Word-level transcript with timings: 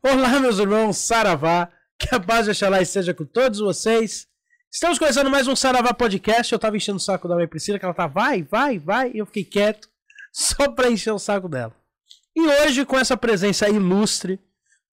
Olá, 0.00 0.38
meus 0.38 0.60
irmãos, 0.60 0.96
Saravá. 0.96 1.68
Que 1.98 2.14
a 2.14 2.20
paz 2.20 2.44
de 2.44 2.52
Oxalá 2.52 2.80
esteja 2.80 3.12
com 3.12 3.24
todos 3.24 3.58
vocês. 3.58 4.28
Estamos 4.70 4.96
começando 4.96 5.28
mais 5.28 5.48
um 5.48 5.56
Saravá 5.56 5.92
Podcast. 5.92 6.52
Eu 6.52 6.58
tava 6.58 6.76
enchendo 6.76 6.98
o 6.98 7.00
saco 7.00 7.26
da 7.26 7.34
minha 7.34 7.48
Priscila, 7.48 7.80
que 7.80 7.84
ela 7.84 7.92
tá 7.92 8.06
vai, 8.06 8.44
vai, 8.44 8.78
vai, 8.78 9.10
e 9.12 9.18
eu 9.18 9.26
fiquei 9.26 9.42
quieto, 9.42 9.88
só 10.32 10.70
pra 10.70 10.88
encher 10.88 11.10
o 11.10 11.18
saco 11.18 11.48
dela. 11.48 11.74
E 12.34 12.40
hoje, 12.46 12.84
com 12.84 12.96
essa 12.96 13.16
presença 13.16 13.68
ilustre 13.68 14.38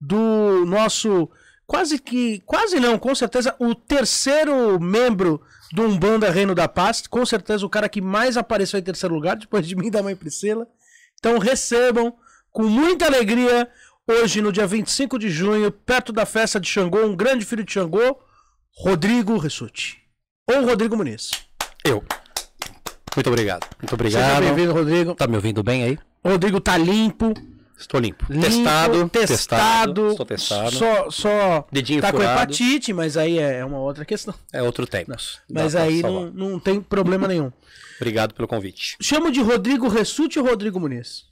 do 0.02 0.65
nosso, 0.65 1.29
quase 1.67 1.99
que, 1.99 2.39
quase 2.39 2.79
não, 2.79 2.97
com 2.97 3.13
certeza, 3.13 3.55
o 3.59 3.75
terceiro 3.75 4.79
membro 4.79 5.39
do 5.71 5.83
Umbanda 5.83 6.31
Reino 6.31 6.55
da 6.55 6.67
Paz, 6.67 7.05
com 7.05 7.23
certeza 7.27 7.63
o 7.63 7.69
cara 7.69 7.87
que 7.87 8.01
mais 8.01 8.37
apareceu 8.37 8.79
em 8.79 8.83
terceiro 8.83 9.13
lugar, 9.13 9.35
depois 9.35 9.67
de 9.67 9.75
mim 9.75 9.85
e 9.87 9.91
da 9.91 10.01
mãe 10.01 10.15
Priscila. 10.15 10.67
Então 11.19 11.37
recebam 11.37 12.11
com 12.55 12.63
muita 12.63 13.05
alegria 13.05 13.69
hoje, 14.07 14.41
no 14.41 14.51
dia 14.51 14.67
25 14.67 15.17
de 15.19 15.29
junho, 15.29 15.71
perto 15.71 16.11
da 16.13 16.25
festa 16.25 16.59
de 16.59 16.68
Xangô, 16.68 17.05
um 17.05 17.15
grande 17.15 17.46
filho 17.46 17.63
de 17.63 17.71
Xangô, 17.73 18.18
Rodrigo 18.77 19.37
Ressuti. 19.37 19.97
Ou 20.50 20.65
Rodrigo 20.65 20.96
Muniz. 20.96 21.32
Eu. 21.83 22.04
Muito 23.15 23.27
obrigado. 23.29 23.65
Muito 23.82 23.96
Seja 24.04 24.19
obrigado. 24.19 24.41
bem-vindo, 24.43 24.73
Rodrigo. 24.73 25.15
Tá 25.15 25.27
me 25.27 25.36
ouvindo 25.36 25.63
bem 25.63 25.83
aí? 25.83 25.99
O 26.23 26.29
Rodrigo 26.29 26.60
tá 26.60 26.77
limpo, 26.77 27.33
Estou 27.77 27.99
limpo. 27.99 28.25
limpo, 28.29 28.46
testado. 28.46 29.10
testado. 29.10 30.07
Estou 30.11 30.25
testado. 30.25 30.71
Só, 30.75 31.10
só 31.10 31.68
Dedinho 31.71 32.02
tá 32.02 32.11
com 32.11 32.17
furado. 32.17 32.41
hepatite, 32.41 32.94
mas 32.94 33.16
aí 33.17 33.39
é 33.39 33.63
uma 33.63 33.80
outra 33.80 34.03
questão. 34.05 34.33
É 34.52 34.61
outro 34.61 34.85
tempo. 34.85 35.11
Mas 35.11 35.39
Dá 35.49 35.69
pra 35.69 35.81
aí 35.83 36.02
não, 36.02 36.30
não 36.31 36.59
tem 36.59 36.81
problema 36.81 37.27
nenhum. 37.27 37.52
Obrigado 37.97 38.33
pelo 38.33 38.47
convite. 38.47 38.97
Chamo 39.02 39.31
de 39.31 39.41
Rodrigo 39.41 39.88
Ressuti 39.88 40.38
ou 40.39 40.45
Rodrigo 40.45 40.80
Muniz? 40.80 41.23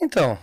Então, 0.00 0.38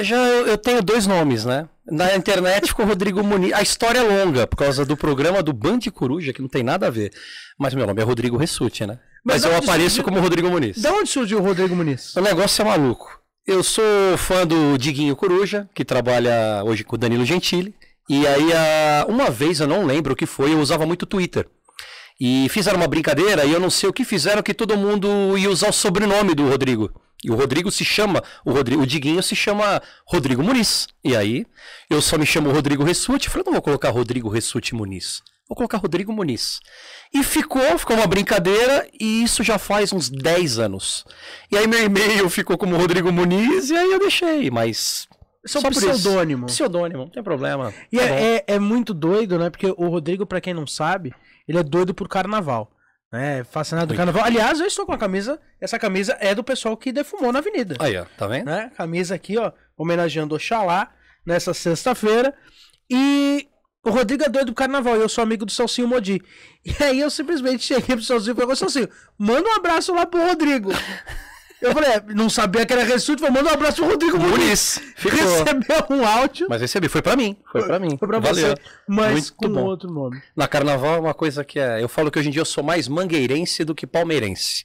já 0.00 0.16
eu, 0.16 0.46
eu 0.48 0.58
tenho 0.58 0.82
dois 0.82 1.06
nomes, 1.06 1.44
né? 1.44 1.68
Na 1.84 2.14
internet 2.14 2.68
ficou 2.68 2.86
Rodrigo 2.86 3.22
Muniz. 3.24 3.52
A 3.52 3.62
história 3.62 3.98
é 3.98 4.02
longa, 4.02 4.46
por 4.46 4.56
causa 4.56 4.84
do 4.84 4.96
programa 4.96 5.42
do 5.42 5.52
Band 5.52 5.80
Coruja, 5.92 6.32
que 6.32 6.40
não 6.40 6.48
tem 6.48 6.62
nada 6.62 6.86
a 6.86 6.90
ver. 6.90 7.12
Mas 7.58 7.74
meu 7.74 7.86
nome 7.86 8.00
é 8.00 8.04
Rodrigo 8.04 8.36
Ressuti, 8.36 8.86
né? 8.86 8.98
Mas 9.24 9.42
Mas, 9.42 9.52
eu 9.52 9.56
apareço 9.58 9.96
surgiu- 9.96 10.04
como 10.04 10.20
Rodrigo 10.20 10.48
Muniz. 10.50 10.80
Da 10.80 10.92
onde 10.92 11.08
surgiu 11.08 11.38
o 11.38 11.42
Rodrigo 11.42 11.74
Muniz? 11.74 12.14
O 12.16 12.20
negócio 12.20 12.62
é 12.62 12.64
maluco. 12.64 13.20
Eu 13.46 13.62
sou 13.62 13.84
fã 14.16 14.46
do 14.46 14.76
Diguinho 14.78 15.16
Coruja, 15.16 15.68
que 15.74 15.84
trabalha 15.84 16.62
hoje 16.64 16.84
com 16.84 16.94
o 16.94 16.98
Danilo 16.98 17.24
Gentili. 17.24 17.74
E 18.08 18.26
aí, 18.26 18.46
uma 19.08 19.30
vez, 19.30 19.58
eu 19.60 19.66
não 19.66 19.84
lembro 19.84 20.12
o 20.12 20.16
que 20.16 20.26
foi, 20.26 20.52
eu 20.52 20.60
usava 20.60 20.86
muito 20.86 21.06
Twitter. 21.06 21.46
E 22.20 22.48
fizeram 22.50 22.78
uma 22.78 22.86
brincadeira 22.86 23.44
e 23.44 23.52
eu 23.52 23.58
não 23.58 23.70
sei 23.70 23.88
o 23.88 23.92
que 23.92 24.04
fizeram, 24.04 24.42
que 24.42 24.54
todo 24.54 24.76
mundo 24.76 25.36
ia 25.36 25.50
usar 25.50 25.68
o 25.70 25.72
sobrenome 25.72 26.34
do 26.34 26.48
Rodrigo. 26.48 26.92
E 27.24 27.30
o 27.30 27.34
Rodrigo 27.34 27.70
se 27.70 27.84
chama, 27.84 28.22
o, 28.44 28.52
Rodrigo, 28.52 28.82
o 28.82 28.86
Diguinho 28.86 29.22
se 29.22 29.36
chama 29.36 29.80
Rodrigo 30.04 30.42
Muniz. 30.42 30.88
E 31.04 31.16
aí, 31.16 31.46
eu 31.88 32.02
só 32.02 32.18
me 32.18 32.26
chamo 32.26 32.50
Rodrigo 32.50 32.82
Ressuti. 32.82 33.28
Falei, 33.28 33.44
não 33.44 33.52
vou 33.52 33.62
colocar 33.62 33.90
Rodrigo 33.90 34.28
Ressuti 34.28 34.74
Muniz. 34.74 35.22
Vou 35.48 35.56
colocar 35.56 35.78
Rodrigo 35.78 36.12
Muniz. 36.12 36.60
E 37.12 37.22
ficou, 37.22 37.78
ficou 37.78 37.94
uma 37.96 38.06
brincadeira, 38.06 38.88
e 38.98 39.22
isso 39.22 39.44
já 39.44 39.58
faz 39.58 39.92
uns 39.92 40.08
10 40.08 40.58
anos. 40.58 41.04
E 41.50 41.58
aí 41.58 41.66
meu 41.66 41.84
e-mail 41.84 42.28
ficou 42.30 42.56
como 42.56 42.76
Rodrigo 42.76 43.12
Muniz, 43.12 43.68
e 43.70 43.76
aí 43.76 43.92
eu 43.92 43.98
deixei, 43.98 44.50
mas. 44.50 45.06
Só 45.46 45.60
só 45.60 45.68
por 45.68 45.76
isso. 45.76 45.90
pseudônimo. 45.90 46.46
Pseudônimo, 46.46 47.02
não 47.02 47.10
tem 47.10 47.22
problema. 47.22 47.74
E 47.92 47.98
Tá 47.98 48.04
é, 48.04 48.36
é, 48.36 48.44
é 48.46 48.58
muito 48.58 48.94
doido, 48.94 49.38
né? 49.38 49.50
Porque 49.50 49.66
o 49.66 49.88
Rodrigo, 49.88 50.24
pra 50.24 50.40
quem 50.40 50.54
não 50.54 50.66
sabe, 50.66 51.12
ele 51.46 51.58
é 51.58 51.62
doido 51.62 51.92
por 51.92 52.08
carnaval. 52.08 52.71
Né? 53.12 53.44
Fascinado 53.44 53.92
do 53.92 53.96
carnaval. 53.96 54.24
Aliás, 54.24 54.58
eu 54.58 54.66
estou 54.66 54.86
com 54.86 54.92
a 54.92 54.98
camisa. 54.98 55.38
Essa 55.60 55.78
camisa 55.78 56.16
é 56.18 56.34
do 56.34 56.42
pessoal 56.42 56.74
que 56.76 56.90
defumou 56.90 57.30
na 57.30 57.40
avenida. 57.40 57.76
Aí, 57.78 57.94
ó, 57.96 58.06
tá 58.16 58.26
vendo? 58.26 58.46
Né? 58.46 58.72
Camisa 58.74 59.14
aqui, 59.14 59.36
ó, 59.36 59.52
homenageando 59.76 60.34
Oxalá 60.34 60.90
nessa 61.24 61.52
sexta-feira. 61.52 62.34
E 62.90 63.46
o 63.84 63.90
Rodrigo 63.90 64.24
é 64.24 64.30
doido 64.30 64.46
do 64.46 64.54
carnaval. 64.54 64.96
E 64.96 65.00
eu 65.00 65.08
sou 65.10 65.22
amigo 65.22 65.44
do 65.44 65.52
Celcinho 65.52 65.88
Modi. 65.88 66.22
E 66.64 66.82
aí 66.82 67.00
eu 67.00 67.10
simplesmente 67.10 67.64
cheguei 67.64 67.96
pro 67.96 68.04
Celcinho 68.04 68.32
e 68.32 68.34
falei: 68.34 68.52
"Ô, 68.52 68.56
Celcinho, 68.56 68.88
manda 69.18 69.48
um 69.48 69.54
abraço 69.54 69.92
lá 69.92 70.06
pro 70.06 70.24
Rodrigo. 70.24 70.70
Eu 71.62 71.72
falei, 71.72 71.90
é, 71.92 72.02
não 72.14 72.28
sabia 72.28 72.66
que 72.66 72.72
era 72.72 72.82
Ressuti, 72.82 73.20
falei, 73.20 73.34
manda 73.36 73.50
um 73.50 73.54
abraço 73.54 73.76
pro 73.76 73.86
Rodrigo 73.90 74.18
Muniz. 74.18 74.38
Muniz. 74.38 74.80
Ficou. 74.96 75.18
Recebeu 75.18 75.86
um 75.90 76.04
áudio. 76.06 76.46
Mas 76.50 76.60
recebi, 76.60 76.88
foi 76.88 77.00
pra 77.00 77.16
mim. 77.16 77.36
Foi 77.50 77.62
pra 77.64 77.78
mim. 77.78 77.96
Foi 77.96 78.08
pra 78.08 78.18
Valeu. 78.18 78.48
você, 78.48 78.54
mas 78.88 79.12
Muito 79.12 79.34
com 79.34 79.48
bom. 79.48 79.64
outro 79.64 79.90
nome. 79.90 80.20
Na 80.36 80.48
carnaval 80.48 80.96
é 80.96 80.98
uma 81.00 81.14
coisa 81.14 81.44
que 81.44 81.58
é. 81.60 81.82
Eu 81.82 81.88
falo 81.88 82.10
que 82.10 82.18
hoje 82.18 82.28
em 82.28 82.32
dia 82.32 82.40
eu 82.42 82.46
sou 82.46 82.64
mais 82.64 82.88
mangueirense 82.88 83.64
do 83.64 83.74
que 83.74 83.86
palmeirense. 83.86 84.64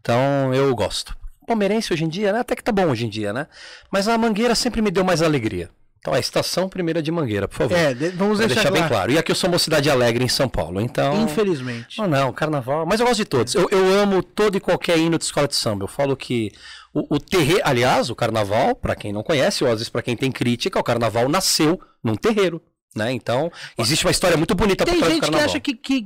Então 0.00 0.52
eu 0.54 0.74
gosto. 0.74 1.16
Palmeirense 1.46 1.92
hoje 1.92 2.04
em 2.04 2.08
dia, 2.08 2.32
né? 2.32 2.40
Até 2.40 2.54
que 2.54 2.62
tá 2.62 2.72
bom 2.72 2.86
hoje 2.86 3.06
em 3.06 3.08
dia, 3.08 3.32
né? 3.32 3.46
Mas 3.90 4.06
a 4.06 4.16
mangueira 4.18 4.54
sempre 4.54 4.80
me 4.82 4.90
deu 4.90 5.04
mais 5.04 5.22
alegria. 5.22 5.70
Então 6.04 6.12
a 6.12 6.18
estação 6.18 6.68
primeira 6.68 7.02
de 7.02 7.10
mangueira, 7.10 7.48
por 7.48 7.56
favor. 7.56 7.74
É, 7.78 7.94
de- 7.94 8.10
vamos 8.10 8.36
deixar, 8.38 8.54
deixar 8.56 8.70
bem 8.70 8.82
claro. 8.82 8.94
claro. 8.94 9.12
E 9.12 9.16
aqui 9.18 9.32
eu 9.32 9.34
sou 9.34 9.48
uma 9.48 9.58
cidade 9.58 9.88
alegre 9.88 10.22
em 10.22 10.28
São 10.28 10.46
Paulo, 10.46 10.78
então. 10.78 11.22
Infelizmente. 11.22 11.96
Não, 11.98 12.06
não, 12.06 12.30
carnaval. 12.30 12.84
Mas 12.84 13.00
eu 13.00 13.06
gosto 13.06 13.20
de 13.20 13.24
todos. 13.24 13.54
Eu, 13.54 13.70
eu 13.70 13.98
amo 14.02 14.22
todo 14.22 14.54
e 14.54 14.60
qualquer 14.60 14.98
hino 14.98 15.16
de 15.16 15.24
escola 15.24 15.48
de 15.48 15.56
samba. 15.56 15.84
Eu 15.84 15.88
falo 15.88 16.14
que 16.14 16.52
o, 16.92 17.14
o 17.14 17.18
terreiro. 17.18 17.62
Aliás, 17.64 18.10
o 18.10 18.14
carnaval, 18.14 18.76
pra 18.76 18.94
quem 18.94 19.14
não 19.14 19.22
conhece, 19.22 19.64
ou 19.64 19.70
às 19.70 19.76
vezes 19.78 19.88
pra 19.88 20.02
quem 20.02 20.14
tem 20.14 20.30
crítica, 20.30 20.78
o 20.78 20.84
carnaval 20.84 21.26
nasceu 21.26 21.80
num 22.02 22.16
terreiro. 22.16 22.60
Né? 22.94 23.10
Então, 23.12 23.50
existe 23.78 24.04
uma 24.04 24.10
história 24.10 24.36
muito 24.36 24.54
bonita 24.54 24.84
por 24.84 24.90
Tem 24.90 25.00
trás 25.00 25.10
do 25.10 25.14
gente 25.14 25.24
que 25.24 25.30
carnaval. 25.30 25.48
acha 25.50 25.58
que, 25.60 25.74
que, 25.74 26.04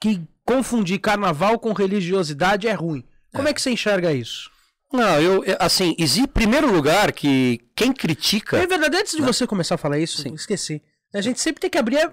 que 0.00 0.20
confundir 0.44 1.00
carnaval 1.00 1.58
com 1.58 1.72
religiosidade 1.72 2.68
é 2.68 2.72
ruim. 2.72 3.02
Como 3.34 3.48
é, 3.48 3.52
que 3.52 3.60
você 3.60 3.70
enxerga 3.72 4.12
isso? 4.12 4.52
Não, 4.94 5.20
eu, 5.20 5.44
eu- 5.44 5.56
assim, 5.58 5.94
existe 5.98 6.28
primeiro 6.28 6.70
lugar 6.72 7.12
que 7.12 7.60
quem 7.74 7.92
critica. 7.92 8.56
É 8.58 8.66
verdade, 8.66 8.96
antes 8.96 9.16
de 9.16 9.22
você 9.22 9.46
começar 9.46 9.74
a 9.74 9.78
falar 9.78 9.98
isso, 9.98 10.22
Sim. 10.22 10.34
esqueci. 10.34 10.80
A 11.14 11.20
gente 11.20 11.40
sempre 11.40 11.60
tem 11.60 11.68
que 11.70 11.78
abrir 11.78 11.98
a- 11.98 12.10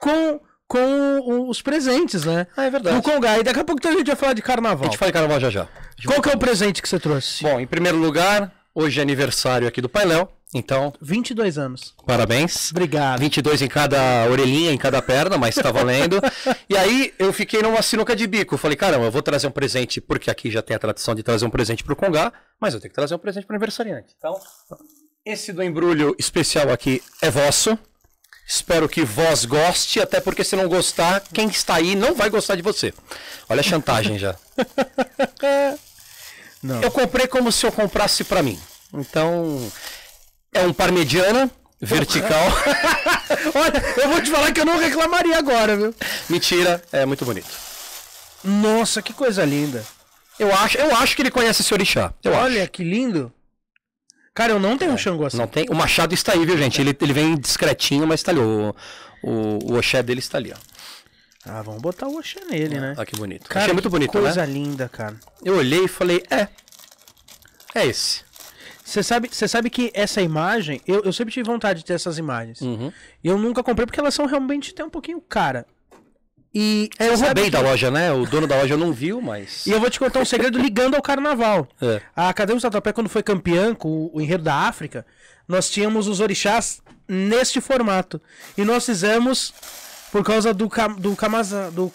com, 0.00 0.40
com 0.68 1.18
o- 1.20 1.48
os 1.50 1.62
presentes, 1.62 2.24
né? 2.24 2.46
Ah, 2.56 2.64
é 2.64 2.70
verdade. 2.70 2.96
No 2.96 3.02
Congá. 3.02 3.38
E 3.38 3.42
daqui 3.42 3.60
a 3.60 3.64
pouco 3.64 3.86
a 3.86 3.92
gente 3.92 4.06
vai 4.06 4.16
falar 4.16 4.32
de 4.34 4.42
A 4.42 4.44
carnaval. 4.44 4.84
gente 4.84 4.98
fala 4.98 5.10
de 5.10 5.12
carnaval 5.14 5.40
já 5.40 5.50
já. 5.50 5.68
Qual 6.06 6.20
que 6.20 6.28
é 6.28 6.32
o 6.34 6.38
presente 6.38 6.82
que 6.82 6.88
você 6.88 6.98
trouxe? 6.98 7.42
Bom, 7.42 7.58
em 7.60 7.66
primeiro 7.66 7.96
lugar, 7.98 8.52
hoje 8.74 8.98
é 8.98 9.02
aniversário 9.02 9.66
aqui 9.66 9.80
do 9.80 9.88
Painel. 9.88 10.30
Então, 10.54 10.92
22 11.00 11.58
anos. 11.58 11.94
parabéns. 12.06 12.70
Obrigado. 12.70 13.18
22 13.18 13.60
em 13.62 13.68
cada 13.68 14.26
orelhinha, 14.30 14.70
em 14.70 14.78
cada 14.78 15.02
perna, 15.02 15.36
mas 15.36 15.56
tá 15.56 15.72
valendo. 15.72 16.20
e 16.70 16.76
aí 16.76 17.12
eu 17.18 17.32
fiquei 17.32 17.60
numa 17.60 17.82
sinuca 17.82 18.14
de 18.14 18.24
bico. 18.26 18.56
Falei, 18.56 18.76
caramba, 18.76 19.06
eu 19.06 19.10
vou 19.10 19.20
trazer 19.20 19.48
um 19.48 19.50
presente, 19.50 20.00
porque 20.00 20.30
aqui 20.30 20.52
já 20.52 20.62
tem 20.62 20.76
a 20.76 20.78
tradição 20.78 21.12
de 21.12 21.24
trazer 21.24 21.44
um 21.44 21.50
presente 21.50 21.82
pro 21.82 21.96
Congá, 21.96 22.32
mas 22.60 22.72
eu 22.72 22.80
tenho 22.80 22.90
que 22.90 22.94
trazer 22.94 23.16
um 23.16 23.18
presente 23.18 23.44
pro 23.46 23.56
aniversariante. 23.56 24.14
Então, 24.16 24.38
esse 25.26 25.52
do 25.52 25.60
embrulho 25.60 26.14
especial 26.20 26.70
aqui 26.70 27.02
é 27.20 27.28
vosso. 27.28 27.76
Espero 28.46 28.88
que 28.88 29.02
vós 29.04 29.44
goste, 29.44 30.00
até 30.00 30.20
porque 30.20 30.44
se 30.44 30.54
não 30.54 30.68
gostar, 30.68 31.20
quem 31.32 31.48
está 31.48 31.76
aí 31.76 31.96
não 31.96 32.14
vai 32.14 32.30
gostar 32.30 32.54
de 32.54 32.62
você. 32.62 32.94
Olha 33.48 33.60
a 33.60 33.64
chantagem 33.64 34.18
já. 34.18 34.36
Não. 36.62 36.80
Eu 36.80 36.90
comprei 36.90 37.26
como 37.26 37.52
se 37.52 37.66
eu 37.66 37.70
comprasse 37.70 38.24
pra 38.24 38.42
mim. 38.42 38.58
Então, 38.94 39.70
é 40.54 40.60
um 40.66 40.72
parmegiana 40.72 41.50
vertical. 41.80 42.46
Olha, 43.54 44.02
eu 44.02 44.08
vou 44.08 44.22
te 44.22 44.30
falar 44.30 44.52
que 44.52 44.60
eu 44.60 44.64
não 44.64 44.78
reclamaria 44.78 45.36
agora, 45.38 45.76
viu? 45.76 45.94
Mentira, 46.30 46.82
é 46.92 47.04
muito 47.04 47.24
bonito. 47.24 47.48
Nossa, 48.42 49.02
que 49.02 49.12
coisa 49.12 49.44
linda. 49.44 49.84
Eu 50.38 50.54
acho, 50.54 50.78
eu 50.78 50.94
acho 50.96 51.14
que 51.14 51.22
ele 51.22 51.30
conhece 51.30 51.62
esse 51.62 51.72
orixá. 51.74 52.12
Eu 52.22 52.32
Olha 52.32 52.66
que 52.66 52.82
lindo. 52.82 53.32
Cara, 54.34 54.52
eu 54.52 54.58
não 54.58 54.76
tenho 54.76 54.92
um 54.92 54.98
Xangô 54.98 55.24
assim. 55.26 55.36
acho. 55.36 55.42
Não 55.42 55.46
tem. 55.46 55.66
O 55.68 55.74
machado 55.74 56.12
está 56.14 56.32
aí, 56.32 56.44
viu, 56.44 56.56
gente? 56.58 56.80
Ele, 56.80 56.96
ele 57.00 57.12
vem 57.12 57.36
discretinho, 57.36 58.06
mas 58.06 58.20
está 58.20 58.32
ali. 58.32 58.40
O, 58.40 58.74
o, 59.22 59.72
o 59.72 59.76
oxé 59.78 60.02
dele 60.02 60.18
está 60.20 60.38
ali, 60.38 60.52
ó. 60.52 60.56
Ah, 61.46 61.60
vamos 61.60 61.82
botar 61.82 62.06
o 62.06 62.16
Oxê 62.18 62.40
nele, 62.50 62.80
né? 62.80 62.94
Olha 62.96 63.04
que 63.06 63.16
bonito. 63.16 63.48
Cara, 63.50 63.64
Achei 63.64 63.74
muito 63.74 63.84
que 63.84 63.90
bonito, 63.90 64.12
coisa 64.12 64.46
né? 64.46 64.52
linda, 64.52 64.88
cara. 64.88 65.14
Eu 65.44 65.56
olhei 65.58 65.84
e 65.84 65.88
falei, 65.88 66.22
é. 66.30 66.48
É 67.74 67.86
esse. 67.86 68.22
Você 68.84 69.02
sabe, 69.02 69.28
você 69.32 69.48
sabe 69.48 69.70
que 69.70 69.90
essa 69.94 70.20
imagem, 70.20 70.80
eu, 70.86 71.00
eu 71.04 71.12
sempre 71.12 71.32
tive 71.32 71.46
vontade 71.46 71.78
de 71.80 71.86
ter 71.86 71.94
essas 71.94 72.18
imagens. 72.18 72.60
Uhum. 72.60 72.92
E 73.22 73.28
eu 73.28 73.38
nunca 73.38 73.62
comprei 73.62 73.86
porque 73.86 73.98
elas 73.98 74.14
são 74.14 74.26
realmente 74.26 74.72
até 74.72 74.84
um 74.84 74.90
pouquinho 74.90 75.20
cara. 75.22 75.66
E 76.54 76.88
É, 76.98 77.08
eu 77.08 77.16
roubei 77.16 77.44
que- 77.44 77.50
da 77.50 77.60
loja, 77.60 77.90
né? 77.90 78.12
O 78.12 78.26
dono 78.26 78.46
da 78.46 78.56
loja 78.56 78.76
não 78.76 78.92
viu, 78.92 79.20
mas. 79.20 79.66
E 79.66 79.70
eu 79.72 79.80
vou 79.80 79.90
te 79.90 79.98
contar 79.98 80.20
um 80.20 80.24
segredo 80.24 80.58
ligando 80.58 80.94
ao 80.94 81.02
carnaval. 81.02 81.66
É. 81.80 82.00
A 82.14 82.28
Academia 82.28 82.60
do 82.60 82.62
Tatuapé, 82.62 82.92
quando 82.92 83.08
foi 83.08 83.22
campeã 83.22 83.74
com 83.74 83.88
o, 83.88 84.10
o 84.16 84.20
Enredo 84.20 84.44
da 84.44 84.54
África, 84.54 85.04
nós 85.48 85.68
tínhamos 85.70 86.06
os 86.06 86.20
orixás 86.20 86.80
neste 87.08 87.60
formato. 87.60 88.20
E 88.56 88.64
nós 88.64 88.86
fizemos 88.86 89.52
por 90.14 90.22
causa 90.22 90.54
do, 90.54 90.68
Ka- 90.68 90.86
do, 90.86 91.16
Kamaza, 91.16 91.72
do. 91.72 91.90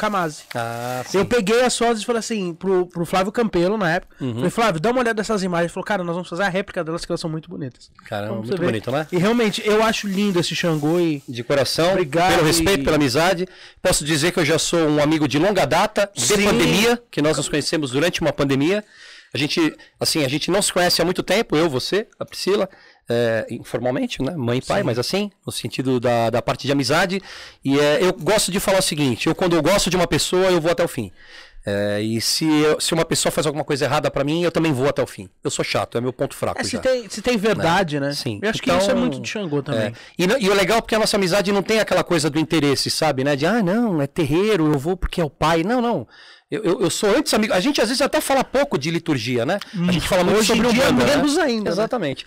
Ah, 0.54 1.02
sim. 1.08 1.20
Eu 1.20 1.26
peguei 1.26 1.64
as 1.64 1.78
fotos 1.78 2.02
e 2.02 2.06
falei 2.06 2.20
assim, 2.20 2.54
pro, 2.54 2.86
pro 2.86 3.06
Flávio 3.06 3.32
Campelo 3.32 3.78
na 3.78 3.92
época. 3.92 4.14
Uhum. 4.20 4.34
Falei, 4.36 4.50
Flávio, 4.50 4.82
dá 4.82 4.92
uma 4.92 5.00
olhada 5.00 5.22
nessas 5.22 5.42
imagens. 5.42 5.68
Ele 5.68 5.74
falou, 5.74 5.86
cara, 5.86 6.04
nós 6.04 6.14
vamos 6.16 6.28
fazer 6.28 6.44
a 6.44 6.50
réplica 6.50 6.84
delas, 6.84 7.06
que 7.06 7.12
elas 7.14 7.22
são 7.22 7.30
muito 7.30 7.50
bonitas. 7.50 7.90
Caramba, 8.06 8.36
muito 8.36 8.58
ver. 8.58 8.66
bonito, 8.66 8.92
né? 8.92 9.08
E 9.10 9.18
realmente, 9.18 9.62
eu 9.66 9.82
acho 9.82 10.06
lindo 10.06 10.38
esse 10.38 10.54
Xangô 10.54 11.00
e. 11.00 11.24
De 11.30 11.46
coração, 11.46 11.92
Obrigado 11.92 12.36
pelo 12.36 12.46
respeito, 12.46 12.82
e- 12.82 12.84
pela 12.84 12.98
amizade. 12.98 13.48
Posso 13.82 14.04
dizer 14.04 14.34
que 14.34 14.40
eu 14.42 14.46
já 14.46 14.60
sou 14.60 14.82
um 14.82 15.02
amigo 15.02 15.26
de 15.26 15.40
longa 15.40 15.64
data, 15.66 16.12
de 16.14 16.22
Sim. 16.22 16.44
pandemia, 16.44 17.02
que 17.10 17.22
nós 17.22 17.38
nos 17.38 17.48
conhecemos 17.48 17.92
durante 17.92 18.20
uma 18.20 18.34
pandemia. 18.34 18.84
A 19.34 19.38
gente, 19.38 19.74
assim, 19.98 20.26
a 20.26 20.28
gente 20.28 20.52
não 20.52 20.62
se 20.62 20.74
conhece 20.74 21.02
há 21.02 21.06
muito 21.06 21.24
tempo, 21.24 21.56
eu, 21.56 21.70
você, 21.70 22.06
a 22.20 22.26
Priscila, 22.26 22.68
é, 23.10 23.48
informalmente, 23.50 24.22
né? 24.22 24.32
Mãe 24.36 24.60
e 24.60 24.62
pai, 24.62 24.82
Sim. 24.82 24.86
mas 24.86 25.00
assim, 25.00 25.32
no 25.46 25.52
sentido 25.52 26.00
da, 26.00 26.30
da 26.30 26.42
parte 26.42 26.66
de 26.68 26.72
amizade. 26.72 27.22
E 27.66 27.80
é, 27.80 28.04
eu 28.04 28.14
gosto 28.14 28.52
de 28.52 28.60
falar 28.60 28.80
o 28.80 28.84
seguinte: 28.84 29.28
eu, 29.28 29.36
quando 29.36 29.56
eu 29.56 29.62
gosto 29.62 29.90
de 29.90 29.96
uma 29.96 30.08
pessoa, 30.08 30.46
eu 30.48 30.62
vou 30.62 30.72
até 30.72 30.84
o 30.84 30.88
fim. 30.88 31.12
É, 31.66 32.02
e 32.02 32.22
se, 32.22 32.46
eu- 32.46 32.80
se 32.80 32.94
uma 32.94 33.04
pessoa 33.04 33.32
faz 33.32 33.46
alguma 33.46 33.66
coisa 33.66 33.84
errada 33.86 34.10
pra 34.10 34.24
mim, 34.24 34.42
eu 34.44 34.52
também 34.52 34.72
vou 34.72 34.88
até 34.88 35.04
o 35.04 35.08
fim. 35.08 35.30
Eu 35.44 35.52
sou 35.52 35.64
chato, 35.64 35.98
é 35.98 36.02
meu 36.02 36.14
ponto 36.14 36.34
fraco. 36.34 36.62
É, 36.62 36.64
se 36.64 36.72
já. 36.72 36.80
tem, 36.80 37.10
se 37.10 37.22
tem 37.22 37.36
verdade, 37.38 38.00
né? 38.00 38.14
Sim. 38.14 38.40
Eu 38.42 38.50
acho 38.50 38.62
que 38.62 38.70
Então, 38.70 38.80
isso 38.82 38.90
é 38.90 38.94
muito 38.94 39.20
de 39.20 39.28
Xangô 39.28 39.62
também. 39.62 39.88
É. 39.88 39.94
E, 40.18 40.24
e 40.46 40.50
o 40.50 40.54
legal 40.54 40.78
é 40.78 40.82
porque 40.82 40.96
a 40.96 41.00
nossa 41.00 41.18
amizade 41.18 41.52
não 41.52 41.62
tem 41.62 41.80
aquela 41.80 42.04
coisa 42.04 42.30
do 42.30 42.40
interesse, 42.40 42.90
sabe? 42.90 43.24
Né? 43.26 43.36
De, 43.36 43.46
ah, 43.46 43.62
não, 43.62 44.02
é 44.02 44.08
terreiro, 44.08 44.72
eu 44.72 44.80
vou 44.80 44.96
porque 44.96 45.20
é 45.20 45.24
o 45.24 45.30
pai. 45.30 45.64
Não, 45.64 45.82
não. 45.82 46.08
Eu, 46.52 46.64
eu, 46.64 46.82
eu 46.82 46.90
sou 46.90 47.10
antes 47.16 47.34
amigo. 47.34 47.54
A 47.54 47.60
gente 47.60 47.80
às 47.80 47.90
vezes 47.90 48.02
até 48.02 48.20
fala 48.20 48.44
pouco 48.44 48.78
de 48.78 48.90
liturgia, 48.90 49.46
né? 49.46 49.60
A 49.88 49.92
gente 49.92 50.08
fala 50.08 50.24
muito. 50.24 50.40
Hoje 50.40 50.48
sobre 50.48 50.68
dia, 50.74 50.90
Umbanda, 50.90 51.06
né? 51.06 51.16
menos 51.16 51.38
ainda, 51.38 51.66
né? 51.66 51.70
Exatamente. 51.70 52.26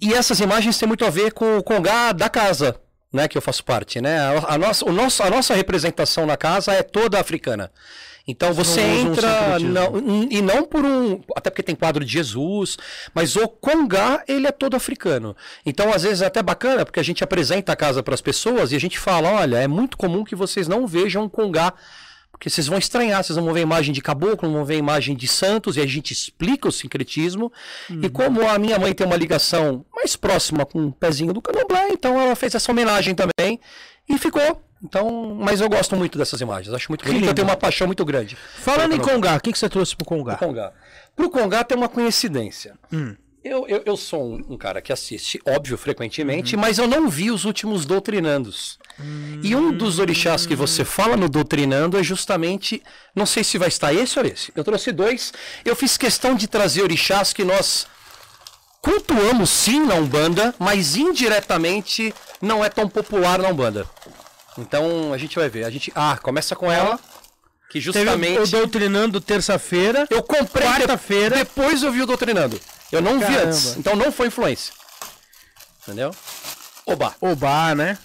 E 0.00 0.12
essas 0.12 0.40
imagens 0.40 0.76
têm 0.76 0.86
muito 0.86 1.04
a 1.04 1.10
ver 1.10 1.32
com 1.32 1.56
o 1.56 1.62
congá 1.62 2.12
da 2.12 2.28
casa, 2.28 2.76
né? 3.10 3.26
Que 3.26 3.38
eu 3.38 3.42
faço 3.42 3.64
parte, 3.64 3.98
né? 4.00 4.18
A, 4.20 4.54
a 4.54 4.58
nossa, 4.58 4.84
o 4.84 4.92
nosso, 4.92 5.22
a 5.22 5.30
nossa 5.30 5.54
representação 5.54 6.26
na 6.26 6.36
casa 6.36 6.72
é 6.72 6.82
toda 6.82 7.18
africana. 7.18 7.70
Então 8.28 8.52
você 8.52 8.80
não 8.80 9.12
entra 9.12 9.58
não, 9.58 10.28
e 10.30 10.40
não 10.40 10.62
por 10.64 10.84
um, 10.84 11.20
até 11.34 11.50
porque 11.50 11.62
tem 11.62 11.74
quadro 11.74 12.04
de 12.04 12.12
Jesus, 12.12 12.76
mas 13.12 13.34
o 13.34 13.48
congá 13.48 14.22
ele 14.28 14.46
é 14.46 14.52
todo 14.52 14.76
africano. 14.76 15.36
Então 15.66 15.92
às 15.92 16.04
vezes 16.04 16.22
é 16.22 16.26
até 16.26 16.40
bacana 16.40 16.84
porque 16.84 17.00
a 17.00 17.02
gente 17.02 17.24
apresenta 17.24 17.72
a 17.72 17.76
casa 17.76 18.00
para 18.00 18.14
as 18.14 18.20
pessoas 18.20 18.70
e 18.70 18.76
a 18.76 18.80
gente 18.80 18.96
fala, 18.96 19.28
olha, 19.28 19.56
é 19.56 19.66
muito 19.66 19.96
comum 19.96 20.22
que 20.22 20.36
vocês 20.36 20.68
não 20.68 20.86
vejam 20.86 21.28
congá 21.28 21.72
porque 22.42 22.50
vocês 22.50 22.66
vão 22.66 22.76
estranhar, 22.76 23.22
vocês 23.22 23.36
não 23.36 23.44
vão 23.44 23.54
ver 23.54 23.60
imagem 23.60 23.94
de 23.94 24.02
caboclo, 24.02 24.48
não 24.48 24.56
vão 24.56 24.64
ver 24.64 24.76
imagem 24.76 25.14
de 25.14 25.28
santos, 25.28 25.76
e 25.76 25.80
a 25.80 25.86
gente 25.86 26.12
explica 26.12 26.66
o 26.66 26.72
sincretismo. 26.72 27.52
E 27.88 28.08
como 28.08 28.48
a 28.48 28.58
minha 28.58 28.80
mãe 28.80 28.92
tem 28.92 29.06
uma 29.06 29.14
ligação 29.14 29.86
mais 29.94 30.16
próxima 30.16 30.66
com 30.66 30.86
o 30.86 30.92
pezinho 30.92 31.32
do 31.32 31.40
candomblé, 31.40 31.90
então 31.90 32.20
ela 32.20 32.34
fez 32.34 32.56
essa 32.56 32.72
homenagem 32.72 33.14
também 33.14 33.60
e 34.08 34.18
ficou. 34.18 34.60
Então, 34.82 35.36
mas 35.36 35.60
eu 35.60 35.68
gosto 35.68 35.94
muito 35.94 36.18
dessas 36.18 36.40
imagens, 36.40 36.74
acho 36.74 36.90
muito 36.90 37.04
bonito, 37.04 37.26
eu 37.26 37.32
tenho 37.32 37.46
uma 37.46 37.56
paixão 37.56 37.86
muito 37.86 38.04
grande. 38.04 38.36
Falando 38.56 38.96
em 38.96 38.98
Congá, 38.98 39.36
o 39.36 39.40
que, 39.40 39.52
que 39.52 39.58
você 39.58 39.68
trouxe 39.68 39.94
pro 39.94 40.04
Congá? 40.04 40.34
Congá. 40.34 40.72
Pro 41.14 41.30
Congá 41.30 41.62
tem 41.62 41.78
uma 41.78 41.88
coincidência. 41.88 42.74
Hum. 42.92 43.14
Eu, 43.44 43.66
eu, 43.66 43.82
eu 43.84 43.96
sou 43.96 44.22
um, 44.22 44.44
um 44.50 44.56
cara 44.56 44.80
que 44.80 44.92
assiste, 44.92 45.40
óbvio, 45.44 45.76
frequentemente, 45.76 46.56
mas 46.56 46.78
eu 46.78 46.86
não 46.86 47.08
vi 47.08 47.30
os 47.30 47.44
últimos 47.44 47.84
doutrinandos. 47.84 48.78
E 49.42 49.56
um 49.56 49.72
dos 49.72 49.98
orixás 49.98 50.46
que 50.46 50.54
você 50.54 50.84
fala 50.84 51.16
no 51.16 51.28
doutrinando 51.28 51.98
é 51.98 52.02
justamente. 52.02 52.82
Não 53.14 53.26
sei 53.26 53.42
se 53.42 53.58
vai 53.58 53.68
estar 53.68 53.92
esse 53.92 54.18
ou 54.18 54.24
esse. 54.24 54.52
Eu 54.54 54.62
trouxe 54.62 54.92
dois. 54.92 55.32
Eu 55.64 55.74
fiz 55.74 55.96
questão 55.96 56.36
de 56.36 56.46
trazer 56.46 56.82
orixás 56.82 57.32
que 57.32 57.42
nós 57.42 57.86
cultuamos 58.80 59.50
sim 59.50 59.84
na 59.84 59.94
Umbanda, 59.94 60.54
mas 60.58 60.94
indiretamente 60.94 62.14
não 62.40 62.64
é 62.64 62.68
tão 62.68 62.88
popular 62.88 63.38
na 63.40 63.48
Umbanda. 63.48 63.88
Então 64.56 65.12
a 65.12 65.18
gente 65.18 65.36
vai 65.36 65.48
ver. 65.48 65.64
A 65.64 65.70
gente, 65.70 65.90
ah, 65.94 66.16
começa 66.22 66.54
com 66.54 66.70
ela, 66.70 66.98
que 67.70 67.80
Teve 67.80 67.80
justamente. 67.80 68.38
o 68.38 68.46
Doutrinando 68.46 69.20
terça-feira. 69.20 70.06
Eu 70.10 70.22
comprei 70.22 70.66
Quarta-feira. 70.66 71.36
Depois 71.36 71.82
eu 71.82 71.90
vi 71.90 72.02
o 72.02 72.06
Doutrinando. 72.06 72.60
Eu 72.92 73.00
não 73.00 73.18
vi 73.18 73.24
Caramba. 73.26 73.42
antes. 73.46 73.76
Então 73.76 73.96
não 73.96 74.12
foi 74.12 74.28
influência. 74.28 74.72
Entendeu? 75.82 76.10
Oba. 76.86 77.14
Obá, 77.20 77.74
né? 77.74 77.98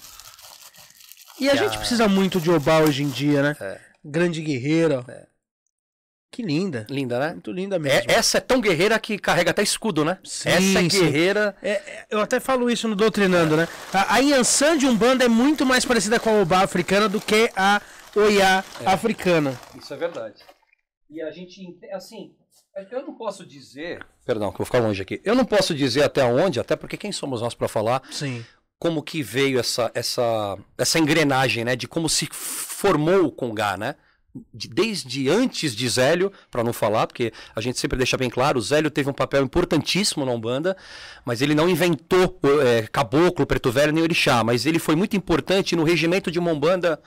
E 1.38 1.48
a 1.48 1.52
Que 1.52 1.58
gente 1.58 1.76
a- 1.76 1.78
precisa 1.78 2.08
muito 2.08 2.40
de 2.40 2.50
Obá 2.50 2.80
hoje 2.80 3.02
em 3.04 3.08
dia, 3.10 3.42
né? 3.42 3.56
É. 3.60 3.80
Grande 4.04 4.40
guerreira. 4.42 5.04
ó. 5.06 5.28
Que 6.30 6.42
linda. 6.42 6.86
Linda, 6.90 7.18
né? 7.18 7.32
Muito 7.32 7.50
linda 7.52 7.76
É, 7.76 7.78
mesmo. 7.78 8.10
essa 8.10 8.38
é 8.38 8.40
tão 8.40 8.60
guerreira 8.60 8.98
que 8.98 9.18
carrega 9.18 9.50
até 9.50 9.62
escudo, 9.62 10.04
né? 10.04 10.18
Sim, 10.24 10.48
essa 10.50 10.78
é 10.80 10.82
guerreira. 10.82 11.56
É, 11.62 11.70
é, 11.70 12.06
eu 12.10 12.20
até 12.20 12.38
falo 12.38 12.70
isso 12.70 12.86
no 12.86 12.94
Doutrinando, 12.94 13.56
né? 13.56 13.66
A, 13.92 14.14
a 14.14 14.18
Yansan 14.18 14.76
de 14.78 14.86
Umbanda 14.86 15.24
é 15.24 15.28
muito 15.28 15.64
mais 15.64 15.84
parecida 15.84 16.20
com 16.20 16.30
a 16.30 16.42
Obá 16.42 16.62
africana 16.62 17.08
do 17.08 17.20
que 17.20 17.50
a 17.56 17.80
Oiá 18.14 18.64
É. 18.80 18.86
africana. 18.86 19.58
Isso 19.76 19.92
é 19.94 19.96
verdade. 19.96 20.42
E 21.10 21.22
a 21.22 21.30
gente, 21.30 21.62
ente- 21.62 21.90
assim, 21.92 22.32
eu 22.90 23.02
não 23.02 23.14
posso 23.14 23.44
dizer. 23.46 24.04
Perdão, 24.24 24.48
que 24.50 24.54
eu 24.56 24.58
vou 24.58 24.66
ficar 24.66 24.78
longe 24.80 25.00
aqui. 25.02 25.20
Eu 25.24 25.34
não 25.34 25.44
posso 25.44 25.74
dizer 25.74 26.02
até 26.02 26.24
onde, 26.24 26.60
até 26.60 26.76
porque 26.76 26.96
quem 26.96 27.12
somos 27.12 27.40
nós 27.40 27.54
para 27.54 27.68
falar 27.68 28.02
Sim. 28.10 28.44
como 28.78 29.02
que 29.02 29.22
veio 29.22 29.58
essa, 29.58 29.90
essa, 29.94 30.58
essa 30.76 30.98
engrenagem, 30.98 31.64
né? 31.64 31.74
De 31.76 31.88
como 31.88 32.08
se 32.08 32.28
formou 32.32 33.24
o 33.26 33.32
Congá, 33.32 33.76
né? 33.76 33.94
De- 34.54 34.68
desde 34.68 35.28
antes 35.28 35.74
de 35.74 35.88
Zélio, 35.88 36.30
para 36.50 36.62
não 36.62 36.72
falar, 36.72 37.06
porque 37.06 37.32
a 37.56 37.60
gente 37.60 37.78
sempre 37.78 37.96
deixa 37.96 38.16
bem 38.16 38.28
claro, 38.30 38.58
o 38.58 38.62
Zélio 38.62 38.90
teve 38.90 39.08
um 39.10 39.14
papel 39.14 39.42
importantíssimo 39.42 40.24
na 40.24 40.30
Umbanda, 40.32 40.76
mas 41.24 41.40
ele 41.42 41.54
não 41.54 41.68
inventou 41.68 42.38
é, 42.64 42.82
caboclo, 42.82 43.46
preto 43.46 43.72
velho 43.72 43.92
nem 43.92 44.02
orixá, 44.02 44.44
mas 44.44 44.66
ele 44.66 44.78
foi 44.78 44.94
muito 44.94 45.16
importante 45.16 45.74
no 45.74 45.82
regimento 45.82 46.30
de 46.30 46.38
uma 46.38 46.52
Umbanda 46.52 47.00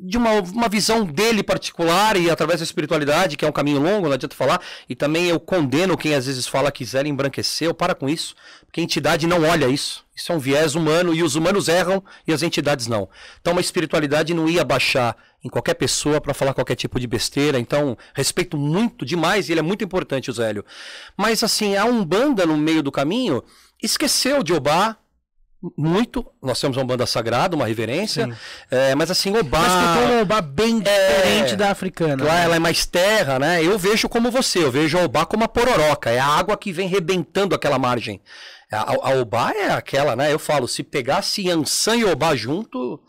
de 0.00 0.16
uma, 0.16 0.40
uma 0.40 0.68
visão 0.68 1.04
dele 1.04 1.42
particular 1.42 2.16
e 2.16 2.30
através 2.30 2.60
da 2.60 2.64
espiritualidade, 2.64 3.36
que 3.36 3.44
é 3.44 3.48
um 3.48 3.52
caminho 3.52 3.80
longo, 3.80 4.06
não 4.06 4.14
adianta 4.14 4.36
falar. 4.36 4.60
E 4.88 4.94
também 4.94 5.26
eu 5.26 5.40
condeno 5.40 5.96
quem 5.96 6.14
às 6.14 6.26
vezes 6.26 6.46
fala 6.46 6.70
que 6.70 6.84
Zé 6.84 7.02
embranqueceu. 7.06 7.74
Para 7.74 7.94
com 7.94 8.08
isso, 8.08 8.36
porque 8.64 8.80
a 8.80 8.84
entidade 8.84 9.26
não 9.26 9.42
olha 9.42 9.66
isso. 9.66 10.04
Isso 10.14 10.32
é 10.32 10.34
um 10.34 10.38
viés 10.38 10.74
humano 10.74 11.14
e 11.14 11.22
os 11.22 11.34
humanos 11.34 11.68
erram 11.68 12.02
e 12.26 12.32
as 12.32 12.42
entidades 12.42 12.86
não. 12.86 13.08
Então, 13.40 13.52
uma 13.52 13.60
espiritualidade 13.60 14.34
não 14.34 14.48
ia 14.48 14.64
baixar 14.64 15.16
em 15.44 15.48
qualquer 15.48 15.74
pessoa 15.74 16.20
para 16.20 16.34
falar 16.34 16.54
qualquer 16.54 16.74
tipo 16.74 16.98
de 16.98 17.06
besteira. 17.06 17.58
Então, 17.58 17.96
respeito 18.14 18.56
muito 18.56 19.04
demais 19.04 19.48
e 19.48 19.52
ele 19.52 19.60
é 19.60 19.62
muito 19.62 19.84
importante, 19.84 20.30
o 20.30 20.34
Zélio. 20.34 20.64
Mas, 21.16 21.42
assim, 21.42 21.76
a 21.76 21.84
Umbanda 21.84 22.44
no 22.46 22.56
meio 22.56 22.82
do 22.82 22.90
caminho 22.90 23.42
esqueceu 23.82 24.42
de 24.42 24.52
Obá. 24.52 24.96
Muito, 25.76 26.24
nós 26.40 26.60
temos 26.60 26.76
uma 26.76 26.84
banda 26.84 27.04
sagrada, 27.04 27.56
uma 27.56 27.66
reverência, 27.66 28.28
é, 28.70 28.94
mas 28.94 29.10
assim, 29.10 29.36
Obá. 29.36 29.58
Mas 29.58 29.72
que 29.72 29.98
tem 29.98 30.12
uma 30.12 30.22
Obá 30.22 30.40
bem 30.40 30.78
diferente 30.78 31.56
da 31.56 31.70
africana. 31.72 32.24
Lá 32.24 32.34
né? 32.34 32.44
ela 32.44 32.56
é 32.56 32.58
mais 32.60 32.86
terra, 32.86 33.40
né? 33.40 33.64
Eu 33.64 33.76
vejo 33.76 34.08
como 34.08 34.30
você, 34.30 34.60
eu 34.60 34.70
vejo 34.70 34.96
a 34.96 35.02
Obá 35.02 35.26
como 35.26 35.42
a 35.42 35.48
pororoca, 35.48 36.10
é 36.10 36.18
a 36.20 36.26
água 36.26 36.56
que 36.56 36.70
vem 36.70 36.86
rebentando 36.86 37.56
aquela 37.56 37.76
margem. 37.76 38.20
A, 38.70 39.08
a 39.08 39.20
Obá 39.20 39.52
é 39.52 39.70
aquela, 39.70 40.14
né? 40.14 40.32
Eu 40.32 40.38
falo, 40.38 40.68
se 40.68 40.84
pegasse 40.84 41.48
Yansan 41.48 41.96
e 41.96 42.04
Obá 42.04 42.36
junto. 42.36 43.00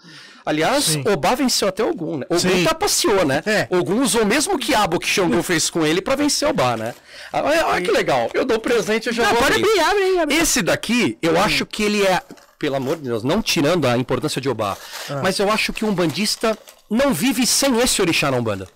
Aliás, 0.50 0.84
Sim. 0.86 1.04
Obá 1.08 1.36
venceu 1.36 1.68
até 1.68 1.84
Ogum, 1.84 2.18
né? 2.18 2.26
Ogum 2.28 2.40
Sim. 2.40 2.64
trapaceou, 2.64 3.24
né? 3.24 3.44
É. 3.46 3.68
Ogum 3.70 4.02
usou 4.02 4.24
o 4.24 4.26
mesmo 4.26 4.58
quiabo 4.58 4.98
que 5.00 5.08
Xangô 5.08 5.44
fez 5.44 5.70
com 5.70 5.86
ele 5.86 6.02
pra 6.02 6.16
vencer 6.16 6.48
Obá, 6.50 6.76
né? 6.76 6.96
Olha, 7.32 7.68
olha 7.68 7.82
que 7.86 7.92
legal, 7.92 8.32
eu 8.34 8.44
dou 8.44 8.58
presente, 8.60 9.08
eu 9.08 9.14
já 9.14 9.24
Não, 9.26 9.36
vou 9.36 9.44
abrir. 9.44 9.64
abrir, 9.64 9.80
abre 9.82 10.20
abre. 10.20 10.36
Esse 10.36 10.64
daqui, 10.64 11.18
eu 11.22 11.40
acho 11.40 11.68
que 11.68 11.84
ele 11.84 12.02
é, 12.04 12.20
pelo 12.58 12.76
amor 12.78 12.96
de 12.96 13.04
Deus, 13.04 13.24
não 13.24 13.44
tirando 13.44 13.86
a 13.88 13.96
importância 13.96 14.42
de 14.42 14.50
Obá, 14.50 14.76
Ah. 15.08 15.20
mas 15.22 15.38
eu 15.38 15.52
acho 15.52 15.72
que 15.72 15.86
um 15.86 15.94
bandista 15.94 16.58
não 16.90 17.14
vive 17.14 17.46
sem 17.46 17.80
esse 17.82 18.02
orixá 18.02 18.32
na 18.32 18.38
Umbanda. 18.38 18.68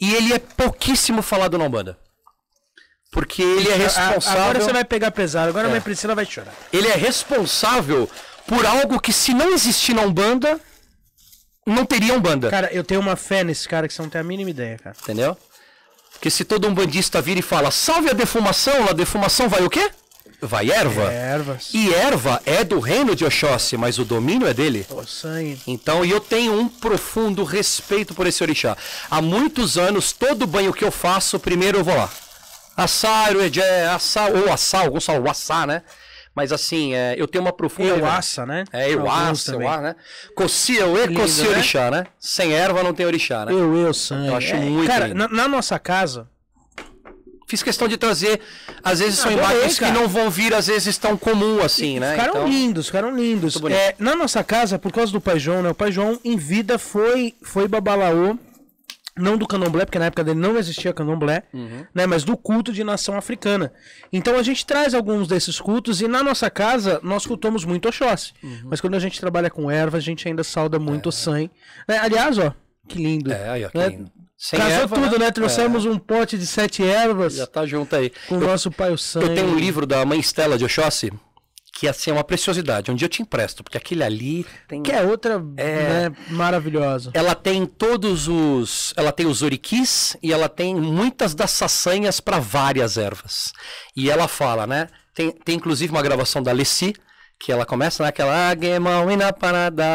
E 0.00 0.14
ele 0.14 0.32
é 0.32 0.38
pouquíssimo 0.38 1.22
falado 1.22 1.58
na 1.58 1.64
Umbanda. 1.64 1.98
Porque 3.12 3.42
ele 3.42 3.68
é 3.68 3.74
A- 3.74 3.76
responsável. 3.76 4.42
Agora 4.42 4.60
você 4.60 4.72
vai 4.72 4.84
pegar 4.84 5.10
pesado, 5.10 5.48
agora 5.48 5.66
a 5.66 5.68
É. 5.68 5.72
minha 5.72 5.82
Priscila 5.82 6.14
vai 6.14 6.24
chorar. 6.24 6.54
Ele 6.72 6.86
é 6.86 6.94
responsável 6.94 8.08
por 8.46 8.64
algo 8.64 9.00
que, 9.00 9.12
se 9.12 9.34
não 9.34 9.52
existir 9.52 9.92
na 9.94 10.02
Umbanda, 10.02 10.60
não 11.66 11.84
teria 11.84 12.14
Umbanda. 12.14 12.50
Cara, 12.50 12.68
eu 12.72 12.82
tenho 12.84 13.00
uma 13.00 13.16
fé 13.16 13.44
nesse 13.44 13.68
cara 13.68 13.86
que 13.86 13.94
você 13.94 14.02
não 14.02 14.08
tem 14.08 14.20
a 14.20 14.24
mínima 14.24 14.50
ideia, 14.50 14.78
cara. 14.78 14.96
Entendeu? 15.02 15.36
Porque 16.12 16.30
se 16.30 16.44
todo 16.44 16.68
umbandista 16.68 17.22
vira 17.22 17.40
e 17.40 17.42
fala, 17.42 17.70
salve 17.70 18.10
a 18.10 18.12
defumação, 18.12 18.88
a 18.88 18.92
defumação 18.92 19.48
vai 19.48 19.64
o 19.64 19.70
quê? 19.70 19.90
Vai 20.42 20.70
erva. 20.70 21.12
Ervas. 21.12 21.70
E 21.72 21.92
erva 21.92 22.40
é 22.44 22.64
do 22.64 22.78
reino 22.78 23.14
de 23.14 23.24
Oxóssi, 23.24 23.76
mas 23.76 23.98
o 23.98 24.04
domínio 24.04 24.46
é 24.46 24.54
dele. 24.54 24.86
O 24.90 25.06
sangue. 25.06 25.60
Então, 25.66 26.04
e 26.04 26.10
eu 26.10 26.20
tenho 26.20 26.58
um 26.58 26.68
profundo 26.68 27.44
respeito 27.44 28.14
por 28.14 28.26
esse 28.26 28.42
orixá. 28.42 28.76
Há 29.10 29.20
muitos 29.20 29.76
anos, 29.76 30.12
todo 30.12 30.46
banho 30.46 30.72
que 30.72 30.84
eu 30.84 30.90
faço, 30.90 31.38
primeiro 31.38 31.78
eu 31.78 31.84
vou 31.84 31.94
lá. 31.94 32.08
Assar, 32.76 33.36
o 33.36 33.42
Edé, 33.42 33.86
assar, 33.88 34.32
ou 34.32 34.50
assar, 34.50 34.82
alguns 34.82 35.04
falam 35.04 35.30
assar, 35.30 35.66
né? 35.66 35.82
Mas 36.34 36.52
assim, 36.52 36.94
é, 36.94 37.14
eu 37.18 37.26
tenho 37.26 37.42
uma 37.44 37.52
profunda. 37.52 37.88
Eu 37.88 37.94
reverência. 37.96 38.18
aça, 38.18 38.46
né? 38.46 38.64
É, 38.72 38.88
eu 38.88 39.00
Alguns 39.00 39.40
aça, 39.40 39.50
eu 39.50 39.54
também. 39.54 39.68
aça, 39.68 39.80
né? 39.80 39.96
Eu 40.86 41.12
e 41.12 41.14
cossia 41.14 41.44
né? 41.44 41.50
orixá, 41.50 41.90
né? 41.90 42.06
Sem 42.18 42.52
erva 42.52 42.82
não 42.82 42.94
tem 42.94 43.04
orixá, 43.04 43.44
né? 43.44 43.52
Eu, 43.52 43.76
eu, 43.76 43.92
sangue. 43.92 44.28
Eu 44.28 44.36
acho 44.36 44.54
É, 44.54 44.60
muito 44.60 44.86
Cara, 44.86 45.12
na, 45.12 45.28
na 45.28 45.48
nossa 45.48 45.78
casa, 45.78 46.28
Fiz 47.50 47.64
questão 47.64 47.88
de 47.88 47.96
trazer, 47.96 48.38
às 48.80 49.00
vezes 49.00 49.18
são 49.18 49.32
Adorei, 49.32 49.56
imagens 49.56 49.76
que 49.76 49.90
não 49.90 50.06
vão 50.06 50.30
vir, 50.30 50.54
às 50.54 50.68
vezes 50.68 50.96
tão 50.96 51.16
comum 51.16 51.60
assim, 51.60 51.98
né? 51.98 52.12
ficaram 52.12 52.30
Então, 52.34 52.46
lindos, 52.48 52.86
ficaram 52.86 53.16
lindos. 53.16 53.60
É, 53.68 53.96
na 53.98 54.14
nossa 54.14 54.44
casa, 54.44 54.78
por 54.78 54.92
causa 54.92 55.10
do 55.10 55.20
Pai 55.20 55.36
João, 55.40 55.60
né? 55.60 55.70
O 55.70 55.74
Pai 55.74 55.90
João, 55.90 56.16
em 56.24 56.36
vida, 56.36 56.78
foi, 56.78 57.34
foi 57.42 57.66
babalaô, 57.66 58.38
não 59.20 59.36
do 59.36 59.46
candomblé, 59.46 59.84
porque 59.84 59.98
na 59.98 60.06
época 60.06 60.24
dele 60.24 60.38
não 60.40 60.56
existia 60.56 60.92
candomblé, 60.92 61.42
Uhum. 61.52 61.84
né? 61.94 62.06
Mas 62.06 62.24
do 62.24 62.36
culto 62.36 62.72
de 62.72 62.82
nação 62.82 63.16
africana. 63.16 63.72
Então 64.12 64.36
a 64.36 64.42
gente 64.42 64.64
traz 64.66 64.94
alguns 64.94 65.28
desses 65.28 65.60
cultos 65.60 66.00
e 66.00 66.08
na 66.08 66.22
nossa 66.22 66.50
casa 66.50 66.98
nós 67.02 67.26
cultuamos 67.26 67.64
muito 67.64 67.88
Oxóssi. 67.88 68.32
Uhum. 68.42 68.62
Mas 68.64 68.80
quando 68.80 68.94
a 68.94 68.98
gente 68.98 69.20
trabalha 69.20 69.50
com 69.50 69.70
ervas, 69.70 69.98
a 70.02 70.04
gente 70.04 70.26
ainda 70.26 70.42
sauda 70.42 70.78
muito 70.78 71.08
o 71.08 71.12
sangue. 71.12 71.50
Né? 71.88 71.98
Aliás, 71.98 72.38
ó, 72.38 72.52
que 72.88 72.98
lindo. 72.98 73.32
É, 73.32 73.48
aí, 73.50 73.64
ó, 73.64 73.68
que 73.68 73.78
né? 73.78 73.88
lindo. 73.88 74.10
Sem 74.36 74.58
Casou 74.58 74.74
erva, 74.74 74.96
tudo, 74.98 75.18
né? 75.18 75.30
Trouxemos 75.30 75.84
um 75.84 75.98
pote 75.98 76.38
de 76.38 76.46
sete 76.46 76.82
ervas 76.82 77.34
Já 77.34 77.46
tá 77.46 77.66
junto 77.66 77.94
aí. 77.94 78.10
com 78.26 78.36
o 78.38 78.40
nosso 78.40 78.70
pai 78.70 78.90
o 78.90 78.96
sangue. 78.96 79.26
Eu 79.28 79.34
tenho 79.34 79.48
um 79.48 79.58
livro 79.58 79.86
da 79.86 80.02
mãe 80.06 80.18
Stella 80.20 80.56
de 80.56 80.64
Oxóssi, 80.64 81.12
que 81.80 81.88
assim 81.88 82.10
é 82.10 82.12
uma 82.12 82.22
preciosidade. 82.22 82.90
Um 82.90 82.94
dia 82.94 83.06
eu 83.06 83.08
te 83.08 83.22
empresto, 83.22 83.64
porque 83.64 83.78
aquele 83.78 84.04
ali 84.04 84.44
tem. 84.68 84.82
Que 84.82 84.92
é 84.92 85.00
outra 85.00 85.42
É. 85.56 86.10
né, 86.10 86.16
maravilhosa. 86.28 87.10
Ela 87.14 87.34
tem 87.34 87.64
todos 87.64 88.28
os. 88.28 88.92
Ela 88.98 89.10
tem 89.10 89.24
os 89.24 89.40
oriquis 89.40 90.14
e 90.22 90.30
ela 90.30 90.46
tem 90.46 90.74
muitas 90.74 91.34
das 91.34 91.52
saçanhas 91.52 92.20
para 92.20 92.38
várias 92.38 92.98
ervas. 92.98 93.54
E 93.96 94.10
ela 94.10 94.28
fala, 94.28 94.66
né? 94.66 94.88
Tem, 95.14 95.30
tem 95.30 95.56
inclusive 95.56 95.90
uma 95.90 96.02
gravação 96.02 96.42
da 96.42 96.52
Lessi, 96.52 96.94
que 97.42 97.50
ela 97.50 97.64
começa 97.64 98.02
naquela. 98.02 98.50
Aguemauina 98.50 99.32
parada, 99.32 99.86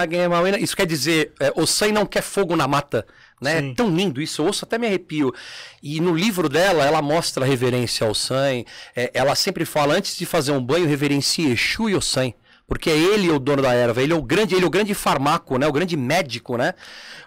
aguemauina. 0.00 0.60
Isso 0.60 0.76
quer 0.76 0.86
dizer, 0.86 1.32
é, 1.40 1.52
o 1.56 1.66
sangue 1.66 1.92
não 1.92 2.06
quer 2.06 2.22
fogo 2.22 2.54
na 2.54 2.68
mata. 2.68 3.04
Né? 3.42 3.70
É 3.70 3.74
tão 3.74 3.94
lindo 3.94 4.22
isso, 4.22 4.40
eu 4.40 4.46
ouço 4.46 4.64
até 4.64 4.78
me 4.78 4.86
arrepio. 4.86 5.34
E 5.82 6.00
no 6.00 6.14
livro 6.14 6.48
dela, 6.48 6.84
ela 6.84 7.02
mostra 7.02 7.44
a 7.44 7.48
reverência 7.48 8.06
ao 8.06 8.14
San. 8.14 8.62
É, 8.94 9.10
ela 9.12 9.34
sempre 9.34 9.64
fala, 9.64 9.94
antes 9.94 10.16
de 10.16 10.24
fazer 10.24 10.52
um 10.52 10.62
banho, 10.62 10.86
reverencie 10.86 11.50
Exu 11.50 11.90
e 11.90 11.94
o 11.94 12.00
San. 12.00 12.32
Porque 12.66 12.88
é 12.88 12.96
ele 12.96 13.28
o 13.28 13.38
dono 13.38 13.60
da 13.60 13.74
erva, 13.74 14.02
ele 14.02 14.12
é 14.12 14.16
o 14.16 14.22
grande, 14.22 14.54
ele 14.54 14.64
é 14.64 14.66
o 14.66 14.70
grande 14.70 14.94
farmaco, 14.94 15.58
né? 15.58 15.66
O 15.66 15.72
grande 15.72 15.96
médico, 15.96 16.56
né? 16.56 16.72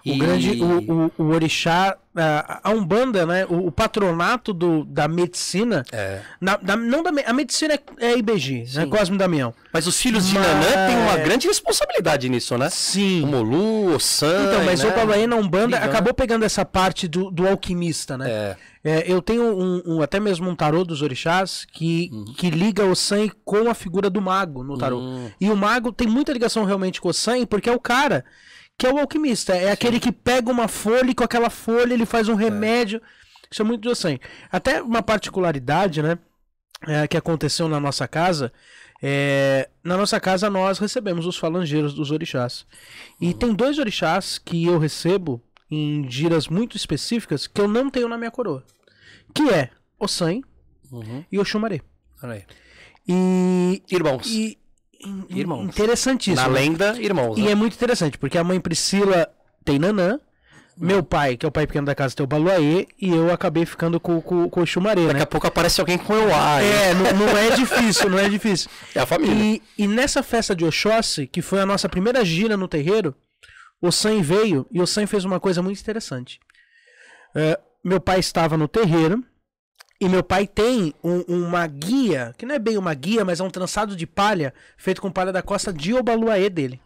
O 0.06 0.10
E- 0.10 0.18
grande, 0.18 0.62
o, 0.62 0.80
o, 0.80 1.12
o 1.18 1.24
orixá, 1.34 1.96
a, 2.16 2.60
a 2.64 2.72
Umbanda, 2.72 3.26
né? 3.26 3.46
O, 3.46 3.68
o 3.68 3.72
patronato 3.72 4.54
do, 4.54 4.86
da 4.86 5.08
medicina. 5.08 5.84
É. 5.92 6.22
na- 6.40 6.58
da- 6.58 6.76
não 6.78 7.04
da, 7.04 7.12
a 7.26 7.34
medicina 7.34 7.74
é, 7.74 7.80
é 8.00 8.18
IBG, 8.18 8.60
né? 8.74 8.84
Sim. 8.84 8.90
Cosme 8.90 9.18
Damião. 9.18 9.54
Mas 9.74 9.86
os 9.88 10.00
filhos 10.00 10.28
de 10.28 10.36
Mas- 10.36 10.48
Nanã 10.48 10.88
têm 10.88 10.98
uma 10.98 11.18
grande 11.18 11.48
responsabilidade 11.48 12.30
nisso, 12.30 12.58
né? 12.58 12.68
O 12.68 12.72
Sim. 12.72 13.26
Molu, 13.26 13.96
o 13.96 14.00
San. 14.00 14.46
Então, 14.48 14.64
mas 14.64 14.82
né? 14.84 14.90
o 14.90 15.28
na 15.28 15.36
Umbanda 15.36 15.78
Liga, 15.78 15.90
acabou 15.90 16.14
pegando 16.14 16.44
essa 16.46 16.64
parte 16.64 17.08
do, 17.08 17.30
do 17.30 17.48
alquimista, 17.48 18.18
né? 18.18 18.30
É. 18.30 18.58
É, 18.88 19.12
eu 19.12 19.20
tenho 19.20 19.44
um, 19.44 19.82
um- 19.86 20.02
até 20.04 20.20
mesmo 20.20 20.48
um 20.48 20.56
tarô 20.56 20.84
dos 20.84 21.02
orixás 21.02 21.66
que, 21.72 22.12
que 22.38 22.52
liga 22.52 22.86
o 22.86 22.96
sangue 22.96 23.34
com 23.44 23.68
a 23.68 23.74
figura 23.74 24.12
do 24.12 24.22
mago 24.22 24.64
no 24.64 24.78
tarô. 24.78 25.00
Hum. 25.00 25.32
E 25.42 25.50
o 25.50 25.56
mago 25.56 25.92
tem 25.92 26.08
muita 26.08 26.32
ligação 26.32 26.64
realmente 26.66 27.02
com 27.02 27.10
o 27.10 27.14
sangue, 27.14 27.48
porque 27.48 27.68
é 27.68 27.74
o 27.74 27.80
cara 27.80 28.24
que 28.78 28.86
é 28.86 28.92
o 28.94 28.98
alquimista. 28.98 29.56
É 29.56 29.72
aquele 29.72 30.00
que 30.00 30.12
pega 30.12 30.52
uma 30.52 30.68
folha 30.68 31.12
e 31.12 31.16
com 31.16 31.24
aquela 31.24 31.50
folha 31.50 31.94
ele 31.94 32.06
faz 32.06 32.28
um 32.28 32.36
remédio. 32.36 33.02
Isso 33.50 33.62
é 33.62 33.66
muito 33.66 33.82
do 33.88 33.96
sangue. 33.96 34.22
Até 34.52 34.82
uma 34.82 35.02
particularidade, 35.02 36.02
né? 36.02 36.18
é, 36.88 37.08
que 37.08 37.18
aconteceu 37.18 37.68
na 37.68 37.80
nossa 37.80 38.08
casa. 38.08 38.52
é, 39.02 39.70
na 39.84 39.98
nossa 39.98 40.20
casa 40.20 40.50
nós 40.50 40.80
recebemos 40.80 41.26
os 41.26 41.38
falangeiros 41.38 41.94
dos 41.94 42.12
orixás. 42.12 42.66
E 43.20 43.34
tem 43.34 43.54
dois 43.54 43.78
orixás 43.80 44.38
que 44.38 44.66
eu 44.66 44.78
recebo 44.78 45.42
em 45.70 46.10
giras 46.10 46.48
muito 46.48 46.78
específicas 46.78 47.48
que 47.48 47.60
eu 47.60 47.68
não 47.68 47.90
tenho 47.90 48.08
na 48.08 48.18
minha 48.18 48.32
coroa. 48.32 48.64
Que 49.34 49.50
é 49.50 49.70
o 50.00 50.08
San 50.08 50.42
Uhum. 50.92 51.26
e 51.32 51.40
o. 51.40 51.44
Olha 52.24 52.34
aí. 52.34 52.44
E, 53.08 53.82
Irmãos. 53.92 54.28
e 54.28 54.58
in- 55.06 55.26
Irmãos. 55.30 55.64
interessantíssimo. 55.68 56.36
Na 56.42 56.48
lenda, 56.48 56.96
irmãos. 57.00 57.38
E 57.38 57.42
né? 57.44 57.52
é 57.52 57.56
muito 57.56 57.74
interessante, 57.76 58.18
porque 58.18 58.38
a 58.38 58.44
mãe 58.44 58.60
Priscila 58.60 59.28
tem 59.64 59.78
Nanã, 59.80 60.20
meu 60.78 61.02
pai, 61.02 61.38
que 61.38 61.46
é 61.46 61.50
o 61.50 61.52
pai 61.52 61.66
pequeno 61.66 61.86
da 61.86 61.96
casa, 61.96 62.14
tem 62.16 62.24
o 62.24 62.28
Baluaê, 62.28 62.86
e 63.02 63.10
eu 63.10 63.32
acabei 63.32 63.66
ficando 63.66 63.98
com, 64.00 64.20
com, 64.22 64.50
com 64.50 64.62
o 64.62 64.66
Xumaré, 64.66 65.04
Daqui 65.04 65.14
né? 65.16 65.22
a 65.24 65.26
pouco 65.26 65.48
aparece 65.48 65.80
alguém 65.80 65.98
com 65.98 66.14
eu 66.14 66.36
A. 66.36 66.62
hein? 66.62 66.70
É, 66.70 66.94
não, 66.94 67.26
não 67.28 67.38
é 67.38 67.52
difícil, 67.56 68.10
não 68.10 68.20
é 68.20 68.28
difícil. 68.28 68.70
É 68.94 69.00
a 69.00 69.06
família. 69.06 69.34
E, 69.78 69.84
e 69.84 69.88
nessa 69.88 70.22
festa 70.22 70.54
de 70.56 70.66
Oxóssi, 70.66 71.28
que 71.28 71.42
foi 71.42 71.62
a 71.62 71.66
nossa 71.66 71.88
primeira 71.88 72.26
gira 72.26 72.58
no 72.58 72.68
terreiro, 72.68 73.16
o 73.82 73.92
Sam 73.92 74.22
veio 74.22 74.66
e 74.72 74.82
o 74.82 74.86
Sam 74.88 75.08
fez 75.08 75.24
uma 75.24 75.40
coisa 75.40 75.62
muito 75.62 75.80
interessante. 75.80 76.40
É, 77.34 77.58
meu 77.84 78.00
pai 78.02 78.20
estava 78.20 78.58
no 78.58 78.68
terreiro 78.68 79.24
e 80.00 80.10
meu 80.10 80.24
pai 80.24 80.46
tem 80.46 80.94
um- 81.04 81.22
uma 81.28 81.66
guia, 81.68 82.34
que 82.38 82.46
não 82.46 82.56
é 82.56 82.60
bem 82.60 82.78
uma 82.78 82.94
guia, 82.94 83.24
mas 83.24 83.40
é 83.40 83.44
um 83.44 83.50
trançado 83.50 83.96
de 83.96 84.06
palha 84.06 84.54
feito 84.78 85.02
com 85.02 85.12
palha 85.12 85.32
da 85.32 85.42
costa 85.42 85.72
de 85.72 85.94
Obaluaê 85.94 86.50
dele. 86.50 86.82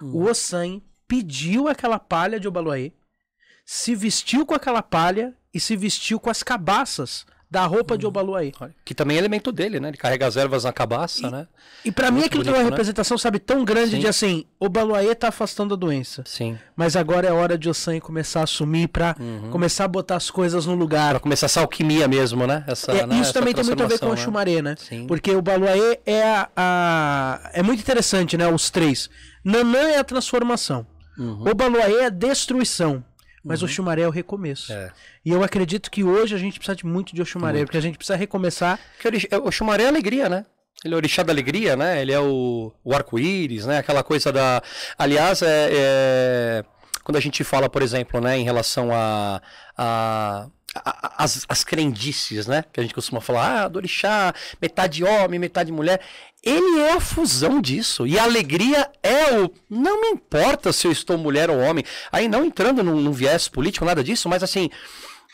O 0.00 0.24
Ossan 0.24 0.80
pediu 1.06 1.68
aquela 1.68 1.98
palha 1.98 2.40
de 2.40 2.48
Obaluaê, 2.48 2.92
se 3.66 3.94
vestiu 3.94 4.46
com 4.46 4.54
aquela 4.54 4.82
palha 4.82 5.36
e 5.52 5.60
se 5.60 5.76
vestiu 5.76 6.18
com 6.18 6.30
as 6.30 6.42
cabaças 6.42 7.26
da 7.50 7.66
roupa 7.66 7.98
de 7.98 8.06
Obaluaê. 8.06 8.52
Olha, 8.60 8.72
Que 8.84 8.94
também 8.94 9.16
é 9.16 9.18
elemento 9.20 9.50
dele, 9.50 9.80
né? 9.80 9.88
Ele 9.88 9.96
carrega 9.96 10.24
as 10.26 10.36
ervas 10.36 10.62
na 10.62 10.72
cabaça, 10.72 11.28
né? 11.30 11.48
E 11.84 11.90
pra 11.90 12.10
mim 12.10 12.22
aquilo 12.22 12.44
tem 12.44 12.52
bonito, 12.52 12.56
uma 12.62 12.64
né? 12.64 12.70
representação, 12.70 13.18
sabe, 13.18 13.40
tão 13.40 13.64
grande 13.64 13.92
Sim. 13.92 13.98
de 13.98 14.06
assim, 14.06 14.44
o 14.60 14.68
Baluaê 14.68 15.14
tá 15.16 15.28
afastando 15.28 15.74
a 15.74 15.76
doença. 15.76 16.22
Sim. 16.26 16.56
Mas 16.76 16.94
agora 16.94 17.26
é 17.26 17.32
hora 17.32 17.58
de 17.58 17.68
Ossan 17.68 17.98
começar 17.98 18.40
a 18.40 18.44
assumir 18.44 18.86
pra 18.86 19.16
Uhum. 19.18 19.50
começar 19.50 19.84
a 19.84 19.88
botar 19.88 20.14
as 20.16 20.30
coisas 20.30 20.64
no 20.64 20.76
lugar. 20.76 21.10
Pra 21.10 21.20
começar 21.20 21.46
essa 21.46 21.60
alquimia 21.60 22.06
mesmo, 22.06 22.46
né? 22.46 22.62
Essa, 22.68 22.92
É, 22.92 23.04
né? 23.06 23.14
isso 23.16 23.22
essa 23.30 23.32
também 23.32 23.52
tem 23.52 23.64
muito 23.64 23.82
a 23.82 23.86
ver 23.86 23.98
com 23.98 24.06
o 24.06 24.14
transformação, 24.14 24.24
Xumaré, 24.24 24.62
né? 24.62 24.76
Sim. 24.78 25.06
Porque 25.08 25.32
o 25.32 25.42
Baluaê 25.42 25.98
é 26.06 26.22
a, 26.22 26.48
a- 26.56 27.50
É 27.52 27.62
muito 27.64 27.80
interessante, 27.80 28.36
né? 28.36 28.46
Os 28.46 28.70
três. 28.70 29.10
Nanã 29.44 29.88
é 29.88 29.98
a 29.98 30.04
transformação. 30.04 30.86
Uhum. 31.18 31.50
O 31.50 31.54
Baluaê 31.54 31.94
é 32.02 32.06
a 32.06 32.10
destruição. 32.10 33.04
Mas 33.42 33.62
o 33.62 33.68
Xumaré 33.68 34.02
é 34.02 34.06
o 34.08 34.10
recomeço. 34.10 34.72
É. 34.72 34.92
E 35.24 35.30
eu 35.30 35.42
acredito 35.42 35.90
que 35.90 36.04
hoje 36.04 36.34
a 36.34 36.38
gente 36.38 36.58
precisa 36.58 36.76
de 36.76 36.84
muito 36.86 37.14
de 37.14 37.22
Oxumaré, 37.22 37.64
porque 37.64 37.78
a 37.78 37.80
gente 37.80 37.96
precisa 37.96 38.16
recomeçar. 38.16 38.78
Porque 38.94 39.08
o 39.08 39.10
orix- 39.10 39.28
o 39.46 39.50
Xumaré 39.50 39.84
é 39.84 39.88
alegria, 39.88 40.28
né? 40.28 40.44
Ele 40.84 40.94
é 40.94 40.96
o 40.96 40.98
orixá 40.98 41.22
da 41.22 41.32
alegria, 41.32 41.76
né? 41.76 42.00
Ele 42.02 42.12
é 42.12 42.20
o, 42.20 42.72
o 42.84 42.94
arco-íris, 42.94 43.66
né? 43.66 43.78
Aquela 43.78 44.02
coisa 44.02 44.32
da... 44.32 44.62
Aliás, 44.98 45.42
é, 45.42 45.68
é- 45.72 46.64
quando 47.04 47.16
a 47.16 47.20
gente 47.20 47.42
fala, 47.44 47.68
por 47.68 47.82
exemplo, 47.82 48.20
né? 48.20 48.38
Em 48.38 48.44
relação 48.44 48.90
a... 48.92 49.40
a 49.76 50.46
a- 50.72 51.24
as, 51.24 51.44
as 51.48 51.64
crendices, 51.64 52.46
né? 52.46 52.64
Que 52.72 52.78
a 52.78 52.82
gente 52.84 52.94
costuma 52.94 53.20
falar, 53.20 53.64
ah, 53.64 53.68
do 53.68 53.76
orixá, 53.78 54.32
metade 54.62 55.02
homem, 55.02 55.36
metade 55.40 55.72
mulher. 55.72 56.00
Ele 56.42 56.80
é 56.80 56.92
a 56.92 57.00
fusão 57.00 57.60
disso. 57.60 58.06
E 58.06 58.18
a 58.18 58.24
alegria 58.24 58.90
é 59.02 59.40
o. 59.40 59.50
Não 59.68 60.00
me 60.00 60.08
importa 60.08 60.72
se 60.72 60.86
eu 60.86 60.92
estou 60.92 61.18
mulher 61.18 61.50
ou 61.50 61.58
homem. 61.58 61.84
Aí 62.10 62.28
não 62.28 62.44
entrando 62.44 62.82
num, 62.82 63.00
num 63.00 63.12
viés 63.12 63.48
político, 63.48 63.84
nada 63.84 64.02
disso, 64.02 64.28
mas 64.28 64.42
assim. 64.42 64.70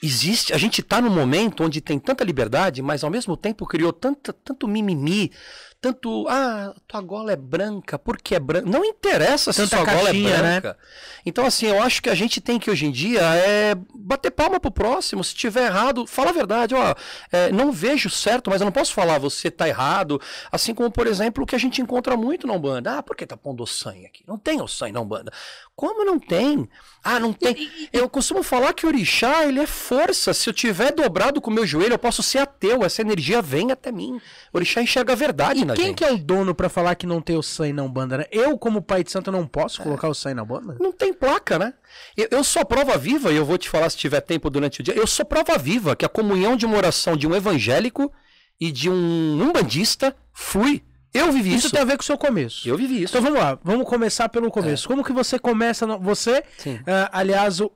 Existe, 0.03 0.53
a 0.53 0.59
gente 0.59 0.83
está 0.83 1.01
num 1.01 1.09
momento 1.09 1.65
onde 1.65 1.81
tem 1.81 1.99
tanta 1.99 2.23
liberdade, 2.23 2.83
mas 2.83 3.03
ao 3.03 3.09
mesmo 3.11 3.35
tempo 3.35 3.65
criou 3.65 3.95
tanta, 3.95 4.31
tanto 4.31 4.69
mimimi, 4.69 5.33
tanto, 5.81 6.27
ah, 6.29 6.75
tua 6.87 7.01
gola 7.01 7.33
é 7.33 7.37
branca, 7.37 7.99
por 7.99 8.17
que 8.19 8.35
é 8.35 8.41
branca? 8.41 8.69
Não 8.69 8.85
interessa 8.85 9.53
se 9.53 9.63
Tanta 9.63 9.77
sua 9.77 9.85
gola 9.85 10.11
é 10.11 10.13
né? 10.13 10.37
branca. 10.39 10.79
Então, 11.25 11.45
assim, 11.45 11.67
eu 11.67 11.83
acho 11.83 12.03
que 12.03 12.09
a 12.09 12.15
gente 12.15 12.41
tem 12.41 12.59
que 12.59 12.71
hoje 12.71 12.87
em 12.87 12.91
dia 12.91 13.21
é 13.21 13.75
bater 13.95 14.31
palma 14.31 14.59
pro 14.59 14.71
próximo. 14.71 15.23
Se 15.23 15.35
tiver 15.35 15.67
errado, 15.67 16.07
fala 16.07 16.31
a 16.31 16.33
verdade. 16.33 16.75
Ó, 16.75 16.95
é, 17.31 17.53
não 17.53 17.71
vejo 17.71 18.09
certo, 18.09 18.51
mas 18.51 18.61
eu 18.61 18.65
não 18.65 18.73
posso 18.73 18.93
falar 18.95 19.19
você 19.19 19.51
tá 19.51 19.69
errado. 19.69 20.21
Assim 20.51 20.75
como, 20.75 20.91
por 20.91 21.07
exemplo, 21.07 21.45
o 21.45 21.47
que 21.47 21.55
a 21.55 21.59
gente 21.59 21.83
encontra 21.83 22.17
muito 22.17 22.47
na 22.47 22.55
Umbanda. 22.55 22.99
Ah, 22.99 23.03
por 23.03 23.15
que 23.15 23.27
tá 23.27 23.37
pondo 23.37 23.63
o 23.63 23.67
sangue 23.67 24.07
aqui? 24.07 24.25
Não 24.27 24.39
tem 24.39 24.61
o 24.63 24.67
sangue 24.69 24.93
na 24.93 25.01
Umbanda. 25.01 25.33
Como 25.77 26.07
não 26.07 26.19
tem? 26.19 26.67
Ah, 27.05 27.21
não 27.21 27.35
tem. 27.35 27.71
Eu 27.93 28.09
costumo 28.09 28.43
falar 28.43 28.73
que 28.73 28.87
o 28.87 28.89
orixá, 28.89 29.45
ele 29.45 29.61
é 29.61 29.67
força. 29.67 30.33
Se 30.33 30.49
eu 30.49 30.55
tiver 30.55 30.91
dobrado 30.91 31.39
com 31.39 31.51
o 31.51 31.55
meu 31.55 31.67
joelho, 31.67 31.93
eu 31.93 31.99
posso 31.99 32.23
ser 32.23 32.39
ateu. 32.39 32.83
Essa 32.83 33.03
energia 33.03 33.43
vem 33.43 33.71
até 33.71 33.93
mim. 33.93 34.19
O 34.53 34.57
orixá 34.57 34.81
enxerga 34.81 35.13
a 35.13 35.17
verdade 35.17 35.66
Quem 35.75 35.87
gente. 35.87 35.97
que 35.99 36.05
é 36.05 36.13
o 36.13 36.19
dono 36.19 36.55
pra 36.55 36.69
falar 36.69 36.95
que 36.95 37.07
não 37.07 37.21
tem 37.21 37.37
o 37.37 37.43
sangue 37.43 37.73
na 37.73 37.83
Umbanda, 37.83 38.19
né? 38.19 38.25
Eu, 38.31 38.57
como 38.59 38.81
pai 38.83 39.03
de 39.03 39.11
santo, 39.11 39.33
não 39.33 39.47
posso 39.47 39.83
colocar 39.83 40.09
o 40.09 40.15
sangue 40.15 40.35
na 40.37 40.43
Umbanda? 40.43 40.77
Não 40.81 40.93
tem 40.93 41.13
placa, 41.13 41.59
né? 41.59 41.75
Eu, 42.17 42.29
eu 42.31 42.45
sou 42.45 42.65
prova 42.65 42.97
viva, 42.99 43.33
e 43.33 43.37
eu 43.37 43.45
vou 43.45 43.59
te 43.59 43.69
falar 43.69 43.89
se 43.91 43.97
tiver 43.97 44.21
tempo 44.21 44.49
durante 44.51 44.81
o 44.81 44.83
dia. 44.83 44.95
Eu 44.95 45.07
sou 45.07 45.25
prova 45.25 45.57
viva 45.59 45.97
que 45.97 46.05
a 46.05 46.09
comunhão 46.09 46.57
de 46.57 46.67
uma 46.67 46.77
oração 46.77 47.17
de 47.17 47.27
um 47.27 47.35
evangélico 47.35 48.13
e 48.61 48.71
de 48.71 48.89
um 48.91 49.43
umbandista 49.43 50.15
flui. 50.33 50.83
Eu 51.15 51.33
vivi 51.33 51.51
Isso 51.55 51.67
isso. 51.69 51.71
tem 51.75 51.81
a 51.81 51.85
ver 51.87 51.97
com 51.97 52.03
o 52.03 52.07
seu 52.07 52.19
começo. 52.19 52.69
Eu 52.69 52.77
vivi 52.77 53.03
isso. 53.03 53.13
Então 53.17 53.23
vamos 53.23 53.39
lá, 53.41 53.59
vamos 53.65 53.89
começar 53.89 54.29
pelo 54.29 54.51
começo. 54.51 54.87
Como 54.87 55.03
que 55.03 55.13
você 55.13 55.39
começa? 55.39 55.87
no- 55.87 55.99
Você, 56.01 56.43
ah, 56.87 57.09
aliás, 57.11 57.59
o, 57.61 57.71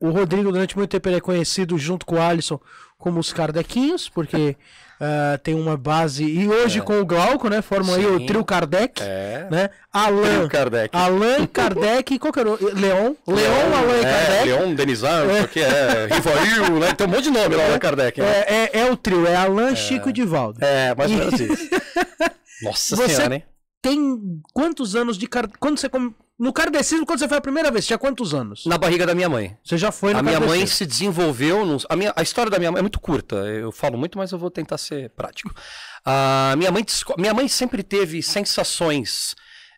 o 0.00 0.10
Rodrigo 0.10 0.50
durante 0.50 0.76
muito 0.76 0.90
tempo 0.90 1.08
ele 1.08 1.16
é 1.16 1.20
conhecido 1.20 1.78
junto 1.78 2.04
com 2.04 2.16
o 2.16 2.20
Alisson 2.20 2.58
como 2.98 3.20
os 3.20 3.32
Kardequinhos, 3.32 4.08
porque 4.08 4.56
ah, 5.04 5.36
tem 5.42 5.52
uma 5.54 5.76
base. 5.76 6.22
E 6.24 6.48
hoje 6.48 6.80
com 6.80 7.00
o 7.00 7.04
Glauco, 7.04 7.48
né? 7.48 7.60
Formam 7.60 7.96
aí 7.96 8.06
o 8.06 8.18
Sim. 8.18 8.26
trio 8.26 8.44
Kardec. 8.44 9.02
É. 9.02 9.48
Né? 9.50 9.70
Alan, 9.92 10.22
Trio 10.38 10.48
Kardec. 10.48 10.96
Alan, 10.96 11.46
Kardec, 11.48 12.18
qual 12.20 12.32
que 12.32 12.38
era? 12.38 12.50
o- 12.50 12.58
Leon, 12.72 13.14
Leon, 13.26 13.76
Alan 13.76 13.96
e 13.96 14.00
é, 14.00 14.02
Kardec. 14.04 14.44
Leon, 14.46 14.74
Denizar, 14.76 15.24
o 15.26 15.48
que 15.48 15.60
é, 15.60 16.06
Rivoil, 16.08 16.78
né? 16.78 16.94
Tem 16.94 17.06
um 17.06 17.10
monte 17.10 17.24
de 17.24 17.30
nome 17.30 17.56
lá 17.56 17.68
na 17.68 17.78
Kardec. 17.80 18.20
Né? 18.20 18.26
É, 18.46 18.54
é, 18.54 18.78
é 18.80 18.90
o 18.92 18.96
trio, 18.96 19.26
é 19.26 19.34
Alan, 19.34 19.74
Chico 19.74 20.08
e 20.08 20.12
Divaldo. 20.12 20.64
É, 20.64 20.94
mais 20.94 21.10
ou 21.10 21.18
menos 21.18 21.40
isso. 21.40 21.68
Nossa 22.62 22.94
Você- 22.96 23.08
senhora, 23.08 23.34
hein? 23.34 23.42
Tem 23.82 24.40
quantos 24.54 24.94
anos 24.94 25.18
de 25.18 25.26
car... 25.26 25.48
quando 25.58 25.76
você 25.76 25.88
no 26.38 26.52
kardecismo 26.52 27.06
quando 27.06 27.18
você 27.20 27.28
foi 27.28 27.38
a 27.38 27.40
primeira 27.40 27.70
vez? 27.70 27.86
Tinha 27.86 27.98
quantos 27.98 28.34
anos? 28.34 28.66
Na 28.66 28.76
barriga 28.78 29.06
da 29.06 29.14
minha 29.14 29.28
mãe. 29.28 29.56
Você 29.64 29.76
já 29.78 29.92
foi 29.92 30.12
no 30.12 30.18
A 30.18 30.22
minha 30.22 30.40
mãe 30.40 30.66
se 30.66 30.84
desenvolveu. 30.86 31.64
nos- 31.64 31.86
a, 31.88 31.94
minha, 31.96 32.12
a 32.16 32.22
história 32.22 32.50
da 32.50 32.58
minha 32.58 32.72
mãe 32.72 32.78
é 32.80 32.82
muito 32.82 32.98
curta. 33.00 33.36
Eu 33.36 33.70
falo 33.70 33.96
muito, 33.96 34.18
mas 34.18 34.32
eu 34.32 34.38
vou 34.38 34.50
tentar 34.50 34.78
ser 34.78 35.10
prático. 35.10 35.54
A 36.04 36.54
minha, 36.56 36.70
mãe, 36.72 36.84
minha 37.18 37.34
mãe 37.34 37.46
sempre 37.48 37.82
teve 37.82 38.22
sensações 38.22 39.34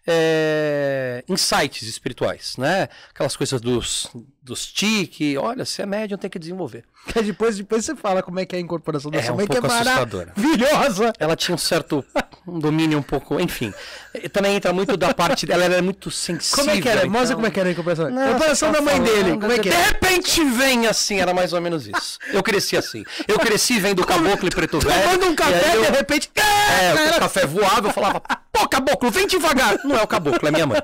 é, 0.06 1.24
insights 1.28 1.82
espirituais, 1.88 2.56
né? 2.58 2.88
Aquelas 3.10 3.36
coisas 3.36 3.60
dos, 3.60 4.08
dos 4.44 4.66
tique, 4.66 5.38
olha, 5.38 5.64
se 5.64 5.80
é 5.80 5.86
médium 5.86 6.18
tem 6.18 6.28
que 6.28 6.38
desenvolver. 6.38 6.84
Que 7.06 7.20
depois, 7.24 7.56
depois 7.56 7.82
você 7.84 7.96
fala 7.96 8.22
como 8.22 8.38
é 8.40 8.44
que 8.44 8.54
é 8.54 8.58
a 8.58 8.60
incorporação 8.60 9.10
da 9.10 9.18
É 9.18 9.22
sua 9.22 9.32
um 9.32 9.36
mãe, 9.36 9.46
que 9.46 9.56
é 9.56 9.58
assustadora. 9.58 10.32
maravilhosa. 10.36 11.12
Ela 11.18 11.34
tinha 11.34 11.54
um 11.54 11.58
certo 11.58 12.04
um 12.46 12.58
domínio 12.58 12.98
um 12.98 13.02
pouco, 13.02 13.40
enfim. 13.40 13.72
E 14.14 14.28
Também 14.28 14.54
entra 14.54 14.70
muito 14.70 14.98
da 14.98 15.14
parte 15.14 15.46
dela, 15.46 15.64
ela 15.64 15.74
era 15.76 15.82
muito 15.82 16.10
sensível. 16.10 16.58
Como 16.64 16.70
é 16.76 16.80
que 16.80 16.86
era? 16.88 17.06
Mostra 17.06 17.22
então- 17.24 17.34
como 17.36 17.46
é 17.46 17.50
que 17.50 17.58
era 17.60 17.68
a 17.70 17.72
incorporação. 17.72 18.10
Não, 18.10 18.20
a 18.22 18.26
incorporação 18.28 18.68
você 18.70 18.78
da 18.78 18.82
mãe 18.82 19.00
dele, 19.02 19.30
como 19.32 19.50
é 19.52 19.58
que 19.58 19.70
De 19.70 19.76
repente 19.76 20.44
vem 20.44 20.86
assim, 20.86 21.20
era 21.20 21.32
mais 21.32 21.54
ou 21.54 21.60
menos 21.62 21.86
isso. 21.88 22.18
Eu 22.30 22.42
cresci 22.42 22.76
assim. 22.76 23.02
Eu 23.26 23.38
cresci 23.38 23.80
vendo 23.80 24.04
caboclo 24.06 24.46
e 24.46 24.50
preto 24.50 24.78
velho. 24.78 25.02
Tomando 25.04 25.26
um 25.28 25.34
café, 25.34 25.76
eu- 25.76 25.84
de 25.84 25.90
repente... 25.90 26.30
É, 26.36 27.16
o 27.16 27.20
café 27.20 27.46
voava, 27.46 27.88
eu 27.88 27.92
falava, 27.94 28.20
pô, 28.52 28.68
caboclo, 28.68 29.10
vem 29.10 29.26
devagar. 29.26 29.78
Não 29.84 29.96
é 29.96 30.02
o 30.02 30.06
caboclo, 30.06 30.46
é 30.46 30.50
minha 30.50 30.66
mãe. 30.66 30.82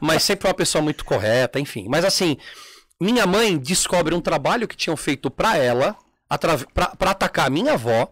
Mas 0.00 0.22
sempre 0.22 0.48
uma 0.48 0.54
pessoa 0.54 0.80
muito 0.80 1.04
correta, 1.04 1.60
enfim. 1.60 1.86
Mas 1.90 2.06
assim, 2.06 2.38
minha 3.02 3.26
mãe 3.26 3.58
descobre 3.58 4.14
um 4.14 4.20
trabalho 4.20 4.68
que 4.68 4.76
tinham 4.76 4.96
feito 4.96 5.30
pra 5.30 5.56
ela, 5.56 5.96
pra 6.74 7.10
atacar 7.10 7.46
a 7.46 7.50
minha 7.50 7.74
avó, 7.74 8.10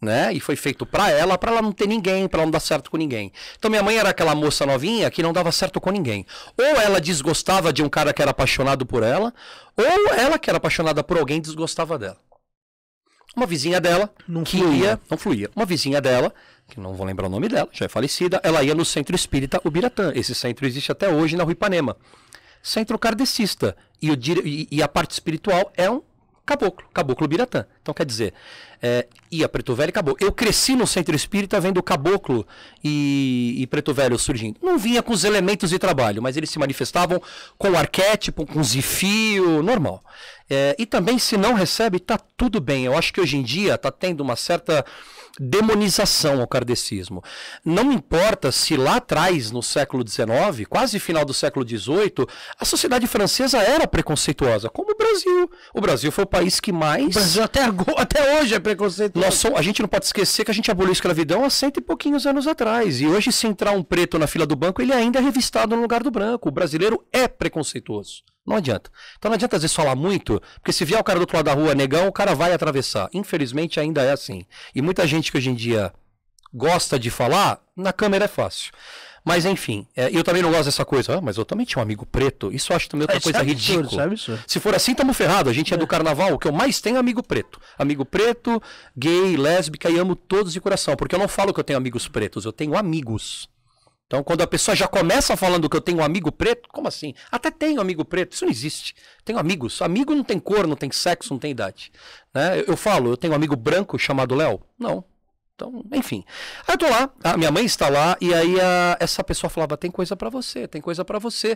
né? 0.00 0.32
E 0.32 0.38
foi 0.38 0.54
feito 0.54 0.86
pra 0.86 1.10
ela, 1.10 1.36
pra 1.36 1.50
ela 1.50 1.60
não 1.62 1.72
ter 1.72 1.88
ninguém, 1.88 2.28
pra 2.28 2.38
ela 2.38 2.46
não 2.46 2.52
dar 2.52 2.60
certo 2.60 2.90
com 2.90 2.96
ninguém. 2.96 3.32
Então 3.58 3.68
minha 3.70 3.82
mãe 3.82 3.96
era 3.96 4.10
aquela 4.10 4.34
moça 4.34 4.64
novinha 4.64 5.10
que 5.10 5.22
não 5.22 5.32
dava 5.32 5.50
certo 5.50 5.80
com 5.80 5.90
ninguém. 5.90 6.24
Ou 6.56 6.80
ela 6.80 7.00
desgostava 7.00 7.72
de 7.72 7.82
um 7.82 7.88
cara 7.88 8.12
que 8.12 8.22
era 8.22 8.30
apaixonado 8.30 8.86
por 8.86 9.02
ela, 9.02 9.34
ou 9.76 10.14
ela 10.14 10.38
que 10.38 10.48
era 10.48 10.58
apaixonada 10.58 11.02
por 11.02 11.18
alguém 11.18 11.40
desgostava 11.40 11.98
dela. 11.98 12.18
Uma 13.36 13.46
vizinha 13.46 13.80
dela, 13.80 14.12
Não 14.26 14.42
que 14.44 14.58
fluía. 14.58 14.84
ia, 14.84 15.00
não 15.10 15.18
fluía. 15.18 15.50
Uma 15.54 15.64
vizinha 15.66 16.00
dela, 16.00 16.32
que 16.68 16.80
não 16.80 16.94
vou 16.94 17.06
lembrar 17.06 17.26
o 17.26 17.30
nome 17.30 17.48
dela, 17.48 17.68
já 17.72 17.84
é 17.84 17.88
falecida, 17.88 18.40
ela 18.42 18.62
ia 18.62 18.74
no 18.74 18.84
Centro 18.84 19.14
Espírita 19.14 19.60
Ubiratã. 19.64 20.12
Esse 20.14 20.34
centro 20.34 20.66
existe 20.66 20.90
até 20.90 21.08
hoje 21.08 21.36
na 21.36 21.42
Rua 21.44 21.52
Ipanema. 21.52 21.96
Centro 22.62 22.98
kardecista. 22.98 23.76
E, 24.00 24.10
o 24.10 24.16
e- 24.44 24.68
e 24.70 24.82
a 24.82 24.88
parte 24.88 25.10
espiritual 25.12 25.72
é 25.76 25.90
um 25.90 26.02
caboclo, 26.46 26.86
caboclo 26.94 27.26
Ubiratã. 27.26 27.66
Então 27.82 27.92
quer 27.92 28.06
dizer, 28.06 28.32
é, 28.80 29.06
ia 29.30 29.48
Preto 29.48 29.74
Velho 29.74 29.92
e. 29.92 30.16
Eu 30.20 30.32
cresci 30.32 30.74
no 30.76 30.86
Centro 30.86 31.14
Espírita 31.14 31.60
vendo 31.60 31.82
caboclo 31.82 32.46
e, 32.82 33.54
e 33.58 33.66
Preto 33.66 33.92
Velho 33.92 34.18
surgindo. 34.18 34.58
Não 34.62 34.78
vinha 34.78 35.02
com 35.02 35.12
os 35.12 35.24
elementos 35.24 35.70
de 35.70 35.78
trabalho, 35.78 36.22
mas 36.22 36.36
eles 36.36 36.48
se 36.48 36.58
manifestavam 36.58 37.20
com 37.58 37.76
arquétipo, 37.76 38.46
com 38.46 38.62
zifio, 38.62 39.62
normal. 39.62 40.02
É, 40.48 40.74
e 40.78 40.86
também, 40.86 41.18
se 41.18 41.36
não 41.36 41.52
recebe, 41.54 41.98
tá 42.00 42.16
tudo 42.36 42.60
bem. 42.60 42.84
Eu 42.86 42.96
acho 42.96 43.12
que 43.12 43.20
hoje 43.20 43.36
em 43.36 43.42
dia 43.42 43.76
tá 43.76 43.90
tendo 43.90 44.20
uma 44.22 44.36
certa 44.36 44.84
demonização 45.38 46.40
ao 46.40 46.46
kardecismo. 46.48 47.22
Não 47.64 47.92
importa 47.92 48.50
se 48.52 48.76
lá 48.76 48.96
atrás, 48.96 49.50
no 49.50 49.62
século 49.62 50.04
XIX, 50.06 50.66
quase 50.68 50.98
final 50.98 51.24
do 51.24 51.34
século 51.34 51.66
XVIII, 51.66 52.26
a 52.58 52.64
sociedade 52.64 53.06
francesa 53.06 53.58
era 53.58 53.86
preconceituosa, 53.86 54.68
como 54.68 54.92
o 54.92 54.96
Brasil. 54.96 55.50
O 55.74 55.80
Brasil 55.80 56.10
foi 56.12 56.24
o 56.24 56.26
país 56.26 56.60
que 56.60 56.72
mais. 56.72 57.06
O 57.06 57.10
Brasil 57.20 57.42
até, 57.42 57.62
ago- 57.64 57.94
até 57.96 58.40
hoje 58.40 58.54
é 58.54 58.58
preconceito. 58.60 59.18
Nós 59.18 59.34
somos- 59.34 59.58
a 59.58 59.62
gente 59.62 59.80
não 59.82 59.88
pode 59.88 60.06
esquecer 60.06 60.44
que 60.44 60.50
a 60.50 60.54
gente 60.54 60.70
aboliu 60.70 60.90
a 60.90 60.92
escravidão 60.92 61.44
há 61.44 61.50
cento 61.50 61.78
e 61.78 61.80
pouquinhos 61.82 62.26
anos 62.26 62.46
atrás. 62.46 63.00
E 63.00 63.06
hoje, 63.06 63.32
se 63.32 63.46
entrar 63.46 63.72
um 63.72 63.82
preto 63.82 64.18
na 64.18 64.26
fila 64.26 64.46
do 64.46 64.56
banco, 64.56 64.80
ele 64.82 64.92
ainda 64.92 65.18
é 65.18 65.22
revistado 65.22 65.74
no 65.76 65.82
lugar 65.82 66.02
do 66.02 66.10
branco. 66.10 66.48
O 66.48 66.52
brasileiro 66.52 67.04
é 67.12 67.26
preconceituoso. 67.28 68.22
Não 68.48 68.56
adianta. 68.56 68.90
Então 69.18 69.28
não 69.28 69.34
adianta 69.34 69.56
às 69.56 69.62
vezes 69.62 69.76
falar 69.76 69.94
muito, 69.94 70.42
porque 70.54 70.72
se 70.72 70.82
vier 70.82 70.98
o 70.98 71.04
cara 71.04 71.18
do 71.18 71.22
outro 71.22 71.36
lado 71.36 71.44
da 71.44 71.52
rua 71.52 71.74
negão, 71.74 72.08
o 72.08 72.12
cara 72.12 72.34
vai 72.34 72.50
atravessar. 72.52 73.10
Infelizmente 73.12 73.78
ainda 73.78 74.02
é 74.02 74.10
assim. 74.10 74.46
E 74.74 74.80
muita 74.80 75.06
gente 75.06 75.30
que 75.30 75.36
hoje 75.36 75.50
em 75.50 75.54
dia 75.54 75.92
gosta 76.52 76.98
de 76.98 77.10
falar, 77.10 77.60
na 77.76 77.92
câmera 77.92 78.24
é 78.24 78.28
fácil. 78.28 78.72
Mas 79.22 79.44
enfim, 79.44 79.86
é, 79.94 80.08
eu 80.10 80.24
também 80.24 80.40
não 80.40 80.50
gosto 80.50 80.64
dessa 80.64 80.82
coisa. 80.82 81.18
Ah, 81.18 81.20
mas 81.20 81.36
eu 81.36 81.44
também 81.44 81.66
tinha 81.66 81.78
um 81.78 81.82
amigo 81.82 82.06
preto. 82.06 82.50
Isso 82.50 82.72
eu 82.72 82.76
acho 82.76 82.88
também 82.88 83.02
outra 83.02 83.18
é 83.18 83.20
coisa 83.20 83.40
absurdo, 83.40 83.58
ridícula. 83.58 84.02
é 84.02 84.04
absurdo. 84.06 84.42
Se 84.46 84.58
for 84.58 84.74
assim, 84.74 84.92
estamos 84.92 85.14
ferrados. 85.14 85.50
A 85.50 85.54
gente 85.54 85.74
é. 85.74 85.76
do 85.76 85.86
carnaval. 85.86 86.32
O 86.32 86.38
que 86.38 86.48
eu 86.48 86.52
mais 86.52 86.80
tenho 86.80 86.96
é 86.96 86.98
amigo 86.98 87.22
preto. 87.22 87.60
Amigo 87.78 88.06
preto, 88.06 88.62
gay, 88.96 89.36
lésbica 89.36 89.90
e 89.90 89.98
amo 89.98 90.16
todos 90.16 90.54
de 90.54 90.60
coração. 90.62 90.96
Porque 90.96 91.14
eu 91.14 91.18
não 91.18 91.28
falo 91.28 91.52
que 91.52 91.60
eu 91.60 91.64
tenho 91.64 91.76
amigos 91.76 92.08
pretos, 92.08 92.46
eu 92.46 92.52
tenho 92.52 92.74
amigos. 92.74 93.46
Então, 94.08 94.24
quando 94.24 94.40
a 94.40 94.46
pessoa 94.46 94.74
já 94.74 94.88
começa 94.88 95.36
falando 95.36 95.68
que 95.68 95.76
eu 95.76 95.82
tenho 95.82 95.98
um 95.98 96.02
amigo 96.02 96.32
preto, 96.32 96.66
como 96.70 96.88
assim? 96.88 97.12
Até 97.30 97.50
tenho 97.50 97.78
amigo 97.78 98.06
preto, 98.06 98.32
isso 98.32 98.46
não 98.46 98.50
existe. 98.50 98.94
Tenho 99.22 99.38
amigos. 99.38 99.82
Amigo 99.82 100.14
não 100.14 100.24
tem 100.24 100.40
cor, 100.40 100.66
não 100.66 100.76
tem 100.76 100.90
sexo, 100.90 101.34
não 101.34 101.38
tem 101.38 101.50
idade. 101.50 101.92
Né? 102.32 102.60
Eu, 102.60 102.64
eu 102.68 102.76
falo, 102.76 103.10
eu 103.10 103.16
tenho 103.18 103.34
um 103.34 103.36
amigo 103.36 103.54
branco 103.54 103.98
chamado 103.98 104.34
Léo? 104.34 104.62
Não. 104.78 105.04
Então, 105.54 105.84
enfim. 105.92 106.24
Aí 106.66 106.72
eu 106.74 106.78
tô 106.78 106.88
lá, 106.88 107.10
a 107.22 107.36
minha 107.36 107.50
mãe 107.50 107.66
está 107.66 107.90
lá, 107.90 108.16
e 108.18 108.32
aí 108.32 108.58
a- 108.58 108.96
essa 108.98 109.22
pessoa 109.22 109.50
falava: 109.50 109.76
tem 109.76 109.90
coisa 109.90 110.16
pra 110.16 110.30
você, 110.30 110.66
tem 110.66 110.80
coisa 110.80 111.04
pra 111.04 111.18
você. 111.18 111.54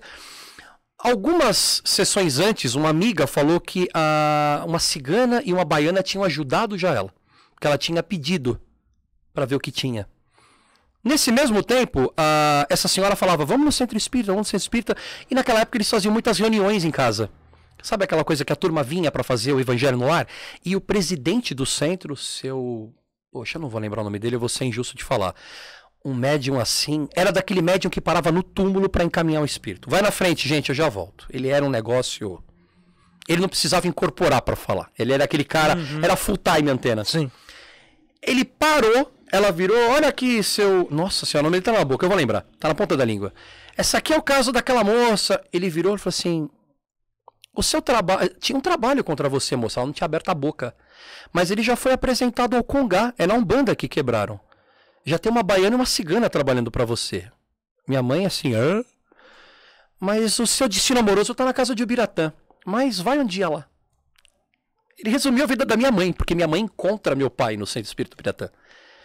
Algumas 0.99 1.81
sessões 1.85 2.39
antes, 2.39 2.75
uma 2.75 2.89
amiga 2.91 3.27
falou 3.27 3.61
que 3.61 3.89
a, 3.95 4.63
uma 4.67 4.79
cigana 4.79 5.43
e 5.45 5.53
uma 5.53 5.65
baiana 5.65 6.03
tinham 6.03 6.23
ajudado 6.23 6.77
já 6.79 6.93
ela. 6.95 7.13
Que 7.61 7.67
ela 7.67 7.79
tinha 7.79 8.03
pedido 8.03 8.61
pra 9.33 9.45
ver 9.47 9.57
o 9.57 9.61
que 9.61 9.73
tinha. 9.73 10.07
Nesse 11.05 11.33
mesmo 11.33 11.63
tempo, 11.63 12.13
a- 12.17 12.67
essa 12.71 12.87
senhora 12.89 13.17
falava: 13.17 13.45
vamos 13.45 13.65
no 13.67 13.73
centro 13.73 13.97
espírita, 13.97 14.33
vamos 14.33 14.47
no 14.47 14.51
centro 14.51 14.63
espírita. 14.65 14.97
E 15.31 15.35
naquela 15.35 15.61
época 15.61 15.77
eles 15.79 15.91
faziam 15.91 16.13
muitas 16.13 16.39
reuniões 16.39 16.85
em 16.85 16.91
casa. 16.91 17.29
Sabe 17.83 18.05
aquela 18.05 18.23
coisa 18.23 18.45
que 18.45 18.53
a 18.53 18.57
turma 18.57 18.83
vinha 18.85 19.11
pra 19.11 19.25
fazer 19.25 19.53
o 19.53 19.59
evangelho 19.61 19.97
no 19.97 20.13
ar? 20.13 20.29
E 20.65 20.77
o 20.77 20.81
presidente 20.81 21.53
do 21.55 21.67
centro, 21.67 22.17
seu. 22.17 22.93
Poxa, 23.33 23.57
eu 23.59 23.63
não 23.63 23.69
vou 23.69 23.81
lembrar 23.81 24.03
o 24.03 24.05
nome 24.05 24.19
dele, 24.19 24.37
eu 24.37 24.41
vou 24.41 24.49
ser 24.49 24.65
injusto 24.67 24.97
de 24.97 25.03
falar. 25.03 25.35
Um 26.05 26.15
médium 26.15 26.61
assim. 26.61 27.09
Era 27.17 27.33
daquele 27.33 27.63
médium 27.63 27.91
que 27.91 28.01
parava 28.01 28.31
no 28.31 28.43
túmulo 28.43 28.89
pra 28.89 29.03
encaminhar 29.05 29.43
o 29.43 29.45
espírito. 29.45 29.91
Vai 29.91 30.03
na 30.03 30.11
frente, 30.13 30.49
gente, 30.49 30.69
eu 30.69 30.75
já 30.75 30.89
volto. 30.89 31.27
Ele 31.31 31.49
era 31.49 31.65
um 31.65 31.71
negócio. 31.71 32.43
Ele 33.29 33.41
não 33.41 33.49
precisava 33.49 33.89
incorporar 33.89 34.43
pra 34.43 34.55
falar. 34.55 34.91
Ele 34.99 35.13
era 35.13 35.25
aquele 35.25 35.45
cara. 35.45 35.77
Era 36.03 36.15
full 36.17 36.37
time 36.37 36.71
antena. 36.71 37.05
Sim. 37.05 37.31
Ele 38.21 38.45
parou, 38.45 39.13
ela 39.33 39.51
virou, 39.51 39.79
olha 39.89 40.09
aqui, 40.09 40.43
seu. 40.43 40.87
Nossa 40.91 41.25
senhora, 41.25 41.47
o 41.47 41.51
nome 41.51 41.59
dele 41.59 41.65
tá 41.65 41.73
na 41.73 41.85
boca, 41.87 42.05
eu 42.05 42.09
vou 42.11 42.19
lembrar. 42.19 42.43
Tá 42.61 42.69
na 42.69 42.75
ponta 42.75 42.95
da 42.95 43.03
língua. 43.03 43.33
Essa 43.75 43.97
aqui 43.97 44.13
é 44.13 44.17
o 44.19 44.21
caso 44.21 44.53
daquela 44.53 44.85
moça. 44.85 45.43
Ele 45.51 45.71
virou 45.71 45.95
e 45.95 45.99
falou 45.99 46.11
assim: 46.11 46.51
O 47.57 47.63
seu 47.63 47.81
trabalho. 47.81 48.29
Tinha 48.39 48.59
um 48.59 48.61
trabalho 48.61 49.03
contra 49.03 49.31
você, 49.31 49.57
moça. 49.57 49.81
Ela 49.81 49.87
não 49.87 49.93
tinha 49.95 50.05
aberto 50.05 50.29
a 50.29 50.35
boca. 50.35 50.77
Mas 51.33 51.51
ele 51.51 51.63
já 51.63 51.75
foi 51.75 51.95
apresentado 51.95 52.55
ao 52.55 52.63
Congá. 52.63 53.15
É 53.17 53.27
na 53.27 53.33
Umbanda 53.33 53.75
que 53.75 53.89
quebraram. 53.89 54.39
Já 55.03 55.19
tem 55.19 55.33
uma 55.33 55.43
baiana 55.43 55.77
e 55.77 55.79
uma 55.79 55.87
cigana 55.87 56.29
trabalhando 56.29 56.71
pra 56.71 56.85
você. 56.85 57.33
Minha 57.89 58.03
mãe, 58.03 58.27
assim, 58.27 58.55
hã? 58.55 58.85
Mas 59.99 60.39
o 60.39 60.47
seu 60.47 60.69
destino 60.69 61.01
amoroso 61.01 61.35
tá 61.35 61.47
na 61.47 61.55
casa 61.55 61.75
de 61.75 61.83
Ubiratã. 61.83 62.35
Mas 62.67 63.01
vai 63.01 63.19
um 63.19 63.25
dia 63.25 63.49
lá. 63.49 63.67
Ele 64.99 65.09
resumiu 65.09 65.43
a 65.43 65.47
vida 65.47 65.65
da 65.65 65.77
minha 65.77 65.91
mãe, 65.91 66.13
porque 66.13 66.35
minha 66.35 66.47
mãe 66.47 66.61
encontra 66.61 67.15
meu 67.15 67.31
pai 67.31 67.57
no 67.57 67.67
Centro 67.67 67.89
Espírito 67.89 68.15
Piratã. 68.15 68.51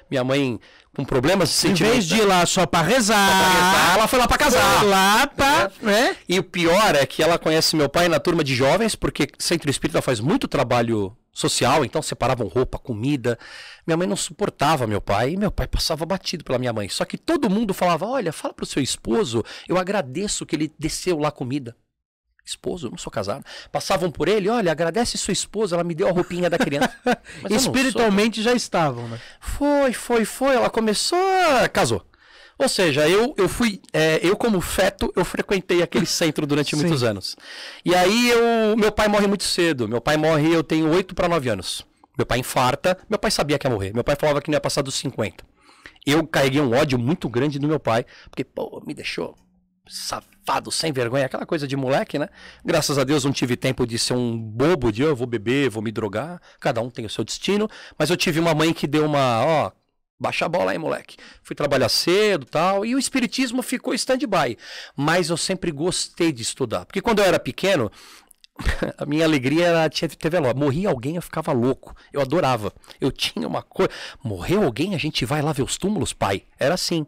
Minha 0.09 0.23
mãe 0.23 0.59
com 0.95 1.03
problemas 1.05 1.49
de 1.61 1.67
Em 1.69 1.73
vez 1.73 2.05
de 2.05 2.15
ir 2.15 2.25
lá 2.25 2.45
só 2.45 2.65
pra 2.65 2.81
rezar, 2.81 3.17
Ah, 3.17 3.93
ela 3.95 4.07
foi 4.07 4.17
lá 4.19 4.27
pra 4.27 4.37
casar. 4.37 4.79
foi 4.79 4.87
lá 4.89 5.27
pra. 5.27 5.71
Né? 5.81 6.15
E 6.27 6.39
o 6.39 6.43
pior 6.43 6.95
é 6.95 7.05
que 7.05 7.21
ela 7.21 7.37
conhece 7.37 7.75
meu 7.75 7.87
pai 7.89 8.07
na 8.07 8.19
turma 8.19 8.43
de 8.43 8.55
jovens, 8.55 8.95
porque 8.95 9.27
Centro 9.37 9.69
Espírita 9.69 10.01
faz 10.01 10.19
muito 10.19 10.47
trabalho 10.47 11.15
social, 11.31 11.85
então 11.85 12.01
separavam 12.01 12.47
roupa, 12.47 12.79
comida. 12.79 13.37
Minha 13.85 13.95
mãe 13.95 14.07
não 14.07 14.15
suportava 14.15 14.87
meu 14.87 14.99
pai 14.99 15.33
e 15.33 15.37
meu 15.37 15.51
pai 15.51 15.67
passava 15.67 16.03
batido 16.05 16.43
pela 16.43 16.57
minha 16.57 16.73
mãe. 16.73 16.89
Só 16.89 17.05
que 17.05 17.17
todo 17.17 17.49
mundo 17.49 17.73
falava: 17.75 18.05
olha, 18.07 18.33
fala 18.33 18.53
pro 18.53 18.65
seu 18.65 18.81
esposo, 18.81 19.43
eu 19.67 19.77
agradeço 19.77 20.45
que 20.45 20.55
ele 20.55 20.71
desceu 20.79 21.19
lá 21.19 21.29
comida. 21.31 21.75
Esposo, 22.47 22.87
eu 22.87 22.91
não 22.91 22.97
sou 22.97 23.11
casado. 23.11 23.43
Passavam 23.73 24.09
por 24.09 24.29
ele, 24.29 24.47
olha, 24.47 24.71
agradece 24.71 25.17
sua 25.17 25.33
esposa, 25.33 25.75
ela 25.75 25.83
me 25.83 25.93
deu 25.93 26.07
a 26.07 26.11
roupinha 26.11 26.49
da 26.49 26.57
criança. 26.57 26.89
Não 27.43 27.49
sou. 27.49 27.57
Espiritualmente 27.57 28.41
já 28.41 28.53
estavam, 28.53 29.05
né? 29.09 29.19
Foi, 29.41 29.91
foi, 29.91 30.23
foi. 30.23 30.55
Ela 30.55 30.69
começou, 30.69 31.19
casou. 31.73 32.05
Ou 32.57 32.69
seja, 32.69 33.07
eu, 33.07 33.35
eu 33.37 33.49
fui, 33.49 33.81
é, 33.91 34.19
eu 34.23 34.35
como 34.37 34.61
feto, 34.61 35.11
eu 35.15 35.25
frequentei 35.25 35.83
aquele 35.83 36.05
centro 36.05 36.47
durante 36.47 36.75
muitos 36.75 37.03
anos. 37.03 37.35
E 37.83 37.93
aí 37.93 38.29
eu, 38.29 38.77
meu 38.77 38.91
pai 38.93 39.09
morre 39.09 39.27
muito 39.27 39.43
cedo. 39.43 39.87
Meu 39.87 39.99
pai 39.99 40.15
morre, 40.15 40.55
eu 40.55 40.63
tenho 40.63 40.89
8 40.89 41.13
para 41.13 41.27
9 41.27 41.49
anos. 41.49 41.85
Meu 42.17 42.25
pai 42.25 42.39
infarta, 42.39 42.97
meu 43.09 43.19
pai 43.19 43.29
sabia 43.29 43.59
que 43.59 43.67
ia 43.67 43.71
morrer. 43.71 43.93
Meu 43.93 44.03
pai 44.03 44.15
falava 44.17 44.41
que 44.41 44.49
não 44.49 44.55
ia 44.55 44.61
passar 44.61 44.81
dos 44.81 44.95
50. 44.95 45.45
Eu 46.05 46.25
carreguei 46.25 46.61
um 46.61 46.73
ódio 46.73 46.97
muito 46.97 47.27
grande 47.27 47.59
do 47.59 47.67
meu 47.67 47.79
pai, 47.79 48.05
porque, 48.29 48.43
pô, 48.43 48.81
me 48.87 48.93
deixou 48.93 49.35
safado, 50.47 50.71
sem 50.71 50.93
vergonha, 50.93 51.25
aquela 51.25 51.45
coisa 51.45 51.67
de 51.67 51.75
moleque, 51.75 52.17
né? 52.17 52.29
Graças 52.63 52.97
a 52.97 53.03
Deus 53.03 53.25
não 53.25 53.33
tive 53.33 53.57
tempo 53.57 53.85
de 53.85 53.99
ser 53.99 54.13
um 54.13 54.37
bobo 54.37 54.91
de 54.91 55.03
"Ah, 55.03 55.07
eu 55.07 55.15
vou 55.15 55.27
beber, 55.27 55.69
vou 55.69 55.83
me 55.83 55.91
drogar, 55.91 56.41
cada 56.59 56.81
um 56.81 56.89
tem 56.89 57.05
o 57.05 57.09
seu 57.09 57.23
destino, 57.23 57.69
mas 57.99 58.09
eu 58.09 58.15
tive 58.15 58.39
uma 58.39 58.55
mãe 58.55 58.73
que 58.73 58.87
deu 58.87 59.05
uma, 59.05 59.45
ó, 59.45 59.71
baixa 60.17 60.45
a 60.45 60.49
bola 60.49 60.71
aí, 60.71 60.77
moleque. 60.77 61.17
Fui 61.43 61.55
trabalhar 61.55 61.89
cedo, 61.89 62.45
tal, 62.45 62.85
e 62.85 62.95
o 62.95 62.99
espiritismo 62.99 63.61
ficou 63.61 63.93
stand-by, 63.93 64.57
mas 64.95 65.29
eu 65.29 65.37
sempre 65.37 65.69
gostei 65.71 66.31
de 66.31 66.41
estudar, 66.41 66.85
porque 66.85 67.01
quando 67.01 67.19
eu 67.19 67.25
era 67.25 67.39
pequeno, 67.39 67.91
a 68.97 69.05
minha 69.05 69.25
alegria 69.25 69.67
era 69.67 69.89
tinha 69.89 70.09
ter 70.09 70.29
velório. 70.29 70.59
Morria 70.59 70.89
alguém, 70.89 71.15
eu 71.15 71.21
ficava 71.21 71.51
louco. 71.51 71.95
Eu 72.11 72.21
adorava. 72.21 72.73
Eu 72.99 73.11
tinha 73.11 73.47
uma 73.47 73.61
coisa. 73.61 73.91
Morreu 74.23 74.63
alguém, 74.63 74.95
a 74.95 74.97
gente 74.97 75.25
vai 75.25 75.41
lá 75.41 75.51
ver 75.53 75.63
os 75.63 75.77
túmulos, 75.77 76.13
pai. 76.13 76.43
Era 76.59 76.73
assim. 76.73 77.05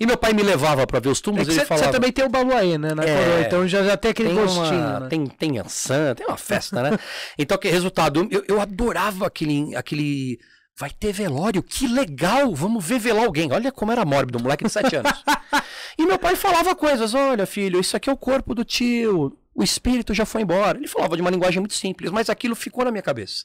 E 0.00 0.06
meu 0.06 0.16
pai 0.16 0.32
me 0.32 0.42
levava 0.42 0.86
para 0.86 1.00
ver 1.00 1.10
os 1.10 1.20
túmulos. 1.20 1.48
É 1.48 1.50
ele 1.52 1.60
você 1.60 1.66
falava. 1.66 1.92
também 1.92 2.10
tem 2.10 2.24
o 2.24 2.28
Baluaê, 2.28 2.78
né? 2.78 2.88
É. 2.88 2.94
coroa, 2.94 3.40
então 3.40 3.68
já, 3.68 3.82
já 3.82 3.96
tem 3.96 4.10
aquele 4.10 4.30
Tem, 4.30 4.38
gostinho. 4.38 4.66
uma, 4.66 5.00
né? 5.00 5.08
tem, 5.08 5.26
tem 5.26 5.58
ançã, 5.58 6.14
tem 6.14 6.26
uma 6.26 6.36
festa, 6.36 6.82
né? 6.82 6.98
então, 7.38 7.58
que 7.58 7.68
resultado? 7.68 8.26
Eu, 8.30 8.44
eu 8.48 8.60
adorava 8.60 9.26
aquele, 9.26 9.74
aquele. 9.76 10.38
Vai 10.78 10.90
ter 10.90 11.10
velório, 11.10 11.62
que 11.62 11.88
legal! 11.88 12.54
Vamos 12.54 12.84
ver 12.84 12.98
velar 12.98 13.24
alguém. 13.24 13.50
Olha 13.50 13.72
como 13.72 13.92
era 13.92 14.04
mórbido, 14.04 14.38
um 14.38 14.42
moleque 14.42 14.64
de 14.64 14.70
7 14.70 14.96
anos. 14.96 15.24
e 15.98 16.04
meu 16.04 16.18
pai 16.18 16.36
falava 16.36 16.74
coisas: 16.74 17.14
olha, 17.14 17.46
filho, 17.46 17.80
isso 17.80 17.96
aqui 17.96 18.10
é 18.10 18.12
o 18.12 18.16
corpo 18.16 18.54
do 18.54 18.64
tio. 18.64 19.36
O 19.56 19.64
espírito 19.64 20.12
já 20.12 20.26
foi 20.26 20.42
embora. 20.42 20.76
Ele 20.76 20.86
falava 20.86 21.16
de 21.16 21.22
uma 21.22 21.30
linguagem 21.30 21.60
muito 21.60 21.72
simples, 21.72 22.10
mas 22.10 22.28
aquilo 22.28 22.54
ficou 22.54 22.84
na 22.84 22.90
minha 22.90 23.02
cabeça. 23.02 23.42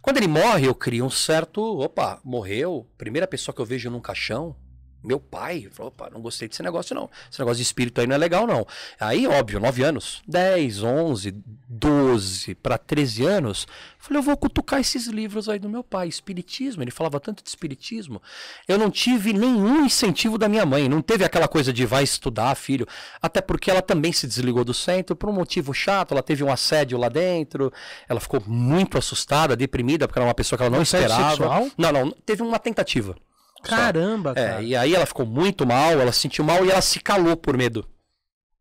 Quando 0.00 0.16
ele 0.16 0.26
morre, 0.26 0.66
eu 0.66 0.74
crio 0.74 1.04
um 1.04 1.10
certo. 1.10 1.60
Opa, 1.60 2.18
morreu. 2.24 2.88
Primeira 2.96 3.26
pessoa 3.26 3.54
que 3.54 3.60
eu 3.60 3.66
vejo 3.66 3.90
num 3.90 4.00
caixão. 4.00 4.56
Meu 5.02 5.18
pai, 5.18 5.66
falou, 5.72 5.88
opa, 5.88 6.10
não 6.10 6.20
gostei 6.20 6.46
desse 6.46 6.62
negócio 6.62 6.94
não. 6.94 7.08
Esse 7.30 7.38
negócio 7.38 7.56
de 7.56 7.62
espírito 7.62 8.00
aí 8.00 8.06
não 8.06 8.14
é 8.14 8.18
legal 8.18 8.46
não. 8.46 8.66
Aí, 8.98 9.26
óbvio, 9.26 9.58
9 9.58 9.82
anos, 9.82 10.22
10, 10.28 10.82
11, 10.82 11.34
12 11.66 12.54
para 12.56 12.76
13 12.76 13.24
anos, 13.24 13.66
falei, 13.98 14.18
eu 14.18 14.22
vou 14.22 14.36
cutucar 14.36 14.78
esses 14.78 15.06
livros 15.06 15.48
aí 15.48 15.58
do 15.58 15.70
meu 15.70 15.82
pai, 15.82 16.06
espiritismo, 16.06 16.82
ele 16.82 16.90
falava 16.90 17.18
tanto 17.18 17.42
de 17.42 17.48
espiritismo. 17.48 18.20
Eu 18.68 18.76
não 18.76 18.90
tive 18.90 19.32
nenhum 19.32 19.86
incentivo 19.86 20.36
da 20.36 20.48
minha 20.50 20.66
mãe, 20.66 20.86
não 20.86 21.00
teve 21.00 21.24
aquela 21.24 21.48
coisa 21.48 21.72
de 21.72 21.86
vai 21.86 22.02
estudar, 22.02 22.54
filho, 22.54 22.86
até 23.22 23.40
porque 23.40 23.70
ela 23.70 23.80
também 23.80 24.12
se 24.12 24.26
desligou 24.26 24.64
do 24.64 24.74
centro 24.74 25.16
por 25.16 25.30
um 25.30 25.32
motivo 25.32 25.72
chato, 25.72 26.12
ela 26.12 26.22
teve 26.22 26.44
um 26.44 26.52
assédio 26.52 26.98
lá 26.98 27.08
dentro, 27.08 27.72
ela 28.06 28.20
ficou 28.20 28.42
muito 28.46 28.98
assustada, 28.98 29.56
deprimida, 29.56 30.06
porque 30.06 30.18
era 30.18 30.26
uma 30.26 30.34
pessoa 30.34 30.58
que 30.58 30.62
ela 30.62 30.70
não 30.70 30.82
Assédio 30.82 31.06
esperava. 31.06 31.30
sexual? 31.30 31.68
Não, 31.78 31.90
não, 31.92 32.10
teve 32.10 32.42
uma 32.42 32.58
tentativa. 32.58 33.16
Caramba, 33.62 34.32
É, 34.36 34.46
cara. 34.46 34.62
e 34.62 34.74
aí 34.76 34.94
ela 34.94 35.06
ficou 35.06 35.26
muito 35.26 35.66
mal, 35.66 35.92
ela 35.92 36.12
se 36.12 36.20
sentiu 36.20 36.44
mal 36.44 36.64
e 36.64 36.70
ela 36.70 36.80
se 36.80 37.00
calou 37.00 37.36
por 37.36 37.56
medo. 37.56 37.86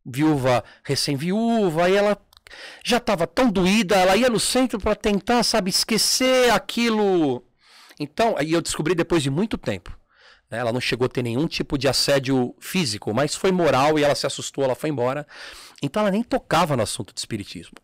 Viúva, 0.06 0.64
recém-viúva, 0.84 1.86
aí 1.86 1.96
ela 1.96 2.18
já 2.84 2.98
estava 2.98 3.28
tão 3.28 3.50
doída, 3.52 3.96
ela 3.96 4.16
ia 4.16 4.30
no 4.30 4.40
centro 4.40 4.80
para 4.80 4.96
tentar, 4.96 5.44
sabe, 5.44 5.70
esquecer 5.70 6.50
aquilo. 6.52 7.44
Então, 8.00 8.36
aí 8.38 8.52
eu 8.54 8.62
descobri 8.62 8.96
depois 8.96 9.22
de 9.22 9.30
muito 9.30 9.58
tempo. 9.58 9.96
né, 10.50 10.58
Ela 10.58 10.74
não 10.74 10.82
chegou 10.82 11.06
a 11.06 11.10
ter 11.10 11.22
nenhum 11.22 11.48
tipo 11.48 11.78
de 11.78 11.88
assédio 11.88 12.56
físico, 12.60 13.14
mas 13.14 13.36
foi 13.36 13.52
moral 13.52 14.00
e 14.00 14.04
ela 14.04 14.16
se 14.16 14.26
assustou, 14.26 14.64
ela 14.64 14.74
foi 14.76 14.90
embora. 14.90 15.28
Então 15.82 16.02
ela 16.02 16.12
nem 16.12 16.24
tocava 16.24 16.76
no 16.76 16.84
assunto 16.84 17.14
de 17.14 17.20
espiritismo. 17.20 17.76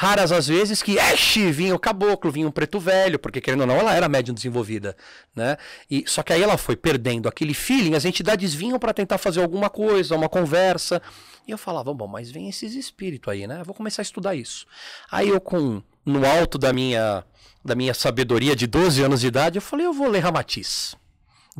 Raras 0.00 0.32
as 0.32 0.48
vezes 0.48 0.82
que, 0.82 0.96
exe, 0.96 1.52
vinha 1.52 1.74
o 1.74 1.78
caboclo, 1.78 2.32
vinha 2.32 2.48
um 2.48 2.50
preto 2.50 2.80
velho, 2.80 3.18
porque 3.18 3.38
querendo 3.38 3.60
ou 3.60 3.66
não, 3.66 3.76
ela 3.76 3.94
era 3.94 4.08
médium 4.08 4.32
desenvolvida, 4.32 4.96
né? 5.36 5.58
E, 5.90 6.04
só 6.06 6.22
que 6.22 6.32
aí 6.32 6.42
ela 6.42 6.56
foi 6.56 6.74
perdendo 6.74 7.28
aquele 7.28 7.52
feeling, 7.52 7.94
as 7.94 8.06
entidades 8.06 8.54
vinham 8.54 8.78
para 8.78 8.94
tentar 8.94 9.18
fazer 9.18 9.42
alguma 9.42 9.68
coisa, 9.68 10.16
uma 10.16 10.26
conversa. 10.26 11.02
E 11.46 11.50
eu 11.50 11.58
falava, 11.58 11.92
bom, 11.92 12.06
mas 12.06 12.30
vem 12.30 12.48
esses 12.48 12.74
espíritos 12.74 13.30
aí, 13.30 13.46
né? 13.46 13.60
Eu 13.60 13.64
vou 13.66 13.74
começar 13.74 14.00
a 14.00 14.04
estudar 14.04 14.34
isso. 14.34 14.64
Aí 15.12 15.28
eu, 15.28 15.38
com 15.38 15.82
no 16.02 16.24
alto 16.24 16.56
da 16.56 16.72
minha, 16.72 17.22
da 17.62 17.74
minha 17.74 17.92
sabedoria 17.92 18.56
de 18.56 18.66
12 18.66 19.02
anos 19.02 19.20
de 19.20 19.26
idade, 19.26 19.58
eu 19.58 19.62
falei, 19.62 19.84
eu 19.84 19.92
vou 19.92 20.08
ler 20.08 20.20
Ramatiz. 20.20 20.96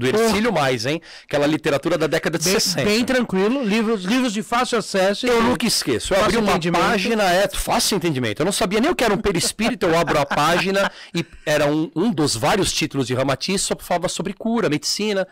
Do 0.01 0.07
Ercílio 0.09 0.51
Mais, 0.53 0.87
hein? 0.87 1.01
Aquela 1.25 1.47
literatura 1.47 1.99
da 1.99 2.07
década 2.07 2.39
de 2.39 2.45
Bem, 2.45 2.55
60. 2.55 2.85
bem 2.85 3.05
tranquilo, 3.05 3.63
livros, 3.63 4.03
livros 4.03 4.33
de 4.33 4.43
fácil 4.43 4.79
acesso. 4.79 5.27
Eu 5.27 5.43
nunca 5.43 5.67
esqueço. 5.67 6.15
Eu 6.15 6.25
abri 6.25 6.39
uma 6.39 6.59
página, 6.73 7.25
é 7.25 7.47
fácil 7.49 7.97
entendimento. 7.97 8.41
Eu 8.41 8.47
não 8.47 8.53
sabia 8.53 8.81
nem 8.81 8.91
o 8.91 8.95
que 8.95 9.05
era 9.05 9.13
um 9.13 9.19
perispírito, 9.19 9.87
eu 9.87 9.99
abro 9.99 10.19
a 10.19 10.25
página 10.25 10.91
e 11.15 11.25
era 11.45 11.67
um, 11.67 11.91
um 11.95 12.11
dos 12.11 12.35
vários 12.35 12.73
títulos 12.73 13.07
de 13.07 13.15
Ramatiz, 13.15 13.61
só 13.61 13.77
falava 13.79 14.09
sobre 14.09 14.33
cura, 14.33 14.71
medicina. 14.71 15.29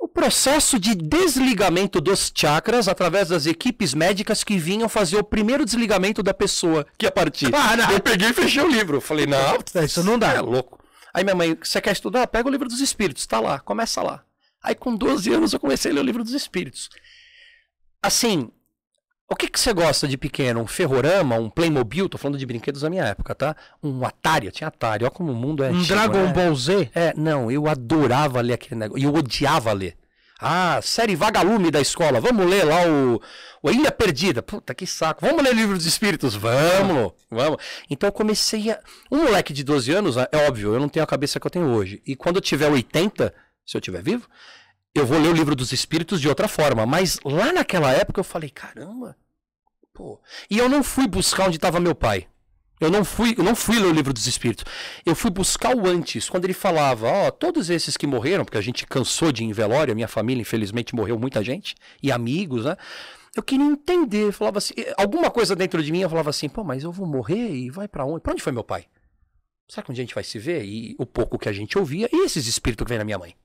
O 0.00 0.08
processo 0.08 0.78
de 0.78 0.94
desligamento 0.94 2.00
dos 2.00 2.32
chakras 2.34 2.88
através 2.88 3.28
das 3.28 3.44
equipes 3.46 3.92
médicas 3.92 4.42
que 4.42 4.56
vinham 4.56 4.88
fazer 4.88 5.18
o 5.18 5.22
primeiro 5.22 5.64
desligamento 5.64 6.22
da 6.22 6.32
pessoa 6.32 6.86
que 6.96 7.04
ia 7.04 7.12
partir. 7.12 7.50
Caraca. 7.50 7.92
Eu 7.92 8.00
peguei 8.00 8.30
e 8.30 8.32
fechei 8.32 8.62
o 8.62 8.68
livro. 8.68 9.00
Falei, 9.00 9.26
não, 9.26 9.58
Isso 9.84 10.02
não 10.02 10.18
dá. 10.18 10.32
é 10.32 10.40
louco. 10.40 10.80
Aí 11.12 11.24
minha 11.24 11.34
mãe, 11.34 11.56
você 11.60 11.80
quer 11.80 11.92
estudar? 11.92 12.26
Pega 12.26 12.48
o 12.48 12.50
livro 12.50 12.68
dos 12.68 12.80
espíritos, 12.80 13.26
tá 13.26 13.40
lá, 13.40 13.58
começa 13.60 14.02
lá. 14.02 14.24
Aí 14.62 14.74
com 14.74 14.94
12 14.94 15.32
anos 15.32 15.52
eu 15.52 15.60
comecei 15.60 15.90
a 15.90 15.94
ler 15.94 16.00
o 16.00 16.04
livro 16.04 16.22
dos 16.22 16.34
espíritos. 16.34 16.90
Assim, 18.02 18.50
o 19.28 19.36
que, 19.36 19.48
que 19.48 19.60
você 19.60 19.72
gosta 19.72 20.08
de 20.08 20.18
pequeno? 20.18 20.60
Um 20.60 20.66
ferrorama, 20.66 21.36
um 21.36 21.48
Playmobil? 21.48 22.08
Tô 22.08 22.18
falando 22.18 22.36
de 22.36 22.44
brinquedos 22.44 22.82
da 22.82 22.90
minha 22.90 23.04
época, 23.04 23.34
tá? 23.34 23.54
Um 23.82 24.04
Atari, 24.04 24.46
eu 24.46 24.52
tinha 24.52 24.68
Atari, 24.68 25.04
olha 25.04 25.10
como 25.10 25.32
o 25.32 25.36
mundo 25.36 25.62
é 25.62 25.70
Um 25.70 25.76
antigo, 25.76 25.86
Dragon 25.86 26.24
né? 26.24 26.32
Ball 26.32 26.54
Z. 26.54 26.90
É, 26.94 27.14
não, 27.16 27.50
eu 27.50 27.68
adorava 27.68 28.40
ler 28.40 28.54
aquele 28.54 28.80
negócio. 28.80 29.00
E 29.00 29.04
eu 29.04 29.14
odiava 29.14 29.72
ler. 29.72 29.96
Ah, 30.40 30.80
série 30.82 31.14
Vagalume 31.14 31.70
da 31.70 31.80
escola. 31.80 32.18
Vamos 32.18 32.46
ler 32.46 32.64
lá 32.64 32.86
o, 32.88 33.20
o 33.62 33.70
Ilha 33.70 33.92
Perdida. 33.92 34.40
Puta, 34.42 34.74
que 34.74 34.86
saco. 34.86 35.24
Vamos 35.24 35.44
ler 35.44 35.54
Livro 35.54 35.76
dos 35.76 35.84
Espíritos. 35.84 36.34
Vamos, 36.34 37.12
vamos. 37.30 37.58
Então 37.90 38.08
eu 38.08 38.12
comecei 38.12 38.70
a. 38.70 38.80
Um 39.10 39.24
moleque 39.24 39.52
de 39.52 39.62
12 39.62 39.92
anos, 39.92 40.16
é 40.16 40.28
óbvio, 40.48 40.72
eu 40.72 40.80
não 40.80 40.88
tenho 40.88 41.04
a 41.04 41.06
cabeça 41.06 41.38
que 41.38 41.46
eu 41.46 41.50
tenho 41.50 41.66
hoje. 41.66 42.02
E 42.06 42.16
quando 42.16 42.36
eu 42.36 42.42
tiver 42.42 42.70
80, 42.70 43.34
se 43.66 43.76
eu 43.76 43.80
tiver 43.80 44.02
vivo, 44.02 44.26
eu 44.94 45.04
vou 45.04 45.18
ler 45.18 45.28
o 45.28 45.34
Livro 45.34 45.54
dos 45.54 45.72
Espíritos 45.72 46.20
de 46.20 46.28
outra 46.28 46.48
forma. 46.48 46.86
Mas 46.86 47.18
lá 47.22 47.52
naquela 47.52 47.92
época 47.92 48.20
eu 48.20 48.24
falei, 48.24 48.48
caramba. 48.48 49.16
Pô. 49.92 50.18
E 50.48 50.56
eu 50.56 50.68
não 50.68 50.82
fui 50.82 51.06
buscar 51.06 51.48
onde 51.48 51.56
estava 51.56 51.78
meu 51.78 51.94
pai. 51.94 52.26
Eu 52.80 52.90
não 52.90 53.04
fui, 53.04 53.34
eu 53.36 53.44
não 53.44 53.54
fui 53.54 53.78
ler 53.78 53.88
o 53.88 53.92
livro 53.92 54.12
dos 54.12 54.26
espíritos. 54.26 54.64
Eu 55.04 55.14
fui 55.14 55.30
buscar 55.30 55.76
o 55.76 55.86
antes, 55.86 56.30
quando 56.30 56.46
ele 56.46 56.54
falava, 56.54 57.06
ó, 57.06 57.30
todos 57.30 57.68
esses 57.68 57.96
que 57.96 58.06
morreram, 58.06 58.44
porque 58.44 58.56
a 58.56 58.62
gente 58.62 58.86
cansou 58.86 59.30
de 59.30 59.44
ir 59.44 59.46
em 59.46 59.52
velório, 59.52 59.92
a 59.92 59.94
minha 59.94 60.08
família 60.08 60.40
infelizmente 60.40 60.94
morreu 60.94 61.18
muita 61.18 61.44
gente 61.44 61.74
e 62.02 62.10
amigos, 62.10 62.64
né? 62.64 62.76
Eu 63.36 63.42
queria 63.42 63.66
entender, 63.66 64.32
falava 64.32 64.58
assim, 64.58 64.74
alguma 64.96 65.30
coisa 65.30 65.54
dentro 65.54 65.82
de 65.82 65.92
mim, 65.92 66.00
eu 66.00 66.08
falava 66.08 66.30
assim, 66.30 66.48
pô, 66.48 66.64
mas 66.64 66.82
eu 66.82 66.90
vou 66.90 67.06
morrer 67.06 67.50
e 67.50 67.70
vai 67.70 67.86
pra 67.86 68.04
onde? 68.04 68.22
Pra 68.22 68.32
onde 68.32 68.42
foi 68.42 68.52
meu 68.52 68.64
pai? 68.64 68.86
Será 69.68 69.84
que 69.84 69.92
onde 69.92 70.00
a 70.00 70.04
gente 70.04 70.14
vai 70.14 70.24
se 70.24 70.38
ver? 70.38 70.64
E 70.64 70.96
o 70.98 71.06
pouco 71.06 71.38
que 71.38 71.48
a 71.48 71.52
gente 71.52 71.78
ouvia, 71.78 72.08
e 72.12 72.24
esses 72.24 72.46
espíritos 72.46 72.84
que 72.84 72.88
vem 72.88 72.98
na 72.98 73.04
minha 73.04 73.18
mãe? 73.18 73.36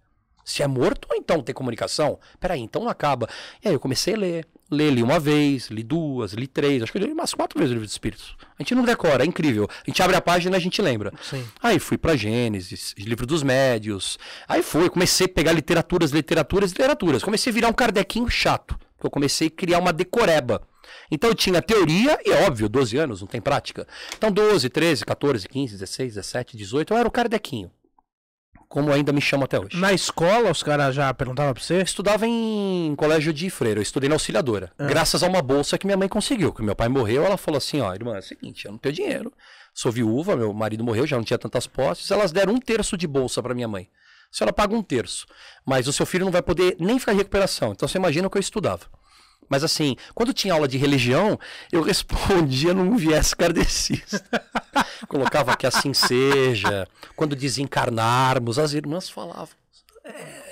Se 0.46 0.62
é 0.62 0.68
morto, 0.68 1.08
ou 1.10 1.18
então 1.18 1.42
tem 1.42 1.56
comunicação? 1.56 2.20
Peraí, 2.40 2.62
então 2.62 2.84
não 2.84 2.90
acaba. 2.90 3.28
E 3.64 3.68
aí 3.68 3.74
eu 3.74 3.80
comecei 3.80 4.14
a 4.14 4.18
ler. 4.18 4.48
Ler, 4.72 4.92
li 4.92 5.04
uma 5.04 5.20
vez, 5.20 5.68
li 5.68 5.84
duas, 5.84 6.34
li 6.34 6.48
três, 6.48 6.82
acho 6.82 6.92
que 6.92 6.98
eu 6.98 7.04
li 7.04 7.12
umas 7.12 7.36
quatro 7.36 7.60
vezes 7.60 7.70
o 7.72 7.74
livro 7.74 7.86
dos 7.86 7.94
Espíritos. 7.94 8.36
A 8.58 8.64
gente 8.64 8.74
não 8.74 8.84
decora, 8.84 9.24
é 9.24 9.28
incrível. 9.28 9.70
A 9.70 9.90
gente 9.90 10.02
abre 10.02 10.16
a 10.16 10.22
página 10.22 10.56
e 10.56 10.60
a 10.60 10.62
gente 10.62 10.82
lembra. 10.82 11.14
Sim. 11.22 11.46
Aí 11.62 11.78
fui 11.78 12.00
pra 12.00 12.16
Gênesis, 12.16 12.96
livro 12.98 13.28
dos 13.28 13.44
médios. 13.44 14.18
Aí 14.48 14.64
foi, 14.64 14.90
comecei 14.90 15.28
a 15.28 15.30
pegar 15.30 15.52
literaturas, 15.52 16.10
literaturas, 16.10 16.72
literaturas. 16.72 17.24
Comecei 17.24 17.52
a 17.52 17.54
virar 17.54 17.70
um 17.70 17.74
kardequinho 17.74 18.28
chato. 18.28 18.76
Eu 19.04 19.10
comecei 19.12 19.50
a 19.50 19.52
criar 19.52 19.78
uma 19.78 19.94
decoreba. 19.94 20.62
Então 21.12 21.30
eu 21.30 21.36
tinha 21.36 21.62
teoria 21.62 22.18
e, 22.26 22.32
é 22.32 22.46
óbvio, 22.48 22.68
12 22.68 22.98
anos, 22.98 23.22
não 23.22 23.28
tem 23.28 23.42
prática. 23.42 23.88
Então 24.18 24.32
12, 24.32 24.70
13, 24.70 25.06
14, 25.06 25.48
15, 25.48 25.74
16, 25.74 26.16
17, 26.16 26.58
18, 26.58 26.94
eu 26.94 26.98
era 26.98 27.08
o 27.08 27.12
kardequinho. 27.12 27.72
Como 28.68 28.92
ainda 28.92 29.12
me 29.14 29.22
chamo 29.22 29.46
até 29.46 29.60
hoje. 29.60 29.78
Na 29.78 29.94
escola, 29.94 30.52
os 30.52 30.64
caras 30.64 30.96
já 30.96 31.14
perguntavam 31.14 31.54
pra 31.54 31.64
você? 31.64 31.76
Eu 31.76 31.82
estudava 31.82 32.26
em 32.28 32.94
colégio 32.96 33.32
de 33.32 33.50
freira, 33.50 33.80
eu 33.80 33.84
estudei 33.84 34.10
na 34.10 34.16
auxiliadora. 34.16 34.72
Ah. 34.78 34.86
Graças 34.86 35.24
a 35.24 35.28
uma 35.28 35.42
bolsa 35.42 35.78
que 35.78 35.86
minha 35.86 35.98
mãe 35.98 36.08
conseguiu. 36.08 36.52
Que 36.52 36.62
meu 36.62 36.76
pai 36.76 36.90
morreu, 36.90 37.26
ela 37.26 37.38
falou 37.38 37.58
assim: 37.58 37.82
ó, 37.82 37.94
irmã, 37.94 38.16
é 38.16 38.20
o 38.20 38.24
seguinte, 38.24 38.66
eu 38.66 38.72
não 38.72 38.78
tenho 38.78 38.96
dinheiro. 38.96 39.34
Sou 39.74 39.92
viúva, 39.92 40.36
meu 40.36 40.54
marido 40.54 40.84
morreu, 40.84 41.06
já 41.06 41.18
não 41.18 41.24
tinha 41.24 41.38
tantas 41.38 41.68
posses. 41.68 42.10
Elas 42.10 42.32
deram 42.32 42.54
um 42.54 42.60
terço 42.60 42.98
de 42.98 43.08
bolsa 43.08 43.44
para 43.44 43.54
minha 43.54 43.68
mãe. 43.68 43.90
A 44.34 44.38
senhora 44.38 44.54
paga 44.54 44.76
um 44.76 44.82
terço. 44.82 45.26
Mas 45.66 45.88
o 45.88 45.94
seu 45.94 46.06
filho 46.06 46.26
não 46.26 46.32
vai 46.32 46.42
poder 46.42 46.76
nem 46.80 47.00
ficar 47.00 47.14
em 47.14 47.18
recuperação. 47.18 47.72
Então 47.72 47.88
você 47.88 47.98
imagina 47.98 48.28
o 48.28 48.30
que 48.30 48.38
eu 48.38 48.42
estudava. 48.42 48.86
Mas 49.50 49.64
assim, 49.64 49.96
quando 50.14 50.34
tinha 50.34 50.54
aula 50.54 50.68
de 50.68 50.78
religião, 50.78 51.40
eu 51.72 51.82
respondia 51.82 52.74
num 52.74 52.96
viés 52.98 53.34
kardecista. 53.34 54.24
Colocava 55.08 55.56
que 55.56 55.68
assim 55.68 55.94
seja. 55.94 56.88
Quando 57.16 57.36
desencarnarmos, 57.36 58.58
as 58.60 58.74
irmãs 58.74 59.10
falavam. 59.10 59.56
"É, 60.04 60.45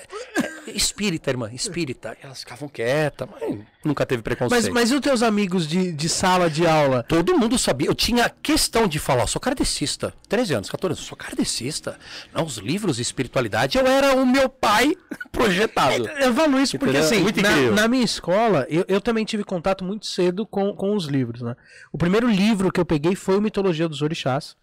espírita, 0.74 1.30
irmã, 1.30 1.50
espírita. 1.52 2.16
Elas 2.22 2.40
ficavam 2.40 2.68
quietas, 2.68 3.28
mas 3.30 3.58
nunca 3.84 4.04
teve 4.04 4.22
Mas, 4.26 4.36
preconceito. 4.36 4.72
mas 4.74 4.90
e 4.90 4.94
os 4.94 5.00
teus 5.00 5.22
amigos 5.22 5.66
de, 5.66 5.92
de 5.92 6.08
sala 6.08 6.50
de 6.50 6.66
aula? 6.66 7.02
Todo 7.02 7.38
mundo 7.38 7.58
sabia. 7.58 7.86
Eu 7.88 7.94
tinha 7.94 8.28
questão 8.42 8.86
de 8.86 8.98
falar, 8.98 9.22
eu 9.22 9.26
sou 9.26 9.40
kardecista. 9.40 10.12
13 10.28 10.54
anos, 10.54 10.70
14 10.70 10.98
anos, 10.98 11.06
sou 11.06 11.16
kardecista. 11.16 11.98
Não, 12.32 12.44
os 12.44 12.56
livros 12.58 12.96
de 12.96 13.02
espiritualidade, 13.02 13.78
eu 13.78 13.86
era 13.86 14.14
o 14.14 14.26
meu 14.26 14.48
pai 14.48 14.94
projetado. 15.32 16.08
Eu 16.08 16.34
falo 16.34 16.60
isso 16.60 16.78
porque, 16.78 16.96
Entendeu? 16.96 17.08
assim, 17.08 17.22
Muito 17.22 17.40
na, 17.42 17.50
incrível. 17.50 17.74
na 17.74 17.88
minha 17.88 18.04
escola, 18.04 18.66
eu, 18.68 18.84
eu 18.88 19.00
também 19.00 19.24
tive 19.24 19.44
contato 19.44 19.84
muito 19.84 20.06
cedo 20.06 20.46
com, 20.46 20.74
com 20.74 20.94
os 20.96 21.06
livros, 21.06 21.42
né? 21.42 21.54
O 21.92 21.98
primeiro 21.98 22.28
livro 22.28 22.72
que 22.72 22.80
eu 22.80 22.84
peguei 22.84 23.14
foi 23.14 23.36
o 23.36 23.40
Mitologia 23.40 23.88
dos 23.88 24.02
Orixás, 24.02 24.56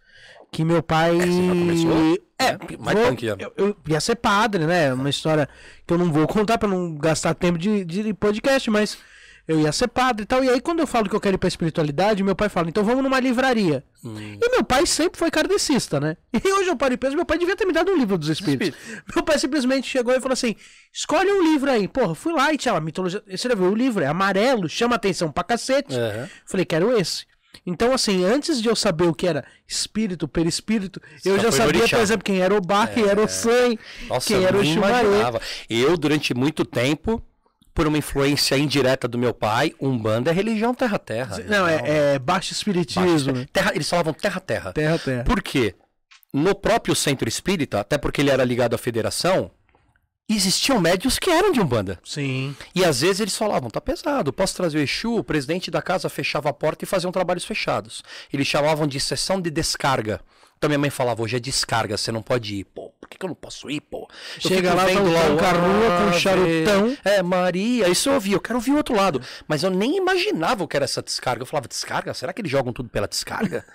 que 0.51 0.65
meu 0.65 0.83
pai... 0.83 1.17
já 1.17 1.25
começou? 1.25 2.17
É, 2.37 2.57
mais 2.77 2.97
vou- 2.97 3.07
é. 3.07 3.43
eu, 3.43 3.53
eu 3.55 3.77
ia 3.87 4.01
ser 4.01 4.15
padre, 4.15 4.65
né? 4.65 4.93
Uma 4.93 5.09
história 5.09 5.47
que 5.87 5.93
eu 5.93 5.97
não 5.97 6.11
vou 6.11 6.27
contar 6.27 6.57
pra 6.57 6.67
não 6.67 6.95
gastar 6.95 7.33
tempo 7.33 7.57
de, 7.57 7.85
de 7.85 8.13
podcast, 8.13 8.69
mas 8.69 8.97
eu 9.47 9.59
ia 9.61 9.71
ser 9.71 9.87
padre 9.87 10.23
e 10.23 10.25
tal. 10.25 10.43
E 10.43 10.49
aí, 10.49 10.59
quando 10.59 10.79
eu 10.79 10.87
falo 10.87 11.07
que 11.07 11.15
eu 11.15 11.21
quero 11.21 11.35
ir 11.35 11.37
pra 11.37 11.47
espiritualidade, 11.47 12.21
meu 12.23 12.35
pai 12.35 12.49
fala, 12.49 12.67
então 12.67 12.83
vamos 12.83 13.01
numa 13.03 13.19
livraria. 13.19 13.83
Hum. 14.03 14.37
E 14.41 14.49
meu 14.49 14.63
pai 14.63 14.85
sempre 14.85 15.17
foi 15.17 15.31
kardecista, 15.31 15.99
né? 15.99 16.17
E 16.43 16.51
hoje 16.53 16.69
eu 16.69 16.75
paro 16.75 16.93
e 16.93 16.97
penso, 16.97 17.15
meu 17.15 17.25
pai 17.25 17.37
devia 17.37 17.55
ter 17.55 17.65
me 17.65 17.71
dado 17.71 17.91
um 17.91 17.97
livro 17.97 18.17
dos 18.17 18.27
espíritos. 18.27 18.73
Meu 19.15 19.23
pai 19.23 19.39
simplesmente 19.39 19.87
chegou 19.87 20.13
e 20.13 20.19
falou 20.19 20.33
assim: 20.33 20.55
escolhe 20.91 21.31
um 21.31 21.43
livro 21.43 21.71
aí. 21.71 21.87
Porra, 21.87 22.13
fui 22.13 22.33
lá 22.33 22.51
e 22.51 22.57
tinha 22.57 22.73
lá, 22.73 22.81
mitologia. 22.81 23.23
Você 23.29 23.47
já 23.47 23.55
viu 23.55 23.71
o 23.71 23.75
livro? 23.75 24.03
É 24.03 24.07
amarelo, 24.07 24.67
chama 24.67 24.95
atenção 24.95 25.31
pra 25.31 25.43
cacete. 25.45 25.95
Aham. 25.95 26.27
Falei, 26.45 26.65
quero 26.65 26.91
esse. 26.97 27.25
Então, 27.65 27.93
assim, 27.93 28.25
antes 28.25 28.61
de 28.61 28.67
eu 28.67 28.75
saber 28.75 29.05
o 29.05 29.13
que 29.13 29.27
era 29.27 29.45
espírito, 29.67 30.27
perispírito, 30.27 30.99
eu 31.23 31.35
Só 31.35 31.43
já 31.43 31.51
sabia, 31.51 31.81
orixá. 31.81 31.97
por 31.97 32.03
exemplo, 32.03 32.23
quem 32.23 32.41
era 32.41 32.55
o 32.55 32.61
Bach, 32.61 32.91
quem 32.91 33.03
era 33.05 33.21
o 33.21 33.27
San, 33.27 33.75
Nossa, 34.07 34.27
quem 34.27 34.37
eu 34.37 34.47
era 34.47 34.57
o 34.57 34.63
imaginava. 34.63 35.39
Eu, 35.69 35.95
durante 35.95 36.33
muito 36.33 36.65
tempo, 36.65 37.21
por 37.73 37.87
uma 37.87 37.97
influência 37.97 38.57
indireta 38.57 39.07
do 39.07 39.17
meu 39.17 39.33
pai, 39.33 39.73
Umbanda 39.79 40.31
é 40.31 40.33
religião 40.33 40.73
terra-terra. 40.73 41.37
Não, 41.47 41.67
é, 41.67 42.15
é 42.15 42.19
baixo 42.19 42.51
espiritismo, 42.51 43.31
né? 43.31 43.45
Terra, 43.53 43.71
eles 43.75 43.87
falavam 43.87 44.13
terra-terra. 44.13 44.73
Terra, 44.73 44.97
terra. 44.97 45.23
Por 45.23 45.41
quê? 45.41 45.75
No 46.33 46.55
próprio 46.55 46.95
centro 46.95 47.27
espírita, 47.27 47.79
até 47.79 47.97
porque 47.97 48.21
ele 48.21 48.29
era 48.29 48.43
ligado 48.43 48.73
à 48.73 48.77
federação, 48.77 49.51
existiam 50.35 50.79
médios 50.79 51.17
que 51.19 51.29
eram 51.29 51.51
de 51.51 51.59
Umbanda. 51.61 51.99
Sim. 52.03 52.55
E 52.75 52.83
às 52.85 53.01
vezes 53.01 53.19
eles 53.19 53.35
falavam, 53.35 53.69
tá 53.69 53.81
pesado, 53.81 54.31
posso 54.33 54.55
trazer 54.55 54.77
o 54.77 54.81
Exu? 54.81 55.15
O 55.17 55.23
presidente 55.23 55.69
da 55.71 55.81
casa 55.81 56.09
fechava 56.09 56.49
a 56.49 56.53
porta 56.53 56.83
e 56.85 56.87
faziam 56.87 57.11
trabalhos 57.11 57.45
fechados. 57.45 58.03
Eles 58.31 58.47
chamavam 58.47 58.85
de 58.87 58.99
sessão 58.99 59.41
de 59.41 59.49
descarga. 59.49 60.21
Então 60.57 60.69
minha 60.69 60.77
mãe 60.77 60.91
falava, 60.91 61.23
hoje 61.23 61.37
é 61.37 61.39
descarga, 61.39 61.97
você 61.97 62.11
não 62.11 62.21
pode 62.21 62.53
ir. 62.57 62.65
Pô, 62.65 62.91
por 63.01 63.09
que, 63.09 63.17
que 63.17 63.25
eu 63.25 63.29
não 63.29 63.35
posso 63.35 63.67
ir, 63.67 63.81
pô? 63.81 64.07
Eu 64.35 64.47
Chega 64.47 64.75
lá, 64.75 64.83
tá 64.83 64.89
vendo 64.89 65.09
o 65.09 65.13
Tom 65.13 65.37
Carrua 65.37 65.97
com 65.97 66.09
ah, 66.09 66.19
charutão. 66.19 66.97
É, 67.03 67.23
Maria, 67.23 67.89
isso 67.89 68.09
eu 68.09 68.13
ouvi, 68.13 68.33
eu 68.33 68.39
quero 68.39 68.59
ouvir 68.59 68.69
o 68.71 68.77
outro 68.77 68.95
lado. 68.95 69.19
Mas 69.47 69.63
eu 69.63 69.71
nem 69.71 69.97
imaginava 69.97 70.63
o 70.63 70.67
que 70.67 70.75
era 70.77 70.83
essa 70.85 71.01
descarga. 71.01 71.41
Eu 71.41 71.47
falava, 71.47 71.67
descarga? 71.67 72.13
Será 72.13 72.31
que 72.31 72.41
eles 72.41 72.51
jogam 72.51 72.71
tudo 72.71 72.89
pela 72.89 73.07
descarga? 73.07 73.65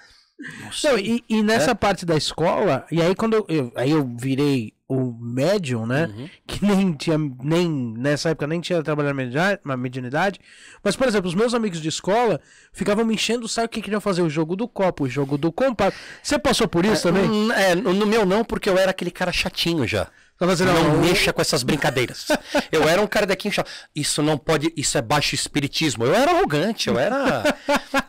Não 0.61 0.71
sei. 0.71 0.91
Não, 0.93 0.99
e, 1.01 1.25
e 1.29 1.43
nessa 1.43 1.75
parte 1.75 2.07
da 2.07 2.17
escola, 2.17 2.87
e 2.89 3.03
aí 3.03 3.17
quando 3.17 3.35
eu, 3.35 3.47
eu- 3.49 3.73
aí 3.75 3.91
eu 3.91 4.09
virei 4.17 4.73
o 4.89 5.13
médium, 5.21 5.85
né? 5.85 6.07
Uhum. 6.07 6.29
Que 6.47 6.65
nem 6.65 6.93
tinha, 6.93 7.19
nem, 7.19 7.69
nessa 7.69 8.31
época 8.31 8.47
nem 8.47 8.61
tinha 8.61 8.83
trabalhado 8.83 9.19
na 9.65 9.77
mediunidade. 9.77 10.39
Mas, 10.83 10.95
por 10.95 11.09
exemplo, 11.09 11.29
os 11.29 11.35
meus 11.35 11.55
amigos 11.55 11.81
de 11.81 11.89
escola 11.89 12.41
ficavam 12.73 13.05
me 13.05 13.15
enchendo 13.15 13.47
o 13.47 13.49
saco 13.49 13.69
que 13.69 13.83
queriam 13.83 14.01
fazer 14.01 14.23
o 14.23 14.31
jogo 14.31 14.55
do 14.55 14.69
copo, 14.69 15.05
o 15.05 15.09
jogo 15.09 15.37
do 15.37 15.51
compacto. 15.51 15.99
Você 16.23 16.39
passou 16.39 16.69
por 16.69 16.85
isso 16.85 17.03
também? 17.03 17.25
Hum, 17.29 17.51
É, 17.53 17.75
no 17.75 18.07
meu 18.07 18.25
não, 18.25 18.45
porque 18.45 18.69
eu 18.69 18.79
era 18.79 18.93
aquele 18.93 19.11
cara 19.11 19.33
chatinho 19.33 19.87
já. 19.87 20.09
Não, 20.39 20.49
não, 20.49 21.01
mexa 21.01 21.33
com 21.33 21.41
essas 21.41 21.63
brincadeiras. 21.63 22.29
eu 22.71 22.87
era 22.87 23.01
um 23.01 23.07
cara 23.07 23.25
daqui 23.25 23.51
chato. 23.51 23.71
Isso 23.95 24.23
não 24.23 24.37
pode, 24.37 24.71
isso 24.77 24.99
é 24.99 25.03
baixo 25.03 25.35
espiritismo. 25.35 26.05
Eu 26.05 26.15
era 26.15 26.31
arrogante, 26.31 26.89
eu 26.89 26.99
era 26.99 27.43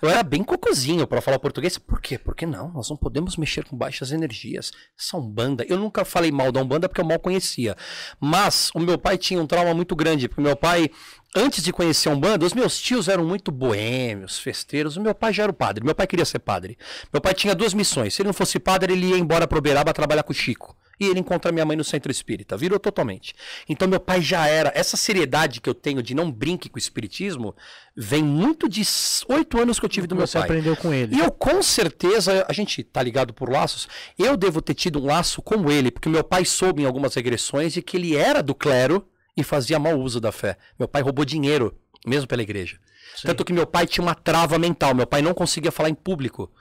eu 0.02 0.10
era 0.10 0.24
bem 0.24 0.44
cocôzinho 0.44 1.08
para 1.08 1.22
falar 1.22 1.40
português. 1.40 1.78
Por 1.78 2.02
quê? 2.02 2.18
Porque 2.18 2.46
não, 2.46 2.70
nós 2.74 2.90
não 2.90 2.98
podemos 2.98 3.38
mexer 3.38 3.64
com 3.64 3.78
baixas 3.78 4.12
energias. 4.12 4.72
Essa 5.00 5.16
Umbanda, 5.16 5.66
eu 5.70 5.78
nunca 5.78 6.04
falei 6.04 6.32
mal 6.32 6.52
da 6.52 6.62
Umbanda 6.62 6.90
porque 6.90 7.00
eu 7.00 7.06
mal 7.06 7.20
conhecia. 7.20 7.76
Mas 8.20 8.72
o 8.76 8.80
meu 8.80 8.98
pai 8.98 9.18
tinha 9.18 9.42
um 9.42 9.48
trauma 9.48 9.74
muito 9.74 9.96
grande, 9.96 10.28
porque 10.28 10.42
meu 10.42 10.56
pai 10.56 10.90
Antes 11.36 11.62
de 11.64 11.74
conhecer 11.74 12.10
a 12.10 12.14
Umbanda, 12.14 12.46
os 12.46 12.54
meus 12.54 12.80
tios 12.80 13.08
eram 13.08 13.24
muito 13.26 13.52
boêmios, 13.52 14.40
festeiros. 14.40 14.96
O 14.96 15.02
meu 15.02 15.14
pai 15.14 15.34
já 15.34 15.44
era 15.44 15.52
o 15.52 15.56
padre. 15.56 15.84
Meu 15.84 15.94
pai 15.94 16.08
queria 16.08 16.26
ser 16.26 16.40
padre. 16.40 16.78
Meu 17.12 17.22
pai 17.22 17.34
tinha 17.34 17.54
duas 17.54 17.74
missões. 17.74 18.16
Se 18.16 18.22
ele 18.22 18.28
não 18.28 18.34
fosse 18.34 18.58
padre, 18.58 18.94
ele 18.94 19.08
ia 19.08 19.18
embora 19.18 19.46
para 19.46 19.58
Uberaba 19.58 19.94
trabalhar 19.94 20.24
com 20.24 20.32
o 20.32 20.36
Chico. 20.36 20.76
E 21.00 21.06
ele 21.06 21.20
encontra 21.20 21.52
minha 21.52 21.66
mãe 21.66 21.78
no 21.78 21.84
centro 21.84 22.12
espírita. 22.12 22.58
Virou 22.58 22.80
totalmente. 22.80 23.36
Então 23.70 23.88
meu 23.88 24.00
pai 24.00 24.22
já 24.22 24.48
era. 24.48 24.72
Essa 24.76 24.98
seriedade 24.98 25.62
que 25.62 25.70
eu 25.70 25.74
tenho 25.74 26.02
de 26.02 26.16
não 26.16 26.32
brinque 26.32 26.70
com 26.70 26.78
o 26.78 26.80
espiritismo 26.80 27.56
vem 27.96 28.24
muito 28.24 28.68
de 28.68 28.82
oito 29.30 29.60
anos 29.60 29.80
que 29.80 29.86
eu 29.86 29.90
tive 29.90 30.08
do 30.08 30.16
meu 30.16 30.26
você 30.26 30.40
pai. 30.40 30.48
aprendeu 30.48 30.76
com 30.76 30.94
ele. 30.94 31.16
E 31.16 31.20
eu 31.20 31.32
com 31.32 31.62
certeza, 31.62 32.46
a 32.48 32.54
gente 32.54 32.84
tá 32.84 33.02
ligado 33.02 33.34
por 33.34 33.50
laços, 33.50 33.88
eu 34.18 34.36
devo 34.36 34.62
ter 34.62 34.74
tido 34.74 35.00
um 35.00 35.06
laço 35.06 35.42
como 35.42 35.72
ele, 35.72 35.92
porque 35.92 36.10
meu 36.10 36.24
pai 36.24 36.46
soube 36.46 36.82
em 36.82 36.86
algumas 36.86 37.14
regressões 37.14 37.74
de 37.74 37.82
que 37.82 37.98
ele 37.98 38.16
era 38.16 38.42
do 38.42 38.56
clero 38.56 39.08
e 39.36 39.44
fazia 39.44 39.78
mau 39.80 40.00
uso 40.00 40.20
da 40.20 40.32
fé. 40.32 40.58
Meu 40.78 40.88
pai 40.88 41.02
roubou 41.02 41.24
dinheiro, 41.24 41.76
mesmo 42.06 42.28
pela 42.28 42.42
igreja. 42.42 42.80
Sim. 43.16 43.28
Tanto 43.28 43.46
que 43.46 43.54
meu 43.54 43.66
pai 43.66 43.86
tinha 43.88 44.04
uma 44.04 44.16
trava 44.16 44.58
mental, 44.58 44.94
meu 44.94 45.08
pai 45.08 45.22
não 45.22 45.34
conseguia 45.34 45.72
falar 45.72 45.90
em 45.90 45.96
público. 45.96 46.52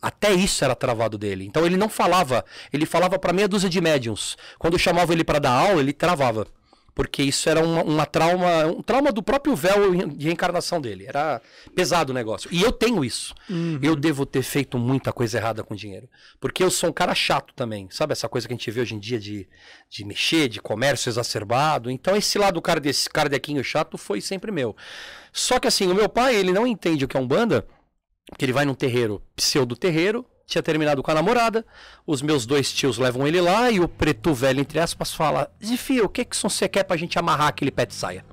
Até 0.00 0.32
isso 0.32 0.64
era 0.64 0.74
travado 0.74 1.18
dele. 1.18 1.44
Então 1.44 1.66
ele 1.66 1.76
não 1.76 1.88
falava, 1.88 2.44
ele 2.72 2.86
falava 2.86 3.18
para 3.18 3.32
meia 3.32 3.48
dúzia 3.48 3.68
de 3.68 3.80
médiums. 3.80 4.36
Quando 4.58 4.74
eu 4.74 4.78
chamava 4.78 5.12
ele 5.12 5.24
para 5.24 5.38
dar 5.38 5.52
aula, 5.52 5.80
ele 5.80 5.92
travava. 5.92 6.46
Porque 6.98 7.22
isso 7.22 7.48
era 7.48 7.64
uma, 7.64 7.84
uma 7.84 8.04
trauma, 8.04 8.66
um 8.66 8.82
trauma 8.82 9.12
do 9.12 9.22
próprio 9.22 9.54
véu 9.54 9.94
de 10.08 10.26
reencarnação 10.26 10.80
dele. 10.80 11.06
Era 11.06 11.40
pesado 11.72 12.10
o 12.10 12.14
negócio. 12.14 12.52
E 12.52 12.60
eu 12.60 12.72
tenho 12.72 13.04
isso. 13.04 13.36
Uhum. 13.48 13.78
Eu 13.80 13.94
devo 13.94 14.26
ter 14.26 14.42
feito 14.42 14.76
muita 14.76 15.12
coisa 15.12 15.38
errada 15.38 15.62
com 15.62 15.76
dinheiro. 15.76 16.08
Porque 16.40 16.60
eu 16.60 16.72
sou 16.72 16.90
um 16.90 16.92
cara 16.92 17.14
chato 17.14 17.54
também. 17.54 17.86
Sabe 17.92 18.14
essa 18.14 18.28
coisa 18.28 18.48
que 18.48 18.52
a 18.52 18.56
gente 18.56 18.68
vê 18.72 18.80
hoje 18.80 18.96
em 18.96 18.98
dia 18.98 19.20
de, 19.20 19.48
de 19.88 20.04
mexer, 20.04 20.48
de 20.48 20.60
comércio 20.60 21.08
exacerbado? 21.08 21.88
Então 21.88 22.16
esse 22.16 22.36
lado 22.36 22.60
cara 22.60 22.80
desse 22.80 23.08
cardequinho 23.08 23.62
chato 23.62 23.96
foi 23.96 24.20
sempre 24.20 24.50
meu. 24.50 24.74
Só 25.32 25.60
que 25.60 25.68
assim, 25.68 25.86
o 25.86 25.94
meu 25.94 26.08
pai, 26.08 26.34
ele 26.34 26.50
não 26.50 26.66
entende 26.66 27.04
o 27.04 27.08
que 27.08 27.16
é 27.16 27.20
Umbanda, 27.20 27.64
porque 28.28 28.44
ele 28.44 28.52
vai 28.52 28.64
num 28.64 28.74
terreiro, 28.74 29.22
pseudo-terreiro, 29.34 30.24
tinha 30.46 30.62
terminado 30.62 31.02
com 31.02 31.10
a 31.10 31.14
namorada, 31.14 31.64
os 32.06 32.22
meus 32.22 32.46
dois 32.46 32.72
tios 32.72 32.96
levam 32.96 33.26
ele 33.26 33.40
lá 33.40 33.70
e 33.70 33.80
o 33.80 33.88
preto 33.88 34.32
velho, 34.32 34.60
entre 34.60 34.78
aspas, 34.80 35.12
fala, 35.14 35.50
Zifio, 35.62 36.06
o 36.06 36.08
que 36.08 36.24
que 36.24 36.36
você 36.36 36.68
quer 36.68 36.84
pra 36.84 36.96
gente 36.96 37.18
amarrar 37.18 37.48
aquele 37.48 37.70
pé 37.70 37.84
de 37.84 37.94
saia? 37.94 38.24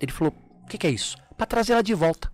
Ele 0.00 0.10
falou, 0.10 0.34
o 0.62 0.66
que 0.66 0.76
que 0.76 0.86
é 0.86 0.90
isso? 0.90 1.16
Pra 1.36 1.46
trazer 1.46 1.74
ela 1.74 1.82
de 1.82 1.94
volta. 1.94 2.30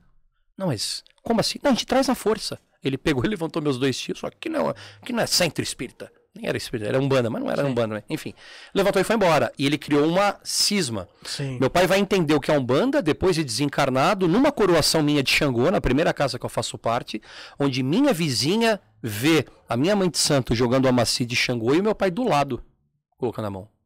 Não, 0.57 0.69
mas 0.69 1.05
como 1.23 1.41
assim? 1.41 1.59
Não, 1.63 1.71
a 1.71 1.75
gente 1.75 1.87
traz 1.87 2.09
na 2.09 2.15
força. 2.15 2.59
Ele 2.83 2.97
pegou 2.97 3.25
e 3.25 3.29
levantou 3.29 3.61
meus 3.61 3.79
dois 3.79 3.99
tios, 3.99 4.19
só 4.19 4.31
que 4.31 4.49
não, 4.49 4.75
que 5.05 5.13
não 5.13 5.23
é 5.23 5.27
centro 5.27 5.63
espírita. 5.63 6.11
Nem 6.35 6.47
era 6.47 6.57
espírita, 6.57 6.89
era 6.89 7.01
umbanda, 7.01 7.29
mas 7.29 7.43
não 7.43 7.51
era 7.51 7.67
umbanda, 7.67 7.97
né? 7.97 8.03
enfim. 8.09 8.33
Levantou 8.73 9.03
e 9.03 9.05
foi 9.05 9.17
embora. 9.17 9.53
E 9.59 9.67
ele 9.67 9.77
criou 9.77 10.07
uma 10.07 10.39
cisma. 10.45 11.09
Sim. 11.25 11.59
Meu 11.59 11.69
pai 11.69 11.89
vai 11.89 11.99
entender 11.99 12.35
o 12.35 12.41
que 12.41 12.53
é 12.53 12.57
Umbanda 12.57 13.03
depois 13.03 13.35
de 13.35 13.43
desencarnado, 13.43 14.29
numa 14.29 14.53
coroação 14.53 15.03
minha 15.03 15.25
de 15.25 15.31
Xangô, 15.31 15.71
na 15.71 15.81
primeira 15.81 16.13
casa 16.15 16.39
que 16.39 16.47
eu 16.47 16.51
faço 16.51 16.79
parte, 16.79 17.21
onde 17.59 17.83
minha 17.83 18.13
vizinha 18.13 18.81
vê 19.03 19.45
a 19.69 19.77
minha 19.77 19.97
mãe 19.97 20.09
de 20.09 20.19
santo 20.19 20.55
jogando 20.55 20.87
a 20.87 20.93
macia 20.93 21.27
de 21.27 21.35
Xangô 21.35 21.75
e 21.75 21.81
o 21.81 21.83
meu 21.83 21.97
pai 21.97 22.13
do 22.13 22.23
lado, 22.23 22.63
colocando 23.19 23.47
a 23.47 23.51
mão. 23.51 23.80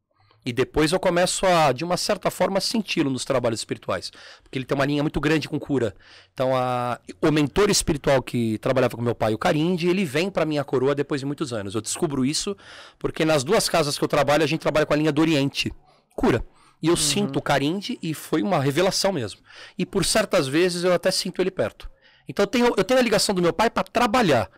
E 0.47 0.53
depois 0.53 0.93
eu 0.93 1.01
começo 1.01 1.47
a, 1.47 1.73
de 1.73 1.85
uma 1.85 1.97
certa 1.97 2.31
forma, 2.31 2.61
senti-lo 2.61 3.11
nos 3.11 3.25
trabalhos 3.25 3.61
espirituais. 3.61 4.11
Porque 4.43 4.59
ele 4.59 4.67
tem 4.67 4.75
uma 4.75 4.85
linha 4.85 5.03
muito 5.03 5.19
grande 5.21 5.49
com 5.49 5.59
cura. 5.59 5.95
Então, 6.33 6.55
a, 6.55 7.01
o 7.23 7.31
mentor 7.31 7.71
espiritual 7.71 8.23
que 8.23 8.59
trabalhava 8.59 8.95
com 8.97 9.03
meu 9.03 9.15
pai, 9.15 9.33
o 9.33 9.39
Carinde, 9.39 9.89
ele 9.89 10.05
vem 10.05 10.31
para 10.31 10.45
minha 10.45 10.63
coroa 10.63 10.95
depois 10.95 11.21
de 11.21 11.27
muitos 11.27 11.53
anos. 11.53 11.75
Eu 11.75 11.81
descubro 11.81 12.25
isso 12.25 12.55
porque 12.99 13.25
nas 13.25 13.43
duas 13.43 13.69
casas 13.69 13.97
que 13.97 14.05
eu 14.05 14.09
trabalho, 14.09 14.45
a 14.45 14.47
gente 14.47 14.61
trabalha 14.61 14.85
com 14.85 14.93
a 14.93 14.97
linha 14.97 15.13
do 15.13 15.23
Oriente. 15.23 15.73
Cura. 16.15 16.45
E 16.83 16.89
eu 16.89 16.97
sinto 16.97 17.39
o 17.39 17.43
Carinde 17.43 17.99
e 18.03 18.13
foi 18.13 18.43
uma 18.43 18.61
revelação 18.61 19.11
mesmo. 19.11 19.41
E 19.79 19.87
por 19.87 20.05
certas 20.05 20.47
vezes 20.47 20.85
eu 20.85 20.93
até 20.93 21.11
sinto 21.11 21.41
ele 21.41 21.51
perto. 21.51 21.91
Então 22.29 22.43
eu 22.43 22.47
tenho, 22.47 22.75
eu 22.77 22.85
tenho 22.85 23.01
a 23.01 23.03
ligação 23.03 23.35
do 23.35 23.41
meu 23.41 23.55
pai 23.55 23.71
para 23.71 23.85
trabalhar. 23.85 24.51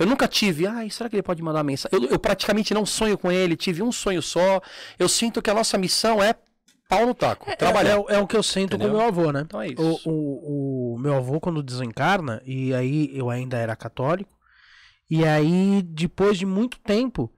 Eu 0.00 0.06
nunca 0.06 0.26
tive, 0.26 0.66
ai, 0.66 0.88
será 0.88 1.10
que 1.10 1.16
ele 1.16 1.22
pode 1.22 1.42
mandar 1.42 1.62
mensagem? 1.62 1.98
Eu, 2.02 2.08
eu 2.12 2.18
praticamente 2.18 2.72
não 2.72 2.86
sonho 2.86 3.18
com 3.18 3.30
ele, 3.30 3.54
tive 3.54 3.82
um 3.82 3.92
sonho 3.92 4.22
só. 4.22 4.62
Eu 4.98 5.10
sinto 5.10 5.42
que 5.42 5.50
a 5.50 5.54
nossa 5.54 5.76
missão 5.76 6.22
é 6.22 6.34
pau 6.88 7.04
no 7.06 7.14
taco, 7.14 7.54
trabalhar. 7.58 7.98
É, 7.98 8.14
é, 8.14 8.16
é 8.16 8.18
o 8.18 8.26
que 8.26 8.34
eu 8.34 8.42
sinto 8.42 8.76
Entendeu? 8.76 8.92
com 8.92 8.96
meu 8.96 9.06
avô, 9.06 9.30
né? 9.30 9.42
Então 9.42 9.60
é 9.60 9.68
isso. 9.68 10.00
O, 10.06 10.10
o, 10.10 10.94
o 10.94 10.98
meu 10.98 11.14
avô, 11.14 11.38
quando 11.38 11.62
desencarna, 11.62 12.40
e 12.46 12.74
aí 12.74 13.10
eu 13.12 13.28
ainda 13.28 13.58
era 13.58 13.76
católico, 13.76 14.32
e 15.08 15.22
aí 15.22 15.82
depois 15.82 16.38
de 16.38 16.46
muito 16.46 16.78
tempo 16.80 17.30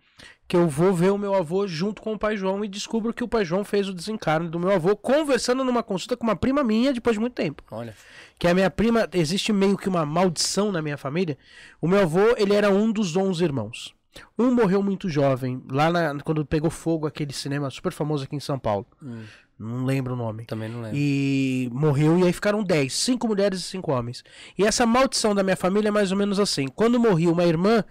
que 0.52 0.56
eu 0.58 0.68
vou 0.68 0.92
ver 0.92 1.10
o 1.10 1.16
meu 1.16 1.34
avô 1.34 1.66
junto 1.66 2.02
com 2.02 2.12
o 2.12 2.18
pai 2.18 2.36
João 2.36 2.62
e 2.62 2.68
descubro 2.68 3.14
que 3.14 3.24
o 3.24 3.28
pai 3.28 3.42
João 3.42 3.64
fez 3.64 3.88
o 3.88 3.94
desencarne 3.94 4.50
do 4.50 4.60
meu 4.60 4.70
avô 4.70 4.94
conversando 4.94 5.64
numa 5.64 5.82
consulta 5.82 6.14
com 6.14 6.24
uma 6.24 6.36
prima 6.36 6.62
minha 6.62 6.92
depois 6.92 7.14
de 7.16 7.20
muito 7.20 7.32
tempo. 7.32 7.62
Olha. 7.70 7.94
Que 8.38 8.46
a 8.46 8.52
minha 8.52 8.70
prima, 8.70 9.08
existe 9.14 9.50
meio 9.50 9.78
que 9.78 9.88
uma 9.88 10.04
maldição 10.04 10.70
na 10.70 10.82
minha 10.82 10.98
família. 10.98 11.38
O 11.80 11.88
meu 11.88 12.00
avô, 12.02 12.34
ele 12.36 12.52
era 12.52 12.68
um 12.68 12.92
dos 12.92 13.16
11 13.16 13.42
irmãos. 13.42 13.94
Um 14.38 14.52
morreu 14.54 14.82
muito 14.82 15.08
jovem, 15.08 15.62
lá 15.70 15.90
na- 15.90 16.20
quando 16.22 16.44
pegou 16.44 16.68
fogo 16.70 17.06
aquele 17.06 17.32
cinema 17.32 17.70
super 17.70 17.90
famoso 17.90 18.24
aqui 18.24 18.36
em 18.36 18.40
São 18.40 18.58
Paulo. 18.58 18.86
Hum, 19.02 19.22
Não 19.58 19.86
lembro 19.86 20.12
o 20.12 20.16
nome. 20.18 20.44
também 20.44 20.68
não 20.68 20.82
lembro. 20.82 20.98
E 20.98 21.70
morreu, 21.72 22.18
e 22.18 22.24
aí 22.24 22.32
ficaram 22.34 22.62
10, 22.62 22.92
cinco 22.92 23.26
mulheres 23.26 23.60
e 23.60 23.62
cinco 23.62 23.90
homens. 23.90 24.22
E 24.58 24.64
essa 24.66 24.84
maldição 24.84 25.34
da 25.34 25.42
minha 25.42 25.56
família 25.56 25.88
é 25.88 25.90
mais 25.90 26.12
ou 26.12 26.18
menos 26.18 26.38
assim: 26.38 26.66
quando 26.68 27.00
morria 27.00 27.30
uma 27.32 27.44
irmã, 27.44 27.82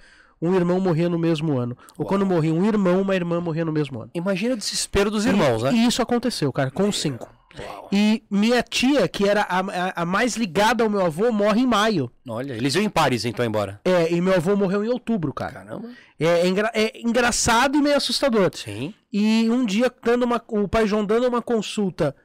um 0.42 0.56
irmão 0.56 0.80
morria 0.80 1.08
no 1.10 1.20
mesmo 1.20 1.58
ano. 1.58 1.78
Ou 1.98 2.06
quando 2.06 2.26
morria 2.26 2.54
um 2.54 2.66
irmão, 2.66 3.02
uma 3.02 3.16
irmã 3.16 3.40
morria 3.40 3.64
no 3.66 3.72
mesmo 3.72 4.02
ano. 4.02 4.12
Imagina 4.14 4.54
o 4.56 4.58
desespero 4.58 5.12
dos 5.12 5.26
irmãos, 5.26 5.64
né? 5.64 5.72
E 5.74 5.86
isso 5.86 6.02
aconteceu, 6.02 6.52
cara, 6.52 6.72
com 6.72 6.92
cinco. 6.92 7.30
E 7.92 8.24
minha 8.32 8.64
tia, 8.64 9.08
que 9.10 9.28
era 9.28 9.42
a, 9.42 9.60
a- 9.60 9.94
a 10.04 10.06
mais 10.06 10.38
ligada 10.38 10.84
ao 10.86 10.90
meu 10.90 11.06
avô, 11.06 11.32
morre 11.34 11.62
em 11.62 11.68
maio. 11.68 12.10
Olha, 12.28 12.54
eles 12.54 12.76
iam 12.76 12.84
em 12.84 12.90
pares 12.90 13.26
então 13.26 13.46
embora. 13.46 13.82
É, 13.84 14.10
e 14.12 14.22
meu 14.22 14.34
avô 14.36 14.56
morreu 14.56 14.86
em 14.86 14.88
outubro, 14.88 15.34
cara. 15.34 15.52
Caramba. 15.54 15.90
É, 16.18 16.26
é 16.26 16.48
engra- 16.48 16.72
é 16.74 17.02
engraçado 17.02 17.78
e 17.78 17.82
meio 17.82 17.98
assustador. 17.98 18.50
Sim. 18.56 18.94
E 19.12 19.50
um 19.50 19.66
dia, 19.66 19.92
dando 20.02 20.24
uma, 20.24 20.42
o 20.48 20.66
pai 20.68 20.88
João 20.88 21.06
dando 21.06 21.28
uma 21.28 21.42
consulta 21.42 22.16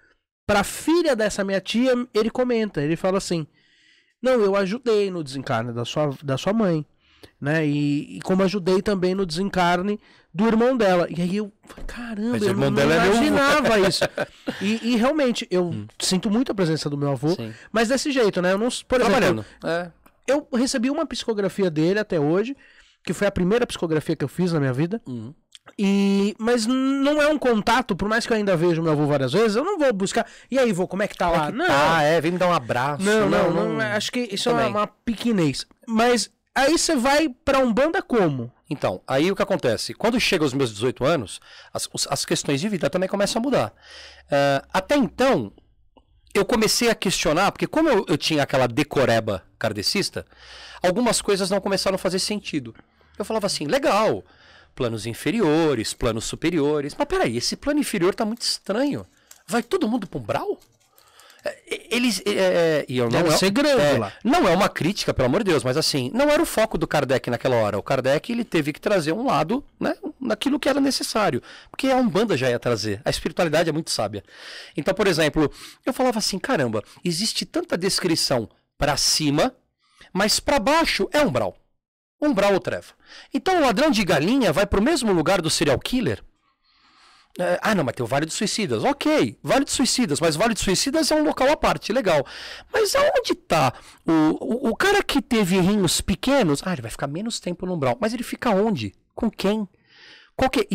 Pra 0.48 0.62
filha 0.62 1.16
dessa 1.16 1.42
minha 1.42 1.60
tia, 1.60 1.92
ele 2.14 2.30
comenta, 2.30 2.80
ele 2.80 2.94
fala 2.94 3.18
assim: 3.18 3.48
Não, 4.22 4.34
eu 4.34 4.54
ajudei 4.54 5.10
no 5.10 5.24
desencarne 5.24 5.72
da 5.72 5.84
sua, 5.84 6.10
da 6.22 6.38
sua 6.38 6.52
mãe, 6.52 6.86
né? 7.40 7.66
E, 7.66 8.16
e 8.16 8.20
como 8.22 8.42
ajudei 8.42 8.80
também 8.82 9.14
no 9.14 9.26
desencarne 9.26 9.98
do 10.32 10.46
irmão 10.46 10.76
dela. 10.76 11.06
E 11.10 11.20
aí 11.22 11.36
eu 11.36 11.50
falei, 11.66 11.84
caramba, 11.86 12.36
eu 12.44 12.54
não 12.54 12.66
é 12.66 13.06
imaginava 13.06 13.78
isso. 13.88 14.04
E, 14.60 14.92
e 14.92 14.96
realmente, 14.96 15.46
eu 15.50 15.74
sinto 15.98 16.30
muito 16.30 16.52
a 16.52 16.54
presença 16.54 16.90
do 16.90 16.96
meu 16.98 17.12
avô, 17.12 17.30
Sim. 17.30 17.52
mas 17.72 17.88
desse 17.88 18.10
jeito, 18.12 18.40
né? 18.42 18.52
Eu 18.52 18.58
não, 18.58 18.68
por 18.86 19.00
exemplo, 19.00 19.10
Trabalhando. 19.18 19.44
É. 19.64 19.90
eu 20.26 20.46
recebi 20.54 20.90
uma 20.90 21.06
psicografia 21.06 21.70
dele 21.70 21.98
até 21.98 22.20
hoje, 22.20 22.54
que 23.04 23.12
foi 23.12 23.26
a 23.26 23.30
primeira 23.32 23.66
psicografia 23.66 24.14
que 24.16 24.24
eu 24.24 24.28
fiz 24.28 24.52
na 24.52 24.60
minha 24.60 24.72
vida. 24.72 25.00
Uhum. 25.06 25.32
E 25.78 26.34
mas 26.38 26.64
não 26.66 27.20
é 27.20 27.26
um 27.28 27.38
contato, 27.38 27.96
por 27.96 28.08
mais 28.08 28.24
que 28.26 28.32
eu 28.32 28.36
ainda 28.36 28.56
veja 28.56 28.80
o 28.80 28.84
meu 28.84 28.92
avô 28.92 29.04
várias 29.06 29.32
vezes, 29.32 29.56
eu 29.56 29.64
não 29.64 29.78
vou 29.78 29.92
buscar. 29.92 30.24
E 30.50 30.58
aí, 30.58 30.72
vô, 30.72 30.86
como 30.86 31.02
é 31.02 31.08
que 31.08 31.16
tá 31.16 31.28
lá? 31.28 31.50
não, 31.50 31.66
Ah, 31.68 32.02
é, 32.02 32.20
vem 32.20 32.30
me 32.32 32.38
dar 32.38 32.46
um 32.48 32.52
abraço. 32.52 33.02
não, 33.04 33.28
não, 33.28 33.50
não, 33.52 33.80
é- 33.82 33.92
acho 33.96 34.12
que 34.12 34.20
isso 34.32 34.48
é 34.48 34.52
Também. 34.52 34.68
uma 34.68 34.86
pequenez. 34.86 35.66
Mas 35.88 36.30
aí 36.56 36.78
você 36.78 36.96
vai 36.96 37.28
pra 37.28 37.58
Umbanda 37.58 38.02
como? 38.02 38.50
Então, 38.68 39.00
aí 39.06 39.30
o 39.30 39.36
que 39.36 39.42
acontece? 39.42 39.94
Quando 39.94 40.18
chega 40.18 40.42
aos 40.42 40.54
meus 40.54 40.72
18 40.72 41.04
anos, 41.04 41.40
as, 41.72 41.88
as 42.08 42.24
questões 42.24 42.60
de 42.60 42.68
vida 42.68 42.90
também 42.90 43.08
começam 43.08 43.40
a 43.40 43.42
mudar. 43.42 43.72
Ah, 44.30 44.64
até 44.72 44.96
então, 44.96 45.52
eu 46.34 46.44
comecei 46.44 46.90
a 46.90 46.94
questionar, 46.94 47.52
porque 47.52 47.66
como 47.66 47.88
eu, 47.88 48.04
eu 48.08 48.18
tinha 48.18 48.42
aquela 48.42 48.66
decoreba 48.66 49.44
kardecista, 49.58 50.26
algumas 50.82 51.20
coisas 51.22 51.50
não 51.50 51.60
começaram 51.60 51.94
a 51.94 51.98
fazer 51.98 52.18
sentido. 52.18 52.74
Eu 53.18 53.24
falava 53.24 53.46
assim, 53.46 53.66
legal, 53.66 54.24
planos 54.74 55.06
inferiores, 55.06 55.94
planos 55.94 56.24
superiores, 56.24 56.94
mas 56.98 57.08
peraí, 57.08 57.36
esse 57.36 57.56
plano 57.56 57.80
inferior 57.80 58.14
tá 58.14 58.24
muito 58.24 58.42
estranho. 58.42 59.06
Vai 59.46 59.62
todo 59.62 59.88
mundo 59.88 60.06
pra 60.06 60.18
um 60.18 60.22
brau? 60.22 60.58
É, 61.46 61.86
Eles. 61.90 62.20
é, 62.26 62.30
é, 62.32 62.86
e 62.88 62.98
eu 62.98 63.08
Deve 63.08 63.28
não 63.28 63.34
é- 63.34 63.36
ser 63.36 63.50
grande 63.50 63.80
é, 63.80 63.98
lá. 63.98 64.12
Não 64.24 64.48
é 64.48 64.54
uma 64.54 64.68
crítica, 64.68 65.14
pelo 65.14 65.26
amor 65.26 65.42
de 65.44 65.50
Deus, 65.50 65.62
mas 65.62 65.76
assim, 65.76 66.10
não 66.14 66.28
era 66.30 66.42
o 66.42 66.46
foco 66.46 66.76
do 66.76 66.86
Kardec 66.86 67.30
naquela 67.30 67.56
hora. 67.56 67.78
O 67.78 67.82
Kardec 67.82 68.32
ele 68.32 68.44
teve 68.44 68.72
que 68.72 68.80
trazer 68.80 69.12
um 69.12 69.26
lado, 69.26 69.64
né, 69.78 69.94
naquilo 70.20 70.58
que 70.58 70.68
era 70.68 70.80
necessário. 70.80 71.42
Porque 71.70 71.88
a 71.88 71.96
Umbanda 71.96 72.36
já 72.36 72.50
ia 72.50 72.58
trazer. 72.58 73.00
A 73.04 73.10
espiritualidade 73.10 73.68
é 73.68 73.72
muito 73.72 73.90
sábia. 73.90 74.24
Então, 74.76 74.92
por 74.94 75.06
exemplo, 75.06 75.50
eu 75.84 75.92
falava 75.92 76.18
assim: 76.18 76.38
caramba, 76.38 76.82
existe 77.04 77.44
tanta 77.46 77.76
descrição 77.78 78.48
pra 78.78 78.96
cima, 78.96 79.54
mas 80.12 80.40
pra 80.40 80.58
baixo 80.58 81.08
é 81.12 81.20
umbral. 81.20 81.56
Umbral 82.20 82.54
ou 82.54 82.60
treva. 82.60 82.94
Então 83.32 83.58
o 83.58 83.60
ladrão 83.60 83.90
de 83.90 84.02
galinha 84.04 84.52
vai 84.52 84.66
pro 84.66 84.82
mesmo 84.82 85.12
lugar 85.12 85.40
do 85.42 85.50
serial 85.50 85.78
killer? 85.78 86.22
É, 87.38 87.58
ah, 87.62 87.74
não, 87.74 87.84
mas 87.84 87.94
tem 87.94 88.04
o 88.04 88.06
Vale 88.06 88.24
dos 88.24 88.34
Suicidas. 88.34 88.82
Ok, 88.82 89.38
Vale 89.42 89.64
dos 89.64 89.74
Suicidas, 89.74 90.20
mas 90.20 90.36
Vale 90.36 90.54
dos 90.54 90.62
Suicidas 90.62 91.10
é 91.10 91.14
um 91.14 91.22
local 91.22 91.50
à 91.50 91.56
parte, 91.56 91.92
legal. 91.92 92.26
Mas 92.72 92.94
aonde 92.94 93.34
tá 93.34 93.74
o, 94.06 94.12
o, 94.12 94.70
o 94.70 94.76
cara 94.76 95.02
que 95.02 95.20
teve 95.20 95.60
rinhos 95.60 96.00
pequenos? 96.00 96.62
Ah, 96.64 96.72
ele 96.72 96.82
vai 96.82 96.90
ficar 96.90 97.06
menos 97.06 97.38
tempo 97.38 97.66
no 97.66 97.74
umbral. 97.74 97.96
Mas 98.00 98.14
ele 98.14 98.22
fica 98.22 98.50
onde? 98.50 98.94
Com 99.14 99.30
quem? 99.30 99.68
Qual 100.34 100.50
que 100.50 100.60
é? 100.60 100.66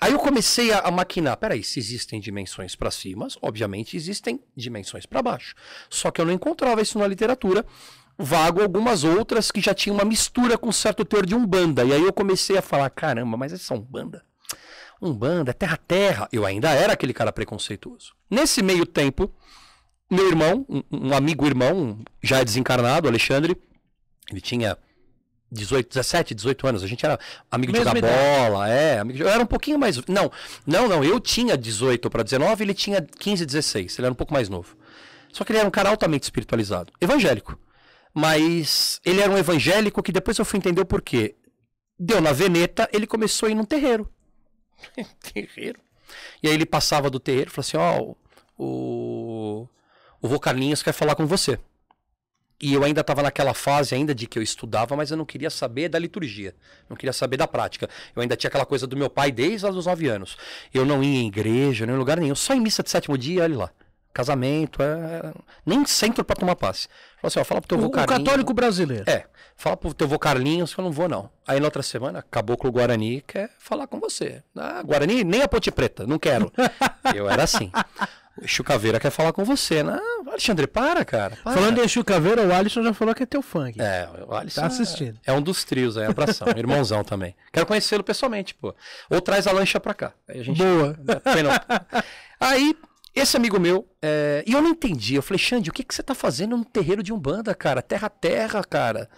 Aí 0.00 0.12
eu 0.12 0.18
comecei 0.18 0.72
a, 0.72 0.80
a 0.80 0.90
maquinar. 0.90 1.36
Peraí, 1.36 1.62
se 1.62 1.78
existem 1.78 2.20
dimensões 2.20 2.74
para 2.74 2.90
cima, 2.90 3.28
obviamente 3.40 3.96
existem 3.96 4.40
dimensões 4.56 5.06
para 5.06 5.22
baixo. 5.22 5.54
Só 5.88 6.10
que 6.10 6.20
eu 6.20 6.26
não 6.26 6.32
encontrava 6.32 6.82
isso 6.82 6.98
na 6.98 7.06
literatura. 7.06 7.64
Vago 8.16 8.62
algumas 8.62 9.02
outras 9.02 9.50
que 9.50 9.60
já 9.60 9.74
tinham 9.74 9.96
uma 9.96 10.04
mistura 10.04 10.56
com 10.56 10.70
certo 10.70 11.04
teor 11.04 11.26
de 11.26 11.34
Umbanda. 11.34 11.84
E 11.84 11.92
aí 11.92 12.02
eu 12.02 12.12
comecei 12.12 12.56
a 12.56 12.62
falar: 12.62 12.90
caramba, 12.90 13.36
mas 13.36 13.52
essa 13.52 13.74
Umbanda? 13.74 14.24
Umbanda, 15.00 15.52
terra-terra. 15.52 16.28
Eu 16.32 16.46
ainda 16.46 16.70
era 16.70 16.92
aquele 16.92 17.12
cara 17.12 17.32
preconceituoso. 17.32 18.14
Nesse 18.30 18.62
meio 18.62 18.86
tempo, 18.86 19.30
meu 20.10 20.28
irmão, 20.28 20.66
um, 20.68 20.82
um 20.90 21.14
amigo 21.14 21.46
irmão, 21.46 21.98
já 22.22 22.40
é 22.40 22.44
desencarnado, 22.44 23.08
Alexandre, 23.08 23.56
ele 24.30 24.40
tinha 24.40 24.78
18, 25.50 25.88
17, 25.88 26.34
18 26.34 26.66
anos. 26.66 26.82
A 26.82 26.86
gente 26.86 27.04
era 27.04 27.18
amigo 27.50 27.72
de 27.72 27.78
jogar 27.78 27.94
bola, 28.00 28.68
é. 28.68 28.98
Amigo 28.98 29.18
de... 29.18 29.22
Eu 29.22 29.28
era 29.28 29.42
um 29.42 29.46
pouquinho 29.46 29.78
mais. 29.78 29.96
Não, 30.06 30.30
não, 30.66 30.88
não. 30.88 31.04
Eu 31.04 31.20
tinha 31.20 31.56
18 31.56 32.10
para 32.10 32.22
19, 32.22 32.64
ele 32.64 32.74
tinha 32.74 33.00
15, 33.02 33.46
16. 33.46 33.98
Ele 33.98 34.06
era 34.06 34.12
um 34.12 34.16
pouco 34.16 34.32
mais 34.32 34.48
novo. 34.48 34.76
Só 35.32 35.44
que 35.44 35.52
ele 35.52 35.58
era 35.58 35.68
um 35.68 35.70
cara 35.70 35.88
altamente 35.88 36.24
espiritualizado. 36.24 36.92
Evangélico. 37.00 37.58
Mas 38.12 39.00
ele 39.04 39.20
era 39.20 39.30
um 39.30 39.38
evangélico 39.38 40.02
que 40.02 40.12
depois 40.12 40.38
eu 40.38 40.44
fui 40.44 40.58
entender 40.58 40.80
o 40.80 40.86
porquê. 40.86 41.34
Deu 41.98 42.20
na 42.20 42.32
veneta, 42.32 42.88
ele 42.92 43.06
começou 43.06 43.48
a 43.48 43.50
ir 43.50 43.54
num 43.54 43.64
terreiro. 43.64 44.08
terreiro? 45.32 45.80
E 46.42 46.48
aí 46.48 46.54
ele 46.54 46.66
passava 46.66 47.10
do 47.10 47.20
terreiro 47.20 47.50
e 47.50 47.52
falou 47.52 47.66
assim: 47.66 47.76
Ó, 47.76 48.14
o. 48.58 49.68
O 50.20 50.28
vô 50.28 50.40
Carlinhos 50.40 50.82
quer 50.82 50.92
falar 50.92 51.14
com 51.14 51.26
você. 51.26 51.58
E 52.60 52.72
eu 52.72 52.82
ainda 52.82 53.02
estava 53.02 53.22
naquela 53.22 53.52
fase 53.52 53.94
ainda 53.94 54.14
de 54.14 54.26
que 54.26 54.38
eu 54.38 54.42
estudava, 54.42 54.96
mas 54.96 55.10
eu 55.10 55.18
não 55.18 55.26
queria 55.26 55.50
saber 55.50 55.88
da 55.90 55.98
liturgia. 55.98 56.54
Não 56.88 56.96
queria 56.96 57.12
saber 57.12 57.36
da 57.36 57.46
prática. 57.46 57.90
Eu 58.16 58.22
ainda 58.22 58.34
tinha 58.34 58.48
aquela 58.48 58.64
coisa 58.64 58.86
do 58.86 58.96
meu 58.96 59.10
pai 59.10 59.30
desde 59.30 59.66
os 59.66 59.84
9 59.84 60.08
anos. 60.08 60.38
Eu 60.72 60.86
não 60.86 61.02
ia 61.02 61.20
em 61.20 61.26
igreja, 61.26 61.84
nem 61.84 61.94
em 61.94 61.98
lugar 61.98 62.18
nenhum. 62.18 62.34
Só 62.34 62.54
em 62.54 62.60
missa 62.60 62.82
de 62.82 62.88
sétimo 62.88 63.18
dia, 63.18 63.42
olha 63.42 63.58
lá. 63.58 63.70
Casamento, 64.14 64.80
é... 64.82 65.32
nem 65.66 65.84
centro 65.84 66.24
para 66.24 66.36
tomar 66.36 66.54
passe. 66.56 66.86
Falou 67.20 67.28
assim, 67.28 67.40
ó, 67.40 67.44
fala 67.44 67.60
pro 67.60 67.68
teu 67.68 67.78
O, 67.78 67.80
vô 67.82 67.86
o 67.88 67.90
Carlinhos. 67.90 68.24
católico 68.24 68.54
brasileiro. 68.54 69.04
É, 69.10 69.26
fala 69.56 69.76
pro 69.76 69.92
teu 69.92 70.06
vô 70.06 70.18
Carlinhos 70.18 70.72
que 70.72 70.80
eu 70.80 70.84
não 70.84 70.92
vou, 70.92 71.08
não. 71.08 71.28
Aí 71.46 71.58
na 71.58 71.66
outra 71.66 71.82
semana, 71.82 72.22
Caboclo 72.30 72.70
Guarani 72.70 73.22
quer 73.26 73.50
falar 73.58 73.86
com 73.88 73.98
você. 73.98 74.42
Ah, 74.56 74.82
Guarani, 74.82 75.24
nem 75.24 75.42
a 75.42 75.48
Ponte 75.48 75.70
Preta, 75.70 76.06
não 76.06 76.18
quero. 76.18 76.50
eu 77.14 77.28
era 77.28 77.42
assim. 77.42 77.70
O 78.40 78.48
Chucaveira 78.48 78.98
quer 78.98 79.10
falar 79.10 79.32
com 79.32 79.44
você. 79.44 79.82
Não, 79.82 80.00
Alexandre, 80.28 80.66
para, 80.66 81.04
cara. 81.04 81.36
para. 81.42 81.52
Falando 81.54 81.78
em 81.78 81.84
Exu 81.84 82.04
Caveira, 82.04 82.42
o 82.42 82.52
Alisson 82.52 82.82
já 82.82 82.92
falou 82.92 83.14
que 83.14 83.22
é 83.22 83.26
teu 83.26 83.40
fã 83.42 83.68
aqui. 83.68 83.80
É, 83.80 84.08
o 84.28 84.34
Alisson 84.34 84.60
Tá 84.60 84.66
é- 84.66 84.70
assistindo. 84.70 85.20
É, 85.24 85.32
um 85.32 85.40
dos 85.40 85.62
trios 85.64 85.96
aí, 85.96 86.06
abração. 86.06 86.48
irmãozão 86.56 87.02
também. 87.04 87.34
Quero 87.52 87.64
conhecê-lo 87.66 88.02
pessoalmente, 88.02 88.52
pô. 88.54 88.74
Ou 89.10 89.20
traz 89.20 89.46
a 89.46 89.52
lancha 89.52 89.78
pra 89.78 89.94
cá. 89.94 90.12
Aí 90.28 90.40
a 90.40 90.42
gente 90.44 90.58
Boa. 90.58 90.96
Aí, 92.40 92.76
esse 93.14 93.36
amigo 93.36 93.60
meu, 93.60 93.88
é, 94.02 94.42
e 94.46 94.52
eu 94.52 94.60
não 94.60 94.70
entendi. 94.70 95.14
Eu 95.14 95.22
falei, 95.22 95.38
Xande, 95.38 95.70
o 95.70 95.72
que, 95.72 95.84
que 95.84 95.94
você 95.94 96.02
tá 96.02 96.14
fazendo 96.14 96.56
no 96.56 96.64
terreiro 96.64 97.02
de 97.02 97.12
Umbanda, 97.12 97.54
cara? 97.54 97.80
Terra 97.80 98.08
terra, 98.08 98.62
cara. 98.64 99.08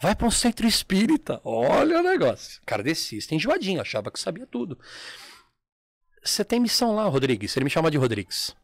Vai 0.00 0.14
pra 0.14 0.26
um 0.26 0.30
centro 0.30 0.66
espírita. 0.66 1.40
Olha 1.44 1.98
o 2.00 2.02
negócio. 2.02 2.60
Cara, 2.64 2.82
descista, 2.82 3.34
enjoadinho, 3.34 3.80
achava 3.80 4.10
que 4.10 4.20
sabia 4.20 4.46
tudo. 4.46 4.78
Você 6.22 6.44
tem 6.44 6.60
missão 6.60 6.94
lá, 6.94 7.04
Rodrigues. 7.04 7.56
Ele 7.56 7.64
me 7.64 7.70
chama 7.70 7.90
de 7.90 7.98
Rodrigues. 7.98 8.54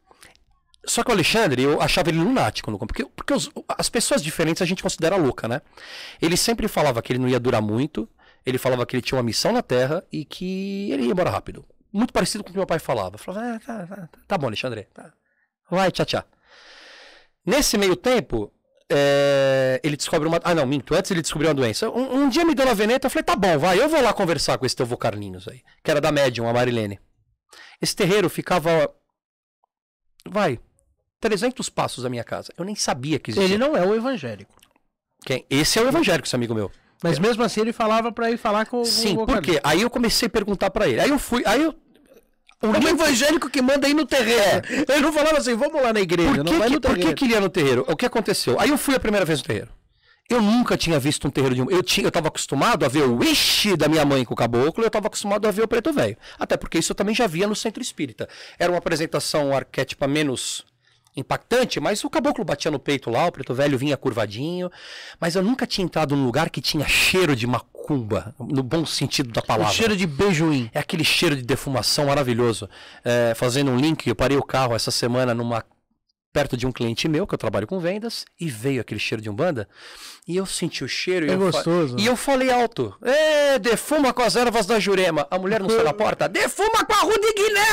Só 0.85 1.03
que 1.03 1.09
o 1.09 1.13
Alexandre, 1.13 1.61
eu 1.61 1.81
achava 1.81 2.09
ele 2.09 2.19
lunático 2.19 2.71
no 2.71 2.79
porque, 2.79 3.03
porque 3.05 3.33
os- 3.33 3.51
as 3.77 3.89
pessoas 3.89 4.23
diferentes 4.23 4.61
a 4.61 4.65
gente 4.65 4.81
considera 4.81 5.17
louca, 5.17 5.47
né? 5.47 5.61
Ele 6.21 6.37
sempre 6.37 6.67
falava 6.67 7.01
que 7.01 7.11
ele 7.11 7.19
não 7.19 7.27
ia 7.27 7.39
durar 7.39 7.61
muito, 7.61 8.07
ele 8.45 8.57
falava 8.57 8.85
que 8.85 8.95
ele 8.95 9.01
tinha 9.01 9.17
uma 9.17 9.23
missão 9.23 9.51
na 9.51 9.61
Terra 9.61 10.01
e 10.11 10.23
que 10.23 10.89
ele 10.91 11.03
ia 11.03 11.11
embora 11.11 11.29
rápido. 11.29 11.65
Muito 11.97 12.13
parecido 12.13 12.43
com 12.43 12.49
o 12.49 12.53
que 12.53 12.57
meu 12.57 12.67
pai 12.67 12.77
falava. 12.77 13.15
Eu 13.15 13.19
falava, 13.19 13.55
ah, 13.55 13.59
tá, 13.59 13.87
tá, 13.87 14.09
tá 14.27 14.37
bom, 14.37 14.45
Alexandre, 14.45 14.87
tá. 14.93 15.11
vai, 15.69 15.91
tchau, 15.91 16.05
tchau. 16.05 16.23
Nesse 17.43 17.75
meio 17.75 17.95
tempo, 17.95 18.53
é, 18.87 19.81
ele 19.83 19.97
descobre 19.97 20.27
uma. 20.27 20.39
Ah, 20.43 20.53
não, 20.53 20.67
minto. 20.67 20.93
Antes 20.93 21.09
ele 21.09 21.23
descobriu 21.23 21.49
uma 21.49 21.55
doença. 21.55 21.89
Um, 21.89 22.23
um 22.23 22.29
dia 22.29 22.45
me 22.45 22.53
deu 22.53 22.67
na 22.67 22.75
veneta, 22.75 23.07
eu 23.07 23.09
falei, 23.09 23.23
tá 23.23 23.35
bom, 23.35 23.57
vai, 23.57 23.81
eu 23.81 23.89
vou 23.89 23.99
lá 23.99 24.13
conversar 24.13 24.59
com 24.59 24.65
esse 24.65 24.75
teu 24.75 24.85
vô 24.85 24.95
Carlinhos 24.95 25.47
aí, 25.47 25.63
que 25.83 25.89
era 25.89 25.99
da 25.99 26.11
médium, 26.11 26.47
a 26.47 26.53
Marilene. 26.53 26.99
Esse 27.81 27.95
terreiro 27.95 28.29
ficava. 28.29 28.93
Vai, 30.29 30.59
300 31.19 31.67
passos 31.69 32.03
da 32.03 32.09
minha 32.09 32.23
casa. 32.23 32.53
Eu 32.55 32.63
nem 32.63 32.75
sabia 32.75 33.17
que 33.17 33.31
existia. 33.31 33.55
Ele 33.55 33.57
não 33.57 33.75
é 33.75 33.83
o 33.83 33.95
evangélico. 33.95 34.53
Quem? 35.25 35.45
Esse 35.49 35.79
é 35.79 35.81
o 35.81 35.87
evangélico, 35.87 36.27
esse 36.27 36.35
amigo 36.35 36.53
meu. 36.53 36.71
Mas 37.03 37.19
mesmo 37.19 37.43
assim 37.43 37.61
ele 37.61 37.73
falava 37.73 38.11
pra 38.11 38.31
ir 38.31 38.37
falar 38.37 38.65
com, 38.65 38.83
Sim, 38.83 39.17
o 39.17 39.25
por 39.25 39.41
quê? 39.41 39.59
Aí 39.63 39.81
eu 39.81 39.89
comecei 39.89 40.27
a 40.27 40.29
perguntar 40.29 40.69
pra 40.71 40.87
ele. 40.87 40.99
Aí 40.99 41.09
eu 41.09 41.19
fui, 41.19 41.43
aí 41.45 41.61
eu. 41.61 41.75
O 42.61 42.67
É 42.67 42.79
link- 42.79 42.89
evangélico 42.89 43.49
que 43.49 43.61
manda 43.61 43.87
ir 43.87 43.93
no 43.93 44.05
terreiro. 44.05 44.61
Ele 44.89 45.01
não 45.01 45.13
falava 45.13 45.37
assim, 45.37 45.55
vamos 45.55 45.81
lá 45.81 45.93
na 45.93 45.99
igreja, 46.01 46.29
Por 46.35 46.37
não 46.43 46.51
que, 46.53 46.57
vai 46.57 46.67
que, 46.69 46.73
no 46.75 46.81
por 46.81 46.89
terreiro. 46.89 47.09
que 47.09 47.15
que 47.15 47.25
ele 47.25 47.33
ia 47.33 47.39
no 47.41 47.49
terreiro? 47.49 47.85
O 47.87 47.95
que 47.95 48.05
aconteceu? 48.05 48.59
Aí 48.59 48.69
eu 48.69 48.77
fui 48.77 48.95
a 48.95 48.99
primeira 48.99 49.25
vez 49.25 49.39
no 49.39 49.45
terreiro. 49.45 49.69
Eu 50.29 50.41
nunca 50.41 50.75
tinha 50.75 50.99
visto 50.99 51.25
um 51.27 51.31
terreiro 51.31 51.55
de 51.55 51.61
um. 51.61 51.69
Eu, 51.71 51.81
tinha, 51.81 52.05
eu 52.07 52.11
tava 52.11 52.27
acostumado 52.27 52.83
a 52.83 52.89
ver 52.89 53.03
o 53.03 53.23
Ixi 53.23 53.77
da 53.77 53.87
minha 53.87 54.03
mãe 54.03 54.25
com 54.25 54.33
o 54.33 54.37
caboclo, 54.37 54.83
eu 54.83 54.89
tava 54.89 55.07
acostumado 55.07 55.47
a 55.47 55.51
ver 55.51 55.61
o 55.61 55.67
preto 55.69 55.93
velho. 55.93 56.17
Até 56.37 56.57
porque 56.57 56.77
isso 56.79 56.91
eu 56.91 56.95
também 56.95 57.15
já 57.15 57.27
via 57.27 57.47
no 57.47 57.55
centro 57.55 57.81
espírita. 57.81 58.27
Era 58.59 58.69
uma 58.71 58.77
apresentação 58.79 59.55
arquétipa 59.55 60.05
menos 60.05 60.65
impactante, 61.17 61.79
mas 61.79 62.03
o 62.03 62.09
caboclo 62.09 62.45
batia 62.45 62.71
no 62.71 62.79
peito 62.79 63.09
lá, 63.09 63.25
o 63.25 63.31
preto 63.31 63.53
velho 63.53 63.77
vinha 63.77 63.97
curvadinho. 63.97 64.71
Mas 65.19 65.35
eu 65.35 65.43
nunca 65.43 65.65
tinha 65.67 65.83
entrado 65.83 66.15
num 66.15 66.23
lugar 66.25 66.49
que 66.49 66.61
tinha 66.61 66.87
cheiro 66.87 67.35
de 67.35 67.47
macumba, 67.47 68.35
no 68.39 68.61
bom 68.63 68.85
sentido 68.85 69.31
da 69.31 69.41
O 69.41 69.45
palavra. 69.45 69.73
cheiro 69.73 69.97
de 69.97 70.05
beijoim. 70.05 70.69
É 70.73 70.79
aquele 70.79 71.03
cheiro 71.03 71.35
de 71.35 71.41
defumação 71.41 72.05
maravilhoso. 72.05 72.69
É, 73.03 73.33
fazendo 73.35 73.71
um 73.71 73.77
link, 73.77 74.07
eu 74.07 74.15
parei 74.15 74.37
o 74.37 74.43
carro 74.43 74.75
essa 74.75 74.91
semana 74.91 75.33
numa 75.33 75.65
perto 76.31 76.55
de 76.55 76.67
um 76.67 76.71
cliente 76.71 77.07
meu, 77.07 77.25
que 77.25 77.33
eu 77.33 77.37
trabalho 77.37 77.65
com 77.65 77.79
vendas, 77.79 78.23
e 78.39 78.47
veio 78.47 78.79
aquele 78.79 78.99
cheiro 78.99 79.21
de 79.23 79.29
umbanda. 79.29 79.67
E 80.27 80.35
eu 80.35 80.45
senti 80.45 80.83
o 80.83 80.89
cheiro. 80.89 81.25
É 81.25 81.29
e 81.29 81.31
eu 81.33 81.39
fa- 81.39 81.45
gostoso. 81.45 81.95
E 81.97 82.05
eu 82.05 82.17
falei 82.17 82.51
alto: 82.51 82.93
Ê, 83.01 83.57
defuma 83.59 84.11
com 84.11 84.21
as 84.21 84.35
ervas 84.35 84.65
da 84.65 84.77
Jurema. 84.77 85.25
A 85.31 85.39
mulher 85.39 85.61
não 85.61 85.69
saiu 85.69 85.85
na 85.85 85.93
porta: 85.95 86.27
defuma 86.27 86.83
com 86.85 86.93
a 86.93 86.97
Rude 86.97 87.33
Guiné! 87.33 87.65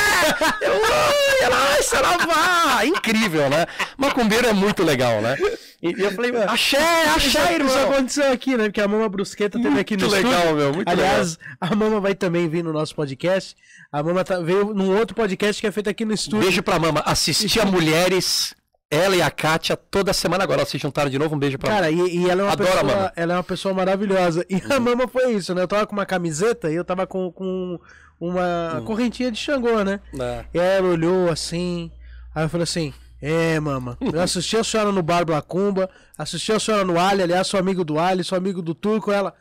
Eu, 0.61 0.73
ai, 0.85 1.43
ela, 1.43 1.77
ela 1.97 2.17
vá! 2.25 2.85
Incrível, 2.85 3.49
né? 3.49 3.65
Macumbeiro 3.97 4.47
é 4.47 4.53
muito 4.53 4.83
legal, 4.83 5.21
né? 5.21 5.35
E, 5.83 6.01
eu 6.01 6.11
falei: 6.13 6.31
axé, 6.47 6.77
axé, 7.13 7.27
Isso 7.27 7.39
irmão! 7.51 7.91
aconteceu 7.91 8.31
aqui, 8.31 8.55
né? 8.55 8.63
Porque 8.65 8.79
a 8.81 8.87
Mama 8.87 9.09
Brusqueta 9.09 9.59
teve 9.61 9.77
aqui 9.77 9.97
no 9.97 10.03
Muito 10.07 10.15
legal, 10.15 10.33
estúdio. 10.39 10.55
meu, 10.55 10.73
muito 10.73 10.87
Aliás, 10.89 11.37
a 11.59 11.75
Mama 11.75 11.99
vai 11.99 12.15
também 12.15 12.47
vir 12.47 12.63
no 12.63 12.71
nosso 12.71 12.95
podcast. 12.95 13.53
A 13.91 14.01
Mama 14.01 14.23
tá- 14.23 14.39
veio 14.39 14.73
num 14.73 14.97
outro 14.97 15.13
podcast 15.13 15.59
que 15.61 15.67
é 15.67 15.71
feito 15.73 15.89
aqui 15.89 16.05
no 16.05 16.13
estúdio. 16.13 16.39
Beijo 16.39 16.63
pra 16.63 16.79
mama. 16.79 17.01
Assistia 17.05 17.65
Mulheres, 17.65 18.53
ela 18.89 19.15
e 19.15 19.21
a 19.21 19.31
Kátia, 19.31 19.75
toda 19.75 20.13
semana 20.13 20.43
agora. 20.43 20.59
Elas 20.61 20.69
se 20.69 20.77
juntaram 20.77 21.09
de 21.09 21.17
novo. 21.19 21.35
Um 21.35 21.39
beijo 21.39 21.57
pra 21.57 21.69
Cara, 21.69 21.91
e, 21.91 22.17
e 22.17 22.29
ela 22.29 22.41
é 22.41 22.45
uma 22.45 22.57
pessoa, 22.57 22.83
Mama. 22.83 23.01
Uhum. 23.03 23.09
ela 23.15 23.33
é 23.33 23.37
uma 23.37 23.43
pessoa 23.43 23.73
maravilhosa. 23.73 24.45
E 24.49 24.61
a 24.71 24.79
Mama 24.79 25.07
foi 25.07 25.33
isso, 25.33 25.53
né? 25.55 25.61
Eu 25.63 25.67
tava 25.67 25.85
com 25.87 25.93
uma 25.93 26.05
camiseta 26.05 26.69
e 26.71 26.75
eu 26.75 26.85
tava 26.85 27.05
com, 27.07 27.31
com 27.31 27.79
uma 28.19 28.77
Hum. 28.79 28.85
correntinha 28.85 29.31
de 29.31 29.37
Xangô, 29.37 29.83
né? 29.83 29.99
mama. 30.13 30.45
E 30.53 30.57
ela 30.59 30.87
olhou 30.87 31.29
assim, 31.29 31.91
aí 32.33 32.45
eu 32.45 32.49
falei 32.49 32.63
assim, 32.63 32.93
é, 33.21 33.59
mama, 33.59 33.97
eu 34.13 34.21
assisti 34.21 34.55
a 34.55 34.63
senhora 34.63 34.91
no 34.91 35.01
Bar 35.01 35.25
Blacumba, 35.25 35.89
assisti 36.17 36.51
a 36.53 36.59
senhora 36.59 36.85
no 36.85 36.99
Ali, 36.99 37.23
aliás, 37.23 37.47
sou 37.47 37.59
amigo 37.59 37.83
do 37.83 37.99
Ali, 37.99 38.23
sou 38.23 38.37
amigo 38.37 38.61
do 38.61 38.73
Turco, 38.75 39.11
ela... 39.11 39.33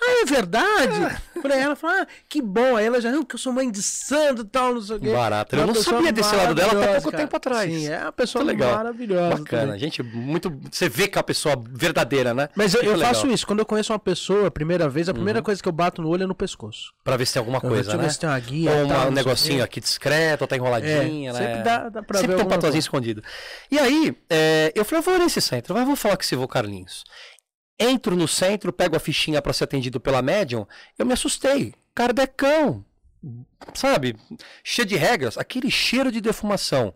Ah, 0.00 0.22
é 0.22 0.24
verdade? 0.26 1.18
Falei, 1.42 1.58
ela 1.58 1.74
falou, 1.76 1.96
ah, 2.02 2.06
que 2.28 2.40
bom. 2.40 2.76
Aí 2.76 2.86
ela 2.86 3.00
já, 3.00 3.10
não, 3.10 3.24
que 3.24 3.34
eu 3.34 3.38
sou 3.38 3.52
mãe 3.52 3.70
de 3.70 3.82
santo 3.82 4.42
e 4.42 4.44
tal, 4.44 4.74
não 4.74 4.80
sei 4.80 4.96
o 4.96 5.00
quê. 5.00 5.12
Barato. 5.12 5.56
Eu 5.56 5.66
não 5.66 5.74
sabia 5.74 6.12
desse 6.12 6.34
lado 6.34 6.54
dela 6.54 6.72
até 6.72 6.92
pouco 6.94 7.10
cara. 7.10 7.22
tempo 7.24 7.36
atrás. 7.36 7.72
Sim, 7.72 7.88
é 7.88 8.02
uma 8.02 8.12
pessoa 8.12 8.44
Muito 8.44 8.56
legal. 8.58 8.76
maravilhosa. 8.76 9.36
Bacana, 9.36 9.62
também. 9.66 9.78
gente, 9.80 10.02
muito. 10.02 10.56
Você 10.70 10.88
vê 10.88 11.08
que 11.08 11.16
é 11.16 11.20
uma 11.20 11.24
pessoa 11.24 11.54
verdadeira, 11.70 12.32
né? 12.32 12.48
Mas 12.54 12.74
eu, 12.74 12.82
eu 12.82 12.98
faço 12.98 13.26
isso, 13.28 13.46
quando 13.46 13.58
eu 13.60 13.66
conheço 13.66 13.92
uma 13.92 13.98
pessoa 13.98 14.46
a 14.46 14.50
primeira 14.50 14.88
vez, 14.88 15.08
a 15.08 15.14
primeira 15.14 15.42
coisa 15.42 15.62
que 15.62 15.68
eu 15.68 15.72
bato 15.72 16.00
no 16.00 16.08
olho 16.08 16.22
é 16.24 16.26
no 16.26 16.34
pescoço. 16.34 16.92
Pra 17.04 17.16
ver 17.16 17.26
se 17.26 17.32
tem 17.34 17.40
alguma 17.40 17.58
Eu 17.58 17.68
coisa, 17.68 17.90
te 17.90 17.96
ver 17.96 18.02
né? 18.04 18.08
se 18.08 18.18
tem 18.20 18.28
uma 18.28 18.38
guia, 18.38 18.70
Ou 18.70 18.86
tal, 18.88 18.96
uma- 18.98 19.06
um 19.08 19.10
negocinho 19.12 19.62
aqui 19.64 19.80
discreto, 19.80 20.42
ou 20.42 20.48
tá 20.48 20.56
enroladinha, 20.56 21.30
É, 21.30 21.32
né? 21.32 21.38
sempre 21.38 21.62
dá- 21.62 21.88
dá 21.88 22.02
pra 22.02 22.18
Sempre 22.18 22.36
ver 22.36 22.44
tem 22.46 22.56
um 22.56 22.60
coisa. 22.60 22.78
escondido. 22.78 23.22
E 23.70 23.78
aí, 23.78 24.16
é, 24.30 24.72
eu 24.74 24.84
falei, 24.84 25.00
eu 25.00 25.02
vou 25.02 25.18
nesse 25.18 25.40
centro, 25.40 25.74
vai, 25.74 25.84
vou 25.84 25.96
falar 25.96 26.16
com 26.16 26.22
esse 26.22 26.36
vô 26.36 26.46
Carlinhos. 26.48 27.04
Entro 27.78 28.16
no 28.16 28.26
centro, 28.26 28.72
pego 28.72 28.96
a 28.96 29.00
fichinha 29.00 29.40
pra 29.40 29.52
ser 29.52 29.64
atendido 29.64 30.00
pela 30.00 30.20
médium, 30.20 30.66
eu 30.98 31.06
me 31.06 31.12
assustei. 31.12 31.74
Kardecão, 31.94 32.84
sabe? 33.74 34.16
Cheio 34.64 34.86
de 34.86 34.96
regras, 34.96 35.38
aquele 35.38 35.70
cheiro 35.70 36.10
de 36.10 36.20
defumação. 36.20 36.92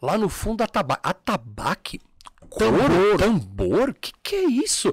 Lá 0.00 0.16
no 0.18 0.28
fundo, 0.28 0.62
atabaque. 0.62 1.00
Atabaque? 1.02 2.00
Couro? 2.48 3.16
Tambor? 3.18 3.94
Que 3.94 4.12
que 4.22 4.36
é 4.36 4.44
isso? 4.44 4.92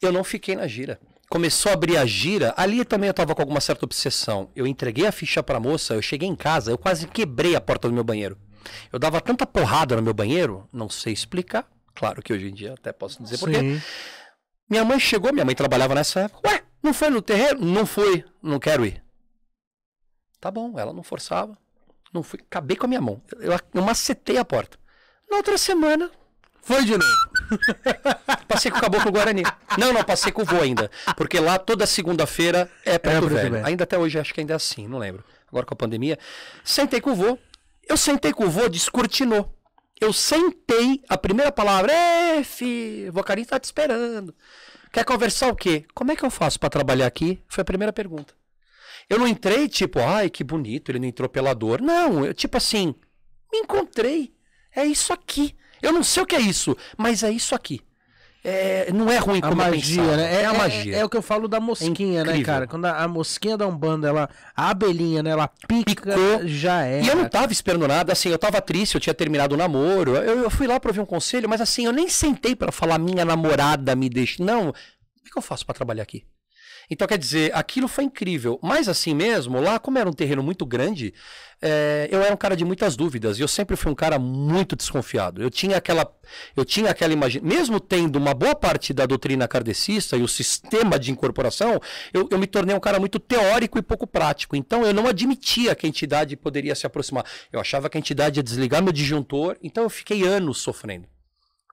Eu 0.00 0.12
não 0.12 0.22
fiquei 0.22 0.54
na 0.54 0.66
gira. 0.66 1.00
Começou 1.28 1.70
a 1.70 1.74
abrir 1.74 1.96
a 1.96 2.06
gira, 2.06 2.54
ali 2.56 2.84
também 2.84 3.08
eu 3.08 3.14
tava 3.14 3.34
com 3.34 3.42
alguma 3.42 3.60
certa 3.60 3.84
obsessão. 3.84 4.50
Eu 4.56 4.66
entreguei 4.66 5.06
a 5.06 5.12
ficha 5.12 5.42
pra 5.42 5.60
moça, 5.60 5.94
eu 5.94 6.02
cheguei 6.02 6.28
em 6.28 6.34
casa, 6.34 6.70
eu 6.70 6.78
quase 6.78 7.06
quebrei 7.06 7.54
a 7.54 7.60
porta 7.60 7.88
do 7.88 7.94
meu 7.94 8.04
banheiro. 8.04 8.38
Eu 8.92 8.98
dava 8.98 9.20
tanta 9.20 9.46
porrada 9.46 9.96
no 9.96 10.02
meu 10.02 10.14
banheiro, 10.14 10.68
não 10.72 10.88
sei 10.88 11.12
explicar. 11.12 11.68
Claro 11.94 12.22
que 12.22 12.32
hoje 12.32 12.48
em 12.48 12.54
dia 12.54 12.74
até 12.74 12.92
posso 12.92 13.22
dizer 13.22 13.38
por 13.38 13.50
quê. 13.50 13.80
Minha 14.68 14.84
mãe 14.84 15.00
chegou, 15.00 15.32
minha 15.32 15.44
mãe 15.44 15.54
trabalhava 15.54 15.94
nessa 15.94 16.20
época. 16.20 16.48
Ué, 16.48 16.62
não 16.82 16.92
foi 16.92 17.10
no 17.10 17.22
terreiro? 17.22 17.64
Não 17.64 17.86
fui, 17.86 18.24
não 18.42 18.58
quero 18.58 18.84
ir. 18.84 19.02
Tá 20.40 20.50
bom, 20.50 20.78
ela 20.78 20.92
não 20.92 21.02
forçava. 21.02 21.56
Não 22.12 22.22
fui, 22.22 22.40
acabei 22.40 22.76
com 22.76 22.86
a 22.86 22.88
minha 22.88 23.00
mão. 23.00 23.22
Eu, 23.38 23.52
eu 23.74 23.82
macetei 23.82 24.36
a 24.38 24.44
porta. 24.44 24.78
Na 25.30 25.38
outra 25.38 25.58
semana, 25.58 26.10
foi 26.62 26.84
de 26.84 26.92
novo. 26.92 27.12
passei 28.46 28.70
com 28.70 28.78
o 28.78 28.80
caboclo 28.80 29.10
Guarani. 29.10 29.42
Não, 29.78 29.92
não, 29.92 30.04
passei 30.04 30.30
com 30.30 30.42
o 30.42 30.44
vô 30.44 30.60
ainda. 30.60 30.90
Porque 31.16 31.40
lá 31.40 31.58
toda 31.58 31.86
segunda-feira 31.86 32.70
é 32.84 32.98
Preto 32.98 33.20
Preto 33.20 33.34
Velho. 33.34 33.52
Velho. 33.52 33.66
Ainda 33.66 33.84
até 33.84 33.98
hoje 33.98 34.18
acho 34.18 34.34
que 34.34 34.40
ainda 34.40 34.52
é 34.52 34.56
assim, 34.56 34.86
não 34.86 34.98
lembro. 34.98 35.24
Agora 35.48 35.64
com 35.64 35.74
a 35.74 35.76
pandemia. 35.76 36.18
Sentei 36.62 37.00
com 37.00 37.12
o 37.12 37.14
vô. 37.14 37.38
Eu 37.88 37.96
sentei 37.96 38.32
com 38.34 38.44
o 38.44 38.50
vô, 38.50 38.68
descortinou. 38.68 39.57
Eu 40.00 40.12
sentei, 40.12 41.02
a 41.08 41.18
primeira 41.18 41.50
palavra, 41.50 41.92
é, 41.92 42.44
fi, 42.44 43.06
o 43.08 43.12
vocarinho 43.12 43.46
tá 43.46 43.58
te 43.58 43.64
esperando. 43.64 44.34
Quer 44.92 45.04
conversar 45.04 45.48
o 45.48 45.56
quê? 45.56 45.84
Como 45.94 46.12
é 46.12 46.16
que 46.16 46.24
eu 46.24 46.30
faço 46.30 46.58
pra 46.58 46.70
trabalhar 46.70 47.06
aqui? 47.06 47.40
Foi 47.48 47.62
a 47.62 47.64
primeira 47.64 47.92
pergunta. 47.92 48.34
Eu 49.08 49.18
não 49.18 49.26
entrei 49.26 49.68
tipo, 49.68 49.98
ai, 50.00 50.30
que 50.30 50.44
bonito, 50.44 50.90
ele 50.90 50.98
não 50.98 51.08
entrou 51.08 51.28
pela 51.28 51.54
dor. 51.54 51.80
Não, 51.80 52.24
eu 52.24 52.34
tipo 52.34 52.56
assim, 52.56 52.94
me 53.52 53.58
encontrei. 53.58 54.34
É 54.74 54.84
isso 54.84 55.12
aqui. 55.12 55.56
Eu 55.82 55.92
não 55.92 56.02
sei 56.02 56.22
o 56.22 56.26
que 56.26 56.36
é 56.36 56.40
isso, 56.40 56.76
mas 56.96 57.22
é 57.22 57.30
isso 57.30 57.54
aqui. 57.54 57.80
É, 58.44 58.90
não 58.92 59.10
é 59.10 59.18
ruim 59.18 59.38
A 59.38 59.48
como 59.48 59.56
magia, 59.56 59.96
pensava. 60.02 60.16
né? 60.16 60.42
É, 60.42 60.46
a 60.46 60.54
magia. 60.54 60.96
É, 60.96 61.04
o 61.04 61.08
que 61.08 61.16
eu 61.16 61.22
falo 61.22 61.48
da 61.48 61.58
mosquinha, 61.58 62.22
né, 62.24 62.30
incrível. 62.30 62.46
cara? 62.46 62.66
Quando 62.66 62.84
a, 62.84 63.02
a 63.02 63.08
mosquinha 63.08 63.56
da 63.56 63.66
Umbanda, 63.66 64.08
ela, 64.08 64.30
a 64.56 64.70
abelhinha, 64.70 65.22
né? 65.22 65.30
Ela 65.30 65.48
pica, 65.48 66.14
Picou. 66.14 66.46
já 66.46 66.84
é. 66.86 67.02
E 67.02 67.08
eu 67.08 67.16
não 67.16 67.28
tava 67.28 67.52
esperando 67.52 67.86
nada, 67.88 68.12
assim, 68.12 68.28
eu 68.30 68.38
tava 68.38 68.60
triste, 68.62 68.94
eu 68.94 69.00
tinha 69.00 69.12
terminado 69.14 69.54
o 69.54 69.58
namoro. 69.58 70.14
Eu, 70.16 70.44
eu 70.44 70.50
fui 70.50 70.66
lá 70.66 70.78
pra 70.78 70.90
ouvir 70.90 71.00
um 71.00 71.06
conselho, 71.06 71.48
mas 71.48 71.60
assim, 71.60 71.84
eu 71.86 71.92
nem 71.92 72.08
sentei 72.08 72.54
pra 72.54 72.70
falar 72.70 72.98
minha 72.98 73.24
namorada 73.24 73.94
me 73.96 74.08
deixa. 74.08 74.42
Não, 74.42 74.66
como 74.66 74.74
é 75.26 75.30
que 75.30 75.36
eu 75.38 75.42
faço 75.42 75.66
pra 75.66 75.74
trabalhar 75.74 76.04
aqui? 76.04 76.24
Então, 76.90 77.06
quer 77.06 77.18
dizer, 77.18 77.54
aquilo 77.54 77.86
foi 77.86 78.04
incrível. 78.04 78.58
Mas 78.62 78.88
assim 78.88 79.14
mesmo, 79.14 79.60
lá, 79.60 79.78
como 79.78 79.98
era 79.98 80.08
um 80.08 80.12
terreno 80.12 80.42
muito 80.42 80.64
grande, 80.64 81.12
é, 81.60 82.08
eu 82.10 82.22
era 82.22 82.32
um 82.32 82.36
cara 82.36 82.56
de 82.56 82.64
muitas 82.64 82.96
dúvidas. 82.96 83.38
E 83.38 83.42
eu 83.42 83.48
sempre 83.48 83.76
fui 83.76 83.92
um 83.92 83.94
cara 83.94 84.18
muito 84.18 84.74
desconfiado. 84.74 85.42
Eu 85.42 85.50
tinha 85.50 85.76
aquela. 85.76 86.10
Eu 86.56 86.64
tinha 86.64 86.90
aquela 86.90 87.12
imagem. 87.12 87.42
Mesmo 87.42 87.78
tendo 87.80 88.16
uma 88.16 88.32
boa 88.32 88.54
parte 88.54 88.92
da 88.92 89.06
doutrina 89.06 89.46
kardecista 89.46 90.16
e 90.16 90.22
o 90.22 90.28
sistema 90.28 90.98
de 90.98 91.10
incorporação, 91.10 91.80
eu, 92.12 92.28
eu 92.30 92.38
me 92.38 92.46
tornei 92.46 92.74
um 92.74 92.80
cara 92.80 92.98
muito 92.98 93.18
teórico 93.18 93.78
e 93.78 93.82
pouco 93.82 94.06
prático. 94.06 94.56
Então 94.56 94.84
eu 94.86 94.94
não 94.94 95.06
admitia 95.06 95.74
que 95.74 95.86
a 95.86 95.88
entidade 95.88 96.36
poderia 96.36 96.74
se 96.74 96.86
aproximar. 96.86 97.24
Eu 97.52 97.60
achava 97.60 97.90
que 97.90 97.98
a 97.98 98.00
entidade 98.00 98.38
ia 98.38 98.42
desligar 98.42 98.82
meu 98.82 98.92
disjuntor. 98.92 99.56
Então 99.62 99.82
eu 99.84 99.90
fiquei 99.90 100.22
anos 100.22 100.58
sofrendo 100.58 101.06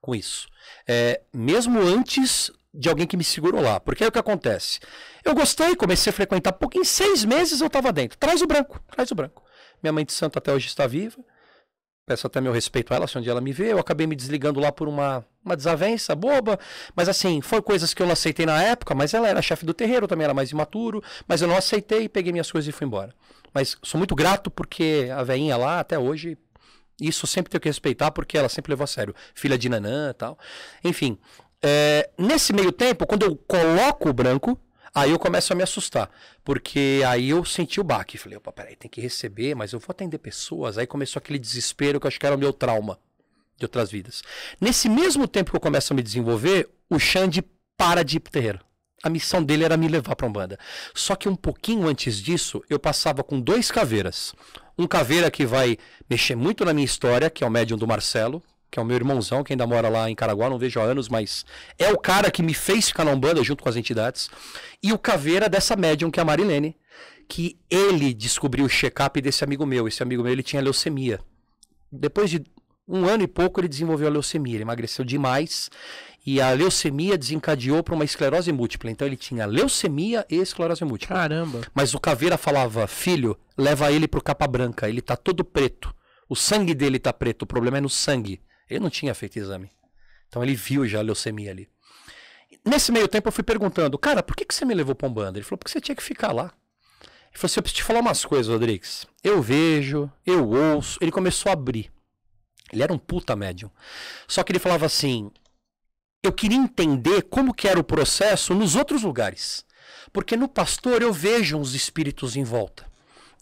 com 0.05 0.13
isso. 0.13 0.47
É, 0.87 1.21
mesmo 1.33 1.79
antes 1.79 2.51
de 2.77 2.89
alguém 2.89 3.07
que 3.07 3.17
me 3.17 3.23
segurou 3.23 3.61
lá. 3.61 3.79
Porque 3.79 4.03
aí 4.03 4.09
o 4.09 4.11
que 4.11 4.19
acontece? 4.19 4.79
Eu 5.23 5.33
gostei, 5.33 5.75
comecei 5.75 6.09
a 6.09 6.13
frequentar 6.13 6.53
pouco. 6.53 6.77
Em 6.77 6.83
seis 6.83 7.23
meses 7.23 7.61
eu 7.61 7.67
estava 7.67 7.91
dentro. 7.91 8.17
Traz 8.17 8.41
o 8.41 8.47
branco, 8.47 8.79
traz 8.91 9.11
o 9.11 9.15
branco. 9.15 9.43
Minha 9.81 9.93
mãe 9.93 10.05
de 10.05 10.13
santo 10.13 10.37
até 10.37 10.51
hoje 10.51 10.67
está 10.67 10.85
viva. 10.87 11.17
Peço 12.07 12.27
até 12.27 12.39
meu 12.39 12.51
respeito 12.51 12.93
a 12.93 12.97
ela, 12.97 13.07
se 13.07 13.17
um 13.17 13.21
dia 13.21 13.31
ela 13.31 13.41
me 13.41 13.51
vê. 13.51 13.73
Eu 13.73 13.79
acabei 13.79 14.05
me 14.05 14.15
desligando 14.15 14.59
lá 14.59 14.71
por 14.71 14.87
uma, 14.87 15.25
uma 15.43 15.55
desavença 15.55 16.13
boba. 16.13 16.59
Mas 16.95 17.09
assim, 17.09 17.41
foi 17.41 17.61
coisas 17.61 17.93
que 17.93 18.01
eu 18.01 18.05
não 18.05 18.13
aceitei 18.13 18.45
na 18.45 18.61
época. 18.61 18.93
Mas 18.93 19.13
ela 19.13 19.27
era 19.27 19.41
chefe 19.41 19.65
do 19.65 19.73
terreiro, 19.73 20.07
também 20.07 20.25
era 20.25 20.33
mais 20.33 20.51
imaturo. 20.51 21.03
Mas 21.27 21.41
eu 21.41 21.47
não 21.47 21.57
aceitei, 21.57 22.07
peguei 22.07 22.31
minhas 22.31 22.51
coisas 22.51 22.69
e 22.69 22.71
fui 22.71 22.85
embora. 22.85 23.13
Mas 23.53 23.77
sou 23.81 23.97
muito 23.97 24.13
grato 24.13 24.51
porque 24.51 25.09
a 25.15 25.23
veinha 25.23 25.57
lá, 25.57 25.79
até 25.79 25.97
hoje, 25.97 26.37
isso 26.99 27.25
sempre 27.25 27.49
tenho 27.49 27.61
que 27.61 27.69
respeitar 27.69 28.11
porque 28.11 28.37
ela 28.37 28.49
sempre 28.49 28.71
levou 28.71 28.83
a 28.83 28.87
sério. 28.87 29.15
Filha 29.33 29.57
de 29.57 29.67
Nanã 29.67 30.11
e 30.11 30.13
tal. 30.13 30.37
Enfim, 30.83 31.17
é, 31.67 32.11
nesse 32.15 32.53
meio 32.53 32.71
tempo, 32.71 33.07
quando 33.07 33.23
eu 33.23 33.35
coloco 33.35 34.07
o 34.07 34.13
branco, 34.13 34.59
aí 34.93 35.09
eu 35.09 35.17
começo 35.17 35.51
a 35.51 35.55
me 35.55 35.63
assustar. 35.63 36.11
Porque 36.43 37.01
aí 37.07 37.31
eu 37.31 37.43
senti 37.43 37.79
o 37.81 37.83
baque. 37.83 38.19
Falei, 38.19 38.37
opa, 38.37 38.51
peraí, 38.51 38.75
tem 38.75 38.89
que 38.89 39.01
receber, 39.01 39.55
mas 39.55 39.73
eu 39.73 39.79
vou 39.79 39.87
atender 39.89 40.19
pessoas. 40.19 40.77
Aí 40.77 40.85
começou 40.85 41.19
aquele 41.19 41.39
desespero 41.39 41.99
que 41.99 42.05
eu 42.05 42.07
acho 42.07 42.19
que 42.19 42.25
era 42.25 42.35
o 42.35 42.37
meu 42.37 42.53
trauma 42.53 42.99
de 43.57 43.65
outras 43.65 43.89
vidas. 43.89 44.21
Nesse 44.61 44.87
mesmo 44.87 45.27
tempo 45.27 45.49
que 45.49 45.57
eu 45.57 45.61
começo 45.61 45.91
a 45.91 45.95
me 45.95 46.03
desenvolver, 46.03 46.69
o 46.87 46.99
Xande 46.99 47.43
para 47.75 48.03
de 48.03 48.17
ir 48.17 48.19
pro 48.19 48.31
terreiro. 48.31 48.59
A 49.01 49.09
missão 49.09 49.43
dele 49.43 49.63
era 49.63 49.75
me 49.75 49.87
levar 49.87 50.15
pra 50.15 50.27
Umbanda. 50.27 50.59
Só 50.93 51.15
que 51.15 51.27
um 51.27 51.35
pouquinho 51.35 51.87
antes 51.87 52.21
disso, 52.21 52.63
eu 52.69 52.79
passava 52.79 53.23
com 53.23 53.41
dois 53.41 53.71
caveiras. 53.71 54.35
Um 54.77 54.85
caveira 54.85 55.31
que 55.31 55.47
vai 55.47 55.79
mexer 56.07 56.35
muito 56.35 56.63
na 56.63 56.73
minha 56.73 56.85
história, 56.85 57.29
que 57.29 57.43
é 57.43 57.47
o 57.47 57.51
médium 57.51 57.77
do 57.77 57.87
Marcelo, 57.87 58.43
que 58.75 58.79
é 58.79 58.83
o 58.83 58.85
meu 58.85 58.97
irmãozão, 58.97 59.41
que 59.41 59.53
ainda 59.53 59.65
mora 59.65 59.87
lá 59.87 60.09
em 60.09 60.15
Caraguá, 60.15 60.49
não 60.49 60.59
vejo 60.59 60.81
há 60.81 60.83
anos, 60.83 61.07
mas 61.07 61.45
é 61.79 61.93
o 61.93 61.97
cara 61.97 62.29
que 62.29 62.43
me 62.43 62.53
fez 62.53 62.89
ficar 62.89 63.05
na 63.05 63.11
Umbanda 63.11 63.41
junto 63.41 63.63
com 63.63 63.69
as 63.69 63.77
entidades. 63.77 64.29
E 64.83 64.91
o 64.91 64.97
caveira 64.97 65.47
dessa 65.47 65.77
médium, 65.77 66.11
que 66.11 66.19
é 66.19 66.21
a 66.21 66.25
Marilene, 66.25 66.75
que 67.29 67.57
ele 67.69 68.13
descobriu 68.13 68.65
o 68.65 68.69
check-up 68.69 69.21
desse 69.21 69.45
amigo 69.45 69.65
meu. 69.65 69.87
Esse 69.87 70.03
amigo 70.03 70.21
meu, 70.21 70.33
ele 70.33 70.43
tinha 70.43 70.61
leucemia. 70.61 71.21
Depois 71.89 72.29
de 72.29 72.43
um 72.85 73.05
ano 73.05 73.23
e 73.23 73.27
pouco, 73.27 73.61
ele 73.61 73.69
desenvolveu 73.69 74.09
a 74.09 74.11
leucemia. 74.11 74.55
Ele 74.55 74.63
emagreceu 74.63 75.05
demais 75.05 75.69
e 76.25 76.41
a 76.41 76.51
leucemia 76.51 77.17
desencadeou 77.17 77.81
para 77.81 77.95
uma 77.95 78.03
esclerose 78.03 78.51
múltipla. 78.51 78.91
Então 78.91 79.07
ele 79.07 79.15
tinha 79.15 79.45
leucemia 79.45 80.25
e 80.29 80.35
esclerose 80.35 80.83
múltipla. 80.83 81.15
Caramba. 81.15 81.61
Mas 81.73 81.93
o 81.93 81.99
caveira 81.99 82.37
falava: 82.37 82.85
Filho, 82.87 83.37
leva 83.57 83.89
ele 83.89 84.05
pro 84.05 84.21
capa 84.21 84.45
branca. 84.45 84.89
Ele 84.89 85.01
tá 85.01 85.15
todo 85.15 85.45
preto. 85.45 85.95
O 86.27 86.35
sangue 86.35 86.73
dele 86.73 86.99
tá 86.99 87.13
preto. 87.13 87.43
O 87.43 87.47
problema 87.47 87.77
é 87.77 87.81
no 87.81 87.89
sangue. 87.89 88.41
Ele 88.69 88.79
não 88.79 88.89
tinha 88.89 89.13
feito 89.13 89.37
exame. 89.37 89.69
Então 90.27 90.43
ele 90.43 90.55
viu 90.55 90.87
já 90.87 90.99
a 90.99 91.03
leucemia 91.03 91.51
ali. 91.51 91.69
Nesse 92.65 92.91
meio 92.91 93.07
tempo 93.07 93.27
eu 93.27 93.31
fui 93.31 93.43
perguntando: 93.43 93.97
Cara, 93.97 94.23
por 94.23 94.35
que, 94.35 94.45
que 94.45 94.53
você 94.53 94.65
me 94.65 94.73
levou 94.73 94.95
pra 94.95 95.07
Umbanda? 95.07 95.37
Ele 95.37 95.45
falou: 95.45 95.57
Porque 95.57 95.71
você 95.71 95.81
tinha 95.81 95.95
que 95.95 96.03
ficar 96.03 96.31
lá. 96.31 96.53
Ele 97.29 97.37
falou 97.37 97.45
assim: 97.45 97.59
Eu 97.59 97.63
preciso 97.63 97.75
te 97.77 97.83
falar 97.83 97.99
umas 97.99 98.25
coisas, 98.25 98.51
Rodrigues. 98.51 99.05
Eu 99.23 99.41
vejo, 99.41 100.11
eu 100.25 100.49
ouço. 100.49 100.97
Ele 101.01 101.11
começou 101.11 101.49
a 101.49 101.53
abrir. 101.53 101.91
Ele 102.71 102.83
era 102.83 102.93
um 102.93 102.97
puta 102.97 103.35
médium. 103.35 103.69
Só 104.27 104.43
que 104.43 104.51
ele 104.51 104.59
falava 104.59 104.85
assim: 104.85 105.31
eu 106.25 106.33
queria 106.33 106.57
entender 106.57 107.21
como 107.23 107.53
que 107.53 107.67
era 107.67 107.79
o 107.79 107.83
processo 107.83 108.55
nos 108.55 108.75
outros 108.75 109.03
lugares. 109.03 109.63
Porque 110.11 110.35
no 110.35 110.47
pastor 110.47 111.01
eu 111.01 111.13
vejo 111.13 111.57
uns 111.57 111.75
espíritos 111.75 112.35
em 112.35 112.43
volta. 112.43 112.85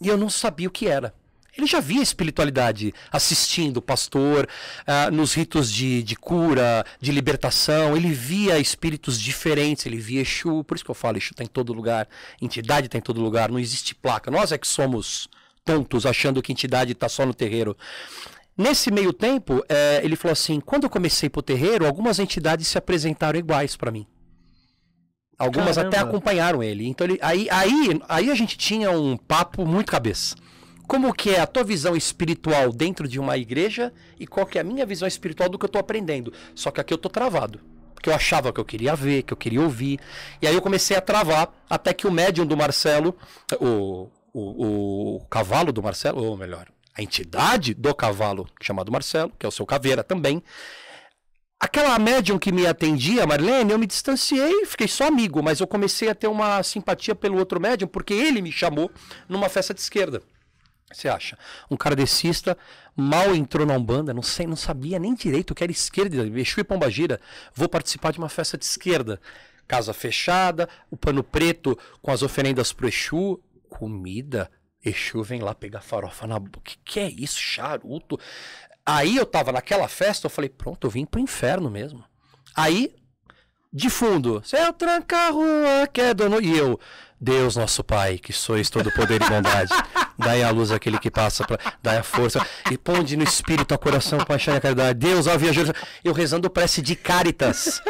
E 0.00 0.08
eu 0.08 0.18
não 0.18 0.28
sabia 0.28 0.68
o 0.68 0.70
que 0.70 0.86
era. 0.86 1.14
Ele 1.56 1.66
já 1.66 1.80
via 1.80 2.02
espiritualidade 2.02 2.92
assistindo 3.12 3.76
o 3.76 3.82
pastor 3.82 4.48
uh, 4.80 5.10
nos 5.14 5.34
ritos 5.34 5.70
de, 5.70 6.02
de 6.02 6.16
cura, 6.16 6.84
de 7.00 7.12
libertação. 7.12 7.96
Ele 7.96 8.12
via 8.12 8.58
espíritos 8.58 9.20
diferentes, 9.20 9.86
ele 9.86 9.98
via 9.98 10.22
Exu. 10.22 10.64
Por 10.64 10.74
isso 10.74 10.84
que 10.84 10.90
eu 10.90 10.94
falo, 10.94 11.16
Exu 11.16 11.30
está 11.30 11.44
em 11.44 11.48
todo 11.48 11.72
lugar, 11.72 12.08
entidade 12.42 12.86
está 12.86 12.98
em 12.98 13.00
todo 13.00 13.20
lugar, 13.20 13.50
não 13.50 13.58
existe 13.58 13.94
placa. 13.94 14.30
Nós 14.30 14.50
é 14.50 14.58
que 14.58 14.66
somos 14.66 15.28
tontos 15.64 16.04
achando 16.04 16.42
que 16.42 16.52
entidade 16.52 16.92
está 16.92 17.08
só 17.08 17.24
no 17.24 17.32
terreiro. 17.32 17.76
Nesse 18.56 18.90
meio 18.90 19.12
tempo, 19.12 19.64
é, 19.68 20.00
ele 20.04 20.16
falou 20.16 20.32
assim: 20.32 20.60
quando 20.60 20.84
eu 20.84 20.90
comecei 20.90 21.28
pro 21.28 21.42
terreiro, 21.42 21.86
algumas 21.86 22.18
entidades 22.18 22.68
se 22.68 22.78
apresentaram 22.78 23.38
iguais 23.38 23.76
para 23.76 23.90
mim. 23.90 24.06
Algumas 25.36 25.76
Caramba. 25.76 25.96
até 25.96 25.98
acompanharam 25.98 26.62
ele. 26.62 26.86
Então 26.86 27.06
ele, 27.06 27.18
aí, 27.20 27.48
aí, 27.50 28.00
aí 28.08 28.30
a 28.30 28.34
gente 28.34 28.56
tinha 28.56 28.90
um 28.90 29.16
papo 29.16 29.66
muito 29.66 29.90
cabeça. 29.90 30.36
Como 30.86 31.12
que 31.14 31.30
é 31.30 31.40
a 31.40 31.46
tua 31.46 31.64
visão 31.64 31.96
espiritual 31.96 32.70
dentro 32.70 33.08
de 33.08 33.18
uma 33.18 33.38
igreja 33.38 33.92
e 34.18 34.26
qual 34.26 34.46
que 34.46 34.58
é 34.58 34.60
a 34.60 34.64
minha 34.64 34.84
visão 34.84 35.08
espiritual 35.08 35.48
do 35.48 35.58
que 35.58 35.64
eu 35.64 35.68
estou 35.68 35.80
aprendendo? 35.80 36.32
Só 36.54 36.70
que 36.70 36.80
aqui 36.80 36.92
eu 36.92 36.98
tô 36.98 37.08
travado. 37.08 37.60
Porque 37.94 38.10
eu 38.10 38.14
achava 38.14 38.52
que 38.52 38.60
eu 38.60 38.64
queria 38.64 38.94
ver, 38.94 39.22
que 39.22 39.32
eu 39.32 39.36
queria 39.36 39.62
ouvir. 39.62 39.98
E 40.42 40.46
aí 40.46 40.54
eu 40.54 40.60
comecei 40.60 40.94
a 40.94 41.00
travar 41.00 41.50
até 41.70 41.94
que 41.94 42.06
o 42.06 42.12
médium 42.12 42.44
do 42.44 42.54
Marcelo, 42.54 43.16
o, 43.58 44.10
o, 44.32 45.16
o 45.16 45.20
cavalo 45.30 45.72
do 45.72 45.82
Marcelo, 45.82 46.22
ou 46.22 46.36
melhor, 46.36 46.68
a 46.94 47.02
entidade 47.02 47.72
do 47.72 47.94
cavalo, 47.94 48.46
chamado 48.60 48.92
Marcelo, 48.92 49.32
que 49.38 49.46
é 49.46 49.48
o 49.48 49.52
seu 49.52 49.64
caveira 49.64 50.04
também. 50.04 50.42
Aquela 51.58 51.98
médium 51.98 52.38
que 52.38 52.52
me 52.52 52.66
atendia, 52.66 53.26
Marlene, 53.26 53.72
eu 53.72 53.78
me 53.78 53.86
distanciei, 53.86 54.66
fiquei 54.66 54.86
só 54.86 55.06
amigo, 55.06 55.42
mas 55.42 55.60
eu 55.60 55.66
comecei 55.66 56.10
a 56.10 56.14
ter 56.14 56.26
uma 56.26 56.62
simpatia 56.62 57.14
pelo 57.14 57.38
outro 57.38 57.58
médium, 57.58 57.88
porque 57.88 58.12
ele 58.12 58.42
me 58.42 58.52
chamou 58.52 58.90
numa 59.26 59.48
festa 59.48 59.72
de 59.72 59.80
esquerda. 59.80 60.20
Você 60.94 61.08
acha? 61.08 61.38
Um 61.70 61.76
kardecista 61.76 62.56
mal 62.96 63.34
entrou 63.34 63.66
na 63.66 63.74
Umbanda, 63.74 64.14
não 64.14 64.22
sei, 64.22 64.46
não 64.46 64.56
sabia 64.56 64.98
nem 64.98 65.14
direito 65.14 65.50
o 65.50 65.54
que 65.54 65.64
era 65.64 65.72
esquerda, 65.72 66.16
Exu 66.38 66.60
e 66.60 66.64
Pombagira. 66.64 67.20
Vou 67.54 67.68
participar 67.68 68.12
de 68.12 68.18
uma 68.18 68.28
festa 68.28 68.56
de 68.56 68.64
esquerda. 68.64 69.20
Casa 69.66 69.92
fechada, 69.92 70.68
o 70.90 70.96
pano 70.96 71.24
preto 71.24 71.76
com 72.00 72.10
as 72.10 72.22
oferendas 72.22 72.72
pro 72.72 72.88
Exu, 72.88 73.40
comida, 73.68 74.50
Exu 74.84 75.22
vem 75.22 75.40
lá 75.40 75.54
pegar 75.54 75.80
farofa 75.80 76.26
na 76.26 76.38
boca. 76.38 76.60
Que 76.62 76.76
que 76.84 77.00
é 77.00 77.10
isso, 77.10 77.40
charuto? 77.40 78.18
Aí 78.86 79.16
eu 79.16 79.24
tava 79.24 79.50
naquela 79.50 79.88
festa, 79.88 80.26
eu 80.26 80.30
falei, 80.30 80.50
pronto, 80.50 80.86
eu 80.86 80.90
vim 80.90 81.06
pro 81.06 81.20
inferno 81.20 81.70
mesmo. 81.70 82.04
Aí, 82.54 82.94
de 83.72 83.88
fundo, 83.88 84.42
céu 84.44 84.72
tranca 84.72 85.16
a 85.16 85.30
rua, 85.30 85.86
que 85.92 86.00
é 86.00 86.12
dono. 86.12 86.40
E 86.40 86.56
eu, 86.56 86.78
Deus 87.18 87.56
nosso 87.56 87.82
Pai, 87.82 88.18
que 88.18 88.32
sois 88.32 88.68
todo 88.68 88.92
poder 88.92 89.22
e 89.22 89.28
bondade, 89.28 89.72
dai 90.18 90.42
a 90.42 90.50
luz 90.50 90.70
àquele 90.70 90.98
que 90.98 91.10
passa, 91.10 91.44
pra, 91.44 91.58
dai 91.82 91.98
a 91.98 92.02
força, 92.02 92.44
e 92.70 92.78
ponde 92.78 93.16
no 93.16 93.24
espírito 93.24 93.74
a 93.74 93.78
coração, 93.78 94.18
paixão 94.18 94.54
e 94.54 94.56
a 94.56 94.60
caridade. 94.60 94.98
Deus, 94.98 95.26
ó 95.26 95.36
viajeiro, 95.36 95.72
eu 96.02 96.12
rezando 96.12 96.48
prece 96.50 96.82
de 96.82 96.94
caritas. 96.94 97.80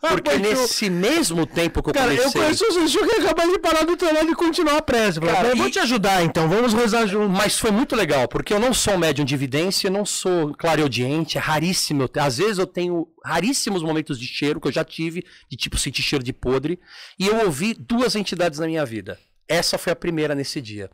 Porque 0.00 0.36
nesse 0.36 0.90
mesmo 0.90 1.46
tempo 1.46 1.82
que 1.82 1.90
eu 1.90 1.94
cara, 1.94 2.08
comecei... 2.08 2.40
eu 2.40 2.44
conheço 2.44 2.66
o 2.66 2.72
Zuzu 2.72 2.98
que 3.06 3.20
acabou 3.20 3.52
de 3.52 3.58
parar 3.58 3.84
do 3.84 3.96
teu 3.96 4.12
lado 4.12 4.30
e 4.30 4.34
continuar 4.34 4.78
a 4.78 4.82
prece. 4.82 5.20
Cara, 5.20 5.48
eu 5.48 5.56
vou 5.56 5.70
te 5.70 5.78
ajudar 5.78 6.22
então, 6.22 6.48
vamos 6.48 6.74
rezar 6.74 7.06
junto. 7.06 7.28
Mas 7.28 7.58
foi 7.58 7.70
muito 7.70 7.94
legal, 7.94 8.26
porque 8.26 8.52
eu 8.52 8.58
não 8.58 8.74
sou 8.74 8.98
médium 8.98 9.24
de 9.24 9.34
evidência, 9.34 9.88
não 9.88 10.04
sou 10.04 10.54
clareaudiente, 10.54 11.38
é 11.38 11.40
raríssimo. 11.40 12.08
Às 12.16 12.38
vezes 12.38 12.58
eu 12.58 12.66
tenho 12.66 13.08
raríssimos 13.24 13.82
momentos 13.82 14.18
de 14.18 14.26
cheiro 14.26 14.60
que 14.60 14.68
eu 14.68 14.72
já 14.72 14.84
tive, 14.84 15.24
de 15.48 15.56
tipo 15.56 15.78
sentir 15.78 16.02
cheiro 16.02 16.24
de 16.24 16.32
podre, 16.32 16.80
e 17.18 17.26
eu 17.26 17.44
ouvi 17.44 17.74
duas 17.74 18.16
entidades 18.16 18.58
na 18.58 18.66
minha 18.66 18.84
vida. 18.84 19.18
Essa 19.48 19.78
foi 19.78 19.92
a 19.92 19.96
primeira 19.96 20.34
nesse 20.34 20.60
dia. 20.60 20.90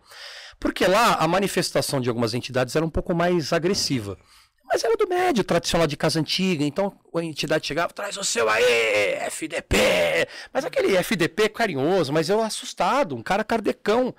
Porque 0.59 0.87
lá 0.87 1.15
a 1.15 1.29
manifestação 1.29 2.01
de 2.01 2.09
algumas 2.09 2.35
entidades 2.35 2.75
era 2.75 2.85
um 2.85 2.91
pouco 2.91 3.15
mais 3.15 3.53
agressiva. 3.53 4.19
Mas 4.71 4.85
era 4.85 4.97
do 4.97 5.09
médio, 5.09 5.43
tradicional 5.43 5.87
de 5.87 5.97
casa 5.97 6.21
antiga. 6.21 6.63
Então 6.65 6.93
a 7.15 7.25
entidade 7.25 7.67
chegava, 7.67 7.93
traz 7.93 8.17
o 8.17 8.25
seu 8.25 8.49
aí, 8.49 8.65
FDP. 9.27 10.29
Mas 10.53 10.65
aquele 10.65 10.97
FDP 10.97 11.49
carinhoso, 11.49 12.13
mas 12.13 12.29
eu 12.29 12.43
assustado, 12.43 13.17
um 13.17 13.23
cara 13.23 13.43
cardecão. 13.43 14.15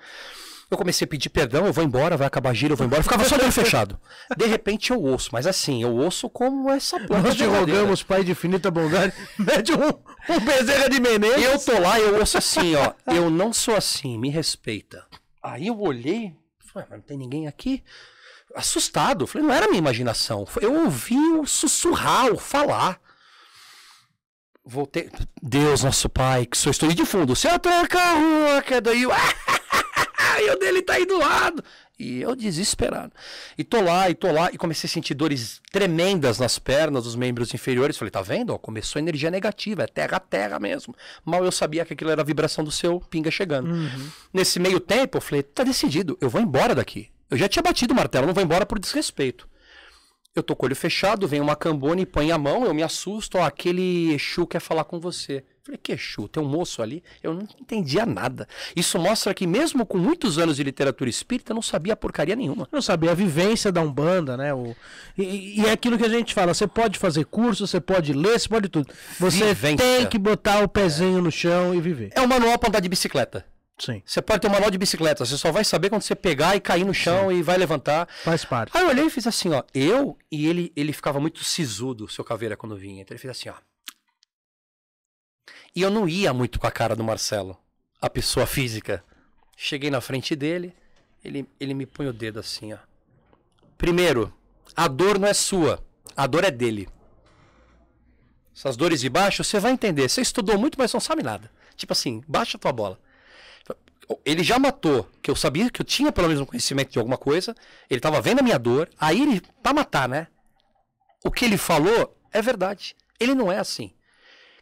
Eu 0.70 0.78
comecei 0.78 1.04
a 1.04 1.08
pedir 1.08 1.30
perdão, 1.30 1.66
eu 1.66 1.72
vou 1.72 1.82
embora, 1.82 2.16
vai 2.16 2.28
acabar 2.28 2.50
a 2.50 2.54
gira, 2.54 2.74
eu 2.74 2.76
vou 2.76 2.86
embora. 2.86 3.02
Ficava 3.02 3.24
só 3.24 3.36
de 3.36 3.42
olho 3.42 3.52
fechado. 3.52 3.98
De 4.36 4.46
repente 4.46 4.92
eu 4.92 5.02
ouço, 5.02 5.30
mas 5.32 5.44
assim, 5.44 5.82
eu 5.82 5.96
ouço 5.96 6.30
como 6.30 6.70
essa 6.70 6.98
planta. 7.00 7.28
Nós 7.28 7.34
te 7.34 7.44
rogamos, 7.44 8.04
Pai 8.04 8.22
de 8.22 8.32
infinita 8.32 8.70
bondade, 8.70 9.12
mete 9.36 9.72
um, 9.72 10.32
um 10.32 10.40
bezerra 10.40 10.88
de 10.88 11.00
Menezes. 11.00 11.42
Eu 11.42 11.58
tô 11.58 11.76
lá, 11.80 11.98
eu 11.98 12.20
ouço 12.20 12.38
assim, 12.38 12.76
ó. 12.76 12.92
Eu 13.12 13.28
não 13.30 13.52
sou 13.52 13.74
assim, 13.74 14.16
me 14.16 14.30
respeita. 14.30 15.04
Aí 15.42 15.68
eu 15.68 15.80
olhei, 15.80 16.34
falei, 16.58 16.88
mas 16.90 16.98
não 16.98 17.06
tem 17.06 17.16
ninguém 17.16 17.46
aqui? 17.46 17.82
Assustado. 18.54 19.26
Falei, 19.26 19.46
não 19.46 19.54
era 19.54 19.66
minha 19.68 19.78
imaginação. 19.78 20.46
Eu 20.60 20.74
ouvi 20.84 21.16
o 21.16 21.46
sussurrar, 21.46 22.32
o 22.32 22.38
falar. 22.38 23.00
Voltei. 24.64 25.10
Deus, 25.42 25.82
nosso 25.82 26.08
Pai, 26.08 26.46
que 26.46 26.56
sou 26.56 26.70
estou 26.70 26.88
de 26.92 27.04
fundo. 27.04 27.34
Se 27.34 27.48
eu 27.48 27.58
trancar 27.58 28.16
a 28.16 28.18
rua, 28.18 28.62
que 28.62 28.80
daí. 28.80 29.04
e 30.40 30.50
o 30.50 30.58
dele 30.58 30.82
tá 30.82 30.94
aí 30.94 31.06
do 31.06 31.18
lado. 31.18 31.64
E 32.00 32.22
eu 32.22 32.34
desesperado. 32.34 33.12
E 33.58 33.62
tô 33.62 33.78
lá, 33.82 34.08
e 34.08 34.14
tô 34.14 34.32
lá, 34.32 34.48
e 34.50 34.56
comecei 34.56 34.88
a 34.88 34.90
sentir 34.90 35.12
dores 35.12 35.60
tremendas 35.70 36.38
nas 36.38 36.58
pernas, 36.58 37.04
dos 37.04 37.14
membros 37.14 37.52
inferiores. 37.52 37.98
Falei, 37.98 38.10
tá 38.10 38.22
vendo? 38.22 38.54
Ó, 38.54 38.58
começou 38.58 38.98
a 38.98 39.02
energia 39.02 39.30
negativa, 39.30 39.82
é 39.82 39.86
terra 39.86 40.16
a 40.16 40.20
terra 40.20 40.58
mesmo. 40.58 40.94
Mal 41.22 41.44
eu 41.44 41.52
sabia 41.52 41.84
que 41.84 41.92
aquilo 41.92 42.10
era 42.10 42.22
a 42.22 42.24
vibração 42.24 42.64
do 42.64 42.70
seu 42.70 43.00
pinga 43.00 43.30
chegando. 43.30 43.70
Uhum. 43.70 44.10
Nesse 44.32 44.58
meio 44.58 44.80
tempo, 44.80 45.18
eu 45.18 45.20
falei, 45.20 45.42
tá 45.42 45.62
decidido, 45.62 46.16
eu 46.22 46.30
vou 46.30 46.40
embora 46.40 46.74
daqui. 46.74 47.10
Eu 47.28 47.36
já 47.36 47.46
tinha 47.46 47.62
batido 47.62 47.92
o 47.92 47.96
martelo, 47.96 48.26
não 48.26 48.32
vou 48.32 48.42
embora 48.42 48.64
por 48.64 48.78
desrespeito. 48.78 49.46
Eu 50.34 50.42
tô 50.42 50.56
com 50.56 50.64
o 50.64 50.68
olho 50.68 50.76
fechado, 50.76 51.28
vem 51.28 51.40
uma 51.42 51.54
cambona 51.54 52.00
e 52.00 52.06
põe 52.06 52.32
a 52.32 52.38
mão, 52.38 52.64
eu 52.64 52.72
me 52.72 52.82
assusto, 52.82 53.36
ó, 53.36 53.44
aquele 53.44 54.14
Exu 54.14 54.46
quer 54.46 54.60
falar 54.60 54.84
com 54.84 54.98
você. 54.98 55.44
Falei, 55.62 55.78
que 55.82 55.92
Exu? 55.92 56.26
Tem 56.26 56.42
um 56.42 56.46
moço 56.46 56.82
ali? 56.82 57.02
Eu 57.22 57.34
não 57.34 57.42
entendia 57.60 58.06
nada. 58.06 58.48
Isso 58.74 58.98
mostra 58.98 59.34
que 59.34 59.46
mesmo 59.46 59.84
com 59.84 59.98
muitos 59.98 60.38
anos 60.38 60.56
de 60.56 60.62
literatura 60.62 61.10
espírita, 61.10 61.52
eu 61.52 61.54
não 61.54 61.62
sabia 61.62 61.94
porcaria 61.94 62.34
nenhuma. 62.34 62.66
Não 62.72 62.80
sabia 62.80 63.10
a 63.10 63.14
vivência 63.14 63.70
da 63.70 63.82
Umbanda, 63.82 64.36
né? 64.36 64.54
O... 64.54 64.74
E, 65.18 65.60
e 65.60 65.66
é 65.66 65.72
aquilo 65.72 65.98
que 65.98 66.04
a 66.04 66.08
gente 66.08 66.32
fala, 66.32 66.54
você 66.54 66.66
pode 66.66 66.98
fazer 66.98 67.24
curso, 67.26 67.66
você 67.66 67.80
pode 67.80 68.12
ler, 68.12 68.38
você 68.38 68.48
pode 68.48 68.68
tudo. 68.68 68.92
Você 69.18 69.48
vivência. 69.48 69.78
tem 69.78 70.06
que 70.06 70.18
botar 70.18 70.64
o 70.64 70.68
pezinho 70.68 71.18
é. 71.18 71.22
no 71.22 71.30
chão 71.30 71.74
e 71.74 71.80
viver. 71.80 72.10
É 72.14 72.20
um 72.20 72.26
manual 72.26 72.58
para 72.58 72.70
andar 72.70 72.80
de 72.80 72.88
bicicleta. 72.88 73.44
Sim. 73.78 74.02
Você 74.04 74.20
pode 74.20 74.40
ter 74.40 74.48
um 74.48 74.50
manual 74.50 74.70
de 74.70 74.76
bicicleta, 74.76 75.24
você 75.24 75.38
só 75.38 75.50
vai 75.50 75.64
saber 75.64 75.88
quando 75.88 76.02
você 76.02 76.14
pegar 76.14 76.54
e 76.54 76.60
cair 76.60 76.84
no 76.84 76.92
chão 76.92 77.30
Sim. 77.30 77.36
e 77.36 77.42
vai 77.42 77.56
levantar. 77.56 78.06
Faz 78.22 78.44
parte. 78.44 78.76
Aí 78.76 78.82
eu 78.82 78.88
olhei 78.90 79.06
e 79.06 79.10
fiz 79.10 79.26
assim, 79.26 79.50
ó. 79.50 79.62
Eu 79.74 80.18
e 80.30 80.46
ele, 80.46 80.72
ele 80.76 80.92
ficava 80.92 81.18
muito 81.18 81.42
sisudo, 81.42 82.08
seu 82.08 82.22
caveira, 82.22 82.56
quando 82.56 82.76
vinha. 82.76 83.00
Então 83.00 83.14
ele 83.14 83.20
fez 83.20 83.30
assim, 83.30 83.48
ó. 83.48 83.54
E 85.74 85.82
eu 85.82 85.90
não 85.90 86.08
ia 86.08 86.32
muito 86.32 86.58
com 86.58 86.66
a 86.66 86.70
cara 86.70 86.96
do 86.96 87.04
Marcelo, 87.04 87.56
a 88.00 88.10
pessoa 88.10 88.46
física. 88.46 89.04
Cheguei 89.56 89.90
na 89.90 90.00
frente 90.00 90.34
dele, 90.34 90.74
ele, 91.24 91.48
ele 91.58 91.74
me 91.74 91.86
põe 91.86 92.06
o 92.06 92.12
dedo 92.12 92.40
assim, 92.40 92.72
ó. 92.72 92.78
Primeiro, 93.76 94.32
a 94.76 94.88
dor 94.88 95.18
não 95.18 95.28
é 95.28 95.34
sua, 95.34 95.84
a 96.16 96.26
dor 96.26 96.44
é 96.44 96.50
dele. 96.50 96.88
Essas 98.54 98.76
dores 98.76 99.00
de 99.00 99.08
baixo, 99.08 99.42
você 99.42 99.58
vai 99.58 99.72
entender. 99.72 100.08
Você 100.08 100.20
estudou 100.20 100.58
muito, 100.58 100.78
mas 100.78 100.92
não 100.92 101.00
sabe 101.00 101.22
nada. 101.22 101.50
Tipo 101.76 101.92
assim, 101.92 102.22
baixa 102.26 102.56
a 102.56 102.60
tua 102.60 102.72
bola 102.72 102.98
ele 104.24 104.42
já 104.42 104.58
matou, 104.58 105.08
que 105.22 105.30
eu 105.30 105.36
sabia 105.36 105.70
que 105.70 105.80
eu 105.80 105.84
tinha 105.84 106.10
pelo 106.10 106.28
menos 106.28 106.42
um 106.42 106.46
conhecimento 106.46 106.90
de 106.90 106.98
alguma 106.98 107.16
coisa, 107.16 107.54
ele 107.88 107.98
estava 107.98 108.20
vendo 108.20 108.40
a 108.40 108.42
minha 108.42 108.58
dor, 108.58 108.88
aí 108.98 109.22
ele, 109.22 109.42
pra 109.62 109.72
matar, 109.72 110.08
né? 110.08 110.26
O 111.24 111.30
que 111.30 111.44
ele 111.44 111.56
falou 111.56 112.16
é 112.32 112.42
verdade. 112.42 112.96
Ele 113.18 113.34
não 113.34 113.52
é 113.52 113.58
assim. 113.58 113.92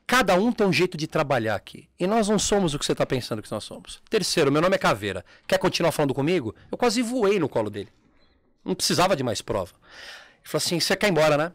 Cada 0.09 0.35
um 0.37 0.51
tem 0.51 0.67
um 0.67 0.73
jeito 0.73 0.97
de 0.97 1.07
trabalhar 1.07 1.55
aqui. 1.55 1.87
E 2.01 2.07
nós 2.07 2.31
não 2.31 2.39
somos 2.39 2.73
o 2.73 2.79
que 2.79 2.87
você 2.87 2.93
está 2.93 3.05
pensando 3.05 3.43
que 3.43 3.53
nós 3.53 3.63
somos. 3.63 4.01
Terceiro, 4.09 4.51
meu 4.51 4.63
nome 4.63 4.75
é 4.75 4.79
Caveira. 4.79 5.23
Quer 5.47 5.59
continuar 5.59 5.93
falando 5.93 6.15
comigo? 6.15 6.55
Eu 6.73 6.79
quase 6.79 7.03
voei 7.03 7.39
no 7.39 7.47
colo 7.47 7.69
dele. 7.69 7.91
Não 8.65 8.75
precisava 8.75 9.15
de 9.15 9.23
mais 9.23 9.43
prova. 9.43 9.73
Ele 10.39 10.45
falou 10.45 10.65
assim: 10.65 10.81
você 10.81 10.97
quer 10.97 11.09
ir 11.09 11.11
embora, 11.11 11.37
né? 11.37 11.53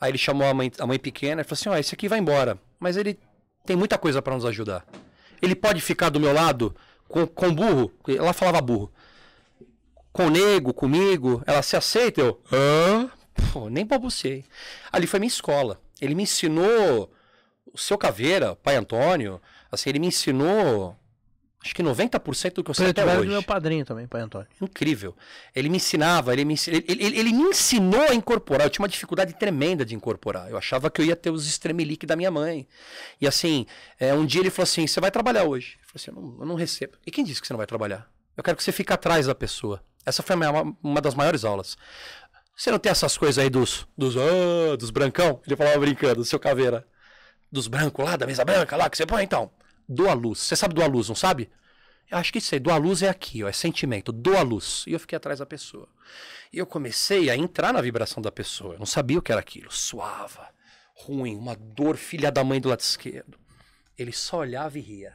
Aí 0.00 0.10
ele 0.10 0.16
chamou 0.16 0.48
a 0.48 0.54
mãe, 0.54 0.72
a 0.78 0.86
mãe 0.86 0.98
pequena 0.98 1.42
e 1.42 1.44
falou 1.44 1.52
assim: 1.52 1.68
ó, 1.68 1.72
oh, 1.72 1.76
esse 1.76 1.94
aqui 1.94 2.08
vai 2.08 2.18
embora. 2.18 2.58
Mas 2.80 2.96
ele 2.96 3.20
tem 3.66 3.76
muita 3.76 3.98
coisa 3.98 4.22
para 4.22 4.34
nos 4.34 4.46
ajudar. 4.46 4.86
Ele 5.42 5.54
pode 5.54 5.82
ficar 5.82 6.08
do 6.08 6.18
meu 6.18 6.32
lado 6.32 6.74
com, 7.06 7.26
com 7.26 7.54
burro, 7.54 7.92
ela 8.08 8.32
falava 8.32 8.62
burro. 8.62 8.90
Com 10.14 10.30
nego, 10.30 10.72
comigo, 10.72 11.42
ela 11.46 11.60
se 11.60 11.76
aceita, 11.76 12.22
eu. 12.22 12.40
Hã? 12.50 13.10
Pô, 13.52 13.68
nem 13.68 13.84
balbuciei. 13.84 14.46
Ali 14.90 15.06
foi 15.06 15.20
minha 15.20 15.28
escola. 15.28 15.78
Ele 16.00 16.14
me 16.14 16.22
ensinou 16.22 17.12
o 17.76 17.78
seu 17.78 17.96
Caveira, 17.98 18.56
pai 18.56 18.76
Antônio, 18.76 19.40
assim, 19.70 19.90
ele 19.90 19.98
me 19.98 20.06
ensinou 20.08 20.96
Acho 21.64 21.74
que 21.74 21.82
90% 21.82 22.52
do 22.54 22.62
que 22.62 22.70
eu 22.70 22.74
sei 22.74 22.90
até 22.90 23.04
hoje. 23.04 23.22
do 23.26 23.32
meu 23.32 23.42
padrinho 23.42 23.84
também, 23.84 24.06
pai 24.06 24.20
Antônio. 24.20 24.46
Incrível. 24.62 25.16
Ele 25.52 25.68
me 25.68 25.78
ensinava, 25.78 26.32
ele 26.32 26.44
me, 26.44 26.54
ensi- 26.54 26.70
ele, 26.70 26.84
ele- 26.86 27.18
ele 27.18 27.32
me 27.32 27.42
ensinou 27.42 28.02
a 28.08 28.14
incorporar. 28.14 28.66
Eu 28.66 28.70
tinha 28.70 28.84
uma 28.84 28.88
dificuldade 28.88 29.34
tremenda 29.34 29.84
de 29.84 29.92
incorporar. 29.92 30.48
Eu 30.48 30.56
achava 30.56 30.88
que 30.88 31.00
eu 31.00 31.04
ia 31.06 31.16
ter 31.16 31.30
os 31.30 31.44
estremelique 31.44 32.06
da 32.06 32.14
minha 32.14 32.30
mãe. 32.30 32.68
E 33.20 33.26
assim, 33.26 33.66
é, 33.98 34.14
um 34.14 34.24
dia 34.24 34.42
ele 34.42 34.50
falou 34.50 34.62
assim: 34.62 34.86
você 34.86 35.00
vai 35.00 35.10
trabalhar 35.10 35.42
hoje. 35.42 35.76
Eu 35.82 35.88
falei 35.88 35.96
assim: 35.96 36.10
eu 36.12 36.14
não, 36.14 36.40
eu 36.42 36.46
não 36.46 36.54
recebo. 36.54 36.92
E 37.04 37.10
quem 37.10 37.24
disse 37.24 37.40
que 37.40 37.48
você 37.48 37.52
não 37.52 37.58
vai 37.58 37.66
trabalhar? 37.66 38.08
Eu 38.36 38.44
quero 38.44 38.56
que 38.56 38.62
você 38.62 38.70
fique 38.70 38.92
atrás 38.92 39.26
da 39.26 39.34
pessoa. 39.34 39.82
Essa 40.04 40.22
foi 40.22 40.36
minha- 40.36 40.52
uma 40.80 41.00
das 41.00 41.16
maiores 41.16 41.44
aulas. 41.44 41.76
Você 42.56 42.70
não 42.70 42.78
tem 42.78 42.92
essas 42.92 43.18
coisas 43.18 43.42
aí 43.42 43.50
dos, 43.50 43.88
dos, 43.98 44.14
ah, 44.16 44.76
dos 44.78 44.90
brancão? 44.90 45.40
Ele 45.44 45.56
falava 45.56 45.78
brincando, 45.80 46.24
seu 46.24 46.38
caveira. 46.38 46.86
Dos 47.56 47.68
brancos 47.68 48.04
lá, 48.04 48.16
da 48.16 48.26
mesa 48.26 48.44
branca 48.44 48.76
lá, 48.76 48.90
que 48.90 48.98
você 48.98 49.06
põe 49.06 49.24
então. 49.24 49.50
Doa 49.88 50.12
luz. 50.12 50.40
Você 50.40 50.54
sabe 50.54 50.74
doar 50.74 50.90
luz, 50.90 51.08
não 51.08 51.16
sabe? 51.16 51.48
Eu 52.10 52.18
acho 52.18 52.30
que 52.30 52.38
sei. 52.38 52.58
Doa 52.60 52.76
luz 52.76 53.02
é 53.02 53.08
aqui, 53.08 53.42
ó, 53.42 53.48
é 53.48 53.52
sentimento. 53.52 54.12
Doa 54.12 54.42
luz. 54.42 54.84
E 54.86 54.92
eu 54.92 55.00
fiquei 55.00 55.16
atrás 55.16 55.38
da 55.38 55.46
pessoa. 55.46 55.88
E 56.52 56.58
eu 56.58 56.66
comecei 56.66 57.30
a 57.30 57.36
entrar 57.36 57.72
na 57.72 57.80
vibração 57.80 58.22
da 58.22 58.30
pessoa. 58.30 58.74
Eu 58.74 58.78
não 58.78 58.84
sabia 58.86 59.18
o 59.18 59.22
que 59.22 59.32
era 59.32 59.40
aquilo. 59.40 59.72
Suava, 59.72 60.48
ruim, 60.94 61.34
uma 61.34 61.56
dor 61.56 61.96
filha 61.96 62.30
da 62.30 62.44
mãe 62.44 62.60
do 62.60 62.68
lado 62.68 62.80
esquerdo. 62.80 63.38
Ele 63.96 64.12
só 64.12 64.40
olhava 64.40 64.76
e 64.78 64.82
ria. 64.82 65.14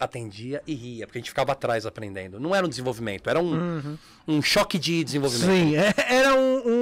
Atendia 0.00 0.62
e 0.64 0.74
ria, 0.74 1.06
porque 1.06 1.18
a 1.18 1.20
gente 1.20 1.30
ficava 1.30 1.50
atrás 1.52 1.84
aprendendo. 1.84 2.38
Não 2.38 2.54
era 2.54 2.64
um 2.64 2.68
desenvolvimento, 2.68 3.28
era 3.28 3.40
um, 3.40 3.98
um 4.28 4.40
choque 4.40 4.78
de 4.78 5.02
desenvolvimento. 5.02 5.50
Sim, 5.50 5.74
é- 5.76 5.92
era 6.14 6.34
um, 6.36 6.68
um- 6.68 6.77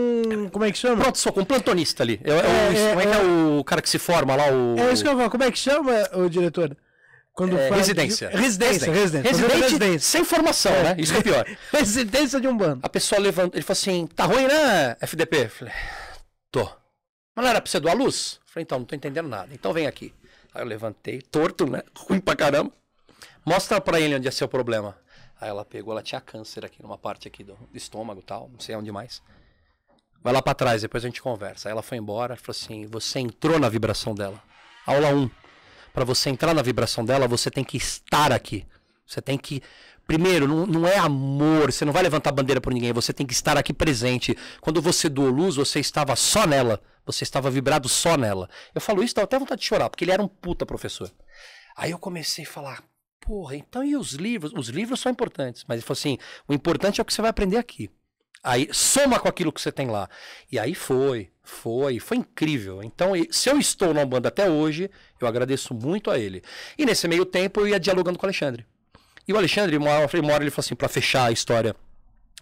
Como 0.50 0.64
é 0.64 0.72
que 0.72 0.78
chama? 0.78 1.02
Pronto, 1.02 1.18
socorro, 1.18 1.42
um 1.42 1.46
plantonista 1.46 2.02
ali. 2.02 2.20
É, 2.24 2.30
é 2.30 2.34
o- 2.34 2.38
É, 2.38 2.88
como 2.90 3.00
é 3.00 3.06
que 3.06 3.12
é 3.12 3.58
o 3.58 3.64
cara 3.64 3.82
que 3.82 3.88
se 3.90 3.98
forma 3.98 4.34
lá? 4.36 4.44
O... 4.50 4.76
É 4.78 4.92
isso 4.92 5.02
que 5.02 5.08
eu 5.08 5.16
falo. 5.16 5.30
Como 5.30 5.44
é 5.44 5.50
que 5.50 5.58
chama, 5.58 5.92
o 6.14 6.28
diretor? 6.28 6.76
Quando 7.32 7.56
É, 7.58 7.68
faz- 7.68 7.80
residência. 7.82 8.30
Residência, 8.30 8.90
residência. 8.92 9.30
Fazendo 9.30 9.46
Residente 9.48 9.62
residência. 9.62 10.00
sem 10.00 10.24
formação, 10.24 10.72
né? 10.82 10.96
Isso 10.98 11.12
que 11.12 11.18
é 11.18 11.22
pior. 11.22 11.46
Residência 11.72 12.40
de 12.40 12.48
um 12.48 12.56
bando. 12.56 12.80
A 12.82 12.88
pessoa 12.88 13.20
levantou, 13.20 13.56
ele 13.58 13.62
falou 13.62 13.72
assim: 13.78 14.06
tá 14.06 14.24
ruim, 14.24 14.46
né, 14.46 14.96
FDP? 15.02 15.44
Eu 15.44 15.50
falei: 15.50 15.74
tô. 16.50 16.64
Mas 17.34 17.44
não 17.44 17.50
era 17.50 17.60
pra 17.60 17.70
você 17.70 17.78
doar 17.78 17.94
luz? 17.94 18.40
Eu 18.42 18.52
falei: 18.52 18.62
então, 18.62 18.78
não 18.78 18.86
tô 18.86 18.94
entendendo 18.96 19.28
nada. 19.28 19.48
Então 19.52 19.70
vem 19.72 19.86
aqui. 19.86 20.14
Aí 20.54 20.62
eu 20.62 20.66
levantei, 20.66 21.20
torto, 21.20 21.66
né? 21.70 21.82
Ruim 22.08 22.20
pra 22.20 22.34
caramba. 22.34 22.72
Mostra 23.44 23.80
pra 23.82 24.00
ele 24.00 24.16
onde 24.16 24.26
é 24.26 24.30
seu 24.30 24.48
problema. 24.48 24.96
Aí 25.38 25.50
ela 25.50 25.62
pegou, 25.66 25.92
ela 25.92 26.02
tinha 26.02 26.18
câncer 26.22 26.64
aqui 26.64 26.82
numa 26.82 26.96
parte 26.96 27.28
aqui 27.28 27.44
do 27.44 27.54
estômago 27.74 28.20
e 28.20 28.22
tal, 28.22 28.48
não 28.50 28.58
sei 28.58 28.74
onde 28.74 28.90
mais. 28.90 29.20
Vai 30.22 30.32
lá 30.32 30.42
pra 30.42 30.54
trás, 30.54 30.82
depois 30.82 31.04
a 31.04 31.08
gente 31.08 31.22
conversa. 31.22 31.68
Aí 31.68 31.72
ela 31.72 31.82
foi 31.82 31.98
embora, 31.98 32.36
falou 32.36 32.56
assim: 32.58 32.86
você 32.86 33.20
entrou 33.20 33.58
na 33.58 33.68
vibração 33.68 34.14
dela. 34.14 34.42
Aula 34.86 35.08
1. 35.08 35.30
Pra 35.92 36.04
você 36.04 36.30
entrar 36.30 36.52
na 36.52 36.62
vibração 36.62 37.04
dela, 37.04 37.26
você 37.26 37.50
tem 37.50 37.64
que 37.64 37.76
estar 37.76 38.32
aqui. 38.32 38.66
Você 39.06 39.22
tem 39.22 39.38
que. 39.38 39.62
Primeiro, 40.06 40.46
não, 40.46 40.66
não 40.66 40.86
é 40.86 40.98
amor, 40.98 41.72
você 41.72 41.84
não 41.84 41.92
vai 41.92 42.02
levantar 42.02 42.30
bandeira 42.30 42.60
por 42.60 42.72
ninguém, 42.72 42.92
você 42.92 43.12
tem 43.12 43.26
que 43.26 43.32
estar 43.32 43.56
aqui 43.56 43.72
presente. 43.72 44.36
Quando 44.60 44.80
você 44.80 45.08
doou 45.08 45.30
luz, 45.30 45.56
você 45.56 45.80
estava 45.80 46.14
só 46.14 46.46
nela. 46.46 46.80
Você 47.04 47.24
estava 47.24 47.50
vibrado 47.50 47.88
só 47.88 48.16
nela. 48.16 48.48
Eu 48.74 48.80
falo 48.80 49.02
isso, 49.02 49.14
dá 49.14 49.22
até 49.22 49.38
vontade 49.38 49.60
de 49.60 49.66
chorar, 49.66 49.88
porque 49.88 50.04
ele 50.04 50.12
era 50.12 50.22
um 50.22 50.28
puta 50.28 50.66
professor. 50.66 51.10
Aí 51.76 51.90
eu 51.90 51.98
comecei 51.98 52.44
a 52.44 52.48
falar, 52.48 52.82
porra, 53.20 53.56
então 53.56 53.84
e 53.84 53.96
os 53.96 54.12
livros? 54.12 54.52
Os 54.54 54.68
livros 54.68 55.00
são 55.00 55.10
importantes, 55.10 55.64
mas 55.68 55.76
ele 55.76 55.86
falou 55.86 55.98
assim: 55.98 56.18
o 56.48 56.54
importante 56.54 57.00
é 57.00 57.02
o 57.02 57.04
que 57.04 57.12
você 57.12 57.22
vai 57.22 57.30
aprender 57.30 57.58
aqui. 57.58 57.90
Aí 58.46 58.68
soma 58.70 59.18
com 59.18 59.26
aquilo 59.26 59.52
que 59.52 59.60
você 59.60 59.72
tem 59.72 59.88
lá. 59.88 60.08
E 60.52 60.56
aí 60.56 60.72
foi, 60.72 61.32
foi, 61.42 61.98
foi 61.98 62.18
incrível. 62.18 62.80
Então, 62.80 63.10
se 63.28 63.50
eu 63.50 63.58
estou 63.58 63.92
na 63.92 64.02
Umbanda 64.02 64.28
até 64.28 64.48
hoje, 64.48 64.88
eu 65.20 65.26
agradeço 65.26 65.74
muito 65.74 66.12
a 66.12 66.16
ele. 66.16 66.44
E 66.78 66.86
nesse 66.86 67.08
meio 67.08 67.26
tempo 67.26 67.58
eu 67.58 67.66
ia 67.66 67.80
dialogando 67.80 68.16
com 68.16 68.24
o 68.24 68.28
Alexandre. 68.28 68.64
E 69.26 69.32
o 69.32 69.36
Alexandre, 69.36 69.76
uma 69.76 69.90
hora, 69.90 70.20
uma 70.20 70.32
hora 70.32 70.44
ele 70.44 70.52
falou 70.52 70.64
assim, 70.64 70.76
pra 70.76 70.88
fechar 70.88 71.24
a 71.24 71.32
história, 71.32 71.74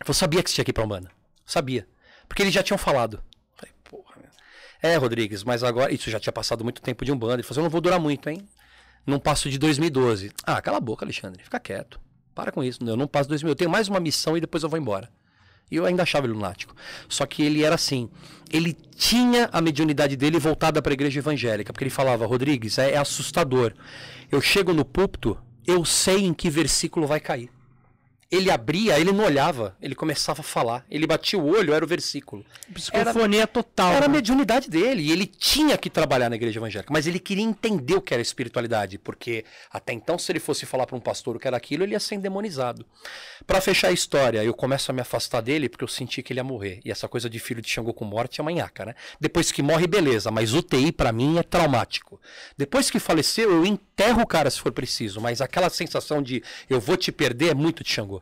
falou, 0.01 0.13
sabia 0.13 0.43
que 0.43 0.51
você 0.51 0.57
tinha 0.57 0.67
ir 0.69 0.75
pra 0.75 0.85
Umbanda. 0.85 1.11
Sabia. 1.47 1.89
Porque 2.29 2.43
eles 2.43 2.53
já 2.53 2.63
tinham 2.63 2.77
falado. 2.77 3.17
Eu 3.17 3.57
Falei, 3.57 3.75
porra. 3.85 4.31
É, 4.83 4.97
Rodrigues, 4.97 5.43
mas 5.43 5.65
agora. 5.65 5.91
Isso 5.91 6.11
já 6.11 6.21
tinha 6.21 6.35
passado 6.35 6.63
muito 6.63 6.83
tempo 6.83 7.03
de 7.03 7.13
Umbanda. 7.13 7.37
Ele 7.37 7.43
falou 7.43 7.53
assim, 7.53 7.61
eu 7.61 7.65
não 7.65 7.71
vou 7.71 7.81
durar 7.81 7.99
muito, 7.99 8.29
hein? 8.29 8.47
Não 9.07 9.19
passo 9.19 9.49
de 9.49 9.57
2012. 9.59 10.33
Ah, 10.45 10.61
cala 10.61 10.77
a 10.77 10.81
boca, 10.81 11.03
Alexandre. 11.03 11.43
Fica 11.43 11.59
quieto. 11.59 11.99
Para 12.35 12.53
com 12.53 12.63
isso. 12.63 12.79
Eu 12.87 12.95
não 12.95 13.07
passo 13.07 13.31
2000. 13.31 13.53
Eu 13.53 13.57
tenho 13.57 13.71
mais 13.71 13.89
uma 13.89 14.01
missão 14.01 14.37
e 14.37 14.41
depois 14.43 14.63
eu 14.63 14.69
vou 14.69 14.79
embora. 14.79 15.11
E 15.71 15.77
eu 15.77 15.87
ainda 15.87 16.03
achava 16.03 16.27
ele 16.27 16.35
lunático. 16.35 16.75
Só 17.09 17.27
que 17.27 17.43
ele 17.43 17.63
era 17.63 17.75
assim. 17.75 18.09
Ele 18.53 18.77
tinha 18.97 19.49
a 19.53 19.61
mediunidade 19.61 20.17
dele 20.17 20.39
voltada 20.39 20.81
para 20.81 20.93
a 20.93 20.95
igreja 20.95 21.19
evangélica. 21.19 21.73
Porque 21.73 21.85
ele 21.85 21.91
falava, 21.91 22.27
Rodrigues, 22.27 22.79
é, 22.79 22.93
é 22.93 22.97
assustador. 22.97 23.73
Eu 24.31 24.41
chego 24.41 24.73
no 24.73 24.85
púlpito, 24.85 25.37
eu 25.67 25.85
sei 25.85 26.25
em 26.25 26.35
que 26.35 26.51
versículo 26.51 27.07
vai 27.07 27.21
cair. 27.21 27.51
Ele 28.31 28.51
abria, 28.51 28.99
ele 28.99 29.13
não 29.13 29.25
olhava, 29.25 29.77
ele 29.81 29.95
começava 29.95 30.41
a 30.41 30.45
falar. 30.45 30.85
Ele 30.91 31.07
batia 31.07 31.39
o 31.39 31.47
olho, 31.47 31.73
era 31.73 31.85
o 31.85 31.89
versículo. 31.89 32.45
Psicofonia 32.73 33.47
total. 33.47 33.93
Era 33.93 34.07
a 34.07 34.09
né? 34.09 34.15
mediunidade 34.17 34.69
dele. 34.69 35.03
E 35.03 35.13
ele 35.13 35.27
tinha 35.27 35.77
que 35.77 35.91
trabalhar 35.91 36.29
na 36.29 36.37
igreja 36.37 36.59
evangélica. 36.59 36.93
Mas 36.93 37.07
ele 37.07 37.19
queria 37.19 37.45
entender 37.45 37.95
o 37.95 38.01
que 38.01 38.13
era 38.13 38.23
espiritualidade. 38.23 38.99
Porque 38.99 39.45
até 39.71 39.93
então, 39.93 40.19
se 40.19 40.33
ele 40.33 40.41
fosse 40.41 40.67
falar 40.67 40.87
para 40.87 40.97
um 40.97 41.01
pastor 41.01 41.37
o 41.37 41.39
que 41.39 41.47
era 41.47 41.57
aquilo, 41.57 41.85
ele 41.85 41.93
ia 41.93 42.01
ser 42.01 42.17
endemonizado. 42.17 42.85
Para 43.47 43.61
fechar 43.61 43.89
a 43.89 43.93
história, 43.93 44.43
eu 44.43 44.55
começo 44.55 44.91
a 44.91 44.95
me 44.95 45.01
afastar 45.01 45.41
dele 45.41 45.69
porque 45.69 45.85
eu 45.85 45.89
senti 45.89 46.23
que 46.23 46.33
ele 46.33 46.41
ia 46.41 46.45
morrer. 46.45 46.81
E 46.85 46.91
essa 46.91 47.07
coisa 47.07 47.29
de 47.29 47.39
filho 47.39 47.61
de 47.61 47.69
Xangô 47.69 47.93
com 47.93 48.05
morte 48.05 48.41
é 48.41 48.45
manhaca, 48.45 48.87
né? 48.87 48.95
Depois 49.21 49.53
que 49.53 49.63
morre, 49.63 49.87
beleza. 49.87 50.31
Mas 50.31 50.53
UTI 50.53 50.93
para 50.93 51.13
mim 51.13 51.39
é 51.39 51.43
traumático. 51.43 52.21
Depois 52.57 52.91
que 52.91 52.99
faleceu, 52.99 53.51
eu 53.51 53.67
enterro 53.67 54.23
o 54.23 54.27
cara 54.27 54.51
se 54.51 54.61
for 54.61 54.73
preciso. 54.73 55.21
Mas 55.21 55.41
aquela 55.41 55.71
sensação 55.71 56.23
de 56.23 56.43
eu 56.69 56.81
vou 56.81 56.97
te 56.97 57.13
perder 57.13 57.51
é 57.51 57.55
muito 57.55 57.85
de 57.85 57.91
Xangô. 57.91 58.14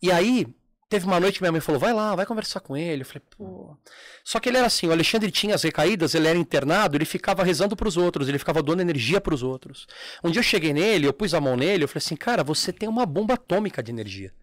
E 0.00 0.10
aí, 0.10 0.46
Teve 0.92 1.06
uma 1.06 1.18
noite 1.18 1.36
que 1.36 1.42
minha 1.42 1.52
mãe 1.52 1.60
falou: 1.62 1.80
vai 1.80 1.94
lá, 1.94 2.14
vai 2.14 2.26
conversar 2.26 2.60
com 2.60 2.76
ele. 2.76 3.00
Eu 3.00 3.06
falei, 3.06 3.22
pô. 3.30 3.74
Só 4.22 4.38
que 4.38 4.50
ele 4.50 4.58
era 4.58 4.66
assim: 4.66 4.86
o 4.86 4.92
Alexandre 4.92 5.30
tinha 5.30 5.54
as 5.54 5.62
recaídas, 5.62 6.14
ele 6.14 6.28
era 6.28 6.38
internado, 6.38 6.98
ele 6.98 7.06
ficava 7.06 7.42
rezando 7.42 7.74
pros 7.74 7.96
outros, 7.96 8.28
ele 8.28 8.38
ficava 8.38 8.62
dando 8.62 8.82
energia 8.82 9.18
pros 9.18 9.42
outros. 9.42 9.86
Um 10.22 10.30
dia 10.30 10.40
eu 10.40 10.42
cheguei 10.42 10.74
nele, 10.74 11.06
eu 11.06 11.12
pus 11.14 11.32
a 11.32 11.40
mão 11.40 11.56
nele, 11.56 11.84
eu 11.84 11.88
falei 11.88 12.04
assim: 12.04 12.14
cara, 12.14 12.44
você 12.44 12.74
tem 12.74 12.90
uma 12.90 13.06
bomba 13.06 13.34
atômica 13.34 13.82
de 13.82 13.90
energia. 13.90 14.34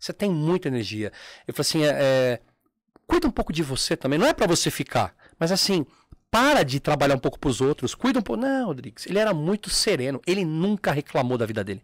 Você 0.00 0.14
tem 0.14 0.30
muita 0.30 0.66
energia. 0.68 1.12
Eu 1.46 1.52
falei 1.52 1.68
assim: 1.68 1.84
é, 1.84 1.90
é, 1.90 2.40
cuida 3.06 3.28
um 3.28 3.30
pouco 3.30 3.52
de 3.52 3.62
você 3.62 3.94
também. 3.94 4.18
Não 4.18 4.26
é 4.26 4.32
para 4.32 4.46
você 4.46 4.70
ficar, 4.70 5.14
mas 5.38 5.52
assim. 5.52 5.84
Para 6.30 6.62
de 6.62 6.80
trabalhar 6.80 7.14
um 7.14 7.18
pouco 7.18 7.38
pros 7.38 7.60
outros, 7.60 7.94
cuida 7.94 8.18
um 8.18 8.22
pouco. 8.22 8.40
Não, 8.40 8.68
Rodrigues, 8.68 9.04
ele 9.06 9.18
era 9.18 9.34
muito 9.34 9.68
sereno, 9.68 10.18
ele 10.26 10.46
nunca 10.46 10.90
reclamou 10.90 11.36
da 11.36 11.44
vida 11.44 11.62
dele. 11.62 11.82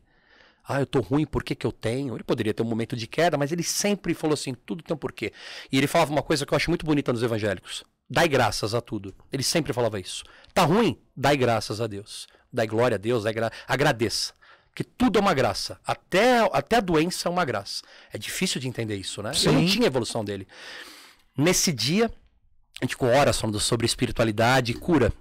Ah, 0.69 0.81
eu 0.81 0.87
tô 0.87 1.01
ruim, 1.01 1.25
por 1.25 1.43
que, 1.43 1.55
que 1.55 1.67
eu 1.67 1.73
tenho? 1.73 2.15
Ele 2.15 2.23
poderia 2.23 2.53
ter 2.53 2.63
um 2.63 2.67
momento 2.67 2.95
de 2.95 3.07
queda, 3.07 3.39
mas 3.39 3.51
ele 3.51 3.63
sempre 3.63 4.13
falou 4.13 4.35
assim: 4.35 4.53
tudo 4.53 4.83
tem 4.85 4.95
um 4.95 4.99
porquê. 4.99 5.33
E 5.73 5.79
ele 5.79 5.87
falava 5.87 6.13
uma 6.13 6.23
coisa 6.23 6.45
que 6.45 6.53
eu 6.53 6.57
acho 6.57 6.71
muito 6.71 6.85
bonita 6.85 7.11
nos 7.11 7.23
evangélicos: 7.23 7.85
dai 8.09 8.29
graças 8.29 8.75
a 8.75 8.81
tudo. 8.83 9.15
Ele 9.33 9.43
sempre 9.43 9.73
falava 9.73 9.99
isso. 9.99 10.25
Tá 10.53 10.65
ruim? 10.65 11.01
Dai 11.17 11.39
graças 11.39 11.81
a 11.81 11.87
Deus. 11.87 12.29
Dai 12.53 12.67
glória 12.67 12.97
a 12.97 12.99
Deus, 12.99 13.25
gra... 13.25 13.51
agradeça. 13.67 14.35
Que 14.75 14.85
tudo 14.85 15.19
é 15.19 15.23
uma 15.23 15.33
graça. 15.33 15.81
Até, 15.87 16.39
até 16.53 16.77
a 16.77 16.81
doença 16.81 17.29
é 17.29 17.33
uma 17.33 17.47
graça. 17.47 17.83
É 18.13 18.19
difícil 18.19 18.61
de 18.61 18.69
entender 18.69 18.97
isso, 18.97 19.23
né? 19.23 19.33
Eu 19.45 19.53
não 19.53 19.61
Sim. 19.63 19.67
tinha 19.67 19.87
evolução 19.87 20.23
dele. 20.23 20.47
Nesse 21.37 21.73
dia, 21.73 22.13
a 22.81 22.85
gente 22.85 22.97
com 22.97 23.07
horas 23.07 23.41
falando 23.41 23.59
sobre 23.59 23.87
espiritualidade 23.87 24.73
e 24.73 24.75
cura. 24.75 25.13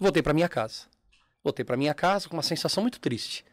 Voltei 0.00 0.20
para 0.22 0.34
minha 0.34 0.48
casa. 0.48 0.82
Voltei 1.44 1.64
para 1.64 1.76
minha 1.76 1.94
casa 1.94 2.28
com 2.28 2.36
uma 2.36 2.42
sensação 2.42 2.82
muito 2.82 2.98
triste. 2.98 3.44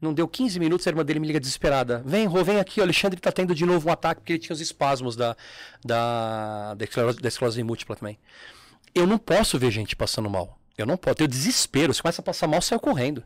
Não 0.00 0.12
deu 0.12 0.28
15 0.28 0.58
minutos, 0.60 0.86
a 0.86 0.90
irmã 0.90 1.04
dele 1.04 1.20
me 1.20 1.26
liga 1.26 1.40
desesperada. 1.40 2.02
Vem, 2.04 2.26
Rô, 2.26 2.44
vem 2.44 2.58
aqui, 2.60 2.80
o 2.80 2.82
Alexandre 2.82 3.18
tá 3.20 3.32
tendo 3.32 3.54
de 3.54 3.64
novo 3.64 3.88
um 3.88 3.92
ataque 3.92 4.20
porque 4.20 4.34
ele 4.34 4.40
tinha 4.40 4.52
os 4.54 4.60
espasmos 4.60 5.16
da, 5.16 5.36
da, 5.84 6.74
da, 6.74 6.84
esclerose, 6.84 7.20
da 7.20 7.28
esclerose 7.28 7.62
múltipla 7.62 7.96
também. 7.96 8.18
Eu 8.94 9.06
não 9.06 9.18
posso 9.18 9.58
ver 9.58 9.70
gente 9.70 9.96
passando 9.96 10.28
mal. 10.28 10.58
Eu 10.76 10.86
não 10.86 10.96
posso, 10.96 11.22
eu 11.22 11.26
desespero. 11.26 11.94
Se 11.94 12.02
começa 12.02 12.20
a 12.20 12.24
passar 12.24 12.46
mal, 12.46 12.60
saiu 12.60 12.80
correndo. 12.80 13.24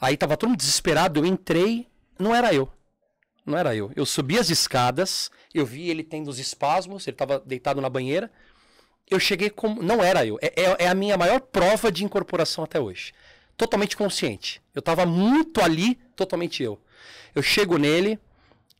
Aí 0.00 0.16
tava 0.16 0.36
todo 0.36 0.50
mundo 0.50 0.58
desesperado, 0.58 1.20
eu 1.20 1.26
entrei, 1.26 1.86
não 2.18 2.34
era 2.34 2.54
eu. 2.54 2.70
Não 3.44 3.58
era 3.58 3.74
eu. 3.74 3.90
Eu 3.96 4.06
subi 4.06 4.38
as 4.38 4.50
escadas, 4.50 5.30
eu 5.52 5.66
vi 5.66 5.88
ele 5.90 6.04
tendo 6.04 6.28
os 6.28 6.38
espasmos, 6.38 7.06
ele 7.06 7.16
tava 7.16 7.40
deitado 7.40 7.80
na 7.80 7.88
banheira. 7.88 8.30
Eu 9.10 9.18
cheguei 9.18 9.48
como. 9.50 9.82
Não 9.82 10.02
era 10.02 10.24
eu. 10.24 10.38
É, 10.40 10.52
é- 10.62 10.76
é 10.84 10.88
a 10.88 10.94
minha 10.94 11.16
maior 11.16 11.40
prova 11.40 11.90
de 11.90 12.04
incorporação 12.04 12.62
até 12.62 12.78
hoje. 12.78 13.12
Totalmente 13.58 13.96
consciente. 13.96 14.62
Eu 14.72 14.80
tava 14.80 15.04
muito 15.04 15.60
ali, 15.60 15.96
totalmente 16.14 16.62
eu. 16.62 16.80
Eu 17.34 17.42
chego 17.42 17.76
nele 17.76 18.18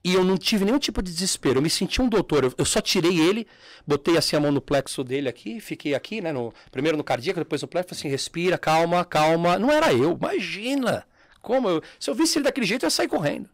e 0.05 0.15
eu 0.15 0.23
não 0.23 0.39
tive 0.39 0.65
nenhum 0.65 0.79
tipo 0.79 1.03
de 1.03 1.11
desespero. 1.11 1.59
Eu 1.59 1.63
me 1.63 1.69
senti 1.69 2.01
um 2.01 2.09
doutor. 2.09 2.55
Eu, 2.57 2.65
só 2.65 2.81
tirei 2.81 3.19
ele, 3.19 3.45
botei 3.85 4.17
assim 4.17 4.37
a 4.37 4.41
mão 4.41 4.53
no 4.53 4.61
plexo 4.61 5.03
dele 5.03 5.29
aqui, 5.29 5.61
fiquei 5.61 5.97
aqui, 5.97 6.21
né? 6.21 6.33
No, 6.33 6.55
primeiro 6.71 6.97
no 6.97 7.03
cardíaco, 7.03 7.41
depois 7.41 7.61
no 7.61 7.67
plexo, 7.67 7.93
assim, 7.93 8.09
respira, 8.09 8.57
calma, 8.57 9.05
calma. 9.05 9.59
Não 9.59 9.69
era 9.69 9.93
eu, 9.93 10.17
imagina. 10.17 11.05
Como 11.43 11.69
eu, 11.69 11.83
se 11.99 12.09
eu 12.09 12.15
visse 12.15 12.39
ele 12.39 12.45
daquele 12.45 12.67
jeito, 12.67 12.85
eu 12.85 12.87
ia 12.87 12.91
sair 12.91 13.09
correndo. 13.09 13.51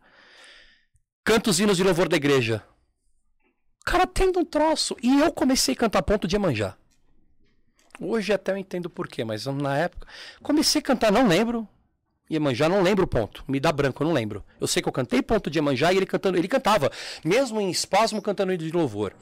Canta 1.24 1.48
os 1.48 1.58
hinos 1.58 1.78
de 1.78 1.82
louvor 1.82 2.06
da 2.06 2.18
igreja. 2.18 2.62
Cara 3.82 4.06
tendo 4.06 4.40
um 4.40 4.44
troço. 4.44 4.94
E 5.02 5.20
eu 5.20 5.32
comecei 5.32 5.72
a 5.72 5.78
cantar 5.78 6.02
ponto 6.02 6.28
de 6.28 6.36
Emanjá. 6.36 6.76
Hoje 8.00 8.32
até 8.32 8.52
eu 8.52 8.56
entendo 8.56 8.90
por 8.90 9.06
quê, 9.08 9.24
mas 9.24 9.46
na 9.46 9.76
época. 9.76 10.06
Comecei 10.42 10.80
a 10.80 10.82
cantar, 10.82 11.12
não 11.12 11.26
lembro. 11.26 11.66
Iemanjá, 12.30 12.68
não 12.68 12.82
lembro 12.82 13.04
o 13.04 13.08
ponto. 13.08 13.44
Me 13.46 13.60
dá 13.60 13.70
branco, 13.70 14.02
eu 14.02 14.06
não 14.06 14.14
lembro. 14.14 14.44
Eu 14.60 14.66
sei 14.66 14.82
que 14.82 14.88
eu 14.88 14.92
cantei 14.92 15.22
ponto 15.22 15.50
de 15.50 15.58
Iemanjá 15.58 15.92
e 15.92 15.96
ele 15.96 16.06
cantando, 16.06 16.38
ele 16.38 16.48
cantava, 16.48 16.90
mesmo 17.24 17.60
em 17.60 17.70
espasmo 17.70 18.22
cantando 18.22 18.56
de 18.56 18.70
louvor. 18.70 19.14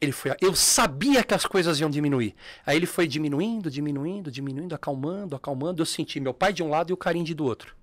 Ele 0.00 0.12
foi, 0.12 0.32
eu 0.40 0.54
sabia 0.54 1.24
que 1.24 1.34
as 1.34 1.44
coisas 1.44 1.80
iam 1.80 1.90
diminuir. 1.90 2.34
Aí 2.64 2.76
ele 2.76 2.86
foi 2.86 3.08
diminuindo, 3.08 3.68
diminuindo, 3.68 4.30
diminuindo, 4.30 4.74
acalmando, 4.74 5.34
acalmando. 5.34 5.82
Eu 5.82 5.86
senti 5.86 6.20
meu 6.20 6.32
pai 6.32 6.52
de 6.52 6.62
um 6.62 6.70
lado 6.70 6.90
e 6.90 6.94
o 6.94 6.96
Carim 6.96 7.24
do 7.24 7.44
outro. 7.44 7.76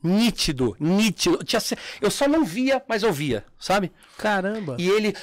Nítido, 0.00 0.76
nítido. 0.78 1.40
Eu 2.00 2.10
só 2.10 2.28
não 2.28 2.44
via, 2.44 2.80
mas 2.88 3.02
eu 3.02 3.12
via, 3.12 3.44
sabe? 3.58 3.90
Caramba. 4.16 4.76
E 4.78 4.88
ele. 4.88 5.14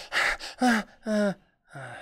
Ah, 0.60 0.86
ah, 1.06 1.36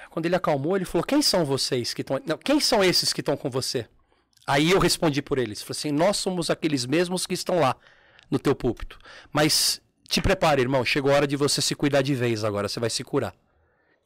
quando 0.09 0.25
ele 0.25 0.35
acalmou, 0.35 0.75
ele 0.75 0.85
falou: 0.85 1.05
Quem 1.05 1.21
são 1.21 1.45
vocês 1.45 1.93
que 1.93 2.01
estão. 2.01 2.19
Quem 2.43 2.59
são 2.59 2.83
esses 2.83 3.11
que 3.11 3.21
estão 3.21 3.35
com 3.35 3.49
você? 3.49 3.87
Aí 4.45 4.71
eu 4.71 4.79
respondi 4.79 5.21
por 5.21 5.37
eles. 5.37 5.61
Falei 5.61 5.77
assim: 5.77 5.91
Nós 5.91 6.17
somos 6.17 6.49
aqueles 6.49 6.85
mesmos 6.85 7.25
que 7.25 7.33
estão 7.33 7.59
lá 7.59 7.75
no 8.29 8.39
teu 8.39 8.55
púlpito. 8.55 8.99
Mas 9.31 9.81
te 10.07 10.21
prepare, 10.21 10.61
irmão. 10.61 10.85
Chegou 10.85 11.11
a 11.11 11.15
hora 11.15 11.27
de 11.27 11.35
você 11.35 11.61
se 11.61 11.75
cuidar 11.75 12.01
de 12.01 12.13
vez 12.13 12.43
agora. 12.43 12.67
Você 12.67 12.79
vai 12.79 12.89
se 12.89 13.03
curar. 13.03 13.33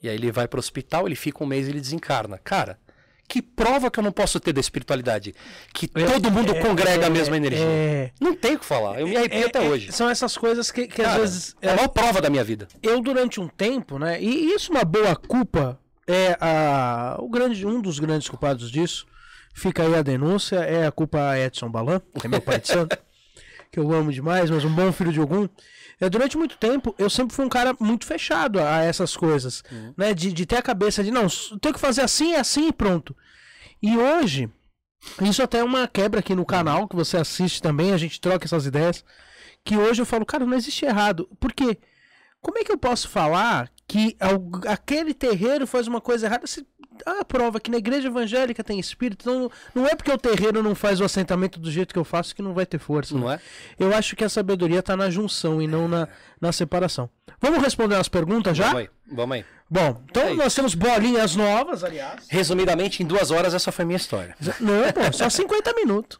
E 0.01 0.07
aí 0.07 0.15
ele 0.15 0.31
vai 0.31 0.47
para 0.47 0.57
o 0.57 0.59
hospital, 0.59 1.07
ele 1.07 1.15
fica 1.15 1.43
um 1.43 1.47
mês 1.47 1.67
e 1.67 1.71
ele 1.71 1.81
desencarna. 1.81 2.37
Cara, 2.37 2.79
que 3.27 3.41
prova 3.41 3.91
que 3.91 3.99
eu 3.99 4.03
não 4.03 4.11
posso 4.11 4.39
ter 4.39 4.53
da 4.53 4.61
espiritualidade? 4.61 5.35
Que 5.73 5.89
é, 5.95 6.05
todo 6.05 6.31
mundo 6.31 6.55
é, 6.55 6.59
congrega 6.61 7.03
é, 7.03 7.07
a 7.07 7.09
mesma 7.09 7.35
energia. 7.35 7.65
É. 7.65 8.11
não 8.21 8.33
tem 8.33 8.55
o 8.55 8.59
que 8.59 8.65
falar. 8.65 8.99
Eu 8.99 9.07
me 9.07 9.17
arrepio 9.17 9.43
é, 9.43 9.45
até 9.45 9.65
é, 9.65 9.69
hoje. 9.69 9.91
São 9.91 10.09
essas 10.09 10.37
coisas 10.37 10.71
que, 10.71 10.87
que 10.87 11.01
Cara, 11.01 11.15
às 11.15 11.17
vezes. 11.17 11.55
É 11.61 11.69
a 11.69 11.75
maior 11.75 11.89
prova 11.89 12.21
da 12.21 12.29
minha 12.29 12.43
vida. 12.43 12.67
Eu, 12.81 13.01
durante 13.01 13.41
um 13.41 13.47
tempo, 13.47 13.99
né? 13.99 14.21
E 14.21 14.53
isso 14.53 14.71
uma 14.71 14.85
boa 14.85 15.15
culpa 15.15 15.77
é 16.07 16.37
a, 16.39 17.17
o 17.19 17.29
grande, 17.29 17.65
um 17.67 17.81
dos 17.81 17.99
grandes 17.99 18.29
culpados 18.29 18.71
disso. 18.71 19.05
Fica 19.53 19.83
aí 19.83 19.95
a 19.95 20.01
denúncia, 20.01 20.57
é 20.57 20.87
a 20.87 20.91
culpa 20.91 21.29
a 21.29 21.39
Edson 21.39 21.69
Balan, 21.69 21.99
que 22.19 22.27
é 22.27 22.29
meu 22.29 22.39
pai 22.39 22.59
de 22.59 22.67
santo, 22.67 22.97
que 23.71 23.79
eu 23.79 23.91
amo 23.91 24.13
demais, 24.13 24.49
mas 24.49 24.63
um 24.63 24.73
bom 24.73 24.91
filho 24.91 25.11
de 25.11 25.19
algum. 25.19 25.47
Eu, 25.99 26.09
durante 26.09 26.37
muito 26.37 26.57
tempo, 26.57 26.93
eu 26.97 27.09
sempre 27.09 27.35
fui 27.35 27.45
um 27.45 27.49
cara 27.49 27.75
muito 27.79 28.05
fechado 28.05 28.59
a 28.59 28.83
essas 28.83 29.17
coisas. 29.17 29.63
Uhum. 29.71 29.93
Né? 29.97 30.13
De, 30.13 30.31
de 30.31 30.45
ter 30.45 30.57
a 30.57 30.61
cabeça 30.61 31.03
de, 31.03 31.09
não, 31.09 31.27
tenho 31.59 31.73
que 31.73 31.79
fazer 31.79 32.01
assim, 32.01 32.35
assim 32.35 32.67
e 32.67 32.73
pronto. 32.73 33.15
E 33.81 33.97
hoje, 33.97 34.49
isso 35.21 35.41
até 35.41 35.59
é 35.59 35.63
uma 35.63 35.87
quebra 35.87 36.19
aqui 36.19 36.35
no 36.35 36.45
canal, 36.45 36.87
que 36.87 36.95
você 36.95 37.17
assiste 37.17 37.61
também, 37.61 37.93
a 37.93 37.97
gente 37.97 38.21
troca 38.21 38.45
essas 38.45 38.65
ideias. 38.65 39.03
Que 39.63 39.75
hoje 39.75 40.01
eu 40.01 40.05
falo, 40.05 40.25
cara, 40.25 40.45
não 40.45 40.55
existe 40.55 40.85
errado. 40.85 41.27
Por 41.39 41.51
quê? 41.51 41.77
Como 42.41 42.59
é 42.59 42.63
que 42.63 42.71
eu 42.71 42.77
posso 42.77 43.09
falar 43.09 43.69
que 43.87 44.15
aquele 44.67 45.13
terreiro 45.13 45.65
faz 45.65 45.87
uma 45.87 45.99
coisa 45.99 46.27
errada 46.27 46.45
se 46.45 46.65
a 47.05 47.23
prova 47.25 47.59
que 47.59 47.71
na 47.71 47.77
igreja 47.77 48.07
evangélica 48.07 48.63
tem 48.63 48.79
espírito. 48.79 49.23
Então, 49.23 49.51
não 49.73 49.87
é 49.87 49.95
porque 49.95 50.11
o 50.11 50.17
terreiro 50.17 50.63
não 50.63 50.75
faz 50.75 50.99
o 50.99 51.03
assentamento 51.03 51.59
do 51.59 51.71
jeito 51.71 51.93
que 51.93 51.99
eu 51.99 52.05
faço 52.05 52.35
que 52.35 52.41
não 52.41 52.53
vai 52.53 52.65
ter 52.65 52.79
força. 52.79 53.15
Não 53.15 53.31
é? 53.31 53.39
Eu 53.79 53.93
acho 53.95 54.15
que 54.15 54.23
a 54.23 54.29
sabedoria 54.29 54.79
está 54.79 54.95
na 54.95 55.09
junção 55.09 55.61
e 55.61 55.67
não 55.67 55.87
na, 55.87 56.07
na 56.39 56.51
separação. 56.51 57.09
Vamos 57.39 57.61
responder 57.61 57.95
as 57.95 58.07
perguntas 58.07 58.57
já? 58.57 58.67
Vamos 58.67 58.79
aí. 58.79 58.89
Vamos 59.11 59.35
aí. 59.35 59.45
Bom, 59.69 60.01
então 60.09 60.29
é 60.29 60.33
nós 60.33 60.55
temos 60.55 60.73
bolinhas 60.73 61.35
novas, 61.35 61.83
aliás. 61.83 62.25
Resumidamente, 62.29 63.03
em 63.03 63.05
duas 63.05 63.31
horas, 63.31 63.53
essa 63.53 63.71
foi 63.71 63.83
a 63.83 63.85
minha 63.85 63.97
história. 63.97 64.35
Não, 64.59 64.91
pô, 64.93 65.11
só 65.11 65.27
50 65.29 65.73
minutos. 65.73 66.19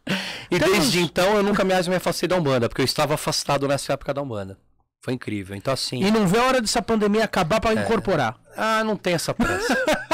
E 0.52 0.60
temos... 0.60 0.78
desde 0.78 1.00
então 1.00 1.36
eu 1.36 1.44
nunca 1.44 1.64
mais 1.64 1.88
me 1.88 1.96
afastei 1.96 2.28
da 2.28 2.36
Umbanda, 2.36 2.68
porque 2.68 2.82
eu 2.82 2.86
estava 2.86 3.14
afastado 3.14 3.68
nessa 3.68 3.94
época 3.94 4.14
da 4.14 4.22
Umbanda. 4.22 4.58
Foi 5.02 5.14
incrível. 5.14 5.56
Então, 5.56 5.74
assim. 5.74 6.04
E 6.04 6.12
não 6.12 6.28
vê 6.28 6.38
a 6.38 6.44
hora 6.44 6.62
dessa 6.62 6.82
pandemia 6.82 7.24
acabar 7.24 7.62
para 7.62 7.80
é... 7.80 7.84
incorporar. 7.84 8.36
Ah, 8.58 8.84
não 8.84 8.98
tem 8.98 9.14
essa 9.14 9.34
pressa. 9.34 9.78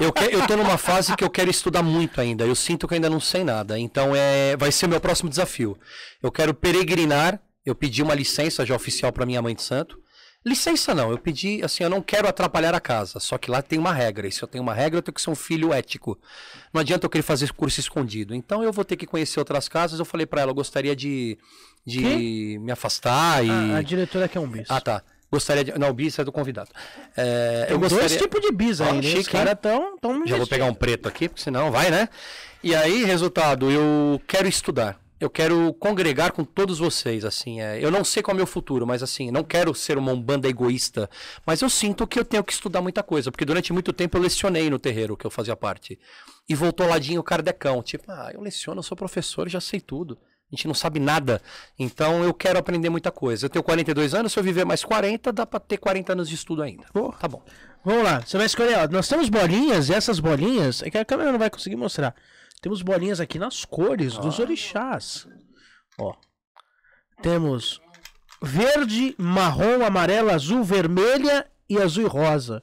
eu, 0.00 0.12
que, 0.12 0.24
eu 0.24 0.46
tô 0.46 0.56
numa 0.56 0.78
fase 0.78 1.14
que 1.16 1.24
eu 1.24 1.30
quero 1.30 1.50
estudar 1.50 1.82
muito 1.82 2.20
ainda. 2.20 2.44
Eu 2.44 2.54
sinto 2.54 2.86
que 2.86 2.94
ainda 2.94 3.10
não 3.10 3.20
sei 3.20 3.44
nada. 3.44 3.78
Então 3.78 4.14
é, 4.14 4.56
vai 4.56 4.72
ser 4.72 4.86
o 4.86 4.88
meu 4.88 5.00
próximo 5.00 5.28
desafio. 5.28 5.78
Eu 6.22 6.30
quero 6.30 6.54
peregrinar. 6.54 7.40
Eu 7.64 7.74
pedi 7.74 8.02
uma 8.02 8.14
licença 8.14 8.64
já 8.64 8.74
oficial 8.74 9.12
para 9.12 9.26
minha 9.26 9.42
mãe 9.42 9.54
de 9.54 9.62
santo. 9.62 9.98
Licença 10.46 10.94
não, 10.94 11.10
eu 11.10 11.18
pedi, 11.18 11.60
assim, 11.64 11.82
eu 11.82 11.90
não 11.90 12.00
quero 12.00 12.28
atrapalhar 12.28 12.74
a 12.74 12.80
casa, 12.80 13.18
só 13.18 13.36
que 13.36 13.50
lá 13.50 13.60
tem 13.60 13.78
uma 13.78 13.92
regra, 13.92 14.26
e 14.26 14.32
se 14.32 14.40
eu 14.42 14.46
tenho 14.48 14.62
uma 14.62 14.72
regra, 14.72 14.98
eu 14.98 15.02
tenho 15.02 15.14
que 15.14 15.20
ser 15.20 15.30
um 15.30 15.34
filho 15.34 15.72
ético. 15.72 16.16
Não 16.72 16.80
adianta 16.80 17.04
eu 17.04 17.10
querer 17.10 17.22
fazer 17.22 17.52
curso 17.52 17.80
escondido. 17.80 18.34
Então 18.34 18.62
eu 18.62 18.72
vou 18.72 18.84
ter 18.84 18.96
que 18.96 19.06
conhecer 19.06 19.40
outras 19.40 19.68
casas, 19.68 19.98
eu 19.98 20.04
falei 20.04 20.26
para 20.26 20.40
ela, 20.40 20.52
eu 20.52 20.54
gostaria 20.54 20.94
de, 20.94 21.36
de 21.84 22.56
me 22.60 22.70
afastar 22.70 23.44
e... 23.44 23.50
A, 23.50 23.78
a 23.78 23.82
diretora 23.82 24.28
quer 24.28 24.38
um 24.38 24.48
bis. 24.48 24.70
Ah, 24.70 24.80
tá. 24.80 25.02
Gostaria 25.30 25.62
de. 25.62 25.78
Não, 25.78 25.92
bis 25.92 26.18
é 26.18 26.24
do 26.24 26.32
convidado. 26.32 26.70
É, 27.16 27.66
eu 27.68 27.78
gostaria... 27.78 28.08
dois 28.08 28.20
tipos 28.20 28.40
de 28.40 28.50
bis 28.50 28.80
aí, 28.80 29.00
né? 29.00 29.18
Os 29.18 29.28
caras 29.28 29.56
tão, 29.60 29.98
tão 29.98 30.26
Já 30.26 30.36
vou 30.36 30.46
pegar 30.46 30.64
um 30.64 30.74
preto 30.74 31.06
aqui, 31.06 31.28
porque 31.28 31.42
senão 31.42 31.70
vai, 31.70 31.90
né? 31.90 32.08
E 32.62 32.74
aí, 32.74 33.04
resultado, 33.04 33.70
eu 33.70 34.20
quero 34.26 34.48
estudar. 34.48 34.98
Eu 35.20 35.28
quero 35.28 35.74
congregar 35.74 36.30
com 36.30 36.44
todos 36.44 36.78
vocês, 36.78 37.24
assim. 37.24 37.60
É, 37.60 37.84
eu 37.84 37.90
não 37.90 38.04
sei 38.04 38.22
qual 38.22 38.32
é 38.32 38.36
o 38.36 38.36
meu 38.36 38.46
futuro, 38.46 38.86
mas 38.86 39.02
assim, 39.02 39.32
não 39.32 39.42
quero 39.42 39.74
ser 39.74 39.98
uma 39.98 40.14
banda 40.14 40.48
egoísta. 40.48 41.10
Mas 41.44 41.60
eu 41.60 41.68
sinto 41.68 42.06
que 42.06 42.18
eu 42.18 42.24
tenho 42.24 42.44
que 42.44 42.52
estudar 42.52 42.80
muita 42.80 43.02
coisa, 43.02 43.30
porque 43.30 43.44
durante 43.44 43.72
muito 43.72 43.92
tempo 43.92 44.16
eu 44.16 44.22
lecionei 44.22 44.70
no 44.70 44.78
terreiro 44.78 45.16
que 45.16 45.26
eu 45.26 45.30
fazia 45.30 45.56
parte. 45.56 45.98
E 46.48 46.54
voltou 46.54 46.86
ladinho 46.86 47.20
o 47.20 47.24
Kardecão. 47.24 47.82
Tipo, 47.82 48.10
ah, 48.10 48.30
eu 48.32 48.40
leciono, 48.40 48.78
eu 48.78 48.82
sou 48.82 48.96
professor, 48.96 49.48
já 49.48 49.60
sei 49.60 49.80
tudo. 49.80 50.16
A 50.50 50.56
gente 50.56 50.66
não 50.66 50.74
sabe 50.74 50.98
nada. 50.98 51.42
Então 51.78 52.24
eu 52.24 52.32
quero 52.32 52.58
aprender 52.58 52.88
muita 52.88 53.10
coisa. 53.10 53.44
Eu 53.46 53.50
tenho 53.50 53.62
42 53.62 54.14
anos, 54.14 54.32
se 54.32 54.38
eu 54.38 54.42
viver 54.42 54.64
mais 54.64 54.82
40, 54.82 55.30
dá 55.30 55.44
pra 55.44 55.60
ter 55.60 55.76
40 55.76 56.12
anos 56.12 56.28
de 56.28 56.34
estudo 56.34 56.62
ainda. 56.62 56.84
Oh, 56.94 57.12
tá 57.12 57.28
bom. 57.28 57.42
Vamos 57.84 58.02
lá, 58.02 58.20
você 58.20 58.36
vai 58.36 58.46
escolher. 58.46 58.78
Ó, 58.78 58.88
nós 58.88 59.08
temos 59.08 59.28
bolinhas, 59.28 59.88
e 59.88 59.94
essas 59.94 60.18
bolinhas, 60.18 60.82
é 60.82 60.90
que 60.90 60.96
a 60.96 61.04
câmera 61.04 61.30
não 61.30 61.38
vai 61.38 61.50
conseguir 61.50 61.76
mostrar. 61.76 62.14
Temos 62.62 62.80
bolinhas 62.80 63.20
aqui 63.20 63.38
nas 63.38 63.64
cores 63.64 64.16
ah. 64.16 64.20
dos 64.20 64.38
orixás. 64.38 65.28
Ó. 65.98 66.14
Temos 67.22 67.80
verde, 68.42 69.14
marrom, 69.18 69.84
amarelo, 69.84 70.30
azul, 70.30 70.64
vermelha 70.64 71.46
e 71.68 71.76
azul 71.78 72.04
e 72.04 72.08
rosa. 72.08 72.62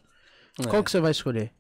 É. 0.59 0.67
Qual 0.67 0.83
que 0.83 0.89
você 0.89 0.99
vai 0.99 1.11
escolher? 1.11 1.53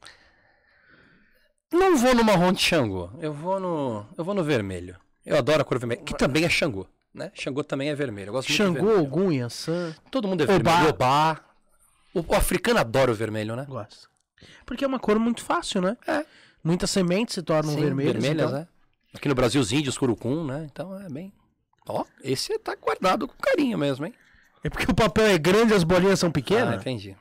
Não 1.71 1.97
vou 1.97 2.15
no 2.15 2.23
marrom 2.23 2.53
de 2.53 2.61
Xangô. 2.61 3.11
Eu 3.19 3.33
vou 3.33 3.59
no, 3.59 4.05
eu 4.17 4.23
vou 4.23 4.33
no 4.33 4.43
vermelho. 4.43 4.97
Eu 5.25 5.37
adoro 5.37 5.61
a 5.61 5.65
cor 5.65 5.79
vermelha, 5.79 6.01
que 6.01 6.15
também 6.15 6.43
é 6.43 6.49
Xangô, 6.49 6.85
né? 7.13 7.31
Xangô 7.33 7.63
também 7.63 7.89
é 7.89 7.95
vermelho. 7.95 8.29
Eu 8.29 8.33
gosto 8.33 8.51
Xangô, 8.51 8.99
Ogum, 8.99 9.31
Yansan. 9.31 9.95
Todo 10.11 10.27
mundo 10.27 10.43
é 10.43 10.45
vermelho. 10.45 10.89
Obá. 10.89 11.41
O, 12.13 12.19
o, 12.19 12.35
africano 12.35 12.79
adora 12.79 13.11
o 13.11 13.15
vermelho, 13.15 13.55
né? 13.55 13.65
Gosta. 13.67 14.07
Porque 14.65 14.85
é 14.85 14.87
uma 14.87 14.99
cor 14.99 15.17
muito 15.17 15.43
fácil, 15.43 15.81
né? 15.81 15.97
É. 16.07 16.25
Muitas 16.63 16.89
sementes 16.89 17.35
se 17.35 17.41
tornam 17.41 17.73
Sim, 17.73 17.81
vermelhas. 17.81 18.13
Vermelhas, 18.13 18.49
então... 18.49 18.59
é. 18.61 18.67
Aqui 19.13 19.27
no 19.27 19.35
Brasil, 19.35 19.61
os 19.61 19.71
índios, 19.71 19.97
curucum, 19.97 20.45
né? 20.45 20.67
Então 20.71 20.99
é 20.99 21.09
bem. 21.09 21.33
Ó, 21.87 22.03
esse 22.23 22.57
tá 22.59 22.75
guardado 22.75 23.27
com 23.27 23.35
carinho 23.41 23.77
mesmo, 23.77 24.05
hein? 24.05 24.13
É 24.63 24.69
porque 24.69 24.89
o 24.89 24.95
papel 24.95 25.27
é 25.27 25.37
grande 25.37 25.73
e 25.73 25.75
as 25.75 25.83
bolinhas 25.83 26.19
são 26.19 26.31
pequenas? 26.31 26.73
Ah, 26.73 26.77
entendi. 26.77 27.15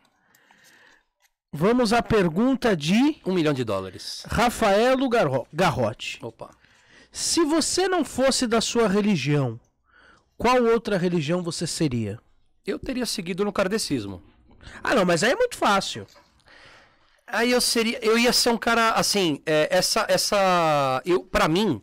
Vamos 1.52 1.92
à 1.92 2.02
pergunta 2.02 2.76
de. 2.76 3.20
Um 3.24 3.32
milhão 3.32 3.52
de 3.52 3.62
dólares. 3.62 4.24
Rafaelo 4.26 5.08
Garro... 5.08 5.46
Garrote. 5.52 6.18
Opa. 6.22 6.50
Se 7.14 7.44
você 7.44 7.86
não 7.86 8.04
fosse 8.04 8.44
da 8.44 8.60
sua 8.60 8.88
religião, 8.88 9.60
qual 10.36 10.60
outra 10.64 10.98
religião 10.98 11.44
você 11.44 11.64
seria? 11.64 12.18
Eu 12.66 12.76
teria 12.76 13.06
seguido 13.06 13.44
no 13.44 13.52
kardecismo. 13.52 14.20
Ah, 14.82 14.96
não, 14.96 15.04
mas 15.04 15.22
aí 15.22 15.30
é 15.30 15.36
muito 15.36 15.56
fácil. 15.56 16.08
Aí 17.24 17.52
eu 17.52 17.60
seria, 17.60 18.04
eu 18.04 18.18
ia 18.18 18.32
ser 18.32 18.48
um 18.48 18.58
cara 18.58 18.90
assim, 18.94 19.40
é, 19.46 19.68
essa 19.70 20.04
essa 20.08 21.00
eu 21.06 21.22
para 21.22 21.46
mim 21.46 21.80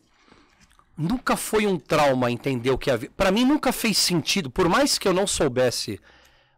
nunca 0.97 1.37
foi 1.37 1.65
um 1.65 1.79
trauma 1.79 2.29
entender 2.29 2.71
o 2.71 2.77
que 2.77 2.91
havia. 2.91 3.09
Para 3.15 3.31
mim 3.31 3.45
nunca 3.45 3.71
fez 3.71 3.97
sentido, 3.97 4.51
por 4.51 4.67
mais 4.67 4.97
que 4.97 5.07
eu 5.07 5.13
não 5.13 5.25
soubesse 5.25 5.97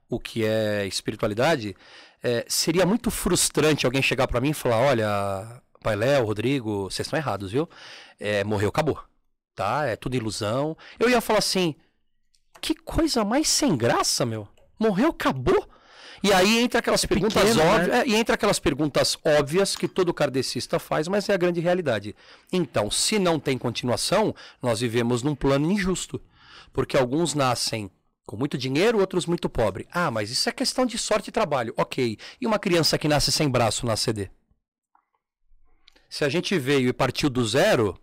o 0.10 0.20
que 0.20 0.44
é 0.44 0.88
espiritualidade, 0.88 1.76
é, 2.24 2.44
seria 2.48 2.88
muito 2.88 3.12
frustrante 3.12 3.86
alguém 3.86 4.02
chegar 4.02 4.28
para 4.28 4.42
mim 4.42 4.50
e 4.50 4.56
falar, 4.56 4.78
olha, 4.78 5.62
Pai 5.84 5.96
Léo, 5.96 6.26
Rodrigo, 6.26 6.84
vocês 6.90 7.06
estão 7.06 7.20
errados, 7.20 7.52
viu? 7.52 7.70
é, 8.24 8.44
morreu, 8.44 8.70
acabou. 8.70 9.00
Tá? 9.54 9.86
É 9.86 9.96
tudo 9.96 10.16
ilusão. 10.16 10.78
Eu 10.98 11.10
ia 11.10 11.20
falar 11.20 11.40
assim: 11.40 11.76
que 12.62 12.74
coisa 12.74 13.26
mais 13.26 13.50
sem 13.50 13.76
graça, 13.76 14.26
meu. 14.26 14.48
Morreu, 14.80 15.10
acabou. 15.10 15.68
E 16.24 16.32
aí 16.32 16.60
entra 16.60 16.80
aquelas 16.80 17.04
é 17.04 17.08
perguntas 17.08 17.44
pequeno, 17.44 17.62
óbvias, 17.62 17.88
né? 17.90 18.00
é, 18.00 18.08
e 18.08 18.16
entra 18.16 18.36
aquelas 18.36 18.58
perguntas 18.58 19.18
óbvias 19.26 19.76
que 19.76 19.90
todo 19.90 20.14
kardecista 20.14 20.80
faz, 20.80 21.10
mas 21.10 21.28
é 21.28 21.34
a 21.34 21.38
grande 21.38 21.60
realidade. 21.60 22.16
Então, 22.52 22.90
se 22.90 23.20
não 23.20 23.38
tem 23.38 23.58
continuação, 23.58 24.34
nós 24.62 24.80
vivemos 24.80 25.22
num 25.22 25.36
plano 25.36 25.70
injusto, 25.70 26.22
porque 26.72 26.96
alguns 26.96 27.34
nascem 27.34 27.92
com 28.26 28.38
muito 28.38 28.58
dinheiro, 28.58 29.00
outros 29.00 29.26
muito 29.26 29.50
pobre. 29.50 29.86
Ah, 29.92 30.10
mas 30.10 30.32
isso 30.32 30.48
é 30.48 30.54
questão 30.54 30.86
de 30.86 30.98
sorte 30.98 31.28
e 31.28 31.32
trabalho. 31.32 31.74
OK. 31.76 32.18
E 32.40 32.48
uma 32.48 32.58
criança 32.58 32.98
que 32.98 33.10
nasce 33.10 33.30
sem 33.30 33.50
braço 33.50 33.86
na 33.86 33.98
CD? 33.98 34.30
Se 36.14 36.24
a 36.24 36.30
gente 36.30 36.60
veio 36.60 36.90
e 36.90 36.94
partiu 36.94 37.28
do 37.28 37.44
zero, 37.44 38.00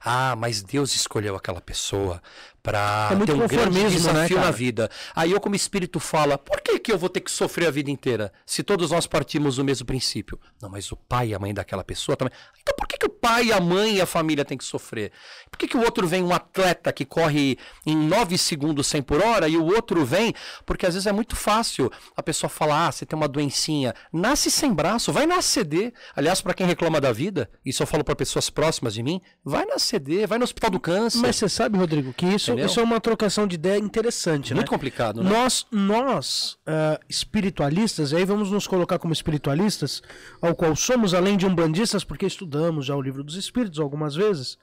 ah, 0.00 0.34
mas 0.34 0.62
Deus 0.62 0.94
escolheu 0.94 1.36
aquela 1.36 1.60
pessoa 1.60 2.22
para 2.62 3.08
É 3.12 3.26
ter 3.26 3.32
um 3.32 3.46
grande 3.46 3.80
né, 3.80 3.88
desafio 3.90 4.36
cara? 4.36 4.46
na 4.46 4.52
vida. 4.52 4.90
Aí 5.14 5.32
eu, 5.32 5.40
como 5.40 5.56
espírito, 5.56 5.98
fala: 5.98 6.38
por 6.38 6.60
que, 6.60 6.78
que 6.78 6.92
eu 6.92 6.98
vou 6.98 7.08
ter 7.08 7.20
que 7.20 7.30
sofrer 7.30 7.66
a 7.66 7.70
vida 7.70 7.90
inteira? 7.90 8.32
Se 8.46 8.62
todos 8.62 8.90
nós 8.90 9.06
partimos 9.06 9.56
do 9.56 9.64
mesmo 9.64 9.84
princípio. 9.86 10.38
Não, 10.60 10.68
mas 10.68 10.90
o 10.92 10.96
pai 10.96 11.28
e 11.28 11.34
a 11.34 11.38
mãe 11.38 11.52
daquela 11.52 11.82
pessoa 11.82 12.16
também. 12.16 12.32
Então 12.60 12.74
por 12.76 12.86
que, 12.86 12.96
que 12.96 13.06
o 13.06 13.10
pai, 13.10 13.50
a 13.50 13.60
mãe 13.60 13.96
e 13.96 14.00
a 14.00 14.06
família 14.06 14.44
têm 14.44 14.56
que 14.56 14.64
sofrer? 14.64 15.10
Por 15.50 15.58
que, 15.58 15.66
que 15.66 15.76
o 15.76 15.80
outro 15.82 16.06
vem 16.06 16.22
um 16.22 16.32
atleta 16.32 16.92
que 16.92 17.04
corre 17.04 17.58
em 17.84 17.96
9 17.96 18.38
segundos 18.38 18.86
100 18.86 19.02
por 19.02 19.22
hora 19.22 19.48
e 19.48 19.56
o 19.56 19.64
outro 19.64 20.04
vem? 20.04 20.32
Porque 20.64 20.86
às 20.86 20.94
vezes 20.94 21.06
é 21.06 21.12
muito 21.12 21.34
fácil 21.34 21.90
a 22.16 22.22
pessoa 22.22 22.48
falar: 22.48 22.86
ah, 22.88 22.92
você 22.92 23.04
tem 23.04 23.16
uma 23.16 23.28
doencinha. 23.28 23.94
Nasce 24.12 24.50
sem 24.50 24.72
braço, 24.72 25.12
vai 25.12 25.26
na 25.26 25.42
CD. 25.42 25.92
Aliás, 26.14 26.40
para 26.40 26.54
quem 26.54 26.66
reclama 26.66 27.00
da 27.00 27.12
vida, 27.12 27.50
isso 27.64 27.82
eu 27.82 27.86
falo 27.86 28.04
para 28.04 28.14
pessoas 28.14 28.48
próximas 28.48 28.94
de 28.94 29.02
mim: 29.02 29.20
vai 29.44 29.64
na 29.64 29.78
CD, 29.78 30.26
vai 30.26 30.38
no 30.38 30.44
hospital 30.44 30.70
do 30.70 30.78
câncer. 30.80 31.18
Mas 31.18 31.36
você 31.36 31.48
sabe, 31.48 31.76
Rodrigo, 31.76 32.12
que 32.12 32.26
isso, 32.26 32.51
Entendeu? 32.52 32.66
isso 32.66 32.80
é 32.80 32.82
uma 32.82 33.00
trocação 33.00 33.46
de 33.46 33.54
ideia 33.56 33.78
interessante, 33.78 34.54
muito 34.54 34.66
né? 34.68 34.70
complicado, 34.76 35.22
né? 35.22 35.30
Nós, 35.30 35.66
nós 35.70 36.56
ah, 36.66 36.98
espiritualistas, 37.08 38.12
e 38.12 38.16
aí 38.16 38.24
vamos 38.24 38.50
nos 38.50 38.66
colocar 38.66 38.98
como 38.98 39.12
espiritualistas, 39.12 40.02
ao 40.40 40.54
qual 40.54 40.74
somos, 40.76 41.14
além 41.14 41.36
de 41.36 41.46
umbandistas, 41.46 42.04
porque 42.04 42.26
estudamos 42.26 42.86
já 42.86 42.94
o 42.96 43.02
livro 43.02 43.22
dos 43.24 43.36
espíritos 43.36 43.78
algumas 43.80 44.14
vezes, 44.14 44.56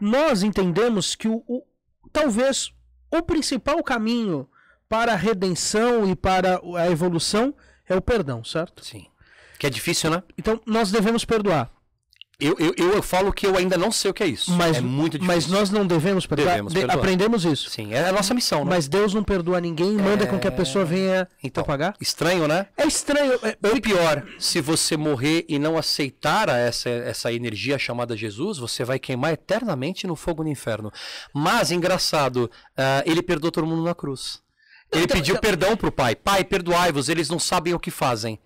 nós 0.00 0.42
entendemos 0.42 1.14
que 1.14 1.28
o, 1.28 1.42
o- 1.46 1.62
talvez 2.12 2.72
o 3.10 3.22
principal 3.22 3.82
caminho 3.82 4.48
para 4.88 5.12
a 5.12 5.16
redenção 5.16 6.08
e 6.08 6.14
para 6.16 6.60
a 6.76 6.90
evolução 6.90 7.54
é 7.88 7.94
o 7.94 8.00
perdão, 8.00 8.42
certo? 8.44 8.84
Sim. 8.84 9.06
Que 9.58 9.66
é 9.66 9.70
difícil, 9.70 10.10
né? 10.10 10.22
Então 10.36 10.60
nós 10.66 10.90
devemos 10.90 11.24
perdoar, 11.24 11.70
Eu, 12.44 12.56
eu, 12.58 12.74
eu 12.94 13.02
falo 13.02 13.32
que 13.32 13.46
eu 13.46 13.56
ainda 13.56 13.76
não 13.78 13.92
sei 13.92 14.10
o 14.10 14.14
que 14.14 14.22
é 14.22 14.26
isso. 14.26 14.50
mas, 14.52 14.76
é 14.76 14.80
muito 14.80 15.18
difícil. 15.18 15.26
mas 15.34 15.46
nós 15.46 15.70
não 15.70 15.86
devemos 15.86 16.26
perdoar. 16.26 16.48
Devemos 16.50 16.72
De- 16.72 16.80
perdoar. 16.80 16.98
aprendemos 16.98 17.44
isso. 17.44 17.70
Sim, 17.70 17.92
é 17.94 18.08
a 18.08 18.12
nossa 18.12 18.34
missão, 18.34 18.64
né? 18.64 18.70
Mas 18.70 18.88
Deus 18.88 19.14
não 19.14 19.22
perdoa 19.22 19.60
ninguém 19.60 19.92
e 19.94 19.96
manda 19.98 20.26
com 20.26 20.38
que 20.38 20.48
a 20.48 20.52
pessoa 20.52 20.84
venha 20.84 21.28
Então, 21.42 21.62
pagar. 21.64 21.94
estranho, 22.00 22.48
né? 22.48 22.66
É 22.76 22.86
estranho. 22.86 23.34
é- 23.42 23.56
Ou 23.68 23.80
pior, 23.80 24.24
se 24.38 24.60
você 24.60 24.96
morrer 24.96 25.44
e 25.48 25.58
não 25.58 25.78
aceitar 25.78 26.48
essa, 26.48 26.88
essa 26.90 27.32
energia 27.32 27.78
chamada 27.78 28.16
Jesus, 28.16 28.58
você 28.58 28.84
vai 28.84 28.98
queimar 28.98 29.32
eternamente 29.32 30.06
no 30.06 30.16
fogo 30.16 30.42
do 30.42 30.48
inferno. 30.48 30.90
Mas, 31.32 31.70
engraçado, 31.70 32.50
ah, 32.76 33.02
ele 33.06 33.22
perdoou 33.22 33.50
todo 33.52 33.66
mundo 33.66 33.82
na 33.84 33.94
cruz. 33.94 34.40
Ele 34.92 35.04
Então, 35.04 35.16
pediu 35.16 35.36
então- 35.36 35.40
perdão 35.50 35.76
pro 35.76 35.90
pai. 35.90 36.14
Pai, 36.14 36.44
perdoai-vos, 36.44 37.08
eles 37.08 37.30
não 37.30 37.38
sabem 37.38 37.72
o 37.72 37.78
que 37.80 37.90
fazem. 37.90 38.38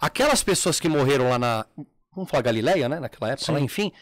Aquelas 0.00 0.42
pessoas 0.42 0.80
que 0.80 0.88
morreram 0.88 1.28
lá 1.30 1.38
na. 1.38 1.66
Vamos 2.14 2.30
falar 2.30 2.42
Galileia, 2.42 2.88
né? 2.88 3.00
Naquela 3.00 3.32
época, 3.32 3.52
lá, 3.52 3.58
Sim. 3.58 3.64
enfim. 3.64 3.92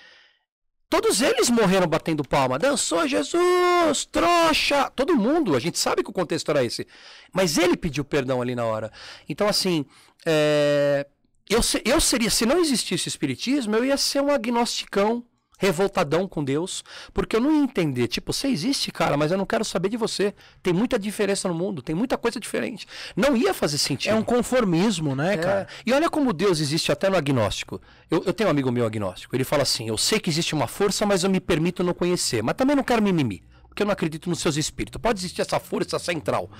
Todos 0.88 1.22
eles 1.22 1.48
morreram 1.48 1.86
batendo 1.86 2.24
palma. 2.24 2.58
Dançou 2.58 3.06
Jesus, 3.06 4.04
trouxa. 4.06 4.90
Todo 4.90 5.16
mundo, 5.16 5.54
a 5.54 5.60
gente 5.60 5.78
sabe 5.78 6.02
que 6.02 6.10
o 6.10 6.12
contexto 6.12 6.50
era 6.50 6.64
esse. 6.64 6.84
Mas 7.32 7.56
ele 7.56 7.76
pediu 7.76 8.04
perdão 8.04 8.42
ali 8.42 8.56
na 8.56 8.64
hora. 8.64 8.90
Então, 9.28 9.46
assim, 9.46 9.86
é, 10.26 11.06
eu, 11.48 11.60
eu 11.84 12.00
seria, 12.00 12.28
se 12.28 12.44
não 12.44 12.58
existisse 12.58 13.06
o 13.06 13.08
espiritismo, 13.08 13.76
eu 13.76 13.84
ia 13.84 13.96
ser 13.96 14.20
um 14.20 14.30
agnosticão, 14.30 15.24
revoltadão 15.60 16.26
com 16.26 16.42
Deus, 16.42 16.82
porque 17.12 17.36
eu 17.36 17.40
não 17.40 17.52
ia 17.52 17.62
entender, 17.62 18.08
tipo, 18.08 18.32
você 18.32 18.48
existe, 18.48 18.90
cara, 18.90 19.14
mas 19.14 19.30
eu 19.30 19.36
não 19.36 19.44
quero 19.44 19.62
saber 19.62 19.90
de 19.90 19.96
você. 19.98 20.34
Tem 20.62 20.72
muita 20.72 20.98
diferença 20.98 21.46
no 21.46 21.54
mundo, 21.54 21.82
tem 21.82 21.94
muita 21.94 22.16
coisa 22.16 22.40
diferente. 22.40 22.86
Não 23.14 23.36
ia 23.36 23.52
fazer 23.52 23.76
sentido. 23.76 24.10
É 24.12 24.14
um 24.14 24.22
conformismo, 24.22 25.14
né, 25.14 25.34
É, 25.34 25.36
cara? 25.36 25.68
E 25.84 25.92
olha 25.92 26.08
como 26.08 26.32
Deus 26.32 26.60
existe 26.60 26.90
até 26.90 27.10
no 27.10 27.16
agnóstico. 27.16 27.78
Eu, 28.10 28.24
eu 28.24 28.32
tenho 28.32 28.48
um 28.48 28.50
amigo 28.50 28.72
meu 28.72 28.86
agnóstico. 28.86 29.36
Ele 29.36 29.44
fala 29.44 29.62
assim: 29.62 29.86
Eu 29.86 29.98
sei 29.98 30.18
que 30.18 30.30
existe 30.30 30.54
uma 30.54 30.66
força, 30.66 31.04
mas 31.04 31.22
eu 31.24 31.30
me 31.30 31.40
permito 31.40 31.84
não 31.84 31.92
conhecer. 31.92 32.42
Mas 32.42 32.54
também 32.56 32.74
não 32.74 32.82
quero 32.82 33.02
mimimi. 33.02 33.42
Porque 33.68 33.82
eu 33.82 33.86
não 33.86 33.92
acredito 33.92 34.30
nos 34.30 34.40
seus 34.40 34.56
espíritos. 34.56 35.00
Pode 35.00 35.20
existir 35.20 35.42
essa 35.42 35.60
força 35.60 35.98
central. 35.98 36.50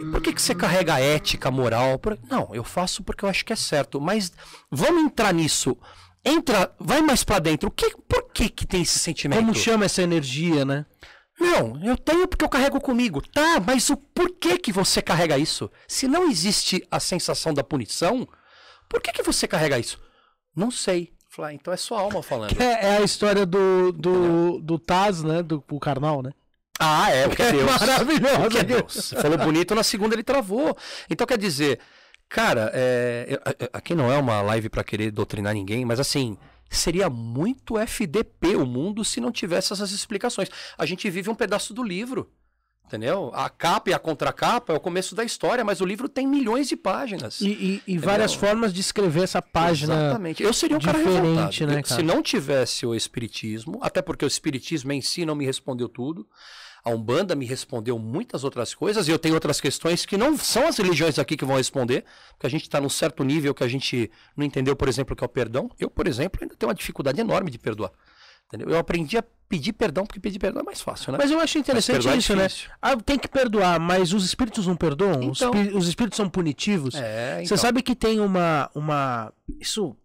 E 0.00 0.04
Por 0.06 0.20
que, 0.22 0.32
que 0.32 0.40
você 0.40 0.54
carrega 0.54 0.94
a 0.94 1.00
ética, 1.00 1.48
a 1.48 1.52
moral? 1.52 1.98
Por- 1.98 2.18
Não, 2.30 2.48
eu 2.54 2.64
faço 2.64 3.02
porque 3.02 3.24
eu 3.24 3.28
acho 3.28 3.44
que 3.44 3.52
é 3.52 3.56
certo. 3.56 4.00
Mas 4.00 4.32
vamos 4.70 5.02
entrar 5.02 5.32
nisso. 5.34 5.76
Entra, 6.24 6.74
vai 6.78 7.02
mais 7.02 7.22
pra 7.22 7.38
dentro. 7.38 7.68
O 7.68 7.72
que, 7.72 7.94
por 8.08 8.30
que, 8.32 8.48
que 8.48 8.66
tem 8.66 8.82
esse 8.82 8.98
sentimento? 8.98 9.40
Como 9.40 9.54
chama 9.54 9.84
essa 9.84 10.02
energia, 10.02 10.64
né? 10.64 10.86
Não, 11.38 11.82
eu 11.84 11.96
tenho 11.96 12.26
porque 12.28 12.44
eu 12.44 12.48
carrego 12.48 12.80
comigo. 12.80 13.20
Tá, 13.20 13.60
mas 13.60 13.90
o 13.90 13.96
porquê 13.96 14.56
que 14.56 14.72
você 14.72 15.02
carrega 15.02 15.36
isso? 15.36 15.70
Se 15.86 16.06
não 16.06 16.30
existe 16.30 16.86
a 16.90 17.00
sensação 17.00 17.52
da 17.52 17.64
punição, 17.64 18.26
por 18.88 19.02
que, 19.02 19.12
que 19.12 19.22
você 19.22 19.46
carrega 19.46 19.78
isso? 19.78 20.00
Não 20.56 20.70
sei. 20.70 21.12
Ah, 21.38 21.52
então 21.52 21.74
é 21.74 21.76
sua 21.76 22.00
alma 22.00 22.22
falando. 22.22 22.54
É, 22.62 22.94
é 22.94 22.96
a 22.98 23.02
história 23.02 23.44
do, 23.44 23.92
do, 23.92 24.60
do 24.60 24.78
Taz, 24.78 25.22
né? 25.22 25.42
Do, 25.42 25.62
do 25.66 25.80
Karnal, 25.80 26.22
né? 26.22 26.30
Ah, 26.78 27.10
é, 27.10 27.28
porque 27.28 27.42
é 27.42 27.52
Deus. 27.52 27.64
maravilhoso. 27.64 28.40
Porque 28.40 28.58
é 28.58 28.64
Deus. 28.64 29.14
Falou 29.20 29.38
bonito, 29.38 29.74
na 29.74 29.82
segunda 29.82 30.14
ele 30.14 30.22
travou. 30.22 30.76
Então 31.10 31.26
quer 31.26 31.38
dizer, 31.38 31.80
cara, 32.28 32.70
é, 32.74 33.40
aqui 33.72 33.94
não 33.94 34.10
é 34.12 34.16
uma 34.18 34.40
live 34.42 34.68
pra 34.68 34.84
querer 34.84 35.10
doutrinar 35.10 35.54
ninguém, 35.54 35.84
mas 35.84 36.00
assim, 36.00 36.36
seria 36.70 37.08
muito 37.08 37.78
FDP 37.78 38.56
o 38.56 38.66
mundo 38.66 39.04
se 39.04 39.20
não 39.20 39.30
tivesse 39.30 39.72
essas 39.72 39.90
explicações. 39.92 40.48
A 40.76 40.84
gente 40.86 41.08
vive 41.10 41.30
um 41.30 41.34
pedaço 41.34 41.72
do 41.74 41.82
livro. 41.82 42.30
Entendeu? 42.86 43.30
A 43.34 43.48
capa 43.48 43.88
e 43.88 43.94
a 43.94 43.98
contracapa 43.98 44.74
é 44.74 44.76
o 44.76 44.80
começo 44.80 45.14
da 45.14 45.24
história, 45.24 45.64
mas 45.64 45.80
o 45.80 45.86
livro 45.86 46.06
tem 46.06 46.26
milhões 46.26 46.68
de 46.68 46.76
páginas. 46.76 47.40
E, 47.40 47.48
e- 47.48 47.82
e 47.94 47.98
várias 47.98 48.34
formas 48.34 48.74
de 48.74 48.82
escrever 48.82 49.22
essa 49.22 49.40
página. 49.40 49.94
Exatamente. 49.94 50.42
Eu 50.42 50.52
seria 50.52 50.76
um 50.76 50.80
cara 50.80 50.98
diferente, 50.98 51.20
revoltado. 51.60 51.66
né, 51.66 51.82
cara? 51.82 51.96
Se 51.96 52.02
não 52.02 52.22
tivesse 52.22 52.84
o 52.84 52.94
espiritismo, 52.94 53.78
até 53.80 54.02
porque 54.02 54.22
o 54.22 54.28
espiritismo 54.28 54.92
em 54.92 55.00
si 55.00 55.24
não 55.24 55.34
me 55.34 55.46
respondeu 55.46 55.88
tudo. 55.88 56.28
A 56.84 56.90
Umbanda 56.90 57.34
me 57.34 57.46
respondeu 57.46 57.98
muitas 57.98 58.44
outras 58.44 58.74
coisas 58.74 59.08
e 59.08 59.10
eu 59.10 59.18
tenho 59.18 59.34
outras 59.34 59.58
questões 59.60 60.04
que 60.04 60.18
não 60.18 60.36
são 60.36 60.66
as 60.68 60.76
religiões 60.76 61.18
aqui 61.18 61.34
que 61.36 61.44
vão 61.44 61.56
responder, 61.56 62.04
porque 62.32 62.46
a 62.46 62.50
gente 62.50 62.62
está 62.62 62.78
num 62.80 62.90
certo 62.90 63.24
nível 63.24 63.54
que 63.54 63.64
a 63.64 63.68
gente 63.68 64.10
não 64.36 64.44
entendeu, 64.44 64.76
por 64.76 64.86
exemplo, 64.88 65.14
o 65.14 65.16
que 65.16 65.24
é 65.24 65.26
o 65.26 65.28
perdão. 65.28 65.70
Eu, 65.80 65.88
por 65.88 66.06
exemplo, 66.06 66.40
ainda 66.42 66.54
tenho 66.54 66.68
uma 66.68 66.74
dificuldade 66.74 67.18
enorme 67.18 67.50
de 67.50 67.58
perdoar. 67.58 67.90
Entendeu? 68.46 68.68
Eu 68.68 68.78
aprendi 68.78 69.16
a 69.16 69.24
pedir 69.48 69.72
perdão, 69.72 70.04
porque 70.04 70.20
pedir 70.20 70.38
perdão 70.38 70.60
é 70.60 70.64
mais 70.64 70.80
fácil, 70.82 71.10
né? 71.12 71.18
Mas 71.18 71.30
eu 71.30 71.40
acho 71.40 71.56
interessante 71.58 72.06
é 72.06 72.16
isso, 72.16 72.36
né? 72.36 72.46
difícil. 72.48 72.70
Ah, 72.82 72.94
tem 72.96 73.18
que 73.18 73.28
perdoar, 73.28 73.80
mas 73.80 74.12
os 74.12 74.22
espíritos 74.24 74.66
não 74.66 74.76
perdoam? 74.76 75.30
Os 75.30 75.38
Então. 75.40 75.54
espí- 75.54 75.74
os 75.74 75.88
espíritos 75.88 76.16
são 76.18 76.28
punitivos? 76.28 76.94
É, 76.94 77.36
Você 77.38 77.44
então. 77.44 77.56
sabe 77.56 77.82
que 77.82 77.96
tem 77.96 78.20
uma. 78.20 78.70
uma 78.74 79.32
isso 79.58 79.96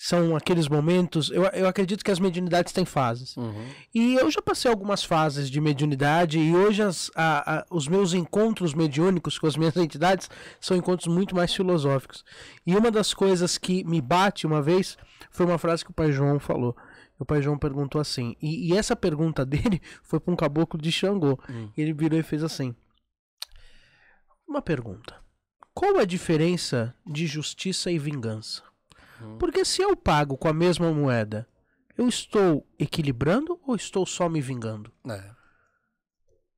são 0.00 0.36
aqueles 0.36 0.68
momentos. 0.68 1.28
Eu, 1.28 1.42
eu 1.46 1.66
acredito 1.66 2.04
que 2.04 2.10
as 2.12 2.20
mediunidades 2.20 2.72
têm 2.72 2.84
fases. 2.84 3.36
Uhum. 3.36 3.66
E 3.92 4.14
eu 4.14 4.30
já 4.30 4.40
passei 4.40 4.70
algumas 4.70 5.02
fases 5.02 5.50
de 5.50 5.60
mediunidade 5.60 6.38
e 6.38 6.54
hoje 6.54 6.82
as- 6.82 7.10
a- 7.16 7.58
a- 7.58 7.66
os 7.68 7.88
meus 7.88 8.14
encontros 8.14 8.72
mediúnicos 8.74 9.40
com 9.40 9.48
as 9.48 9.56
minhas 9.56 9.74
entidades 9.76 10.30
são 10.60 10.76
encontros 10.76 11.12
muito 11.12 11.34
mais 11.34 11.52
filosóficos. 11.52 12.24
E 12.64 12.76
uma 12.76 12.92
das 12.92 13.12
coisas 13.12 13.58
que 13.58 13.82
me 13.82 14.00
bate 14.00 14.46
uma 14.46 14.62
vez 14.62 14.96
foi 15.32 15.44
uma 15.44 15.58
frase 15.58 15.84
que 15.84 15.90
o 15.90 15.94
pai 15.94 16.12
João 16.12 16.38
falou. 16.38 16.76
O 17.18 17.24
pai 17.24 17.42
João 17.42 17.58
perguntou 17.58 18.00
assim, 18.00 18.36
e, 18.40 18.68
e 18.72 18.76
essa 18.78 18.94
pergunta 18.94 19.44
dele 19.44 19.82
foi 20.04 20.20
para 20.20 20.32
um 20.32 20.36
caboclo 20.36 20.80
de 20.80 20.92
Xangô. 20.92 21.36
Hum. 21.50 21.70
Ele 21.76 21.92
virou 21.92 22.20
e 22.20 22.22
fez 22.22 22.44
assim: 22.44 22.72
Uma 24.46 24.62
pergunta. 24.62 25.16
Qual 25.74 25.98
a 25.98 26.04
diferença 26.04 26.94
de 27.04 27.26
justiça 27.26 27.90
e 27.90 27.98
vingança? 27.98 28.62
Porque 29.38 29.64
se 29.64 29.82
eu 29.82 29.96
pago 29.96 30.36
com 30.36 30.48
a 30.48 30.52
mesma 30.52 30.92
moeda, 30.92 31.46
eu 31.96 32.08
estou 32.08 32.66
equilibrando 32.78 33.60
ou 33.66 33.74
estou 33.74 34.06
só 34.06 34.28
me 34.28 34.40
vingando? 34.40 34.92
É. 35.08 35.38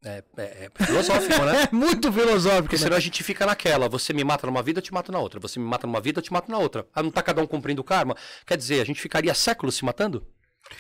É, 0.03 0.25
é- 0.39 0.71
é 0.79 0.85
filosófico, 0.85 1.45
né? 1.45 1.69
É 1.71 1.75
muito 1.75 2.11
filosófico. 2.11 2.63
Porque 2.63 2.77
né? 2.77 2.83
senão 2.83 2.97
a 2.97 3.01
gente 3.01 3.23
fica 3.23 3.45
naquela. 3.45 3.89
Você 3.89 4.13
me 4.13 4.25
mata 4.25 4.47
numa 4.47 4.63
vida, 4.63 4.79
eu 4.79 4.83
te 4.83 4.93
mato 4.95 5.13
na 5.13 5.19
outra. 5.19 5.39
Você 5.41 5.59
me 5.59 5.67
mata 5.67 5.87
numa 5.87 6.01
vida, 6.01 6.21
eu 6.21 6.23
te 6.23 6.33
mato 6.33 6.51
na 6.51 6.59
outra. 6.59 6.87
Ah, 6.95 7.03
não 7.03 7.11
tá 7.11 7.23
cada 7.23 7.43
um 7.43 7.47
cumprindo 7.47 7.83
o 7.83 7.85
karma? 7.85 8.17
Quer 8.47 8.57
dizer, 8.57 8.81
a 8.81 8.85
gente 8.85 9.01
ficaria 9.01 9.35
séculos 9.35 9.77
se 9.77 9.85
matando? 9.85 10.27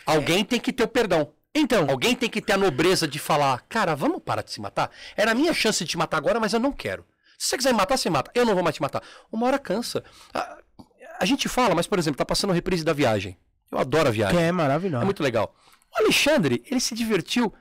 Alguém 0.06 0.44
tem 0.44 0.58
que 0.58 0.72
ter 0.72 0.84
o 0.84 0.88
perdão. 0.88 1.34
Então, 1.54 1.90
Alguém 1.90 2.14
tem 2.14 2.30
que 2.30 2.40
ter 2.40 2.52
a 2.52 2.56
nobreza 2.56 3.08
de 3.08 3.18
falar, 3.18 3.60
cara, 3.68 3.94
vamos 3.94 4.22
parar 4.22 4.42
de 4.42 4.52
se 4.52 4.60
matar? 4.60 4.90
Era 5.16 5.32
a 5.32 5.34
minha 5.34 5.52
chance 5.52 5.84
de 5.84 5.90
te 5.90 5.98
matar 5.98 6.16
agora, 6.16 6.38
mas 6.38 6.52
eu 6.52 6.60
não 6.60 6.72
quero. 6.72 7.04
Se 7.36 7.48
você 7.48 7.56
quiser 7.56 7.72
me 7.72 7.78
matar, 7.78 7.96
você 7.98 8.08
mata. 8.08 8.30
Eu 8.34 8.46
não 8.46 8.54
vou 8.54 8.62
mais 8.62 8.76
te 8.76 8.82
matar. 8.82 9.02
Uma 9.32 9.46
hora 9.46 9.58
cansa. 9.58 10.04
A, 10.32 10.59
a 11.20 11.24
gente 11.26 11.48
fala, 11.48 11.74
mas, 11.74 11.86
por 11.86 11.98
exemplo, 11.98 12.16
tá 12.18 12.24
passando 12.24 12.50
a 12.50 12.54
reprise 12.54 12.82
da 12.84 12.92
viagem. 12.92 13.36
Eu 13.70 13.78
adoro 13.78 14.08
a 14.08 14.10
que 14.10 14.16
viagem. 14.16 14.38
é 14.42 14.50
maravilhoso. 14.50 15.02
É 15.02 15.04
muito 15.04 15.22
legal. 15.22 15.54
O 15.92 16.02
Alexandre, 16.02 16.62
ele 16.70 16.80
se 16.80 16.94
divertiu 16.94 17.52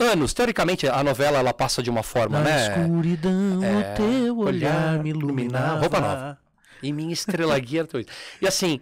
anos. 0.00 0.32
Teoricamente, 0.32 0.88
a 0.88 1.02
novela 1.04 1.38
ela 1.38 1.52
passa 1.54 1.82
de 1.82 1.90
uma 1.90 2.02
forma, 2.02 2.38
Na 2.40 2.44
né? 2.44 2.68
escuridão, 2.80 3.62
É, 3.62 3.92
o 3.92 3.94
teu 3.96 4.38
olhar 4.38 4.94
olhar 4.94 5.02
me 5.02 5.10
iluminava. 5.10 5.80
Roupa 5.80 6.00
nova. 6.00 6.38
E 6.82 6.92
minha 6.92 7.12
estrela 7.12 7.56
guia. 7.60 7.86
E 8.40 8.46
assim, 8.48 8.80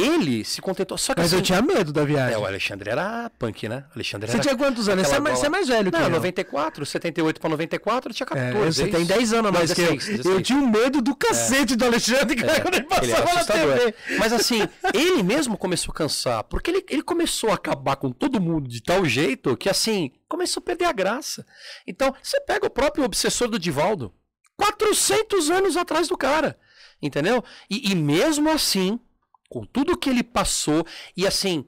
ele 0.00 0.44
se 0.44 0.60
contentou. 0.60 0.96
Só 0.98 1.14
que 1.14 1.20
Mas 1.20 1.28
assim, 1.32 1.36
eu 1.36 1.42
tinha 1.42 1.62
medo 1.62 1.92
da 1.92 2.04
viagem. 2.04 2.34
é, 2.34 2.38
o 2.38 2.44
Alexandre 2.46 2.90
era 2.90 3.30
punk, 3.38 3.68
né? 3.68 3.84
Alexandre 3.94 4.30
Você 4.30 4.38
tinha 4.38 4.56
quantos 4.56 4.88
anos? 4.88 5.06
Você 5.06 5.14
é, 5.16 5.20
mais, 5.20 5.38
você 5.38 5.46
é 5.46 5.48
mais 5.48 5.68
velho 5.68 5.90
que 5.90 5.98
Não, 5.98 6.04
eu. 6.06 6.10
94, 6.10 6.84
78 6.86 7.40
pra 7.40 7.50
94, 7.50 8.10
eu 8.10 8.14
tinha 8.14 8.26
É, 8.26 8.52
14. 8.52 8.72
você 8.76 8.82
é 8.82 8.86
tem 8.88 9.00
isso. 9.02 9.08
10 9.08 9.32
anos 9.32 9.48
a 9.48 9.52
mais 9.52 9.72
que 9.72 9.80
eu. 9.80 9.86
16, 9.96 10.08
Eu 10.08 10.16
16. 10.24 10.46
tinha 10.46 10.58
um 10.58 10.68
medo 10.68 11.00
do 11.02 11.14
cacete 11.14 11.76
do 11.76 11.84
Alexandre 11.84 12.36
cara, 12.36 12.60
quando 12.60 12.74
ele 12.74 12.84
passava 12.84 13.34
na. 13.34 13.44
TV. 13.44 13.94
Mas 14.18 14.32
assim, 14.32 14.68
ele 14.94 15.22
mesmo 15.22 15.56
começou 15.56 15.92
a 15.92 15.94
cansar, 15.94 16.44
porque 16.44 16.70
ele, 16.70 16.84
ele 16.88 17.02
começou 17.02 17.50
a 17.50 17.54
acabar 17.54 17.96
com 17.96 18.10
todo 18.12 18.40
mundo 18.40 18.68
de 18.68 18.82
tal 18.82 19.04
jeito 19.04 19.56
que 19.56 19.68
assim, 19.68 20.12
começou 20.28 20.60
a 20.60 20.64
perder 20.64 20.84
a 20.84 20.92
graça. 20.92 21.44
Então, 21.86 22.14
você 22.22 22.40
pega 22.40 22.66
o 22.66 22.70
próprio 22.70 23.04
obsessor 23.04 23.48
do 23.48 23.58
Divaldo, 23.58 24.12
400 24.56 25.50
anos 25.50 25.76
atrás 25.76 26.08
do 26.08 26.16
cara, 26.16 26.58
entendeu? 27.00 27.42
E, 27.70 27.92
e 27.92 27.94
mesmo 27.94 28.50
assim, 28.50 28.98
com 29.48 29.64
tudo 29.64 29.96
que 29.96 30.10
ele 30.10 30.22
passou, 30.22 30.84
e 31.16 31.26
assim, 31.26 31.64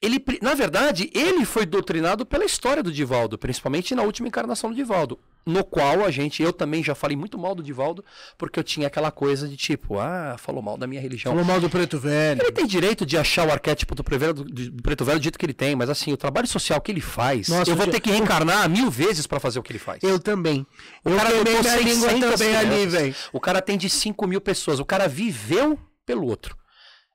ele, 0.00 0.22
na 0.40 0.54
verdade, 0.54 1.10
ele 1.12 1.44
foi 1.44 1.66
doutrinado 1.66 2.24
pela 2.24 2.44
história 2.44 2.82
do 2.82 2.92
Divaldo, 2.92 3.36
principalmente 3.36 3.94
na 3.94 4.02
última 4.02 4.28
encarnação 4.28 4.70
do 4.70 4.76
Divaldo, 4.76 5.18
no 5.44 5.64
qual 5.64 6.04
a 6.04 6.10
gente, 6.10 6.42
eu 6.42 6.52
também 6.52 6.84
já 6.84 6.94
falei 6.94 7.16
muito 7.16 7.36
mal 7.36 7.54
do 7.54 7.62
Divaldo, 7.62 8.04
porque 8.36 8.60
eu 8.60 8.62
tinha 8.62 8.86
aquela 8.86 9.10
coisa 9.10 9.48
de 9.48 9.56
tipo, 9.56 9.98
ah, 9.98 10.36
falou 10.38 10.62
mal 10.62 10.76
da 10.76 10.86
minha 10.86 11.00
religião. 11.00 11.32
Falou 11.32 11.44
mal 11.44 11.60
do 11.60 11.68
preto 11.68 11.98
velho. 11.98 12.40
Ele 12.40 12.52
tem 12.52 12.66
direito 12.66 13.04
de 13.04 13.16
achar 13.16 13.48
o 13.48 13.50
arquétipo 13.50 13.94
do 13.94 14.04
preto 14.04 14.20
velho 14.20 14.34
do, 14.34 14.44
do 14.44 14.82
preto 14.82 15.04
velho 15.04 15.18
do 15.18 15.22
jeito 15.22 15.38
que 15.38 15.46
ele 15.46 15.54
tem, 15.54 15.74
mas 15.74 15.90
assim, 15.90 16.12
o 16.12 16.16
trabalho 16.16 16.46
social 16.46 16.80
que 16.80 16.92
ele 16.92 17.00
faz, 17.00 17.48
Nossa, 17.48 17.70
eu 17.70 17.74
vou 17.74 17.86
ter 17.86 17.98
que 17.98 18.10
reencarnar 18.10 18.68
mil 18.68 18.90
vezes 18.90 19.26
pra 19.26 19.40
fazer 19.40 19.58
o 19.58 19.62
que 19.62 19.72
ele 19.72 19.78
faz. 19.80 20.02
Eu 20.02 20.20
também. 20.20 20.64
O 21.04 21.10
eu 21.10 21.16
cara 21.16 21.30
botou 21.30 21.60
minha 21.60 21.76
língua 21.76 22.10
600 22.10 22.30
também 22.30 22.56
ali, 22.56 22.86
velho. 22.86 23.14
O 23.32 23.40
cara 23.40 23.60
tem 23.60 23.76
de 23.76 23.88
5 23.90 24.26
mil 24.28 24.40
pessoas. 24.40 24.78
O 24.78 24.84
cara 24.84 25.08
viveu 25.08 25.78
pelo 26.06 26.26
outro. 26.26 26.56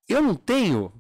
Eu 0.08 0.22
não 0.22 0.36
tenho. 0.36 0.91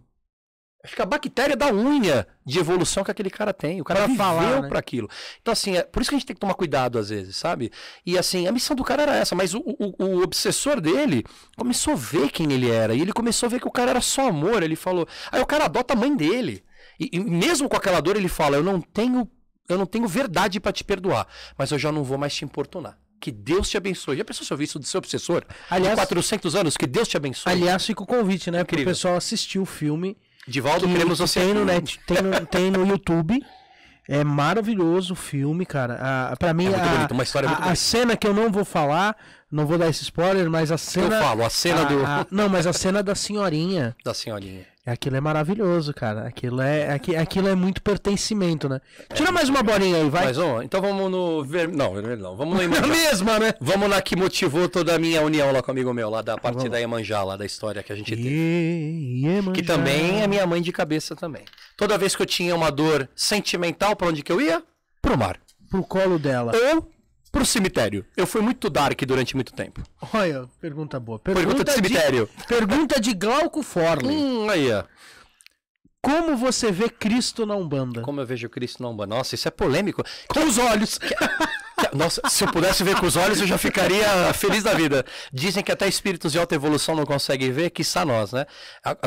Acho 0.83 0.97
que 0.97 1.01
a 1.01 1.05
bactéria 1.05 1.55
da 1.55 1.73
unha 1.73 2.27
de 2.45 2.59
evolução 2.59 3.05
que 3.05 3.11
aquele 3.11 3.29
cara 3.29 3.53
tem. 3.53 3.79
O 3.79 3.85
cara 3.85 4.01
Pra 4.01 4.07
viveu 4.07 4.25
falar, 4.25 4.61
né? 4.63 4.67
pra 4.67 4.79
aquilo. 4.79 5.09
Então, 5.41 5.51
assim, 5.53 5.77
é 5.77 5.83
por 5.83 6.01
isso 6.01 6.09
que 6.11 6.15
a 6.15 6.19
gente 6.19 6.27
tem 6.27 6.35
que 6.35 6.41
tomar 6.41 6.55
cuidado 6.55 6.99
às 6.99 7.07
vezes, 7.07 7.37
sabe? 7.37 7.71
E 8.05 8.17
assim, 8.17 8.47
a 8.47 8.51
missão 8.51 8.75
do 8.75 8.83
cara 8.83 9.03
era 9.03 9.15
essa, 9.15 9.33
mas 9.33 9.53
o, 9.53 9.59
o, 9.59 10.03
o 10.03 10.21
obsessor 10.21 10.81
dele 10.81 11.23
começou 11.55 11.93
a 11.93 11.95
ver 11.95 12.29
quem 12.31 12.51
ele 12.51 12.69
era. 12.69 12.93
E 12.93 12.99
ele 13.01 13.13
começou 13.13 13.47
a 13.47 13.49
ver 13.49 13.61
que 13.61 13.67
o 13.67 13.71
cara 13.71 13.91
era 13.91 14.01
só 14.01 14.27
amor. 14.27 14.61
Ele 14.61 14.75
falou. 14.75 15.07
Aí 15.31 15.41
o 15.41 15.45
cara 15.45 15.65
adota 15.65 15.93
a 15.93 15.97
mãe 15.97 16.13
dele. 16.13 16.65
E, 16.99 17.09
e 17.13 17.19
mesmo 17.19 17.69
com 17.69 17.77
aquela 17.77 18.01
dor, 18.01 18.17
ele 18.17 18.27
fala: 18.27 18.57
Eu 18.57 18.63
não 18.63 18.81
tenho, 18.81 19.25
eu 19.69 19.77
não 19.77 19.85
tenho 19.85 20.05
verdade 20.05 20.59
pra 20.59 20.73
te 20.73 20.83
perdoar, 20.83 21.25
mas 21.57 21.71
eu 21.71 21.79
já 21.79 21.93
não 21.93 22.03
vou 22.03 22.17
mais 22.17 22.35
te 22.35 22.43
importunar. 22.43 22.99
Que 23.23 23.31
Deus 23.31 23.69
te 23.69 23.77
abençoe. 23.77 24.17
Já 24.17 24.25
pensou 24.25 24.45
se 24.45 24.51
eu 24.53 24.61
isso 24.61 24.77
do 24.77 24.85
seu 24.85 24.97
obsessor? 24.97 25.45
Aliás- 25.69 25.91
de 25.97 26.01
400 26.07 26.55
anos? 26.55 26.75
Que 26.75 26.85
Deus 26.85 27.07
te 27.07 27.15
abençoe. 27.15 27.53
Aliás, 27.53 27.85
fica 27.85 28.03
o 28.03 28.05
convite, 28.05 28.51
né? 28.51 28.65
Pro 28.65 28.75
Incrível. 28.75 28.91
pessoal 28.93 29.15
assistir 29.15 29.59
o 29.59 29.65
filme. 29.65 30.17
Divaldo, 30.45 30.85
que, 30.85 30.91
queremos 30.91 31.19
que 31.21 31.25
você 31.27 31.39
tem 31.39 31.53
no, 31.53 31.63
net, 31.63 32.01
tem, 32.05 32.21
no, 32.21 32.45
tem 32.45 32.69
no 32.69 32.85
YouTube. 32.85 33.41
É 34.09 34.25
maravilhoso 34.25 35.13
o 35.13 35.15
filme, 35.15 35.65
cara. 35.65 36.31
A, 36.31 36.35
pra 36.35 36.53
mim, 36.53 36.65
É 36.67 36.75
a, 36.75 36.85
bonito, 36.95 37.11
uma 37.11 37.23
história 37.23 37.47
a- 37.47 37.69
a 37.71 37.75
cena 37.75 38.17
que 38.17 38.27
eu 38.27 38.33
não 38.33 38.51
vou 38.51 38.65
falar, 38.65 39.15
não 39.53 39.65
vou 39.65 39.77
dar 39.77 39.87
esse 39.89 40.03
spoiler, 40.03 40.49
mas 40.49 40.71
a 40.71 40.75
Eu 40.75 40.77
cena. 40.77 41.19
falo, 41.21 41.43
a 41.45 41.49
cena 41.49 41.81
a- 41.81 41.85
do, 41.85 42.05
a- 42.05 42.27
não, 42.31 42.49
mas 42.49 42.65
a 42.67 42.73
cena 42.73 43.01
da 43.03 43.15
senhorinha. 43.15 43.95
da 44.03 44.13
senhorinha. 44.13 44.65
Aquilo 44.85 45.15
é 45.15 45.21
maravilhoso, 45.21 45.93
cara. 45.93 46.27
Aquilo 46.27 46.61
é, 46.61 46.91
aqui- 46.91 47.15
aquilo 47.15 47.47
é 47.47 47.55
muito 47.55 47.81
pertencimento, 47.81 48.67
né? 48.67 48.81
Tira 49.13 49.31
mais 49.31 49.47
uma 49.47 49.63
bolinha 49.63 49.95
aí, 49.95 50.09
vai. 50.09 50.25
Mas, 50.25 50.37
ó, 50.37 50.61
então 50.61 50.81
vamos 50.81 51.09
no 51.09 51.41
ver... 51.41 51.69
Não, 51.69 51.93
vermelho 51.93 52.21
não. 52.21 52.35
Vamos 52.35 52.55
no 52.55 52.61
É 52.61 52.65
a 52.67 52.67
Iemanjá. 52.67 52.87
mesma, 52.87 53.39
né? 53.39 53.53
Vamos 53.61 53.89
na 53.89 54.01
que 54.01 54.13
motivou 54.17 54.67
toda 54.67 54.93
a 54.93 54.99
minha 54.99 55.21
união 55.21 55.53
lá 55.53 55.61
com 55.61 55.69
o 55.69 55.71
amigo 55.71 55.93
meu, 55.93 56.09
lá 56.09 56.21
da 56.21 56.37
parte 56.37 56.67
da 56.67 56.79
Iemanjá, 56.79 57.23
lá 57.23 57.37
da 57.37 57.45
história 57.45 57.81
que 57.81 57.93
a 57.93 57.95
gente 57.95 58.13
teve. 58.13 58.27
Iemanjá. 59.23 59.51
Que 59.53 59.63
também 59.63 60.21
é 60.21 60.27
minha 60.27 60.45
mãe 60.45 60.61
de 60.61 60.71
cabeça 60.73 61.15
também. 61.15 61.43
Toda 61.77 61.97
vez 61.97 62.13
que 62.13 62.21
eu 62.21 62.25
tinha 62.25 62.53
uma 62.53 62.69
dor 62.69 63.07
sentimental, 63.15 63.95
pra 63.95 64.07
onde 64.09 64.21
que 64.21 64.31
eu 64.33 64.41
ia? 64.41 64.61
Pro 65.01 65.17
mar. 65.17 65.37
Pro 65.69 65.83
colo 65.83 66.19
dela. 66.19 66.51
Ou 66.73 66.91
pro 67.33 67.43
cemitério. 67.43 68.05
Eu 68.15 68.27
fui 68.27 68.41
muito 68.41 68.69
dark 68.69 69.01
durante 69.01 69.35
muito 69.35 69.51
tempo. 69.53 69.81
Olha, 70.13 70.47
pergunta 70.61 70.99
boa. 70.99 71.17
Pergunta 71.17 71.63
de 71.63 71.71
cemitério. 71.71 72.29
pergunta 72.47 73.01
de 73.01 73.13
Glauco 73.13 73.63
Forley. 73.63 74.15
Hum, 74.15 74.49
aí, 74.49 74.71
ó. 74.71 74.83
Como 75.99 76.37
você 76.37 76.71
vê 76.71 76.89
Cristo 76.89 77.45
na 77.45 77.55
Umbanda? 77.55 78.01
Como 78.01 78.21
eu 78.21 78.25
vejo 78.25 78.47
Cristo 78.49 78.83
na 78.83 78.89
Umbanda. 78.89 79.15
Nossa, 79.15 79.33
isso 79.33 79.47
é 79.47 79.51
polêmico. 79.51 80.03
Com 80.27 80.45
os 80.45 80.57
olhos. 80.59 80.99
Nossa, 81.93 82.21
se 82.29 82.43
eu 82.43 82.51
pudesse 82.51 82.83
ver 82.83 82.95
com 82.99 83.05
os 83.05 83.15
olhos, 83.15 83.39
eu 83.39 83.47
já 83.47 83.57
ficaria 83.57 84.33
feliz 84.33 84.63
da 84.63 84.73
vida. 84.73 85.05
Dizem 85.31 85.63
que 85.63 85.71
até 85.71 85.87
espíritos 85.87 86.31
de 86.31 86.39
alta 86.39 86.55
evolução 86.55 86.95
não 86.95 87.05
conseguem 87.05 87.51
ver, 87.51 87.69
quiçá 87.69 88.05
nós, 88.05 88.31
né? 88.31 88.45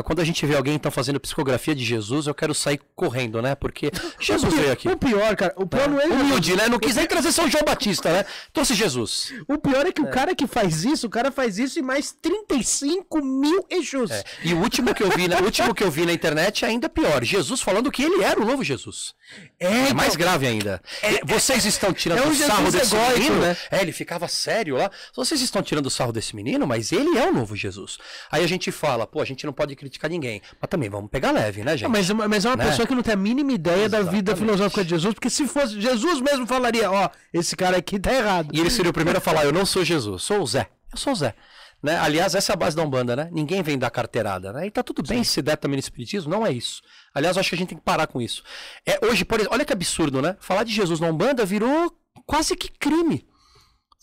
Quando 0.03 0.21
a 0.21 0.25
gente 0.25 0.45
vê 0.45 0.55
alguém 0.55 0.75
então 0.75 0.91
fazendo 0.91 1.19
psicografia 1.19 1.75
de 1.75 1.83
Jesus, 1.83 2.27
eu 2.27 2.33
quero 2.33 2.53
sair 2.53 2.79
correndo, 2.95 3.41
né? 3.41 3.55
Porque 3.55 3.91
Jesus 4.19 4.53
veio 4.53 4.71
aqui. 4.71 4.87
O 4.87 4.97
pior, 4.97 5.35
cara, 5.35 5.53
o 5.57 5.65
pior 5.65 5.89
não 5.89 5.99
é 5.99 6.05
Humilde, 6.05 6.55
né? 6.55 6.67
Não 6.67 6.79
quis 6.79 6.95
nem 6.95 7.05
trazer 7.05 7.31
São 7.31 7.49
João 7.49 7.63
Batista, 7.63 8.11
né? 8.11 8.25
Trouxe 8.53 8.73
Jesus. 8.73 9.33
O 9.47 9.57
pior 9.57 9.85
é 9.85 9.91
que 9.91 10.01
o 10.01 10.09
cara 10.09 10.35
que 10.35 10.47
faz 10.47 10.83
isso, 10.83 11.07
o 11.07 11.09
cara 11.09 11.31
faz 11.31 11.57
isso 11.57 11.79
e 11.79 11.81
mais 11.81 12.11
35 12.21 13.23
mil 13.23 13.65
Exus. 13.69 14.11
É. 14.11 14.23
E 14.43 14.53
o 14.53 14.61
último 14.61 14.93
que 14.93 15.03
eu 15.03 15.09
vi, 15.09 15.27
na, 15.27 15.39
o 15.39 15.45
último 15.45 15.73
que 15.73 15.83
eu 15.83 15.91
vi 15.91 16.05
na 16.05 16.13
internet 16.13 16.65
é 16.65 16.67
ainda 16.67 16.89
pior. 16.89 17.23
Jesus 17.23 17.61
falando 17.61 17.91
que 17.91 18.03
ele 18.03 18.23
era 18.23 18.39
o 18.41 18.45
novo 18.45 18.63
Jesus. 18.63 19.13
É, 19.59 19.93
mais 19.93 20.15
grave 20.15 20.47
ainda. 20.47 20.81
E 21.03 21.21
Vocês 21.25 21.65
estão 21.65 21.93
tirando 21.93 22.19
é 22.19 22.27
um 22.27 22.33
sarro 22.57 22.71
Jesus 22.71 22.89
desse 22.89 22.95
egóico, 22.95 23.19
menino, 23.19 23.41
né? 23.41 23.57
É, 23.71 23.81
ele 23.81 23.91
ficava 23.91 24.27
sério 24.27 24.75
lá. 24.77 24.91
Vocês 25.15 25.41
estão 25.41 25.61
tirando 25.61 25.85
o 25.85 25.89
sarro 25.89 26.11
desse 26.11 26.35
menino, 26.35 26.65
mas 26.67 26.91
ele 26.91 27.17
é 27.17 27.27
o 27.29 27.33
novo 27.33 27.55
Jesus. 27.55 27.97
Aí 28.31 28.43
a 28.43 28.47
gente 28.47 28.71
fala, 28.71 29.07
pô, 29.07 29.21
a 29.21 29.25
gente 29.25 29.45
não 29.45 29.53
pode 29.53 29.75
criticar 29.75 30.09
ninguém. 30.09 30.41
Mas 30.59 30.69
também 30.69 30.89
vamos 30.89 31.09
pegar 31.09 31.31
leve, 31.31 31.63
né, 31.63 31.77
gente? 31.77 31.89
Mas, 31.89 32.09
mas 32.09 32.45
é 32.45 32.49
uma 32.49 32.55
Né? 32.57 32.65
pessoa 32.69 32.87
que 32.87 32.95
não 32.95 33.03
tem 33.03 33.13
a 33.13 33.17
mínima 33.17 33.51
ideia 33.51 33.87
da 33.87 33.99
vida 34.01 34.31
Exatamente. 34.31 34.39
filosófica 34.39 34.83
de 34.83 34.89
Jesus, 34.89 35.13
porque 35.13 35.29
se 35.29 35.47
fosse 35.47 35.79
Jesus 35.79 36.19
mesmo 36.21 36.45
falaria, 36.47 36.91
ó, 36.91 37.09
esse 37.33 37.55
cara 37.55 37.77
aqui 37.77 37.99
tá 37.99 38.13
errado. 38.13 38.49
E 38.53 38.59
ele 38.59 38.69
seria 38.69 38.91
o 38.91 38.93
primeiro 38.93 39.17
a 39.17 39.21
falar: 39.21 39.45
Eu 39.45 39.53
não 39.53 39.65
sou 39.65 39.83
Jesus, 39.83 40.23
sou 40.23 40.41
o 40.41 40.47
Zé. 40.47 40.67
Eu 40.91 40.97
sou 40.97 41.13
o 41.13 41.15
Zé. 41.15 41.33
Né? 41.81 41.95
Aliás, 41.99 42.33
essa 42.33 42.51
é 42.51 42.53
a 42.53 42.57
base 42.57 42.75
da 42.75 42.81
Umbanda, 42.81 43.15
né? 43.15 43.29
Ninguém 43.31 43.61
vem 43.61 43.77
dar 43.77 43.91
carteirada, 43.91 44.51
né? 44.51 44.65
E 44.65 44.71
tá 44.71 44.81
tudo 44.81 45.03
bem 45.03 45.23
se 45.23 45.41
der 45.43 45.57
também 45.57 45.75
no 45.77 45.79
Espiritismo, 45.79 46.29
não 46.31 46.45
é 46.45 46.51
isso. 46.51 46.81
Aliás, 47.13 47.35
eu 47.35 47.39
acho 47.39 47.49
que 47.49 47.55
a 47.55 47.57
gente 47.59 47.69
tem 47.69 47.77
que 47.77 47.83
parar 47.83 48.07
com 48.07 48.19
isso. 48.19 48.43
É, 48.85 48.99
hoje, 49.05 49.23
por 49.23 49.35
exemplo, 49.39 49.53
olha 49.55 49.63
que 49.63 49.73
absurdo, 49.73 50.19
né? 50.21 50.35
Falar 50.39 50.63
de 50.63 50.73
Jesus 50.73 50.99
na 50.99 51.07
Umbanda 51.07 51.45
virou 51.45 51.95
quase 52.27 52.55
que 52.55 52.69
crime. 52.69 53.25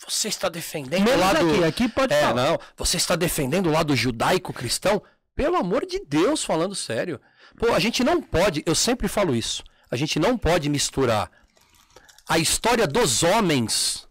Você 0.08 0.26
está 0.28 0.48
defendendo 0.48 1.06
o 1.08 1.16
lado. 1.16 1.36
aqui, 1.50 1.64
aqui 1.64 1.88
pode 1.88 2.12
É, 2.12 2.22
falar. 2.22 2.34
não. 2.50 2.58
Você 2.76 2.96
está 2.96 3.14
defendendo 3.14 3.68
o 3.68 3.70
lado 3.72 3.94
judaico-cristão? 3.94 5.00
Pelo 5.36 5.56
amor 5.56 5.86
de 5.86 6.00
Deus, 6.04 6.42
falando 6.44 6.74
sério. 6.74 7.20
Pô, 7.56 7.72
a 7.72 7.78
gente 7.78 8.02
não 8.02 8.20
pode, 8.20 8.62
eu 8.66 8.74
sempre 8.74 9.06
falo 9.06 9.34
isso, 9.36 9.62
a 9.88 9.94
gente 9.96 10.18
não 10.18 10.36
pode 10.36 10.68
misturar 10.68 11.30
a 12.28 12.36
história 12.38 12.86
dos 12.86 13.22
homens 13.22 14.08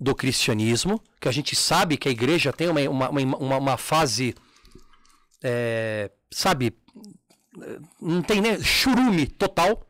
do 0.00 0.14
cristianismo, 0.14 1.00
que 1.20 1.28
a 1.28 1.32
gente 1.32 1.54
sabe 1.54 1.96
que 1.96 2.08
a 2.08 2.10
igreja 2.12 2.52
tem 2.52 2.68
uma, 2.68 2.80
uma, 2.88 3.08
uma, 3.10 3.36
uma- 3.36 3.56
uma 3.58 3.76
fase, 3.76 4.34
é, 5.42 6.10
sabe, 6.30 6.74
não 8.00 8.22
tem 8.22 8.40
nem 8.40 8.60
churume 8.62 9.26
total, 9.26 9.86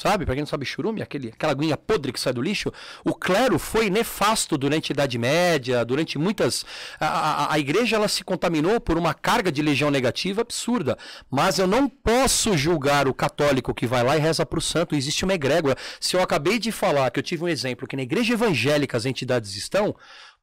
sabe? 0.00 0.24
Pra 0.24 0.34
quem 0.34 0.40
não 0.42 0.46
sabe, 0.46 0.64
churume, 0.64 1.02
aquele, 1.02 1.28
aquela 1.28 1.52
aguinha 1.52 1.76
podre 1.76 2.10
que 2.12 2.18
sai 2.18 2.32
do 2.32 2.40
lixo. 2.40 2.72
O 3.04 3.14
clero 3.14 3.58
foi 3.58 3.90
nefasto 3.90 4.56
durante 4.56 4.90
a 4.90 4.94
Idade 4.94 5.18
Média, 5.18 5.84
durante 5.84 6.18
muitas. 6.18 6.64
A, 6.98 7.06
a, 7.06 7.54
a 7.54 7.58
igreja 7.58 7.96
ela 7.96 8.08
se 8.08 8.24
contaminou 8.24 8.80
por 8.80 8.96
uma 8.96 9.12
carga 9.12 9.52
de 9.52 9.60
legião 9.60 9.90
negativa 9.90 10.40
absurda. 10.40 10.96
Mas 11.30 11.58
eu 11.58 11.66
não 11.66 11.86
posso 11.86 12.56
julgar 12.56 13.06
o 13.06 13.14
católico 13.14 13.74
que 13.74 13.86
vai 13.86 14.02
lá 14.02 14.16
e 14.16 14.20
reza 14.20 14.46
pro 14.46 14.60
santo. 14.60 14.94
Existe 14.94 15.24
uma 15.24 15.34
egrégora. 15.34 15.76
Se 16.00 16.16
eu 16.16 16.22
acabei 16.22 16.58
de 16.58 16.72
falar 16.72 17.10
que 17.10 17.18
eu 17.18 17.24
tive 17.24 17.44
um 17.44 17.48
exemplo 17.48 17.86
que 17.86 17.96
na 17.96 18.02
igreja 18.02 18.32
evangélica 18.32 18.96
as 18.96 19.04
entidades 19.04 19.54
estão, 19.54 19.94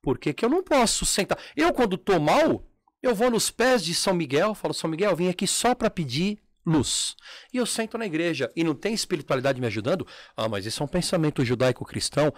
por 0.01 0.19
que, 0.19 0.33
que 0.33 0.45
eu 0.45 0.49
não 0.49 0.63
posso 0.63 1.03
sentar? 1.03 1.37
Eu, 1.55 1.73
quando 1.73 1.97
tô 1.97 2.19
mal, 2.19 2.63
eu 3.01 3.15
vou 3.15 3.31
nos 3.31 3.49
pés 3.49 3.83
de 3.83 3.95
São 3.95 4.13
Miguel, 4.13 4.53
falo, 4.53 4.73
São 4.73 4.89
Miguel, 4.89 5.15
vim 5.15 5.29
aqui 5.29 5.47
só 5.47 5.73
para 5.73 5.89
pedir 5.89 6.39
luz. 6.67 7.15
E 7.53 7.57
eu 7.57 7.65
sento 7.65 7.97
na 7.97 8.05
igreja 8.05 8.51
e 8.55 8.63
não 8.63 8.75
tem 8.75 8.93
espiritualidade 8.93 9.59
me 9.61 9.67
ajudando? 9.67 10.05
Ah, 10.35 10.49
mas 10.49 10.65
isso 10.65 10.83
é 10.83 10.85
um 10.85 10.89
pensamento 10.89 11.43
judaico-cristão. 11.45 12.33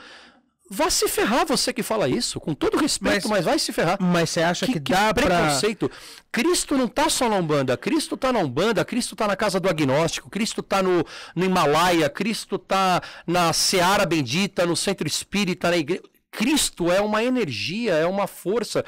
Vá 0.72 0.88
se 0.92 1.08
ferrar 1.08 1.48
você 1.48 1.74
que 1.74 1.82
fala 1.82 2.08
isso, 2.08 2.40
com 2.40 2.54
todo 2.54 2.78
respeito, 2.78 3.28
Mas- 3.28 3.38
mas, 3.38 3.46
vai 3.46 3.58
se 3.58 3.74
ferrar. 3.74 3.98
Mas 4.00 4.30
você 4.30 4.44
acha 4.44 4.68
que, 4.68 4.74
Que, 4.74 4.80
dá 4.80 5.12
pra... 5.12 5.26
preconceito. 5.26 5.90
Cristo 6.32 6.78
não 6.78 6.88
tá 6.88 7.10
só 7.10 7.28
na 7.28 7.38
Umbanda, 7.38 7.76
Cristo 7.76 8.16
tá 8.16 8.32
na 8.32 8.38
Umbanda, 8.38 8.86
Cristo 8.86 9.16
tá 9.16 9.26
na 9.28 9.36
casa 9.36 9.60
do 9.60 9.68
agnóstico, 9.68 10.30
Cristo 10.30 10.62
tá 10.62 10.84
no, 10.84 11.04
no 11.36 11.44
Himalaia, 11.44 12.08
Cristo 12.08 12.60
tá 12.60 13.02
na 13.26 13.52
Seara 13.52 14.06
Bendita, 14.06 14.64
no 14.68 14.76
Centro 14.76 15.08
Espírita, 15.08 15.72
na 15.72 15.78
igreja. 15.78 16.04
Cristo 16.32 16.92
é 16.92 17.02
uma 17.02 17.24
energia, 17.24 17.94
é 17.96 18.06
uma 18.06 18.28
força. 18.28 18.86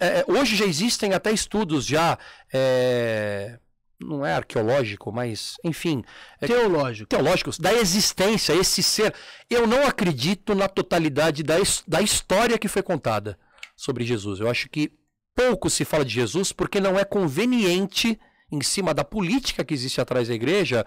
É, 0.00 0.24
hoje 0.28 0.54
já 0.54 0.66
existem 0.66 1.14
até 1.14 1.32
estudos 1.32 1.84
já. 1.84 2.16
é, 2.52 3.58
não 4.00 4.24
é 4.24 4.34
arqueológico, 4.34 5.12
mas 5.12 5.56
enfim. 5.64 6.04
é 6.40 6.46
Teológico. 6.46 7.08
teológicos 7.08 7.58
da 7.58 7.72
existência, 7.72 8.52
esse 8.52 8.82
ser. 8.82 9.14
Eu 9.50 9.66
não 9.66 9.86
acredito 9.86 10.54
na 10.54 10.68
totalidade 10.68 11.42
da, 11.42 11.56
da 11.86 12.00
história 12.00 12.58
que 12.58 12.68
foi 12.68 12.82
contada 12.82 13.38
sobre 13.76 14.04
Jesus. 14.04 14.40
Eu 14.40 14.48
acho 14.48 14.68
que 14.68 14.92
pouco 15.34 15.68
se 15.68 15.84
fala 15.84 16.04
de 16.04 16.14
Jesus 16.14 16.52
porque 16.52 16.80
não 16.80 16.98
é 16.98 17.04
conveniente 17.04 18.18
em 18.50 18.60
cima 18.62 18.94
da 18.94 19.04
política 19.04 19.64
que 19.64 19.74
existe 19.74 20.00
atrás 20.00 20.28
da 20.28 20.34
igreja, 20.34 20.86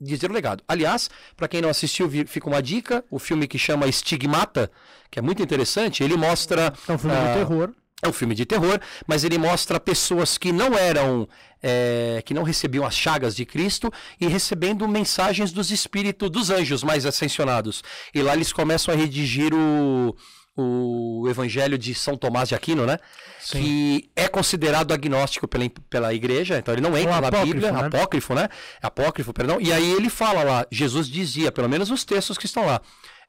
dizer 0.00 0.30
o 0.30 0.34
legado. 0.34 0.62
Aliás, 0.68 1.08
para 1.36 1.48
quem 1.48 1.60
não 1.60 1.68
assistiu, 1.68 2.10
fica 2.26 2.48
uma 2.48 2.62
dica: 2.62 3.04
o 3.10 3.18
filme 3.18 3.46
que 3.46 3.58
chama 3.58 3.86
Estigmata, 3.86 4.70
que 5.10 5.18
é 5.18 5.22
muito 5.22 5.42
interessante, 5.42 6.02
ele 6.02 6.16
mostra. 6.16 6.72
É 6.88 6.92
um 6.92 6.98
filme 6.98 7.16
ah, 7.16 7.26
de 7.28 7.38
terror. 7.38 7.74
É 8.00 8.08
um 8.08 8.12
filme 8.12 8.34
de 8.34 8.46
terror, 8.46 8.78
mas 9.08 9.24
ele 9.24 9.38
mostra 9.38 9.80
pessoas 9.80 10.38
que 10.38 10.52
não 10.52 10.78
eram, 10.78 11.28
é, 11.60 12.22
que 12.24 12.32
não 12.32 12.44
recebiam 12.44 12.86
as 12.86 12.94
chagas 12.94 13.34
de 13.34 13.44
Cristo 13.44 13.92
e 14.20 14.28
recebendo 14.28 14.86
mensagens 14.86 15.50
dos 15.50 15.72
espíritos, 15.72 16.30
dos 16.30 16.48
anjos 16.48 16.84
mais 16.84 17.04
ascensionados. 17.04 17.82
E 18.14 18.22
lá 18.22 18.34
eles 18.34 18.52
começam 18.52 18.94
a 18.94 18.96
redigir 18.96 19.52
o, 19.52 20.14
o 20.56 21.28
Evangelho 21.28 21.76
de 21.76 21.92
São 21.92 22.16
Tomás 22.16 22.48
de 22.48 22.54
Aquino, 22.54 22.86
né? 22.86 22.98
Sim. 23.40 23.62
Que 23.62 24.10
é 24.14 24.28
considerado 24.28 24.92
agnóstico 24.92 25.48
pela, 25.48 25.68
pela 25.90 26.14
igreja, 26.14 26.56
então 26.56 26.72
ele 26.72 26.80
não 26.80 26.96
entra 26.96 27.20
na 27.20 27.30
Bíblia, 27.44 27.72
né? 27.72 27.80
apócrifo, 27.86 28.32
né? 28.32 28.48
Apócrifo, 28.80 29.32
perdão. 29.32 29.60
E 29.60 29.72
aí 29.72 29.90
ele 29.90 30.08
fala 30.08 30.44
lá, 30.44 30.66
Jesus 30.70 31.08
dizia, 31.08 31.50
pelo 31.50 31.68
menos 31.68 31.90
os 31.90 32.04
textos 32.04 32.38
que 32.38 32.46
estão 32.46 32.64
lá, 32.64 32.80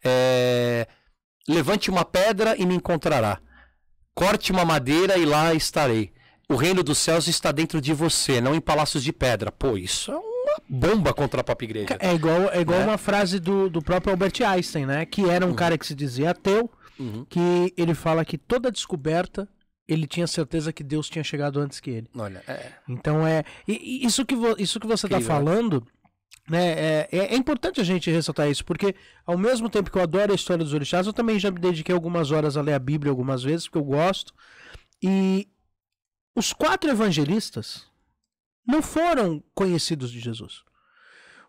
é, 0.04 0.88
levante 1.48 1.90
uma 1.90 2.06
pedra 2.06 2.56
e 2.56 2.68
me 2.68 2.76
encontrará. 2.76 3.40
Corte 4.20 4.52
uma 4.52 4.66
madeira 4.66 5.18
e 5.18 5.26
lá 5.26 5.54
estarei. 5.54 6.12
O 6.50 6.56
reino 6.56 6.84
dos 6.84 6.98
céus 6.98 7.28
está 7.28 7.52
dentro 7.52 7.80
de 7.80 7.94
você, 7.94 8.42
não 8.42 8.54
em 8.56 8.60
palácios 8.60 9.04
de 9.04 9.14
pedra. 9.14 9.52
Pô, 9.52 9.78
isso 9.78 10.12
é 10.12 10.16
uma 10.18 10.56
bomba 10.68 11.14
contra 11.14 11.42
a 11.42 11.44
própria 11.44 11.66
igreja. 11.68 11.98
É 12.00 12.14
igual, 12.14 12.50
é 12.52 12.60
igual 12.62 12.80
Né? 12.80 12.86
uma 12.86 12.98
frase 12.98 13.40
do, 13.40 13.70
do 13.70 13.82
próprio 13.82 14.12
Albert 14.12 14.34
Einstein, 14.46 14.86
né? 14.86 15.06
Que 15.06 15.30
era 15.30 15.46
um 15.46 15.54
cara 15.54 15.78
que 15.78 15.86
se 15.86 15.96
dizia 15.96 16.32
ateu, 16.32 16.70
Uhum. 17.00 17.26
que 17.30 17.74
ele 17.78 17.94
fala 17.94 18.26
que 18.26 18.38
toda 18.38 18.70
descoberta 18.70 19.48
ele 19.88 20.06
tinha 20.06 20.28
certeza 20.28 20.74
que 20.74 20.84
Deus 20.84 21.10
tinha 21.10 21.24
chegado 21.24 21.60
antes 21.62 21.80
que 21.80 21.90
ele. 21.90 22.08
Olha, 22.16 22.44
é. 22.48 22.74
Então 22.90 23.26
é. 23.26 23.44
isso, 23.68 24.26
que 24.26 24.36
vo- 24.36 24.56
isso 24.60 24.80
que 24.82 24.86
você 24.88 25.08
está 25.08 25.20
né? 25.20 25.26
falando. 25.26 25.76
Né, 25.80 25.92
é, 26.52 27.08
é, 27.12 27.18
é 27.34 27.36
importante 27.36 27.80
a 27.80 27.84
gente 27.84 28.10
ressaltar 28.10 28.50
isso, 28.50 28.66
porque 28.66 28.96
ao 29.26 29.38
mesmo 29.38 29.70
tempo 29.70 29.92
que 29.92 29.98
eu 29.98 30.02
adoro 30.02 30.32
a 30.32 30.36
história 30.36 30.64
dos 30.64 30.74
orixás, 30.74 31.06
eu 31.06 31.14
também 31.14 31.40
já 31.40 31.52
me 31.52 31.60
dediquei 31.60 31.94
algumas 31.94 32.32
horas 32.32 32.58
a 32.58 32.62
ler 32.62 32.74
a 32.74 32.80
Bíblia 32.80 33.12
algumas 33.12 33.44
vezes, 33.44 33.68
porque 33.68 33.78
eu 33.78 33.84
gosto. 33.84 34.34
E 35.02 35.48
os 36.36 36.54
quatro 36.54 36.90
evangelistas 36.90 37.86
não 38.66 38.82
foram 38.82 39.44
conhecidos 39.54 40.12
de 40.12 40.20
Jesus. 40.20 40.64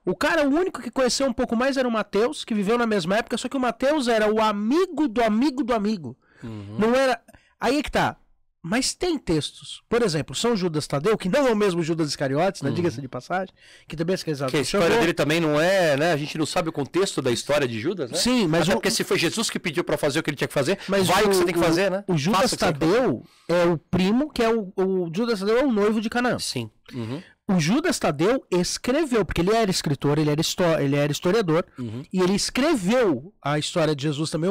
O 0.04 0.16
cara, 0.16 0.48
o 0.48 0.52
único 0.52 0.80
que 0.80 0.90
conheceu 0.90 1.26
um 1.26 1.32
pouco 1.32 1.54
mais 1.54 1.76
era 1.76 1.86
o 1.86 1.92
Mateus, 1.92 2.44
que 2.44 2.54
viveu 2.54 2.78
na 2.78 2.86
mesma 2.86 3.18
época, 3.18 3.36
só 3.36 3.48
que 3.48 3.56
o 3.56 3.60
Mateus 3.60 4.08
era 4.08 4.32
o 4.32 4.40
amigo 4.40 5.06
do 5.06 5.22
amigo 5.22 5.62
do 5.62 5.74
amigo. 5.74 6.16
Uhum. 6.42 6.76
Não 6.78 6.94
era. 6.94 7.20
Aí 7.58 7.78
é 7.78 7.82
que 7.82 7.90
tá. 7.90 8.16
Mas 8.62 8.92
tem 8.92 9.18
textos. 9.18 9.82
Por 9.88 10.02
exemplo, 10.02 10.34
São 10.34 10.54
Judas 10.54 10.86
Tadeu, 10.86 11.16
que 11.16 11.30
não 11.30 11.46
é 11.46 11.50
o 11.52 11.56
mesmo 11.56 11.82
Judas 11.82 12.08
Iscariotes, 12.10 12.60
né? 12.60 12.68
Uhum. 12.68 12.74
Diga-se 12.74 13.00
de 13.00 13.08
passagem, 13.08 13.54
que 13.88 13.96
também 13.96 14.12
é 14.12 14.16
escravizado 14.16 14.50
Que 14.50 14.58
a 14.58 14.60
história 14.60 14.98
dele 14.98 15.14
também 15.14 15.40
não 15.40 15.58
é, 15.58 15.96
né? 15.96 16.12
A 16.12 16.16
gente 16.16 16.36
não 16.36 16.44
sabe 16.44 16.68
o 16.68 16.72
contexto 16.72 17.22
da 17.22 17.30
história 17.30 17.66
de 17.66 17.80
Judas, 17.80 18.10
né? 18.10 18.18
Sim, 18.18 18.46
mas 18.46 18.62
Até 18.62 18.72
o, 18.72 18.74
porque 18.74 18.90
se 18.90 19.02
foi 19.02 19.18
Jesus 19.18 19.48
que 19.48 19.58
pediu 19.58 19.82
pra 19.82 19.96
fazer 19.96 20.18
o 20.18 20.22
que 20.22 20.28
ele 20.28 20.36
tinha 20.36 20.48
que 20.48 20.52
fazer, 20.52 20.78
mas 20.88 21.06
vai 21.06 21.24
o, 21.24 21.28
que 21.30 21.36
você 21.36 21.44
tem 21.44 21.54
que 21.54 21.60
fazer, 21.60 21.90
né? 21.90 22.04
O 22.06 22.18
Judas 22.18 22.52
o. 22.52 22.56
Tadeu 22.56 23.24
é 23.48 23.64
o 23.64 23.78
primo, 23.78 24.30
que 24.30 24.42
é 24.42 24.54
o, 24.54 24.70
o 24.76 25.10
Judas 25.14 25.40
Tadeu 25.40 25.58
é 25.58 25.64
o 25.64 25.72
noivo 25.72 25.98
de 26.00 26.10
Canaã. 26.10 26.38
Sim. 26.38 26.70
Uhum. 26.92 27.22
O 27.48 27.58
Judas 27.58 27.98
Tadeu 27.98 28.44
escreveu, 28.50 29.24
porque 29.24 29.40
ele 29.40 29.52
era 29.54 29.70
escritor, 29.70 30.18
ele 30.18 30.30
era, 30.30 30.42
ele 30.82 30.96
era 30.96 31.10
historiador, 31.10 31.64
Uhum. 31.78 32.04
e 32.12 32.20
ele 32.20 32.34
escreveu 32.34 33.32
a 33.42 33.58
história 33.58 33.96
de 33.96 34.02
Jesus 34.04 34.30
também, 34.30 34.50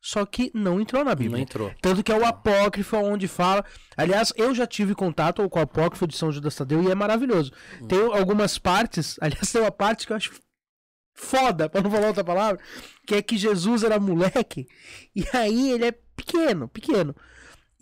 só 0.00 0.24
que 0.24 0.50
não 0.54 0.80
entrou 0.80 1.04
na 1.04 1.10
Não 1.10 1.16
Bíblia. 1.16 1.42
entrou. 1.42 1.70
Tanto 1.82 2.02
que 2.02 2.10
é 2.10 2.16
o 2.16 2.24
apócrifo 2.24 2.96
onde 2.96 3.28
fala. 3.28 3.64
Aliás, 3.96 4.32
eu 4.36 4.54
já 4.54 4.66
tive 4.66 4.94
contato 4.94 5.46
com 5.48 5.58
o 5.58 5.62
apócrifo 5.62 6.06
de 6.06 6.16
São 6.16 6.32
Judas 6.32 6.54
Tadeu 6.54 6.82
e 6.82 6.90
é 6.90 6.94
maravilhoso. 6.94 7.52
Tem 7.86 8.00
algumas 8.00 8.56
partes, 8.58 9.16
aliás, 9.22 9.52
tem 9.52 9.60
uma 9.60 9.70
parte 9.70 10.06
que 10.06 10.12
eu 10.12 10.16
acho 10.16 10.32
foda, 11.14 11.68
pra 11.68 11.82
não 11.82 11.90
falar 11.90 12.06
outra 12.06 12.24
palavra, 12.24 12.58
que 13.06 13.14
é 13.14 13.20
que 13.22 13.36
Jesus 13.36 13.82
era 13.84 14.00
moleque 14.00 14.66
e 15.14 15.24
aí 15.34 15.72
ele 15.72 15.84
é 15.84 15.92
pequeno, 16.16 16.66
pequeno. 16.68 17.14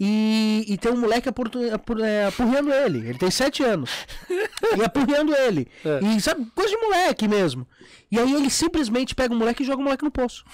E, 0.00 0.64
e 0.68 0.78
tem 0.78 0.92
um 0.92 0.96
moleque 1.00 1.28
apurtu- 1.28 1.72
apur- 1.74 2.00
é, 2.00 2.26
apurreando 2.26 2.72
ele. 2.72 2.98
Ele 3.08 3.18
tem 3.18 3.30
sete 3.32 3.64
anos. 3.64 3.90
e 4.78 4.84
apurreando 4.84 5.34
ele. 5.34 5.66
É. 5.84 5.98
E 6.04 6.20
sabe, 6.20 6.46
coisa 6.54 6.70
de 6.70 6.80
moleque 6.80 7.26
mesmo. 7.26 7.66
E 8.10 8.16
aí 8.18 8.32
ele 8.32 8.48
simplesmente 8.48 9.12
pega 9.14 9.34
o 9.34 9.36
moleque 9.36 9.64
e 9.64 9.66
joga 9.66 9.80
o 9.80 9.84
moleque 9.84 10.04
no 10.04 10.10
poço. 10.12 10.44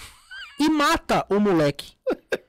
E 0.61 0.69
mata 0.71 1.25
o 1.29 1.39
moleque. 1.41 1.93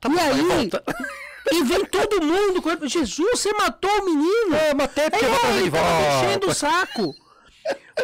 Tá 0.00 0.08
e 0.08 0.12
bom, 0.12 0.20
aí, 0.20 0.42
volta. 0.42 0.82
e 1.52 1.62
vem 1.64 1.84
todo 1.86 2.22
mundo 2.24 2.62
com 2.62 2.70
ele. 2.70 2.88
Jesus, 2.88 3.28
você 3.40 3.52
matou 3.52 3.90
o 3.90 4.04
menino. 4.06 4.54
É, 4.54 4.72
matei 4.72 5.10
porque 5.10 5.24
eu 5.24 5.30
vou 5.30 5.38
trazer 5.40 5.56
ele 5.58 5.64
de 5.64 5.70
tava 5.76 6.00
enchendo 6.02 6.46
o 6.46 6.52
volta. 6.52 6.54
saco. 6.54 7.14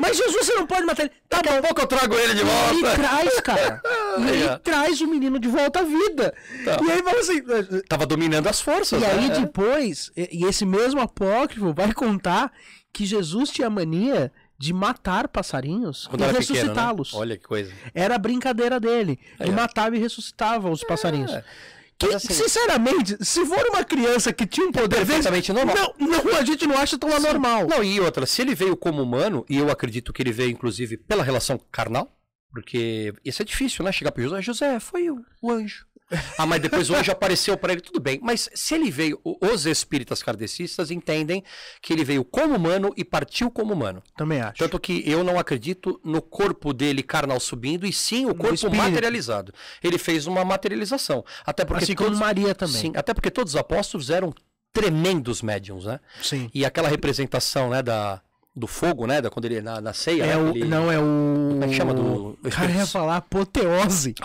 Mas 0.01 0.17
Jesus, 0.17 0.47
você 0.47 0.55
não 0.55 0.67
pode 0.67 0.85
matar 0.85 1.03
ele. 1.05 1.13
Tá 1.29 1.41
Daqui 1.41 1.49
a 1.57 1.63
pouco 1.63 1.81
eu 1.83 1.87
trago 1.87 2.15
ele 2.15 2.35
de 2.35 2.41
e 2.41 2.43
ele 2.43 2.81
volta. 2.83 2.97
traz, 3.03 3.41
cara. 3.41 3.81
E 4.19 4.29
ele 4.29 4.45
É. 4.45 4.59
traz 4.59 5.01
o 5.01 5.07
menino 5.07 5.39
de 5.39 5.49
volta 5.49 5.81
à 5.81 5.83
vida. 5.85 6.35
Tá. 6.65 6.79
E 6.85 6.91
aí 6.91 7.03
fala 7.03 7.21
assim. 7.21 7.43
Tava 7.89 8.05
dominando 8.07 8.49
as 8.49 8.61
forças, 8.61 9.01
E 9.01 9.05
né? 9.07 9.13
aí 9.13 9.27
É. 9.31 9.41
depois, 9.41 10.11
e 10.17 10.45
esse 10.47 10.67
mesmo 10.67 11.01
apócrifo 11.01 11.73
vai 11.73 11.93
contar 11.95 12.53
que 12.93 13.07
Jesus 13.07 13.51
tinha 13.51 13.71
mania 13.71 14.31
de 14.63 14.73
matar 14.73 15.27
passarinhos 15.27 16.07
Quando 16.07 16.23
e 16.23 16.27
né? 16.29 16.33
ressuscitá-los. 16.39 17.13
Olha 17.15 17.37
que 17.37 17.43
coisa. 17.43 17.73
Era 17.93 18.15
a 18.15 18.19
brincadeira 18.19 18.79
dele. 18.79 19.19
Ele 19.41 19.51
É. 19.51 19.53
matava 19.55 19.97
e 19.97 19.99
ressuscitava 19.99 20.71
os 20.71 20.85
passarinhos. 20.85 21.33
Que, 21.99 22.15
assim- 22.15 22.33
sinceramente, 22.33 23.17
se 23.25 23.45
for 23.45 23.65
uma 23.71 23.83
criança 23.85 24.33
que 24.33 24.47
tinha 24.47 24.69
um 24.69 24.71
poder 24.73 24.89
desse, 25.01 25.07
perfeitamente 25.07 25.53
normal. 25.53 25.95
Não, 25.99 26.23
não, 26.25 26.37
a 26.37 26.45
gente 26.45 26.65
não 26.67 26.79
acha 26.79 26.97
tão 26.97 27.13
anormal. 27.13 27.67
Não, 27.67 27.83
e 27.83 27.99
outra, 27.99 28.25
se 28.25 28.41
ele 28.43 28.55
veio 28.55 28.77
como 28.77 29.03
humano, 29.03 29.45
e 29.49 29.57
eu 29.59 29.69
acredito 29.69 30.13
que 30.13 30.23
ele 30.23 30.31
veio, 30.33 30.51
inclusive, 30.51 30.97
pela 30.97 31.25
relação 31.25 31.61
carnal, 31.71 32.17
porque 32.53 33.13
isso 33.25 33.43
é 33.43 33.45
difícil, 33.45 33.85
né? 33.85 33.91
Chegar 33.91 34.13
pro 34.13 34.23
José, 34.23 34.43
José, 34.43 34.79
foi 34.79 35.11
o, 35.11 35.25
o 35.41 35.51
anjo. 35.51 35.87
Ah, 36.39 36.47
mas 36.47 36.61
depois 36.61 36.91
anjo 36.91 37.11
apareceu 37.11 37.57
para 37.57 37.73
ele, 37.73 37.83
tudo 37.83 38.01
bem. 38.01 38.21
Mas 38.23 38.49
se 38.55 38.75
ele 38.75 38.91
veio, 38.91 39.21
os 39.25 39.67
espíritas 39.67 40.23
kardecistas 40.23 40.91
entendem 40.91 41.43
que 41.81 41.93
ele 41.93 42.05
veio 42.05 42.25
como 42.25 42.57
humano 42.57 42.93
e 42.97 43.05
partiu 43.05 43.51
como 43.51 43.73
humano. 43.73 44.03
Também 44.17 44.41
acho. 44.41 44.59
Tanto 44.59 44.79
que 44.79 45.03
eu 45.09 45.25
não 45.25 45.39
acredito 45.39 46.01
no 46.05 46.21
corpo 46.21 46.73
dele 46.73 47.03
carnal 47.03 47.41
subindo, 47.41 47.87
e 47.87 47.93
sim 47.93 48.27
o 48.27 48.35
corpo 48.35 48.71
materializado. 48.75 49.53
Ele 49.83 49.99
fez 49.99 50.27
uma 50.27 50.45
materialização. 50.45 51.25
Até 51.45 51.65
porque 51.65 51.85
assim 51.85 51.95
como 51.95 52.11
todos, 52.11 52.21
Maria 52.21 52.55
também. 52.55 52.81
Sim, 52.81 52.93
até 52.95 53.15
porque 53.15 53.31
todos 53.31 53.55
os 53.55 53.61
apóstolos 53.61 54.11
eram 54.11 54.35
tremendos 54.73 55.43
médiums, 55.43 55.85
né? 55.85 56.01
Sim. 56.23 56.51
E 56.55 56.65
aquela 56.65 56.89
representação, 56.89 57.71
né, 57.71 57.83
da, 57.83 58.23
do 58.55 58.67
fogo, 58.67 59.07
né, 59.07 59.21
da, 59.23 59.31
quando 59.31 59.47
ele 59.47 59.61
na, 59.63 59.81
na 59.81 59.93
ceia, 59.93 60.25
É 60.25 60.27
né, 60.29 60.37
o, 60.37 60.49
ele- 60.51 60.65
não, 60.67 60.91
é 60.93 60.99
o. 60.99 61.03
Como 61.53 61.65
é 61.65 61.69
que 61.69 61.75
chama 61.75 61.95
do- 61.95 62.39
O 62.45 62.51
cara 62.51 62.71
ia 62.71 62.87
falar 62.87 63.17
apoteose. 63.17 64.15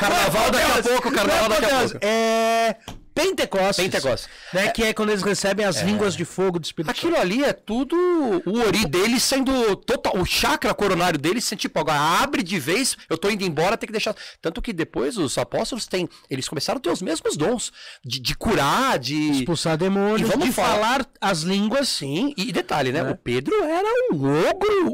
Carnaval 0.00 0.50
daqui 0.50 0.78
a 0.78 0.82
pouco, 0.82 1.12
carnaval 1.12 1.48
daqui 1.48 1.64
a 1.64 1.78
pouco. 1.80 1.98
É. 2.04 2.76
Pentecostes. 3.24 3.76
Pentecostes. 3.84 4.28
Né, 4.52 4.68
Que 4.68 4.84
é 4.84 4.92
quando 4.92 5.10
eles 5.10 5.22
recebem 5.22 5.64
as 5.66 5.80
línguas 5.82 6.14
de 6.14 6.24
fogo 6.24 6.58
do 6.58 6.64
Espírito 6.64 6.90
Aquilo 6.90 7.16
ali 7.18 7.44
é 7.44 7.52
tudo 7.52 7.96
o 8.46 8.60
ori 8.66 8.86
dele 8.86 9.18
sendo 9.20 9.76
total, 9.76 10.16
o 10.16 10.24
chakra 10.24 10.74
coronário 10.74 11.18
dele 11.18 11.40
sendo 11.40 11.58
tipo, 11.60 11.78
agora 11.78 11.98
abre 11.98 12.42
de 12.42 12.58
vez, 12.58 12.96
eu 13.08 13.18
tô 13.18 13.28
indo 13.30 13.44
embora, 13.44 13.76
tem 13.76 13.86
que 13.86 13.92
deixar. 13.92 14.14
Tanto 14.40 14.60
que 14.62 14.72
depois 14.72 15.16
os 15.18 15.36
apóstolos 15.38 15.86
têm, 15.86 16.08
eles 16.28 16.48
começaram 16.48 16.78
a 16.78 16.80
ter 16.80 16.90
os 16.90 17.02
mesmos 17.02 17.36
dons 17.36 17.72
de, 18.04 18.18
de 18.20 18.34
curar, 18.36 18.98
de 18.98 19.14
expulsar 19.32 19.76
demônios, 19.76 20.20
E 20.22 20.24
vamos 20.24 20.46
de 20.46 20.52
falar- 20.52 20.70
falar 20.70 21.06
as 21.20 21.40
línguas. 21.40 21.88
Sim, 21.88 22.32
e 22.36 22.52
detalhe, 22.52 22.92
né? 22.92 23.02
Né? 23.02 23.10
O 23.10 23.16
Pedro 23.16 23.54
era 23.64 23.88
um 24.12 24.48
ogro, 24.48 24.88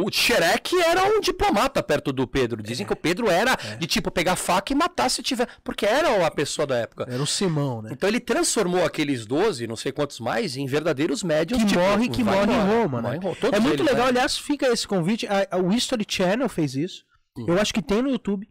o, 0.00 0.06
o 0.06 0.12
Xerec 0.12 0.78
era 0.82 1.04
um 1.04 1.20
diplomata 1.20 1.82
perto 1.82 2.12
do 2.12 2.26
Pedro. 2.26 2.62
Dizem 2.62 2.86
que 2.86 2.92
o 2.92 2.96
Pedro 2.96 3.30
era 3.30 3.56
de 3.78 3.86
tipo 3.86 4.10
pegar 4.10 4.36
faca 4.36 4.72
e 4.72 4.76
matar 4.76 5.08
se 5.10 5.22
tiver. 5.22 5.48
Porque 5.64 5.84
era 5.86 6.24
a 6.26 6.30
pessoa 6.30 6.66
da 6.66 6.76
época. 6.76 7.06
Era 7.10 7.22
o 7.22 7.26
Simão, 7.46 7.82
né? 7.82 7.90
Então 7.92 8.08
ele 8.08 8.20
transformou 8.20 8.84
aqueles 8.84 9.26
12, 9.26 9.66
não 9.66 9.76
sei 9.76 9.92
quantos 9.92 10.20
mais, 10.20 10.56
em 10.56 10.66
verdadeiros 10.66 11.22
médiums. 11.22 11.62
Que 11.62 11.68
tipo, 11.68 11.80
morre, 11.80 12.08
que 12.08 12.22
vai 12.22 12.34
morre 12.46 12.52
em 12.52 12.54
embora, 12.56 12.82
Roma, 12.82 13.02
morre 13.02 13.18
né? 13.18 13.20
em 13.22 13.26
Roma. 13.26 13.56
É 13.56 13.60
muito 13.60 13.82
legal, 13.82 14.04
né? 14.04 14.08
aliás, 14.10 14.36
fica 14.38 14.66
esse 14.68 14.86
convite. 14.86 15.26
A, 15.26 15.46
a- 15.50 15.58
o 15.58 15.72
History 15.72 16.04
Channel 16.08 16.48
fez 16.48 16.74
isso. 16.74 17.04
Eu 17.46 17.58
acho 17.60 17.72
que 17.72 17.80
tem 17.82 18.02
no 18.02 18.10
YouTube. 18.10 18.48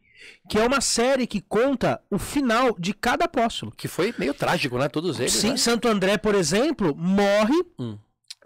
Que 0.47 0.59
é 0.59 0.63
uma 0.67 0.81
série 0.81 1.25
que 1.25 1.41
conta 1.41 1.99
o 2.09 2.19
final 2.19 2.75
de 2.77 2.93
cada 2.93 3.25
apóstolo. 3.25 3.71
Que 3.75 3.87
foi 3.87 4.13
meio 4.19 4.35
trágico, 4.35 4.77
né? 4.77 4.87
Todos 4.87 5.19
eles. 5.19 5.33
Sim, 5.33 5.51
né? 5.51 5.57
Santo 5.57 5.87
André, 5.87 6.15
por 6.17 6.35
exemplo, 6.35 6.95
morre. 6.95 7.55
Hum. 7.79 7.97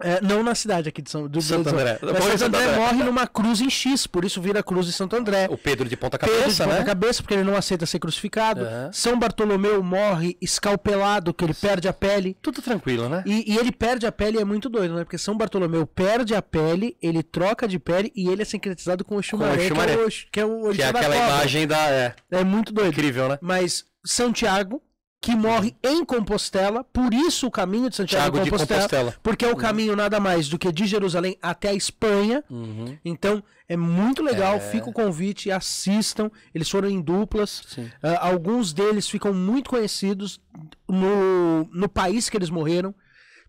É, 0.02 0.20
não 0.20 0.42
na 0.42 0.54
cidade 0.54 0.88
aqui 0.88 1.00
de 1.00 1.10
São 1.10 1.26
do, 1.26 1.40
Santo 1.40 1.70
André. 1.70 1.98
Mas 2.02 2.12
Morre 2.12 2.18
em 2.18 2.22
Santo 2.22 2.38
Santo 2.38 2.56
André 2.56 2.64
André. 2.70 2.76
morre 2.80 3.04
numa 3.04 3.26
cruz 3.26 3.60
em 3.60 3.70
X, 3.70 4.06
por 4.06 4.24
isso 4.24 4.40
vira 4.42 4.62
cruz 4.62 4.86
de 4.86 4.92
Santo 4.92 5.16
André. 5.16 5.46
O 5.50 5.56
Pedro 5.56 5.88
de 5.88 5.96
ponta 5.96 6.18
Pedro 6.18 6.34
de 6.34 6.40
cabeça, 6.42 6.64
ponta 6.64 6.78
né? 6.78 6.84
cabeça, 6.84 7.22
porque 7.22 7.34
ele 7.34 7.44
não 7.44 7.56
aceita 7.56 7.86
ser 7.86 7.98
crucificado. 7.98 8.62
Aham. 8.64 8.90
São 8.92 9.18
Bartolomeu 9.18 9.82
morre 9.82 10.36
escalpelado, 10.40 11.32
que 11.32 11.44
ele 11.44 11.54
perde 11.54 11.88
a 11.88 11.92
pele. 11.92 12.36
Tudo 12.42 12.60
tranquilo, 12.60 13.08
né? 13.08 13.22
E, 13.26 13.52
e 13.54 13.56
ele 13.58 13.72
perde 13.72 14.06
a 14.06 14.12
pele 14.12 14.38
e 14.38 14.40
é 14.40 14.44
muito 14.44 14.68
doido, 14.68 14.94
né? 14.94 15.04
Porque 15.04 15.18
São 15.18 15.36
Bartolomeu 15.36 15.86
perde 15.86 16.34
a 16.34 16.42
pele, 16.42 16.96
ele 17.00 17.22
troca 17.22 17.66
de 17.66 17.78
pele 17.78 18.12
e 18.14 18.28
ele 18.28 18.42
é 18.42 18.44
sincretizado 18.44 19.04
com 19.04 19.16
o 19.16 19.22
Xumaré, 19.22 19.56
que, 19.56 19.72
é 19.72 19.96
o, 19.96 20.08
que 20.32 20.40
é 20.40 20.44
o 20.44 20.70
Que 20.74 20.82
é 20.82 20.86
aquela 20.88 21.14
cobra. 21.14 21.28
imagem 21.34 21.66
da. 21.66 21.88
É, 21.90 22.14
É 22.30 22.44
muito 22.44 22.72
doido. 22.72 22.90
incrível, 22.90 23.28
né? 23.28 23.38
Mas 23.40 23.84
São 24.04 24.32
Tiago 24.32 24.82
que 25.20 25.34
morre 25.34 25.74
em 25.82 26.04
Compostela, 26.04 26.84
por 26.84 27.12
isso 27.12 27.46
o 27.48 27.50
caminho 27.50 27.90
de 27.90 27.96
Santiago 27.96 28.38
de 28.38 28.44
de 28.44 28.50
Compostela, 28.50 28.82
Compostela. 28.82 29.14
porque 29.22 29.44
é 29.44 29.50
o 29.50 29.56
caminho 29.56 29.96
nada 29.96 30.20
mais 30.20 30.48
do 30.48 30.58
que 30.58 30.70
de 30.70 30.86
Jerusalém 30.86 31.36
até 31.42 31.70
a 31.70 31.74
Espanha. 31.74 32.44
Uhum. 32.48 32.96
Então 33.04 33.42
é 33.68 33.76
muito 33.76 34.22
legal, 34.22 34.54
É. 34.56 34.60
fica 34.60 34.88
o 34.88 34.92
convite, 34.92 35.50
assistam. 35.50 36.30
Eles 36.54 36.70
foram 36.70 36.88
em 36.88 37.00
duplas. 37.00 37.76
Ah, 38.02 38.28
alguns 38.28 38.72
deles 38.72 39.08
ficam 39.08 39.32
muito 39.34 39.68
conhecidos 39.70 40.40
no, 40.88 41.64
no 41.72 41.88
país 41.88 42.28
que 42.30 42.36
eles 42.36 42.50
morreram. 42.50 42.94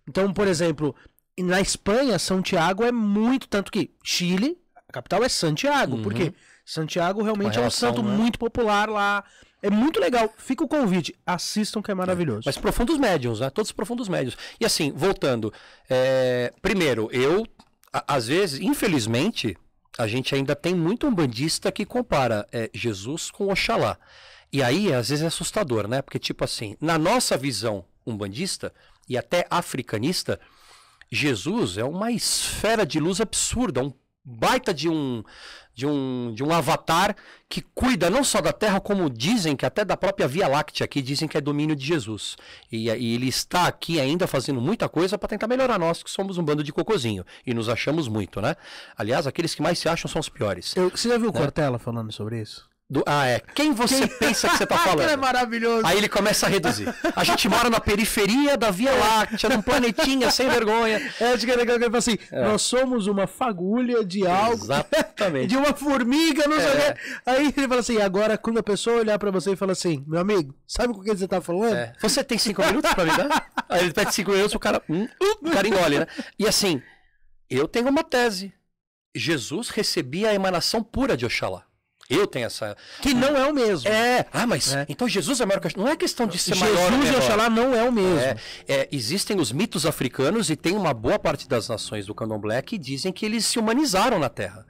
Então, 0.08 0.34
por 0.34 0.48
exemplo, 0.48 0.96
na 1.40 1.62
Espanha, 1.62 2.18
São 2.18 2.42
Tiago 2.42 2.84
é 2.84 2.92
muito. 2.92 3.48
Tanto 3.48 3.72
que 3.72 3.92
Chile, 4.04 4.58
a 4.90 4.92
capital 4.94 5.24
é 5.24 5.30
Santiago. 5.30 5.98
Uhum. 5.98 6.02
Porque 6.04 6.34
Santiago 6.66 7.22
realmente 7.22 7.50
Uma 7.50 7.56
é 7.56 7.60
um 7.60 7.62
relação, 7.64 7.90
santo 7.90 8.02
né? 8.02 8.16
muito 8.16 8.40
popular 8.40 8.90
lá. 8.90 9.24
É 9.62 9.70
muito 9.70 10.00
legal. 10.00 10.32
Fica 10.38 10.64
o 10.64 10.68
convite. 10.68 11.16
Assistam 11.26 11.82
que 11.82 11.92
é 11.92 11.94
maravilhoso. 11.94 12.44
Mas 12.46 12.58
profundos 12.58 12.98
médios, 12.98 13.40
né? 13.40 13.50
Todos 13.50 13.72
profundos 13.72 14.08
médios. 14.08 14.38
E 14.60 14.66
assim, 14.66 14.92
voltando. 14.92 15.52
é, 15.90 16.54
Primeiro, 16.62 17.10
eu, 17.12 17.46
às 17.92 18.28
vezes, 18.28 18.60
infelizmente, 18.60 19.58
a 19.98 20.08
gente 20.08 20.36
ainda 20.36 20.56
tem 20.56 20.76
muito 20.76 21.08
umbandista 21.08 21.72
que 21.72 21.86
compara 21.86 22.48
é, 22.52 22.70
Jesus 22.74 23.32
com 23.32 23.48
Oxalá. 23.48 23.98
E 24.54 24.62
aí, 24.62 24.94
às 24.94 25.10
vezes, 25.10 25.24
é 25.24 25.28
assustador, 25.28 25.88
né? 25.88 26.02
Porque, 26.02 26.20
tipo 26.20 26.44
assim, 26.44 26.78
na 26.80 26.98
nossa 26.98 27.36
visão 27.36 27.84
umbandista 28.06 28.72
e 29.10 29.18
até 29.18 29.46
africanista, 29.50 30.40
Jesus 31.12 31.78
é 31.78 31.84
uma 31.84 32.12
esfera 32.12 32.86
de 32.86 33.00
luz 33.00 33.20
absurda, 33.20 33.82
um 33.84 33.92
baita 34.30 34.74
de 34.74 34.90
um 34.90 35.24
de 35.74 35.86
um, 35.86 36.34
de 36.34 36.44
um 36.44 36.52
avatar 36.52 37.16
que 37.48 37.62
cuida 37.62 38.10
não 38.10 38.24
só 38.24 38.42
da 38.42 38.52
Terra, 38.52 38.80
como 38.82 39.12
dizem 39.12 39.56
que 39.56 39.64
até 39.64 39.86
da 39.86 39.96
própria 39.96 40.28
Via 40.28 40.48
Láctea, 40.48 40.88
que 40.88 41.04
dizem 41.04 41.28
que 41.28 41.38
é 41.38 41.42
domínio 41.42 41.76
de 41.76 41.86
Jesus. 41.86 42.36
E, 42.72 42.90
e 42.90 43.14
ele 43.14 43.28
está 43.28 43.68
aqui 43.68 44.00
ainda 44.00 44.26
fazendo 44.26 44.60
muita 44.60 44.90
coisa 44.90 45.20
para 45.20 45.30
tentar 45.30 45.48
melhorar 45.48 45.78
nós, 45.78 46.02
que 46.02 46.10
somos 46.10 46.40
um 46.40 46.44
bando 46.44 46.64
de 46.64 46.74
cocozinho. 46.74 47.24
E 47.46 47.54
nos 47.54 47.70
achamos 47.70 48.08
muito, 48.08 48.42
né? 48.42 48.56
Aliás, 48.98 49.28
aqueles 49.28 49.54
que 49.54 49.62
mais 49.62 49.78
se 49.78 49.88
acham 49.88 50.10
são 50.10 50.20
os 50.20 50.28
piores. 50.30 50.76
Eu- 50.76 50.90
você 50.90 51.10
já 51.10 51.18
viu 51.20 51.30
o 51.30 51.32
Né? 51.34 51.40
Cortella 51.40 51.78
falando 51.78 52.12
sobre 52.12 52.42
isso? 52.42 52.68
Do- 52.90 53.04
ah, 53.06 53.28
é. 53.28 53.42
Quem 53.54 53.74
você 53.74 54.08
pensa 54.08 54.48
que 54.48 54.58
você 54.58 54.66
tá 54.66 54.76
Aquele 54.80 55.02
é 55.02 55.08
falando? 55.08 55.20
maravilhoso. 55.20 55.86
Aí 55.86 55.98
ele 55.98 56.08
começa 56.08 56.46
a 56.46 56.50
reduzir. 56.50 56.88
A 57.16 57.24
gente 57.26 57.50
mora 57.50 57.70
na 57.70 57.82
periferia 57.82 58.56
da 58.56 58.72
Via 58.72 58.94
Láctea, 58.94 59.50
num 59.50 59.62
planetinha 59.62 60.32
sem 60.32 60.48
vergonha. 60.48 61.02
É, 61.20 61.34
acho 61.34 61.46
que 61.46 61.52
é 61.52 61.56
legal 61.58 61.78
que 61.78 61.84
ele 61.84 61.92
fala 61.92 61.98
assim: 61.98 62.18
nós 62.32 62.62
somos 62.62 63.06
uma 63.08 63.28
fagulha 63.28 64.06
de 64.06 64.26
algo, 64.26 64.64
Exatamente. 64.64 65.48
de 65.52 65.58
uma 65.58 65.74
formiga, 65.74 66.48
não 66.48 66.58
sei 66.58 66.66
o 66.70 66.78
É. 66.78 66.96
Aí 67.26 67.54
ele 67.58 67.68
fala 67.68 67.82
assim: 67.82 68.02
agora, 68.02 68.38
quando 68.38 68.60
a 68.60 68.64
pessoa 68.64 69.00
olhar 69.00 69.20
pra 69.20 69.32
você 69.32 69.52
e 69.52 69.56
fala 69.58 69.74
assim, 69.74 70.06
meu 70.08 70.22
amigo, 70.22 70.56
sabe 70.66 70.94
com 70.94 71.02
o 71.02 71.04
que 71.04 71.14
você 71.14 71.28
tá 71.28 71.42
falando? 71.42 71.76
É. 71.76 71.94
Você 72.02 72.24
tem 72.24 72.38
cinco 72.38 72.64
minutos 72.64 72.94
pra 72.94 73.04
me 73.04 73.12
dar? 73.18 73.48
Aí 73.68 73.82
ele 73.84 73.94
pede 73.94 74.14
cinco 74.16 74.32
minutos, 74.32 74.56
o 74.56 74.60
cara. 74.60 74.82
hum, 74.90 75.06
o 75.42 75.52
cara 75.52 75.68
engole, 75.68 76.00
né? 76.00 76.08
E 76.40 76.48
assim, 76.48 76.82
eu 77.50 77.68
tenho 77.68 77.90
uma 77.90 78.04
tese. 78.04 78.54
Jesus 79.14 79.68
recebia 79.70 80.30
a 80.30 80.34
emanação 80.34 80.82
pura 80.82 81.18
de 81.18 81.26
Oxalá. 81.26 81.67
Eu 82.10 82.26
tenho 82.26 82.46
essa. 82.46 82.76
Que 83.02 83.14
não 83.14 83.36
é 83.36 83.46
o 83.50 83.54
mesmo. 83.54 83.90
É. 83.90 84.26
Ah, 84.32 84.48
mas 84.48 84.74
É. 84.74 84.86
então 84.88 85.08
Jesus 85.10 85.42
é 85.42 85.46
maior 85.46 85.60
que 85.60 85.78
Não 85.78 85.88
é 85.88 85.96
questão 85.96 86.26
de 86.26 86.38
ser 86.38 86.56
maior. 86.56 86.76
Jesus 86.90 86.94
e 86.94 86.98
menor. 87.12 87.18
Oxalá 87.22 87.50
não 87.50 87.74
é 87.76 87.84
o 87.84 87.92
mesmo. 87.92 88.20
É, 88.20 88.38
é, 88.68 88.88
existem 88.92 89.40
os 89.40 89.52
mitos 89.52 89.86
africanos 89.86 90.50
e 90.50 90.56
tem 90.56 90.74
uma 90.76 90.94
boa 90.94 91.20
parte 91.20 91.48
das 91.48 91.68
nações 91.68 92.06
do 92.06 92.16
candomblé 92.16 92.62
que 92.62 92.78
dizem 92.78 93.12
que 93.12 93.26
eles 93.26 93.46
se 93.46 93.60
humanizaram 93.60 94.18
na 94.20 94.30
Terra. 94.30 94.66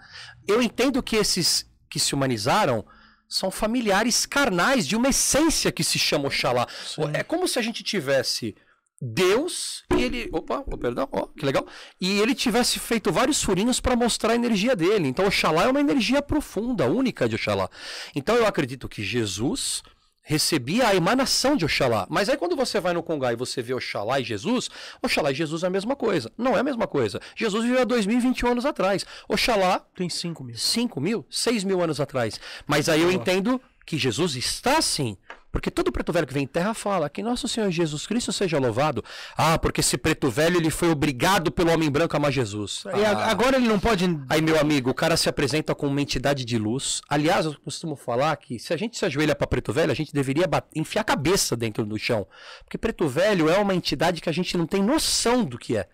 Eu 0.47 0.61
entendo 0.61 1.03
que 1.03 1.15
esses 1.15 1.65
que 1.89 1.99
se 1.99 2.14
humanizaram 2.15 2.85
são 3.30 3.51
familiares 3.51 4.26
carnais 4.26 4.88
de 4.88 4.95
uma 4.95 5.09
essência 5.09 5.72
que 5.72 5.84
se 5.84 5.99
chama 5.99 6.27
Oxalá. 6.27 6.65
Sim. 6.85 7.03
É 7.14 7.23
como 7.23 7.47
se 7.47 7.59
a 7.59 7.61
gente 7.61 7.84
tivesse 7.84 8.55
Deus 9.02 9.84
e 9.95 10.03
ele. 10.03 10.30
Opa, 10.32 10.64
oh, 10.65 10.78
perdão, 10.78 11.07
ó, 11.11 11.28
que 11.28 11.45
legal. 11.45 11.65
E 12.02 12.19
ele 12.19 12.34
tivesse 12.34 12.80
feito 12.80 13.11
vários 13.11 13.44
furinhos 13.44 13.80
para 13.80 13.95
mostrar 13.95 14.32
a 14.32 14.36
energia 14.36 14.76
dele. 14.76 15.07
Então, 15.07 15.26
Oxalá 15.26 15.64
é 15.64 15.68
uma 15.68 15.80
energia 15.80 16.22
profunda, 16.22 16.90
única 16.90 17.30
de 17.30 17.36
Oxalá. 17.36 17.69
Então, 18.15 18.36
eu 18.36 18.45
acredito 18.45 18.90
que 18.90 19.03
Jesus 19.03 19.84
recebia 20.28 20.90
a 20.90 20.95
emanação 20.95 21.56
de 21.56 21.64
Oxalá. 21.64 22.06
Mas 22.10 22.28
aí 22.28 22.36
quando 22.36 22.53
você 22.53 22.82
vai 22.82 22.94
no 22.94 23.02
Congá 23.02 23.32
e 23.32 23.38
você 23.38 23.61
vê 23.61 23.74
Oxalá 23.74 24.19
e 24.19 24.26
Jesus, 24.26 24.69
Oxalá 25.02 25.32
e 25.32 25.36
Jesus 25.36 25.64
é 25.64 25.68
a 25.68 25.69
mesma 25.69 25.95
coisa. 25.95 26.30
Não 26.38 26.57
é 26.57 26.60
a 26.60 26.64
mesma 26.64 26.86
coisa. 26.86 27.22
Jesus 27.34 27.64
viveu 27.64 27.82
há 27.82 27.86
2021 27.86 28.49
anos 28.49 28.65
atrás. 28.65 29.06
Oxalá, 29.30 29.80
Tem 29.95 30.10
5 30.10 30.44
mil. 30.44 30.57
5 30.57 30.99
mil, 30.99 31.26
6 31.30 31.64
mil 31.64 31.82
anos 31.82 32.02
atrás. 32.02 32.41
Mas 32.68 32.90
aí 32.90 33.03
eu 33.03 33.11
entendo 33.11 33.61
que 33.86 33.98
Jesus 33.98 34.36
está 34.36 34.82
sim. 34.82 35.18
Porque 35.58 35.72
todo 35.72 35.92
preto 35.92 36.14
velho 36.14 36.28
que 36.28 36.34
vem 36.36 36.44
em 36.44 36.48
terra 36.48 36.72
fala 36.76 37.10
que 37.10 37.24
nosso 37.24 37.48
Senhor 37.48 37.72
Jesus 37.72 38.06
Cristo 38.06 38.32
seja 38.32 38.60
louvado. 38.60 39.04
Ah, 39.36 39.58
porque 39.58 39.82
esse 39.82 39.98
preto 39.98 40.30
velho 40.30 40.58
ele 40.58 40.70
foi 40.70 40.90
obrigado 40.92 41.52
pelo 41.52 41.72
homem 41.72 41.90
branco 41.90 42.16
a 42.16 42.18
amar 42.20 42.32
Jesus. 42.32 42.84
E 42.86 43.04
Ah. 43.04 43.26
agora 43.32 43.58
ele 43.58 43.68
não 43.68 43.80
pode. 43.80 44.06
Aí, 44.30 44.40
meu 44.40 44.60
amigo, 44.60 44.92
o 44.92 44.94
cara 44.94 45.18
se 45.18 45.28
apresenta 45.28 45.74
como 45.74 45.92
uma 45.92 46.02
entidade 46.02 46.46
de 46.46 46.60
luz. 46.60 47.02
Aliás, 47.10 47.48
eu 47.48 47.56
costumo 47.60 47.96
falar 47.96 48.36
que 48.38 48.60
se 48.60 48.72
a 48.72 48.78
gente 48.78 48.96
se 49.00 49.04
ajoelha 49.04 49.36
para 49.36 49.48
preto 49.48 49.74
velho, 49.74 49.92
a 49.92 49.96
gente 49.96 50.14
deveria 50.14 50.46
bat- 50.48 50.68
enfiar 50.76 51.02
a 51.02 51.06
cabeça 51.06 51.56
dentro 51.58 51.84
do 51.88 51.98
chão. 51.98 52.28
Porque 52.64 52.78
preto 52.78 53.08
velho 53.08 53.50
é 53.50 53.58
uma 53.58 53.74
entidade 53.74 54.22
que 54.22 54.30
a 54.30 54.34
gente 54.34 54.56
não 54.56 54.68
tem 54.68 54.84
noção 54.84 55.44
do 55.44 55.58
que 55.58 55.76
é. 55.76 55.88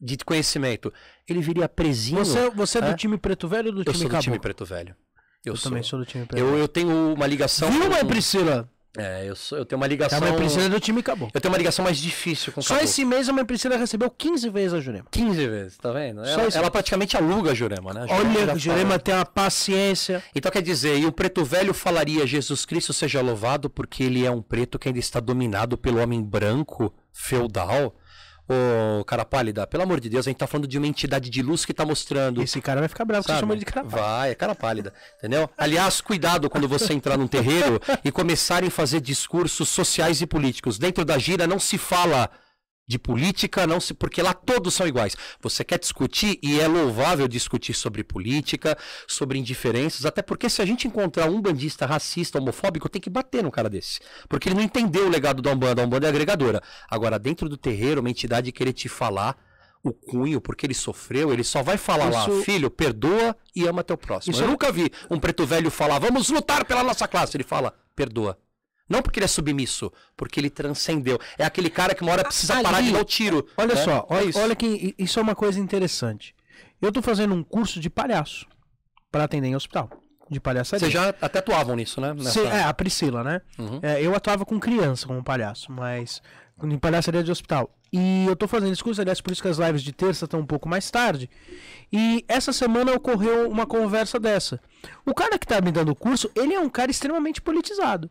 De 0.00 0.16
conhecimento. 0.18 0.92
Ele 1.28 1.40
viria 1.40 1.68
presinho. 1.68 2.24
Você, 2.24 2.48
você 2.50 2.78
é 2.78 2.80
do 2.82 2.86
É? 2.88 2.94
time 2.94 3.18
preto 3.18 3.48
velho 3.48 3.68
ou 3.68 3.72
do 3.74 3.80
eu 3.80 3.84
time 3.92 3.98
sou 3.98 4.08
do 4.08 4.18
time 4.22 4.38
preto 4.38 4.64
velho. 4.64 4.94
Eu, 5.44 5.52
Eu 5.52 5.56
sou. 5.56 5.70
também 5.70 5.82
sou 5.82 5.98
do 5.98 6.06
time 6.06 6.24
preto 6.24 6.40
Eu, 6.40 6.56
eu 6.56 6.66
tenho 6.68 7.12
uma 7.12 7.26
ligação. 7.26 7.70
Viu, 7.70 7.82
com- 7.82 7.88
mãe 7.90 8.04
Priscila? 8.04 8.70
É, 8.96 9.28
eu, 9.28 9.34
sou, 9.34 9.58
eu 9.58 9.64
tenho 9.64 9.78
uma 9.80 9.86
A 9.86 9.88
ligação. 9.88 10.20
mãe 10.20 10.32
Priscila 10.36 10.68
do 10.68 10.78
time 10.78 11.02
caboclo. 11.02 11.32
Eu 11.34 11.40
tenho 11.40 11.50
uma 11.52 11.58
ligação 11.58 11.84
mais 11.84 11.98
difícil 11.98 12.52
com 12.52 12.60
o 12.60 12.62
Só 12.62 12.74
caboclo. 12.74 12.88
esse 12.88 13.04
mês 13.04 13.28
a 13.28 13.32
mãe 13.32 13.44
Priscila 13.44 13.76
recebeu 13.76 14.08
15 14.08 14.48
vezes 14.50 14.74
a 14.74 14.80
Jurema. 14.80 15.06
15 15.10 15.48
vezes, 15.48 15.76
tá 15.78 15.90
vendo? 15.90 16.24
Só 16.26 16.40
Ela, 16.42 16.48
ela 16.54 16.70
praticamente 16.70 17.16
aluga 17.16 17.50
a 17.50 17.54
Jurema, 17.54 17.92
né? 17.92 18.02
A 18.02 18.06
Jurema 18.06 18.40
Olha, 18.40 18.54
o 18.54 18.58
Jurema 18.58 18.86
fala. 18.90 18.98
tem 19.00 19.14
uma 19.14 19.24
paciência. 19.26 20.22
Então 20.34 20.50
quer 20.52 20.62
dizer, 20.62 20.96
e 20.98 21.06
o 21.06 21.12
preto 21.12 21.44
velho 21.44 21.74
falaria: 21.74 22.24
Jesus 22.26 22.64
Cristo 22.64 22.92
seja 22.92 23.20
louvado 23.20 23.68
porque 23.68 24.04
ele 24.04 24.24
é 24.24 24.30
um 24.30 24.40
preto 24.40 24.78
que 24.78 24.88
ainda 24.88 25.00
está 25.00 25.18
dominado 25.18 25.76
pelo 25.76 26.00
homem 26.00 26.22
branco, 26.22 26.94
feudal. 27.12 27.96
Ô, 28.46 29.02
cara 29.04 29.24
pálida, 29.24 29.66
pelo 29.66 29.84
amor 29.84 30.00
de 30.00 30.10
Deus, 30.10 30.26
a 30.26 30.30
gente 30.30 30.38
tá 30.38 30.46
falando 30.46 30.68
de 30.68 30.76
uma 30.76 30.86
entidade 30.86 31.30
de 31.30 31.42
luz 31.42 31.64
que 31.64 31.72
tá 31.72 31.84
mostrando. 31.84 32.42
Esse 32.42 32.60
cara 32.60 32.80
vai 32.80 32.88
ficar 32.88 33.04
bravo 33.06 33.22
que 33.22 33.28
você 33.28 33.32
Sabe? 33.32 33.40
chama 33.40 33.54
ele 33.54 33.60
de 33.60 33.66
cara. 33.66 33.86
Vai, 33.86 34.30
é 34.32 34.34
cara 34.34 34.54
pálida, 34.54 34.92
entendeu? 35.18 35.48
Aliás, 35.56 36.00
cuidado 36.02 36.50
quando 36.50 36.68
você 36.68 36.92
entrar 36.92 37.16
num 37.16 37.26
terreiro 37.26 37.80
e 38.04 38.12
começarem 38.12 38.68
a 38.68 38.70
fazer 38.70 39.00
discursos 39.00 39.68
sociais 39.70 40.20
e 40.20 40.26
políticos. 40.26 40.78
Dentro 40.78 41.04
da 41.06 41.16
gira 41.18 41.46
não 41.46 41.58
se 41.58 41.78
fala 41.78 42.30
de 42.86 42.98
política, 42.98 43.66
não 43.66 43.80
se, 43.80 43.94
porque 43.94 44.20
lá 44.20 44.34
todos 44.34 44.74
são 44.74 44.86
iguais. 44.86 45.16
Você 45.40 45.64
quer 45.64 45.78
discutir 45.78 46.38
e 46.42 46.60
é 46.60 46.68
louvável 46.68 47.26
discutir 47.26 47.72
sobre 47.74 48.04
política, 48.04 48.76
sobre 49.08 49.38
indiferenças, 49.38 50.04
até 50.04 50.20
porque 50.22 50.50
se 50.50 50.60
a 50.60 50.66
gente 50.66 50.86
encontrar 50.86 51.30
um 51.30 51.40
bandista 51.40 51.86
racista, 51.86 52.38
homofóbico, 52.38 52.88
tem 52.88 53.00
que 53.00 53.08
bater 53.10 53.42
no 53.42 53.50
cara 53.50 53.70
desse, 53.70 54.00
porque 54.28 54.48
ele 54.48 54.56
não 54.56 54.62
entendeu 54.62 55.06
o 55.06 55.10
legado 55.10 55.40
da 55.40 55.50
Umbanda, 55.52 55.82
a 55.82 55.84
Umbanda 55.86 56.06
é 56.06 56.10
agregadora. 56.10 56.62
Agora, 56.90 57.18
dentro 57.18 57.48
do 57.48 57.56
terreiro, 57.56 58.00
uma 58.00 58.10
entidade 58.10 58.52
querer 58.52 58.72
te 58.72 58.88
falar 58.88 59.36
o 59.82 59.92
cunho, 59.92 60.40
porque 60.40 60.64
ele 60.64 60.72
sofreu, 60.74 61.30
ele 61.32 61.44
só 61.44 61.62
vai 61.62 61.76
falar 61.76 62.10
lá, 62.10 62.22
Isso- 62.28 62.42
filho, 62.42 62.70
perdoa 62.70 63.36
e 63.54 63.66
ama 63.66 63.84
teu 63.84 63.98
próximo. 63.98 64.32
Isso 64.32 64.42
Eu 64.42 64.46
é- 64.46 64.50
nunca 64.50 64.72
vi 64.72 64.90
um 65.10 65.18
preto 65.20 65.44
velho 65.44 65.70
falar, 65.70 65.98
vamos 65.98 66.30
lutar 66.30 66.64
pela 66.64 66.82
nossa 66.82 67.06
classe. 67.06 67.36
Ele 67.36 67.44
fala, 67.44 67.74
perdoa. 67.94 68.38
Não 68.88 69.00
porque 69.02 69.18
ele 69.18 69.24
é 69.24 69.28
submisso, 69.28 69.90
porque 70.16 70.38
ele 70.38 70.50
transcendeu. 70.50 71.18
É 71.38 71.44
aquele 71.44 71.70
cara 71.70 71.94
que 71.94 72.02
uma 72.02 72.12
hora 72.12 72.24
precisa 72.24 72.54
Ali- 72.54 72.62
parar 72.62 72.80
de 72.82 72.92
dar 72.92 73.00
o 73.00 73.04
tiro. 73.04 73.46
Olha 73.56 73.74
né? 73.74 73.82
só, 73.82 74.06
É 74.10 74.14
olha, 74.14 74.24
isso. 74.24 74.38
olha 74.38 74.54
que 74.54 74.94
isso 74.98 75.18
é 75.18 75.22
uma 75.22 75.34
coisa 75.34 75.58
interessante. 75.58 76.34
Eu 76.82 76.92
tô 76.92 77.00
fazendo 77.00 77.34
um 77.34 77.42
curso 77.42 77.80
de 77.80 77.88
palhaço 77.88 78.46
para 79.10 79.24
atender 79.24 79.48
em 79.48 79.56
hospital. 79.56 79.88
De 80.30 80.40
palhaçaria. 80.40 80.80
Vocês 80.80 80.92
já 80.92 81.14
até 81.20 81.38
atuavam 81.38 81.76
nisso, 81.76 82.00
né? 82.00 82.14
Nessa- 82.14 82.30
Sim, 82.30 82.46
é, 82.46 82.62
a 82.62 82.72
Priscila, 82.72 83.22
né? 83.22 83.40
Uhum. 83.58 83.78
É, 83.82 84.00
eu 84.02 84.14
atuava 84.14 84.44
com 84.46 84.58
criança 84.58 85.06
como 85.06 85.22
palhaço, 85.22 85.70
mas 85.70 86.22
em 86.62 86.78
palhaçaria 86.78 87.22
de 87.22 87.30
hospital. 87.30 87.70
E 87.92 88.24
eu 88.26 88.34
tô 88.34 88.48
fazendo 88.48 88.72
esse 88.72 88.82
curso, 88.82 89.00
aliás, 89.00 89.20
por 89.20 89.32
isso 89.32 89.42
que 89.42 89.48
as 89.48 89.58
lives 89.58 89.82
de 89.82 89.92
terça 89.92 90.24
estão 90.24 90.40
um 90.40 90.46
pouco 90.46 90.66
mais 90.68 90.90
tarde. 90.90 91.28
E 91.92 92.24
essa 92.26 92.52
semana 92.52 92.92
ocorreu 92.92 93.48
uma 93.50 93.66
conversa 93.66 94.18
dessa. 94.18 94.58
O 95.06 95.14
cara 95.14 95.38
que 95.38 95.46
tá 95.46 95.60
me 95.60 95.70
dando 95.70 95.90
o 95.90 95.94
curso, 95.94 96.30
ele 96.34 96.54
é 96.54 96.58
um 96.60 96.68
cara 96.70 96.90
extremamente 96.90 97.40
politizado. 97.42 98.10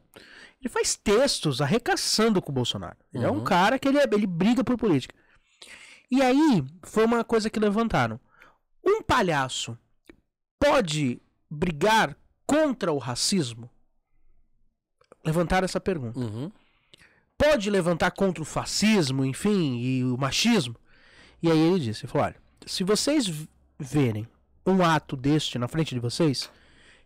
Ele 0.64 0.70
faz 0.72 0.96
textos 0.96 1.60
arrecaçando 1.60 2.42
com 2.42 2.50
o 2.52 2.56
Bolsonaro. 2.56 2.96
Ele 3.14 3.26
é 3.26 3.30
um 3.30 3.40
Uhum. 3.40 3.44
cara 3.44 3.78
que 3.78 3.86
ele, 3.86 3.98
é- 3.98 4.08
ele 4.10 4.26
briga 4.26 4.64
por 4.64 4.78
política. 4.78 5.14
E 6.10 6.22
aí, 6.22 6.64
foi 6.84 7.04
uma 7.04 7.22
coisa 7.24 7.50
que 7.50 7.60
levantaram. 7.60 8.18
Um 8.82 9.02
palhaço 9.04 9.78
pode 10.58 11.22
brigar 11.50 12.16
contra 12.48 12.94
o 12.94 12.98
racismo? 12.98 13.70
Levantaram 15.26 15.66
essa 15.66 15.80
pergunta. 15.80 16.20
Uhum. 16.20 16.52
Pode 17.38 17.70
levantar 17.70 18.12
contra 18.12 18.42
o 18.42 18.46
fascismo, 18.46 19.26
enfim, 19.26 19.80
e 19.82 20.04
o 20.06 20.18
machismo? 20.18 20.76
E 21.42 21.52
aí 21.52 21.58
ele 21.58 21.80
disse, 21.80 22.06
ele 22.06 22.12
falou, 22.12 22.28
olha, 22.28 22.36
se 22.66 22.84
vocês 22.86 23.26
verem 23.78 24.28
um 24.66 24.82
ato 24.84 25.18
deste 25.18 25.58
na 25.58 25.68
frente 25.68 25.94
de 25.94 26.00
vocês, 26.00 26.50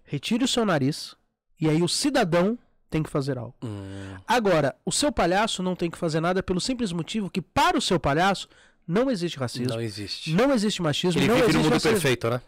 retire 0.03 0.43
o 0.43 0.47
seu 0.47 0.63
nariz, 0.65 1.15
e 1.59 1.67
aí 1.67 1.81
o 1.81 1.87
cidadão 1.87 2.57
tem 2.89 3.03
que 3.03 3.09
fazer 3.09 3.37
algo. 3.37 3.55
Hum, 3.63 4.15
Agora, 4.27 4.75
o 4.85 4.91
seu 4.91 5.11
palhaço 5.11 5.61
não 5.61 5.75
tem 5.75 5.89
que 5.89 5.97
fazer 5.97 6.19
nada 6.19 6.41
pelo 6.41 6.59
simples 6.61 6.91
motivo 6.91 7.29
que, 7.29 7.41
para 7.41 7.77
o 7.77 7.81
seu 7.81 7.99
palhaço, 7.99 8.47
não 8.87 9.11
existe 9.11 9.37
racismo, 9.37 9.67
não 9.67 9.75
não, 9.75 9.81
existe. 9.83 10.35
existe 10.53 10.81
machismo, 10.81 11.19
Ele 11.19 11.27
não 11.27 11.35
vive 11.35 11.45
existe 11.47 11.57
no 11.57 11.63
mundo 11.63 11.73
racismo. 11.73 11.91
perfeito, 11.93 12.29
né? 12.29 12.41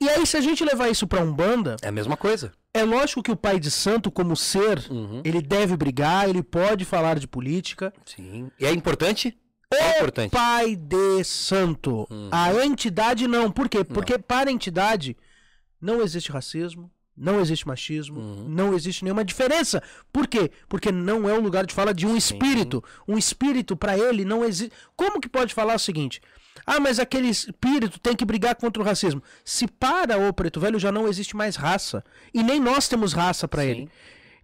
E 0.00 0.08
aí, 0.08 0.26
se 0.26 0.36
a 0.36 0.40
gente 0.40 0.64
levar 0.64 0.88
isso 0.88 1.06
pra 1.06 1.22
Umbanda, 1.22 1.76
É 1.80 1.86
a 1.88 1.92
mesma 1.92 2.16
coisa. 2.16 2.52
é 2.74 2.82
lógico 2.82 3.22
que 3.22 3.30
o 3.30 3.36
pai 3.36 3.60
de 3.60 3.70
santo, 3.70 4.10
como 4.10 4.34
ser, 4.36 4.84
Uhum. 4.90 5.22
ele 5.24 5.40
deve 5.40 5.76
brigar, 5.76 6.28
ele 6.28 6.42
pode 6.42 6.84
falar 6.84 7.18
de 7.20 7.28
política. 7.28 7.92
Sim. 8.04 8.50
E 8.58 8.66
é 8.66 8.72
importante? 8.72 9.38
É 9.72 9.96
importante. 9.98 10.30
Pai 10.32 10.74
de 10.76 11.22
santo. 11.24 12.06
Uhum. 12.10 12.28
A 12.32 12.64
entidade 12.64 13.26
não. 13.28 13.50
Por 13.50 13.68
quê? 13.68 13.82
Porque 13.84 14.18
para 14.18 14.50
a 14.50 14.52
entidade 14.52 15.16
não 15.80 16.00
existe 16.02 16.30
racismo, 16.32 16.90
não 17.16 17.40
existe 17.40 17.66
machismo, 17.66 18.18
Uhum. 18.20 18.46
não 18.48 18.74
existe 18.74 19.04
nenhuma 19.04 19.24
diferença. 19.24 19.82
Por 20.12 20.26
quê? 20.26 20.50
Porque 20.68 20.90
não 20.90 21.28
é 21.28 21.32
o 21.32 21.40
lugar 21.40 21.64
de 21.66 21.72
fala 21.74 21.94
de 21.94 22.06
um 22.06 22.10
Sim. 22.10 22.16
espírito. 22.18 22.82
Um 23.06 23.16
espírito 23.16 23.76
para 23.76 23.96
ele 23.96 24.24
não 24.24 24.44
existe. 24.44 24.72
Como 24.96 25.20
que 25.20 25.28
pode 25.28 25.54
falar 25.54 25.74
o 25.74 25.78
seguinte? 25.78 26.20
Ah, 26.66 26.80
mas 26.80 26.98
aquele 26.98 27.28
espírito 27.28 27.98
tem 28.00 28.14
que 28.16 28.24
brigar 28.24 28.54
contra 28.54 28.82
o 28.82 28.86
racismo. 28.86 29.22
Se 29.44 29.66
para 29.66 30.16
o 30.18 30.32
preto 30.32 30.58
velho 30.60 30.78
já 30.78 30.90
não 30.90 31.06
existe 31.08 31.36
mais 31.36 31.56
raça 31.56 32.02
e 32.32 32.42
nem 32.42 32.58
nós 32.60 32.88
temos 32.88 33.12
raça 33.12 33.46
para 33.46 33.64
ele. 33.64 33.88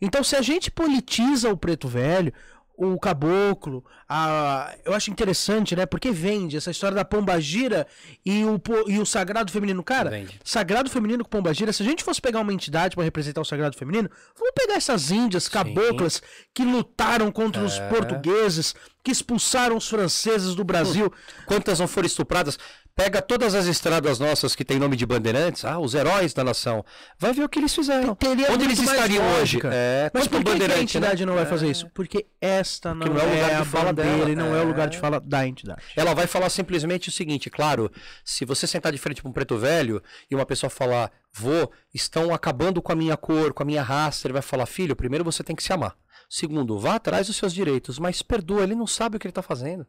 Então, 0.02 0.24
se 0.24 0.34
a 0.34 0.42
gente 0.42 0.70
politiza 0.70 1.50
o 1.50 1.56
preto 1.56 1.86
velho, 1.86 2.32
o 2.82 2.98
caboclo, 2.98 3.84
a... 4.08 4.74
eu 4.86 4.94
acho 4.94 5.10
interessante, 5.10 5.76
né? 5.76 5.84
Porque 5.84 6.10
vende 6.10 6.56
essa 6.56 6.70
história 6.70 6.94
da 6.94 7.04
pombagira 7.04 7.86
e 8.24 8.42
o, 8.44 8.58
e 8.86 8.98
o 8.98 9.04
sagrado 9.04 9.52
feminino. 9.52 9.84
Cara, 9.84 10.08
Vende. 10.08 10.40
sagrado 10.42 10.88
feminino 10.88 11.22
com 11.22 11.28
pombagira, 11.28 11.74
se 11.74 11.82
a 11.82 11.86
gente 11.86 12.02
fosse 12.02 12.22
pegar 12.22 12.40
uma 12.40 12.54
entidade 12.54 12.94
para 12.96 13.04
representar 13.04 13.42
o 13.42 13.44
sagrado 13.44 13.76
feminino, 13.76 14.10
vamos 14.34 14.54
pegar 14.54 14.74
essas 14.74 15.10
índias 15.10 15.46
caboclas 15.46 16.22
que 16.54 16.64
lutaram 16.64 17.30
contra 17.30 17.62
os 17.62 17.78
É. 17.78 17.88
portugueses, 17.88 18.74
que 19.04 19.10
expulsaram 19.10 19.76
os 19.76 19.88
franceses 19.88 20.54
do 20.54 20.64
Brasil. 20.64 21.12
Quantas 21.46 21.78
não 21.80 21.86
foram 21.88 22.06
estupradas? 22.06 22.58
Pega 23.02 23.22
todas 23.22 23.54
as 23.54 23.64
estradas 23.66 24.18
nossas 24.18 24.54
que 24.54 24.62
tem 24.62 24.78
nome 24.78 24.94
de 24.94 25.06
bandeirantes, 25.06 25.64
ah, 25.64 25.78
os 25.78 25.94
heróis 25.94 26.34
da 26.34 26.44
nação. 26.44 26.84
Vai 27.18 27.32
ver 27.32 27.44
o 27.44 27.48
que 27.48 27.58
eles 27.58 27.74
fizeram. 27.74 28.14
Teria 28.14 28.52
Onde 28.52 28.64
eles 28.66 28.78
estariam 28.78 29.24
hoje? 29.40 29.58
É, 29.72 30.10
Mas 30.12 30.28
por 30.28 30.36
que, 30.38 30.44
que 30.44 30.50
a 30.50 30.52
bandeirante, 30.52 30.82
entidade 30.98 31.20
né? 31.22 31.26
não 31.26 31.34
vai 31.34 31.44
É. 31.44 31.46
fazer 31.46 31.70
isso? 31.70 31.88
Porque 31.94 32.26
esta 32.38 32.94
não, 32.94 33.06
não 33.06 33.18
é 33.18 33.24
o 33.24 33.30
lugar 33.30 33.50
é 33.50 33.54
de 33.54 33.60
a 33.62 33.64
fala 33.64 33.92
dela. 33.94 34.28
e 34.30 34.36
não 34.36 34.54
é. 34.54 34.60
o 34.60 34.66
lugar 34.66 34.86
de 34.88 34.98
É. 34.98 35.00
fala 35.00 35.18
da 35.18 35.46
entidade. 35.46 35.82
Ela 35.96 36.12
vai 36.14 36.26
falar 36.26 36.50
simplesmente 36.50 37.08
o 37.08 37.12
seguinte, 37.12 37.48
claro, 37.48 37.90
se 38.22 38.44
você 38.44 38.66
sentar 38.66 38.92
de 38.92 38.98
frente 38.98 39.22
para 39.22 39.30
um 39.30 39.32
preto 39.32 39.56
velho 39.56 40.02
e 40.30 40.34
uma 40.34 40.44
pessoa 40.44 40.68
falar, 40.68 41.10
vô, 41.32 41.70
estão 41.94 42.34
acabando 42.34 42.82
com 42.82 42.92
a 42.92 42.96
minha 42.96 43.16
cor, 43.16 43.54
com 43.54 43.62
a 43.62 43.66
minha 43.66 43.82
raça, 43.82 44.26
ele 44.26 44.34
vai 44.34 44.42
falar, 44.42 44.66
filho, 44.66 44.94
primeiro 44.94 45.24
você 45.24 45.42
tem 45.42 45.56
que 45.56 45.62
se 45.62 45.72
amar. 45.72 45.94
Segundo, 46.28 46.78
vá 46.78 46.96
atrás 46.96 47.28
dos 47.28 47.36
seus 47.36 47.54
direitos, 47.54 47.98
mas 47.98 48.20
perdoa, 48.20 48.62
ele 48.62 48.74
não 48.74 48.86
sabe 48.86 49.16
o 49.16 49.18
que 49.18 49.26
ele 49.26 49.32
tá 49.32 49.42
fazendo. 49.42 49.86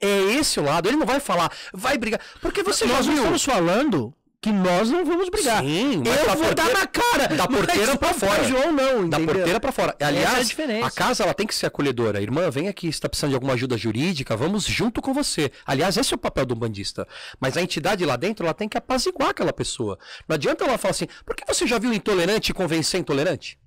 É 0.00 0.18
esse 0.34 0.60
o 0.60 0.62
lado, 0.62 0.88
ele 0.88 0.96
não 0.96 1.06
vai 1.06 1.20
falar, 1.20 1.50
vai 1.72 1.96
brigar, 1.96 2.20
porque 2.40 2.62
você 2.62 2.86
já 2.86 2.94
nós 2.94 3.06
não 3.06 3.14
viu. 3.14 3.22
estamos 3.22 3.44
falando 3.44 4.12
que 4.42 4.52
nós 4.52 4.90
não 4.90 5.04
vamos 5.04 5.28
brigar. 5.30 5.60
Sim, 5.64 6.02
mas 6.06 6.20
eu 6.20 6.26
da 6.26 6.34
vou 6.34 6.44
porteira- 6.44 6.54
dar 6.54 6.78
na 6.80 6.86
cara. 6.86 7.28
da 7.28 7.48
porteira 7.48 7.98
não 8.00 8.14
fora. 8.14 8.44
João 8.44 8.70
não, 8.72 9.08
Da 9.08 9.16
entendeu? 9.16 9.34
porteira 9.34 9.58
pra 9.60 9.72
fora. 9.72 9.96
Essa 9.98 10.02
é 10.02 10.04
a 10.04 10.08
Aliás, 10.08 10.56
a 10.84 10.90
casa 10.90 11.24
ela 11.24 11.32
tem 11.34 11.46
que 11.46 11.54
ser 11.54 11.66
acolhedora. 11.66 12.20
Irmã, 12.20 12.48
vem 12.50 12.68
aqui, 12.68 12.86
está 12.88 13.08
precisando 13.08 13.30
de 13.30 13.34
alguma 13.36 13.54
ajuda 13.54 13.76
jurídica, 13.76 14.36
vamos 14.36 14.64
junto 14.64 15.00
com 15.02 15.12
você. 15.14 15.50
Aliás, 15.66 15.96
esse 15.96 16.12
é 16.12 16.16
o 16.16 16.18
papel 16.18 16.44
do 16.46 16.54
bandista. 16.54 17.08
Mas 17.40 17.56
a 17.56 17.62
entidade 17.62 18.04
lá 18.04 18.14
dentro, 18.16 18.44
ela 18.44 18.54
tem 18.54 18.68
que 18.68 18.76
apaziguar 18.78 19.30
aquela 19.30 19.52
pessoa. 19.52 19.98
Não 20.28 20.34
adianta 20.34 20.64
ela 20.64 20.78
falar 20.78 20.92
assim, 20.92 21.08
por 21.24 21.34
que 21.34 21.42
você 21.46 21.66
já 21.66 21.78
viu 21.78 21.92
intolerante 21.92 22.52
convencer 22.54 23.00
intolerante? 23.00 23.58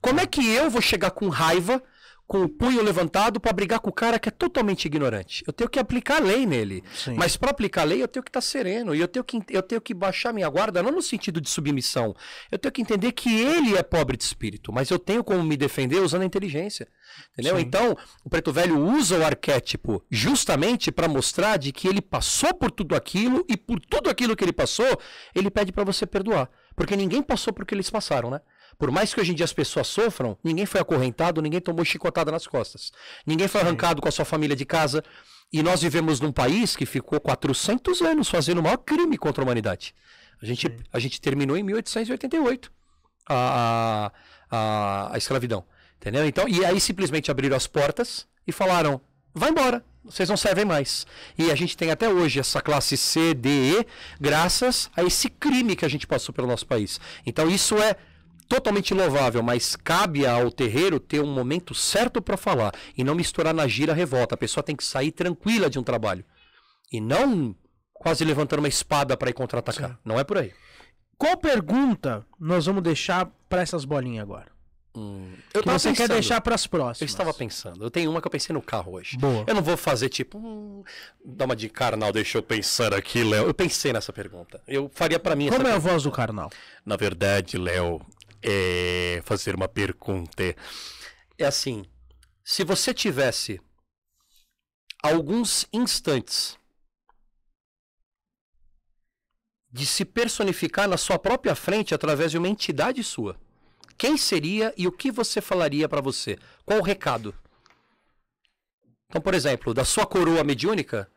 Como 0.00 0.20
é 0.20 0.26
que 0.26 0.46
eu 0.48 0.70
vou 0.70 0.80
chegar 0.80 1.10
com 1.10 1.28
raiva, 1.28 1.82
com 2.30 2.44
o 2.44 2.48
punho 2.48 2.80
levantado, 2.80 3.40
pra 3.40 3.52
brigar 3.52 3.80
com 3.80 3.90
o 3.90 3.92
cara 3.92 4.16
que 4.16 4.28
é 4.28 4.30
totalmente 4.30 4.84
ignorante? 4.84 5.42
Eu 5.44 5.52
tenho 5.52 5.68
que 5.68 5.80
aplicar 5.80 6.18
a 6.18 6.24
lei 6.24 6.46
nele. 6.46 6.84
Sim. 6.94 7.14
Mas 7.14 7.36
para 7.36 7.50
aplicar 7.50 7.80
a 7.80 7.84
lei, 7.84 8.00
eu 8.00 8.06
tenho 8.06 8.22
que 8.22 8.28
estar 8.28 8.40
sereno. 8.40 8.94
E 8.94 9.00
eu 9.00 9.08
tenho, 9.08 9.24
que, 9.24 9.42
eu 9.50 9.60
tenho 9.60 9.80
que 9.80 9.92
baixar 9.92 10.32
minha 10.32 10.48
guarda, 10.48 10.80
não 10.80 10.92
no 10.92 11.02
sentido 11.02 11.40
de 11.40 11.50
submissão. 11.50 12.14
Eu 12.48 12.56
tenho 12.56 12.70
que 12.70 12.82
entender 12.82 13.10
que 13.10 13.40
ele 13.40 13.76
é 13.76 13.82
pobre 13.82 14.16
de 14.16 14.22
espírito, 14.22 14.72
mas 14.72 14.90
eu 14.90 14.98
tenho 15.00 15.24
como 15.24 15.42
me 15.42 15.56
defender 15.56 15.96
usando 15.96 16.22
a 16.22 16.24
inteligência. 16.24 16.86
Entendeu? 17.32 17.56
Sim. 17.56 17.62
Então, 17.62 17.96
o 18.24 18.30
preto 18.30 18.52
velho 18.52 18.78
usa 18.78 19.18
o 19.18 19.24
arquétipo 19.24 20.00
justamente 20.08 20.92
para 20.92 21.08
mostrar 21.08 21.56
de 21.56 21.72
que 21.72 21.88
ele 21.88 22.00
passou 22.00 22.54
por 22.54 22.70
tudo 22.70 22.94
aquilo 22.94 23.44
e 23.48 23.56
por 23.56 23.80
tudo 23.80 24.08
aquilo 24.08 24.36
que 24.36 24.44
ele 24.44 24.52
passou, 24.52 25.00
ele 25.34 25.50
pede 25.50 25.72
para 25.72 25.82
você 25.82 26.06
perdoar. 26.06 26.48
Porque 26.76 26.94
ninguém 26.94 27.24
passou 27.24 27.52
por 27.52 27.66
que 27.66 27.74
eles 27.74 27.90
passaram, 27.90 28.30
né? 28.30 28.40
Por 28.80 28.90
mais 28.90 29.12
que 29.12 29.20
hoje 29.20 29.32
em 29.32 29.34
dia 29.34 29.44
as 29.44 29.52
pessoas 29.52 29.86
sofram, 29.88 30.38
ninguém 30.42 30.64
foi 30.64 30.80
acorrentado, 30.80 31.42
ninguém 31.42 31.60
tomou 31.60 31.84
chicotada 31.84 32.32
nas 32.32 32.46
costas. 32.46 32.90
Ninguém 33.26 33.46
foi 33.46 33.60
arrancado 33.60 34.00
com 34.00 34.08
a 34.08 34.10
sua 34.10 34.24
família 34.24 34.56
de 34.56 34.64
casa. 34.64 35.04
E 35.52 35.62
nós 35.62 35.82
vivemos 35.82 36.18
num 36.18 36.32
país 36.32 36.74
que 36.74 36.86
ficou 36.86 37.20
400 37.20 38.00
anos 38.00 38.30
fazendo 38.30 38.58
o 38.58 38.62
maior 38.62 38.78
crime 38.78 39.18
contra 39.18 39.42
a 39.42 39.44
humanidade. 39.44 39.94
A 40.40 40.46
gente, 40.46 40.74
a 40.90 40.98
gente 40.98 41.20
terminou 41.20 41.58
em 41.58 41.62
1888 41.62 42.72
a, 43.28 44.12
a, 44.50 44.56
a, 44.56 45.14
a 45.14 45.18
escravidão. 45.18 45.62
Entendeu? 45.98 46.24
Então, 46.24 46.48
e 46.48 46.64
aí 46.64 46.80
simplesmente 46.80 47.30
abriram 47.30 47.58
as 47.58 47.66
portas 47.66 48.26
e 48.46 48.52
falaram: 48.52 48.98
vai 49.34 49.50
embora, 49.50 49.84
vocês 50.02 50.26
não 50.26 50.38
servem 50.38 50.64
mais. 50.64 51.06
E 51.36 51.50
a 51.50 51.54
gente 51.54 51.76
tem 51.76 51.90
até 51.90 52.08
hoje 52.08 52.40
essa 52.40 52.62
classe 52.62 52.96
C, 52.96 53.34
D, 53.34 53.50
E, 53.50 53.86
graças 54.18 54.90
a 54.96 55.04
esse 55.04 55.28
crime 55.28 55.76
que 55.76 55.84
a 55.84 55.88
gente 55.88 56.06
passou 56.06 56.34
pelo 56.34 56.48
nosso 56.48 56.66
país. 56.66 56.98
Então 57.26 57.50
isso 57.50 57.76
é 57.76 57.96
totalmente 58.50 58.92
louvável, 58.92 59.42
mas 59.42 59.76
cabe 59.76 60.26
ao 60.26 60.50
terreiro 60.50 60.98
ter 60.98 61.20
um 61.20 61.32
momento 61.32 61.72
certo 61.72 62.20
para 62.20 62.36
falar 62.36 62.72
e 62.98 63.04
não 63.04 63.14
misturar 63.14 63.54
na 63.54 63.66
gira 63.68 63.94
revolta. 63.94 64.34
A 64.34 64.38
pessoa 64.38 64.62
tem 64.64 64.74
que 64.74 64.84
sair 64.84 65.12
tranquila 65.12 65.70
de 65.70 65.78
um 65.78 65.82
trabalho 65.84 66.24
e 66.92 67.00
não 67.00 67.54
quase 67.94 68.24
levantando 68.24 68.58
uma 68.58 68.68
espada 68.68 69.16
para 69.16 69.30
ir 69.30 69.34
contra-atacar. 69.34 69.98
Não 70.04 70.18
é 70.18 70.24
por 70.24 70.36
aí. 70.38 70.52
Qual 71.16 71.36
pergunta 71.36 72.26
nós 72.38 72.66
vamos 72.66 72.82
deixar 72.82 73.30
pra 73.48 73.62
essas 73.62 73.84
bolinhas 73.84 74.22
agora? 74.24 74.46
Hum, 74.96 75.34
eu 75.54 75.62
Que 75.62 75.68
você 75.70 75.90
quer 75.90 75.98
pensando. 75.98 76.12
deixar 76.14 76.40
pras 76.40 76.64
Eu 76.64 76.70
próximas? 76.70 77.08
estava 77.10 77.32
pensando. 77.32 77.84
Eu 77.84 77.90
tenho 77.92 78.10
uma 78.10 78.20
que 78.20 78.26
eu 78.26 78.30
pensei 78.30 78.52
no 78.52 78.60
carro 78.60 78.94
hoje. 78.94 79.16
Boa. 79.18 79.44
Eu 79.46 79.54
não 79.54 79.62
vou 79.62 79.76
fazer 79.76 80.08
tipo. 80.08 80.36
Hum, 80.38 80.82
dá 81.24 81.44
uma 81.44 81.54
de 81.54 81.68
carnal, 81.68 82.10
deixa 82.12 82.38
eu 82.38 82.42
pensar 82.42 82.92
aqui, 82.92 83.22
Léo. 83.22 83.46
Eu 83.46 83.54
pensei 83.54 83.92
nessa 83.92 84.12
pergunta. 84.12 84.60
Eu 84.66 84.90
faria 84.92 85.20
pra 85.20 85.36
mim 85.36 85.44
Como 85.48 85.58
é 85.60 85.70
a 85.70 85.74
pergunta. 85.74 85.88
voz 85.92 86.02
do 86.02 86.10
carnal? 86.10 86.50
Na 86.84 86.96
verdade, 86.96 87.56
Léo, 87.56 88.00
é 88.42 89.20
fazer 89.24 89.54
uma 89.54 89.68
pergunta. 89.68 90.54
É 91.38 91.44
assim: 91.44 91.84
se 92.44 92.64
você 92.64 92.92
tivesse 92.92 93.60
alguns 95.02 95.66
instantes 95.72 96.58
de 99.72 99.86
se 99.86 100.04
personificar 100.04 100.88
na 100.88 100.96
sua 100.96 101.18
própria 101.18 101.54
frente 101.54 101.94
através 101.94 102.30
de 102.30 102.38
uma 102.38 102.48
entidade 102.48 103.02
sua, 103.04 103.38
quem 103.96 104.16
seria 104.16 104.74
e 104.76 104.86
o 104.86 104.92
que 104.92 105.10
você 105.10 105.40
falaria 105.40 105.88
pra 105.88 106.00
você? 106.00 106.38
Qual 106.64 106.78
o 106.78 106.82
recado? 106.82 107.34
Então, 109.08 109.20
por 109.20 109.34
exemplo, 109.34 109.74
da 109.74 109.84
sua 109.84 110.06
coroa 110.06 110.42
mediúnica, 110.44 111.10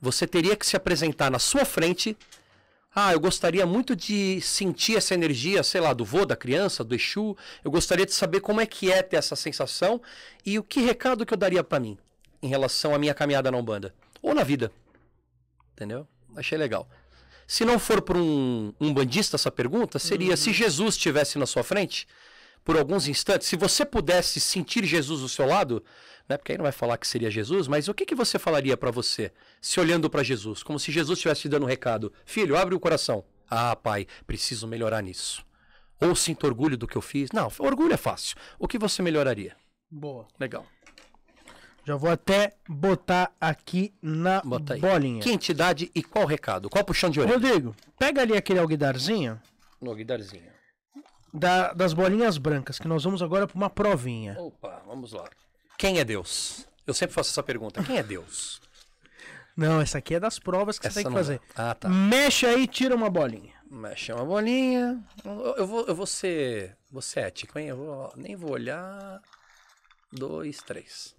você 0.00 0.26
teria 0.26 0.54
que 0.54 0.66
se 0.66 0.76
apresentar 0.76 1.30
na 1.30 1.38
sua 1.38 1.64
frente 1.64 2.16
ah, 3.00 3.12
eu 3.12 3.20
gostaria 3.20 3.64
muito 3.64 3.94
de 3.94 4.40
sentir 4.40 4.96
essa 4.96 5.14
energia, 5.14 5.62
sei 5.62 5.80
lá, 5.80 5.92
do 5.92 6.04
vô, 6.04 6.26
da 6.26 6.34
criança, 6.34 6.82
do 6.82 6.96
Exu. 6.96 7.36
Eu 7.62 7.70
gostaria 7.70 8.04
de 8.04 8.12
saber 8.12 8.40
como 8.40 8.60
é 8.60 8.66
que 8.66 8.90
é 8.90 9.04
ter 9.04 9.14
essa 9.14 9.36
sensação 9.36 10.02
e 10.44 10.58
o 10.58 10.64
que 10.64 10.80
recado 10.80 11.24
que 11.24 11.32
eu 11.32 11.38
daria 11.38 11.62
pra 11.62 11.78
mim 11.78 11.96
em 12.42 12.48
relação 12.48 12.92
à 12.92 12.98
minha 12.98 13.14
caminhada 13.14 13.52
na 13.52 13.56
Umbanda. 13.56 13.94
Ou 14.20 14.34
na 14.34 14.42
vida. 14.42 14.72
Entendeu? 15.74 16.08
Achei 16.34 16.58
legal. 16.58 16.88
Se 17.46 17.64
não 17.64 17.78
for 17.78 18.02
por 18.02 18.16
um, 18.16 18.72
um 18.80 18.92
bandista 18.92 19.36
essa 19.36 19.50
pergunta, 19.50 20.00
seria 20.00 20.36
se 20.36 20.52
Jesus 20.52 20.96
estivesse 20.96 21.38
na 21.38 21.46
sua 21.46 21.62
frente, 21.62 22.04
por 22.64 22.76
alguns 22.76 23.08
instantes, 23.08 23.48
se 23.48 23.56
você 23.56 23.84
pudesse 23.84 24.40
sentir 24.40 24.84
Jesus 24.84 25.20
do 25.20 25.28
seu 25.28 25.46
lado, 25.46 25.82
né? 26.28 26.36
Porque 26.36 26.52
aí 26.52 26.58
não 26.58 26.64
vai 26.64 26.72
falar 26.72 26.98
que 26.98 27.06
seria 27.06 27.30
Jesus, 27.30 27.66
mas 27.66 27.88
o 27.88 27.94
que, 27.94 28.04
que 28.04 28.14
você 28.14 28.38
falaria 28.38 28.76
pra 28.76 28.90
você, 28.90 29.32
se 29.60 29.80
olhando 29.80 30.10
pra 30.10 30.22
Jesus, 30.22 30.62
como 30.62 30.78
se 30.78 30.92
Jesus 30.92 31.18
estivesse 31.18 31.42
te 31.42 31.48
dando 31.48 31.64
um 31.64 31.68
recado: 31.68 32.12
Filho, 32.26 32.56
abre 32.56 32.74
o 32.74 32.80
coração. 32.80 33.24
Ah, 33.50 33.74
pai, 33.74 34.06
preciso 34.26 34.66
melhorar 34.68 35.02
nisso. 35.02 35.44
Ou 36.00 36.14
sinto 36.14 36.46
orgulho 36.46 36.76
do 36.76 36.86
que 36.86 36.96
eu 36.96 37.02
fiz. 37.02 37.32
Não, 37.32 37.50
orgulho 37.58 37.94
é 37.94 37.96
fácil. 37.96 38.36
O 38.58 38.68
que 38.68 38.78
você 38.78 39.02
melhoraria? 39.02 39.56
Boa. 39.90 40.28
Legal. 40.38 40.66
Já 41.84 41.96
vou 41.96 42.10
até 42.10 42.52
botar 42.68 43.32
aqui 43.40 43.94
na 44.02 44.42
Bota 44.42 44.74
aí. 44.74 44.80
bolinha. 44.80 45.22
Que 45.22 45.30
entidade 45.32 45.90
e 45.94 46.02
qual 46.02 46.26
recado? 46.26 46.68
Qual 46.68 46.84
puxão 46.84 47.08
de 47.08 47.18
orelha? 47.18 47.36
Rodrigo, 47.38 47.74
pega 47.98 48.20
ali 48.20 48.36
aquele 48.36 48.58
alguidarzinho 48.60 49.40
No 49.80 49.94
guidarzinho. 49.94 50.57
Da- 51.32 51.72
das 51.72 51.92
bolinhas 51.92 52.38
brancas, 52.38 52.78
que 52.78 52.88
nós 52.88 53.04
vamos 53.04 53.22
agora 53.22 53.46
pra 53.46 53.56
uma 53.56 53.70
provinha. 53.70 54.36
Opa, 54.38 54.82
vamos 54.86 55.12
lá. 55.12 55.28
Quem 55.76 55.98
é 55.98 56.04
Deus? 56.04 56.66
Eu 56.86 56.94
sempre 56.94 57.14
faço 57.14 57.30
essa 57.30 57.42
pergunta. 57.42 57.82
Quem 57.82 57.98
é 57.98 58.02
Deus? 58.02 58.60
Não, 59.56 59.80
essa 59.80 59.98
aqui 59.98 60.14
é 60.14 60.20
das 60.20 60.38
provas 60.38 60.78
que 60.78 60.86
Essa 60.86 60.94
você 60.94 61.02
tem 61.02 61.10
que 61.10 61.10
não 61.10 61.18
fazer. 61.18 61.34
é. 61.36 61.40
Ah, 61.56 61.74
tá. 61.74 61.88
Mexe 61.88 62.46
aí 62.46 62.62
e 62.62 62.66
tira 62.66 62.94
uma 62.94 63.10
bolinha. 63.10 63.52
Mexe 63.70 64.12
uma 64.12 64.24
bolinha. 64.24 65.04
Eu, 65.24 65.56
eu 65.56 65.66
vou, 65.66 65.84
eu 65.86 65.94
vou 65.94 66.06
ser. 66.06 66.76
Vou 66.90 67.02
ser 67.02 67.20
ético, 67.20 67.58
hein? 67.58 67.66
Eu 67.68 67.76
vou, 67.76 68.12
nem 68.16 68.36
vou 68.36 68.52
olhar. 68.52 69.20
Dois, 70.12 70.58
três. 70.58 71.14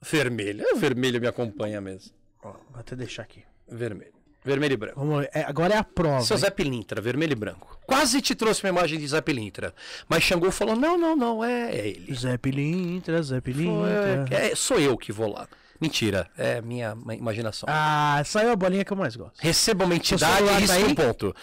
Vermelho. 0.00 0.64
É, 0.66 0.74
Vermelho 0.74 1.20
me 1.20 1.26
acompanha 1.26 1.80
mesmo. 1.80 2.14
Ó, 2.42 2.52
vou 2.52 2.80
até 2.80 2.96
deixar 2.96 3.22
aqui. 3.22 3.44
Vermelho. 3.68 4.14
Vermelho 4.44 4.72
e 4.74 4.76
branco. 4.76 4.98
Vamos. 4.98 5.26
É, 5.32 5.42
agora 5.44 5.74
é 5.74 5.78
a 5.78 5.84
prova. 5.84 6.22
Seu 6.22 6.36
hein? 6.36 6.40
Zé 6.40 6.50
Pilintra, 6.50 7.00
vermelho 7.00 7.32
e 7.32 7.36
branco. 7.36 7.78
Quase 7.86 8.20
te 8.20 8.34
trouxe 8.34 8.62
uma 8.64 8.70
imagem 8.70 8.98
de 8.98 9.06
Zé 9.06 9.20
Pilintra. 9.20 9.72
Mas 10.08 10.24
Xangô 10.24 10.50
falou: 10.50 10.74
não, 10.74 10.98
não, 10.98 11.14
não, 11.14 11.44
é, 11.44 11.70
é 11.74 11.88
ele. 11.88 12.14
Zé 12.14 12.36
Pilintra, 12.38 13.22
Zé 13.22 13.40
Pilintra. 13.40 14.26
Foi- 14.26 14.36
é, 14.36 14.54
sou 14.56 14.78
eu 14.80 14.96
que 14.98 15.12
vou 15.12 15.30
lá. 15.32 15.46
Mentira, 15.80 16.28
é 16.36 16.60
minha 16.60 16.94
ma- 16.94 17.14
imaginação. 17.14 17.66
Ah, 17.70 18.22
saiu 18.24 18.50
a 18.52 18.56
bolinha 18.56 18.84
que 18.84 18.92
eu 18.92 18.96
mais 18.96 19.16
gosto. 19.16 19.38
Receba 19.40 19.84
uma 19.84 19.94
entidade 19.96 20.44
e 20.62 20.66
tá 20.66 20.76
um 20.78 20.94
ponto. 20.94 21.34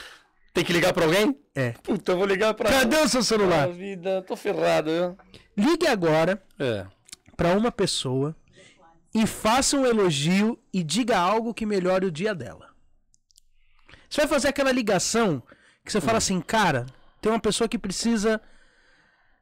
Tem 0.53 0.63
que 0.63 0.73
ligar 0.73 0.93
pra 0.93 1.05
alguém? 1.05 1.37
É. 1.55 1.71
Puta, 1.83 2.13
eu 2.13 2.17
vou 2.17 2.25
ligar 2.25 2.53
pra. 2.53 2.69
Cadê 2.69 2.97
o 2.97 3.07
seu 3.07 3.21
celular? 3.23 3.65
Ah, 3.65 3.71
vida, 3.71 4.21
tô 4.23 4.35
ferrado? 4.35 5.17
Ligue 5.57 5.87
agora 5.87 6.41
É. 6.57 6.85
pra 7.37 7.49
uma 7.53 7.71
pessoa 7.71 8.35
e 9.13 9.25
faça 9.27 9.77
um 9.77 9.85
elogio 9.85 10.57
e 10.73 10.83
diga 10.83 11.17
algo 11.17 11.53
que 11.53 11.65
melhore 11.65 12.05
o 12.05 12.11
dia 12.11 12.33
dela. 12.33 12.68
Você 14.09 14.21
vai 14.21 14.27
fazer 14.27 14.47
aquela 14.47 14.71
ligação 14.71 15.41
que 15.85 15.91
você 15.91 16.01
fala 16.01 16.17
assim, 16.17 16.41
cara, 16.41 16.85
tem 17.21 17.31
uma 17.31 17.39
pessoa 17.39 17.67
que 17.67 17.77
precisa 17.77 18.41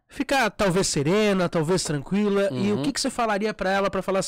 ficar 0.10 0.50
talvez 0.50 0.88
serena, 0.88 1.50
talvez 1.50 1.84
tranquila, 1.84 2.50
e 2.52 2.72
o 2.72 2.82
que, 2.82 2.92
que 2.92 3.02
você 3.02 3.10
falaria 3.10 3.54
pra 3.54 3.70
ela 3.70 3.90
pra 3.90 4.02
falar 4.02 4.22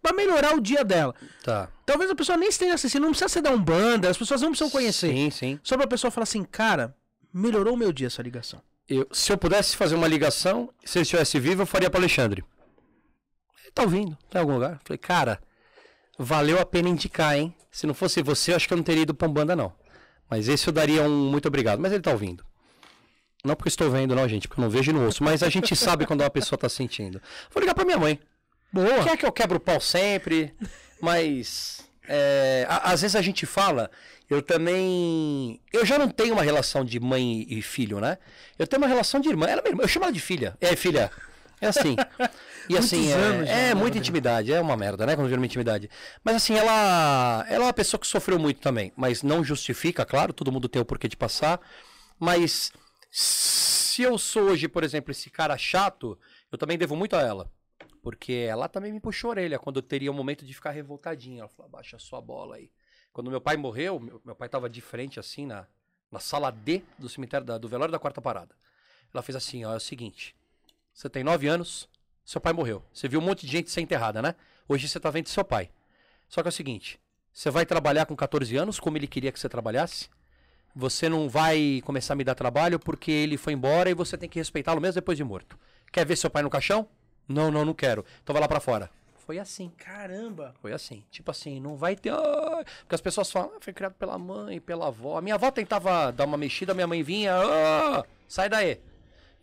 pra 0.00 0.12
melhorar 0.12 0.54
o 0.54 0.60
dia 0.60 0.84
dela? 0.84 1.14
Tá. 1.42 1.68
Talvez 1.84 2.10
a 2.10 2.14
pessoa 2.14 2.38
nem 2.38 2.48
esteja 2.48 2.74
assistindo, 2.74 3.02
não 3.02 3.10
precisa 3.10 3.28
ser 3.28 3.42
da 3.42 3.50
Umbanda, 3.50 4.08
as 4.08 4.16
pessoas 4.16 4.40
não 4.40 4.50
precisam 4.50 4.70
conhecer. 4.70 5.12
Sim, 5.12 5.30
sim. 5.30 5.60
Só 5.62 5.76
pra 5.76 5.86
pessoa 5.86 6.10
falar 6.10 6.24
assim, 6.24 6.44
cara, 6.44 6.94
melhorou 7.32 7.74
o 7.74 7.76
meu 7.76 7.92
dia 7.92 8.06
essa 8.06 8.22
ligação. 8.22 8.62
Eu, 8.88 9.08
se 9.12 9.32
eu 9.32 9.38
pudesse 9.38 9.76
fazer 9.76 9.94
uma 9.94 10.06
ligação, 10.06 10.70
se 10.84 10.98
ele 10.98 11.02
estivesse 11.02 11.38
vivo, 11.40 11.62
eu 11.62 11.66
faria 11.66 11.90
para 11.90 12.00
Alexandre. 12.00 12.44
Ele 13.62 13.72
tá 13.72 13.82
ouvindo, 13.82 14.16
tá 14.30 14.38
em 14.38 14.42
algum 14.42 14.54
lugar? 14.54 14.80
Falei, 14.84 14.98
cara, 14.98 15.40
valeu 16.18 16.60
a 16.60 16.66
pena 16.66 16.88
indicar, 16.88 17.36
hein? 17.36 17.54
Se 17.70 17.86
não 17.86 17.94
fosse 17.94 18.22
você, 18.22 18.52
eu 18.52 18.56
acho 18.56 18.66
que 18.68 18.74
eu 18.74 18.76
não 18.76 18.84
teria 18.84 19.02
ido 19.02 19.14
pra 19.14 19.28
Umbanda, 19.28 19.56
não. 19.56 19.72
Mas 20.28 20.48
esse 20.48 20.66
eu 20.68 20.72
daria 20.72 21.02
um 21.02 21.30
muito 21.30 21.48
obrigado. 21.48 21.78
Mas 21.80 21.92
ele 21.92 22.02
tá 22.02 22.10
ouvindo. 22.10 22.44
Não 23.44 23.54
porque 23.56 23.68
estou 23.70 23.90
vendo, 23.90 24.14
não, 24.14 24.28
gente, 24.28 24.46
porque 24.46 24.60
eu 24.60 24.64
não 24.64 24.70
vejo 24.70 24.90
e 24.90 24.94
não 24.94 25.04
ouço. 25.04 25.22
Mas 25.24 25.42
a 25.42 25.48
gente 25.48 25.74
sabe 25.76 26.06
quando 26.06 26.20
uma 26.20 26.30
pessoa 26.30 26.58
tá 26.58 26.68
sentindo. 26.68 27.20
Vou 27.52 27.60
ligar 27.60 27.74
pra 27.74 27.84
minha 27.84 27.98
mãe. 27.98 28.18
Boa. 28.72 29.02
Quer 29.04 29.16
que 29.16 29.26
eu 29.26 29.32
quebro 29.32 29.56
o 29.56 29.60
pau 29.60 29.80
sempre, 29.80 30.54
mas 31.00 31.80
é, 32.08 32.64
a- 32.68 32.92
às 32.92 33.02
vezes 33.02 33.16
a 33.16 33.20
gente 33.22 33.44
fala, 33.44 33.90
eu 34.30 34.40
também. 34.40 35.60
Eu 35.72 35.84
já 35.84 35.98
não 35.98 36.08
tenho 36.08 36.32
uma 36.34 36.42
relação 36.42 36.84
de 36.84 36.98
mãe 37.00 37.44
e 37.48 37.60
filho, 37.60 38.00
né? 38.00 38.16
Eu 38.58 38.66
tenho 38.66 38.80
uma 38.80 38.88
relação 38.88 39.20
de 39.20 39.28
irmã. 39.28 39.46
Ela 39.46 39.60
é 39.60 39.62
minha 39.62 39.72
irmã, 39.72 39.82
eu 39.84 39.88
chamo 39.88 40.04
ela 40.06 40.12
de 40.12 40.20
filha. 40.20 40.56
É, 40.60 40.74
filha. 40.76 41.10
É 41.62 41.68
assim. 41.68 41.96
E 42.68 42.76
assim, 42.76 43.10
é, 43.10 43.14
anos 43.14 43.48
é 43.48 43.54
né, 43.54 43.74
muita 43.74 43.98
Rodrigo? 43.98 43.98
intimidade, 43.98 44.52
é 44.52 44.60
uma 44.60 44.76
merda, 44.76 45.06
né? 45.06 45.14
Quando 45.16 45.28
vira 45.28 45.40
uma 45.40 45.46
intimidade. 45.46 45.88
Mas 46.24 46.36
assim, 46.36 46.54
ela, 46.56 47.44
ela 47.48 47.64
é 47.64 47.66
uma 47.66 47.72
pessoa 47.72 48.00
que 48.00 48.06
sofreu 48.06 48.38
muito 48.38 48.60
também. 48.60 48.92
Mas 48.96 49.22
não 49.22 49.44
justifica, 49.44 50.04
claro, 50.04 50.32
todo 50.32 50.52
mundo 50.52 50.68
tem 50.68 50.82
o 50.82 50.84
porquê 50.84 51.08
de 51.08 51.16
passar. 51.16 51.60
Mas 52.18 52.72
se 53.10 54.02
eu 54.02 54.18
sou 54.18 54.44
hoje, 54.50 54.68
por 54.68 54.84
exemplo, 54.84 55.10
esse 55.12 55.30
cara 55.30 55.56
chato, 55.56 56.18
eu 56.50 56.58
também 56.58 56.78
devo 56.78 56.96
muito 56.96 57.16
a 57.16 57.22
ela. 57.22 57.50
Porque 58.02 58.32
ela 58.48 58.68
também 58.68 58.92
me 58.92 59.00
puxou 59.00 59.28
a 59.28 59.32
orelha 59.32 59.58
quando 59.58 59.76
eu 59.76 59.82
teria 59.82 60.10
um 60.10 60.14
momento 60.14 60.44
de 60.44 60.52
ficar 60.54 60.70
revoltadinho. 60.70 61.40
Ela 61.40 61.48
falou, 61.48 61.66
abaixa 61.68 61.96
a 61.96 62.00
sua 62.00 62.20
bola 62.20 62.56
aí. 62.56 62.70
Quando 63.12 63.30
meu 63.30 63.40
pai 63.40 63.56
morreu, 63.56 64.00
meu, 64.00 64.20
meu 64.24 64.34
pai 64.34 64.48
tava 64.48 64.68
de 64.68 64.80
frente 64.80 65.20
assim 65.20 65.46
na, 65.46 65.66
na 66.10 66.18
sala 66.18 66.50
D 66.50 66.82
do 66.98 67.08
cemitério 67.08 67.46
da- 67.46 67.58
do 67.58 67.68
velório 67.68 67.92
da 67.92 67.98
quarta 67.98 68.20
parada. 68.20 68.54
Ela 69.14 69.22
fez 69.22 69.36
assim, 69.36 69.64
ó, 69.64 69.72
é 69.74 69.76
o 69.76 69.80
seguinte. 69.80 70.34
Você 70.92 71.08
tem 71.08 71.24
nove 71.24 71.46
anos, 71.48 71.88
seu 72.24 72.40
pai 72.40 72.52
morreu. 72.52 72.84
Você 72.92 73.08
viu 73.08 73.20
um 73.20 73.22
monte 73.22 73.46
de 73.46 73.52
gente 73.52 73.70
ser 73.70 73.80
enterrada, 73.80 74.20
né? 74.20 74.34
Hoje 74.68 74.88
você 74.88 75.00
tá 75.00 75.10
vendo 75.10 75.28
seu 75.28 75.44
pai. 75.44 75.70
Só 76.28 76.42
que 76.42 76.48
é 76.48 76.50
o 76.50 76.52
seguinte, 76.52 77.00
você 77.32 77.50
vai 77.50 77.64
trabalhar 77.66 78.06
com 78.06 78.14
14 78.14 78.56
anos, 78.56 78.78
como 78.78 78.96
ele 78.96 79.06
queria 79.06 79.32
que 79.32 79.40
você 79.40 79.48
trabalhasse. 79.48 80.08
Você 80.74 81.08
não 81.08 81.28
vai 81.28 81.82
começar 81.84 82.14
a 82.14 82.16
me 82.16 82.24
dar 82.24 82.34
trabalho 82.34 82.78
porque 82.78 83.10
ele 83.10 83.36
foi 83.36 83.52
embora 83.52 83.90
e 83.90 83.94
você 83.94 84.16
tem 84.16 84.28
que 84.28 84.38
respeitá-lo 84.38 84.80
mesmo 84.80 84.94
depois 84.94 85.18
de 85.18 85.24
morto. 85.24 85.58
Quer 85.90 86.06
ver 86.06 86.16
seu 86.16 86.30
pai 86.30 86.42
no 86.42 86.48
caixão? 86.48 86.88
Não, 87.28 87.50
não, 87.50 87.64
não 87.64 87.74
quero. 87.74 88.04
Então 88.22 88.32
vai 88.32 88.40
lá 88.40 88.48
pra 88.48 88.60
fora. 88.60 88.90
Foi 89.18 89.38
assim. 89.38 89.70
Caramba. 89.76 90.54
Foi 90.60 90.72
assim. 90.72 91.04
Tipo 91.10 91.30
assim, 91.30 91.60
não 91.60 91.76
vai 91.76 91.94
ter. 91.94 92.12
Porque 92.80 92.94
as 92.94 93.00
pessoas 93.00 93.30
falam, 93.30 93.52
ah, 93.54 93.58
foi 93.60 93.72
criado 93.72 93.94
pela 93.94 94.18
mãe, 94.18 94.60
pela 94.60 94.88
avó. 94.88 95.18
A 95.18 95.22
minha 95.22 95.34
avó 95.34 95.50
tentava 95.50 96.10
dar 96.10 96.24
uma 96.24 96.36
mexida, 96.38 96.74
minha 96.74 96.86
mãe 96.86 97.02
vinha, 97.02 97.34
"Ah, 97.36 98.04
sai 98.26 98.48
daí. 98.48 98.80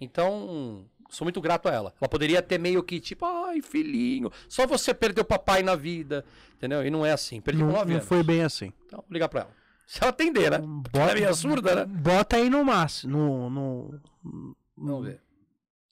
Então, 0.02 0.86
sou 1.10 1.26
muito 1.26 1.42
grato 1.42 1.68
a 1.68 1.74
ela. 1.74 1.94
Ela 2.00 2.08
poderia 2.10 2.42
ter 2.42 2.58
meio 2.60 2.82
que, 2.84 3.00
tipo, 3.00 3.26
ai, 3.26 3.62
filhinho, 3.62 4.32
só 4.48 4.66
você 4.68 4.94
perdeu 4.94 5.26
papai 5.26 5.62
na 5.64 5.76
vida. 5.76 6.24
Entendeu? 6.56 6.86
E 6.86 6.90
não 6.90 7.06
é 7.06 7.12
assim. 7.12 7.42
Perdi 7.42 7.60
com 7.62 7.68
Não, 7.68 7.74
nove 7.74 7.90
não 7.92 7.96
anos. 7.98 8.08
foi 8.08 8.22
bem 8.24 8.44
assim. 8.44 8.72
Então, 8.86 9.00
vou 9.00 9.14
ligar 9.14 9.28
pra 9.30 9.42
ela. 9.42 9.52
Se 9.88 10.00
ela 10.04 10.12
atender, 10.12 10.52
né? 10.52 10.58
Ela 10.94 11.12
é 11.12 11.14
meio 11.16 11.34
surda, 11.34 11.76
né? 11.76 11.86
Bota 11.86 12.36
aí 12.36 12.48
no 12.50 12.64
máximo, 12.64 13.50
no, 13.50 14.00
no, 14.24 14.52
Vamos 14.78 15.06
ver. 15.08 15.22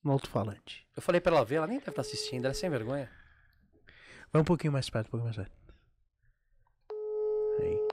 no 0.04 0.12
alto-falante. 0.12 0.86
Eu 0.96 1.02
falei 1.02 1.20
pra 1.20 1.36
ela 1.36 1.44
ver, 1.44 1.56
ela 1.56 1.68
nem 1.68 1.80
deve 1.80 1.90
estar 1.90 2.02
assistindo, 2.02 2.46
ela 2.46 2.52
é 2.52 2.54
sem 2.54 2.70
vergonha. 2.70 3.10
Vai 4.32 4.42
um 4.42 4.46
pouquinho 4.46 4.72
mais 4.74 4.88
perto, 4.88 5.08
um 5.08 5.12
pouquinho 5.12 5.34
mais 5.34 5.38
perto. 5.38 5.58
Aí. 7.60 7.88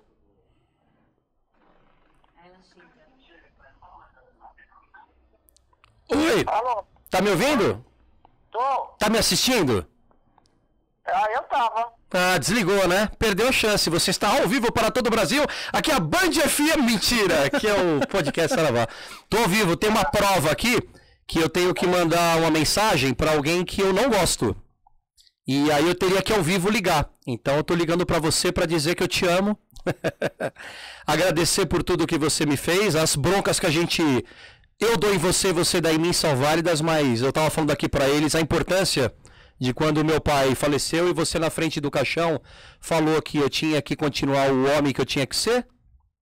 Oi, 6.10 6.44
Alô, 6.46 6.84
tá 7.14 7.22
me 7.22 7.30
ouvindo? 7.30 7.84
tô. 8.50 8.58
Tá 8.98 9.08
me 9.08 9.18
assistindo? 9.18 9.86
Ah, 11.06 11.26
eu 11.32 11.42
tava. 11.42 11.92
Ah, 12.12 12.38
desligou, 12.38 12.88
né? 12.88 13.08
Perdeu 13.18 13.48
a 13.48 13.52
chance. 13.52 13.88
Você 13.88 14.10
está 14.10 14.40
ao 14.40 14.48
vivo 14.48 14.72
para 14.72 14.90
todo 14.90 15.06
o 15.06 15.10
Brasil. 15.10 15.44
Aqui 15.72 15.92
é 15.92 15.94
a 15.94 16.00
Band 16.00 16.32
FM. 16.32 16.82
Mentira! 16.84 17.44
Aqui 17.44 17.68
é 17.68 17.74
o 17.74 18.04
podcast 18.08 18.54
Saravá. 18.54 18.88
Tô 19.28 19.38
ao 19.38 19.48
vivo. 19.48 19.76
Tem 19.76 19.90
uma 19.90 20.04
prova 20.04 20.50
aqui 20.50 20.76
que 21.24 21.38
eu 21.38 21.48
tenho 21.48 21.72
que 21.72 21.86
mandar 21.86 22.38
uma 22.38 22.50
mensagem 22.50 23.14
para 23.14 23.32
alguém 23.32 23.64
que 23.64 23.80
eu 23.80 23.92
não 23.92 24.10
gosto. 24.10 24.56
E 25.46 25.70
aí 25.70 25.86
eu 25.86 25.94
teria 25.94 26.22
que 26.22 26.32
ao 26.32 26.42
vivo 26.42 26.68
ligar. 26.68 27.08
Então 27.26 27.56
eu 27.56 27.62
tô 27.62 27.74
ligando 27.74 28.04
para 28.04 28.18
você 28.18 28.50
para 28.50 28.66
dizer 28.66 28.96
que 28.96 29.02
eu 29.02 29.08
te 29.08 29.24
amo. 29.26 29.56
Agradecer 31.06 31.66
por 31.66 31.82
tudo 31.82 32.06
que 32.06 32.18
você 32.18 32.46
me 32.46 32.56
fez, 32.56 32.96
as 32.96 33.14
broncas 33.14 33.60
que 33.60 33.66
a 33.66 33.70
gente 33.70 34.24
eu 34.84 34.96
dou 34.96 35.14
em 35.14 35.18
você, 35.18 35.52
você 35.52 35.80
dá 35.80 35.92
em 35.92 35.98
mim 35.98 36.12
são 36.12 36.36
válidas, 36.36 36.80
mas 36.80 37.22
eu 37.22 37.32
tava 37.32 37.50
falando 37.50 37.70
aqui 37.70 37.88
para 37.88 38.08
eles 38.08 38.34
a 38.34 38.40
importância 38.40 39.14
de 39.58 39.72
quando 39.72 40.04
meu 40.04 40.20
pai 40.20 40.54
faleceu 40.54 41.08
e 41.08 41.12
você 41.12 41.38
na 41.38 41.48
frente 41.50 41.80
do 41.80 41.90
caixão 41.90 42.40
falou 42.80 43.20
que 43.22 43.38
eu 43.38 43.48
tinha 43.48 43.80
que 43.80 43.96
continuar 43.96 44.50
o 44.50 44.66
homem 44.76 44.92
que 44.92 45.00
eu 45.00 45.06
tinha 45.06 45.26
que 45.26 45.36
ser 45.36 45.66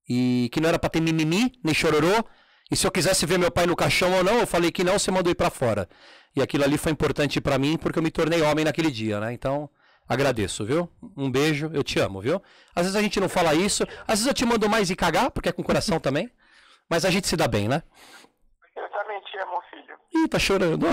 e 0.09 0.49
que 0.53 0.61
não 0.61 0.69
era 0.69 0.79
pra 0.79 0.91
ter 0.91 1.01
mimimi, 1.01 1.53
nem 1.63 1.75
chororô. 1.75 2.25
E 2.71 2.77
se 2.77 2.87
eu 2.87 2.91
quisesse 2.91 3.27
ver 3.27 3.39
meu 3.39 3.51
pai 3.51 3.67
no 3.67 3.77
caixão 3.77 4.13
ou 4.13 4.25
não, 4.25 4.39
eu 4.39 4.47
falei 4.47 4.71
que 4.71 4.85
não, 4.85 4.99
você 4.99 5.11
mandou 5.11 5.31
ir 5.31 5.35
pra 5.35 5.51
fora. 5.51 5.89
E 6.35 6.41
aquilo 6.41 6.65
ali 6.65 6.79
foi 6.79 6.93
importante 6.93 7.41
pra 7.41 7.59
mim 7.59 7.77
porque 7.77 7.99
eu 7.99 8.03
me 8.03 8.11
tornei 8.11 8.43
homem 8.43 8.65
naquele 8.65 8.91
dia, 8.91 9.21
né? 9.21 9.33
Então, 9.33 9.69
agradeço, 10.09 10.65
viu? 10.65 10.89
Um 11.17 11.31
beijo, 11.31 11.71
eu 11.75 11.83
te 11.83 11.99
amo, 11.99 12.21
viu? 12.21 12.43
Às 12.75 12.85
vezes 12.85 12.97
a 12.97 13.03
gente 13.03 13.21
não 13.21 13.29
fala 13.29 13.55
isso, 13.55 13.85
às 14.07 14.21
vezes 14.21 14.27
eu 14.27 14.35
te 14.35 14.45
mando 14.45 14.69
mais 14.69 14.89
e 14.91 14.97
cagar, 14.97 15.31
porque 15.31 15.49
é 15.49 15.53
com 15.53 15.63
coração 15.63 15.99
também. 16.01 16.31
Mas 16.89 17.05
a 17.05 17.11
gente 17.11 17.27
se 17.27 17.37
dá 17.37 17.47
bem, 17.49 17.69
né? 17.69 17.83
Eu 18.77 18.89
também 18.91 19.21
te 19.23 19.39
amo, 19.39 19.63
filho. 19.71 19.99
Ih, 20.15 20.29
tá 20.29 20.39
chorando. 20.39 20.87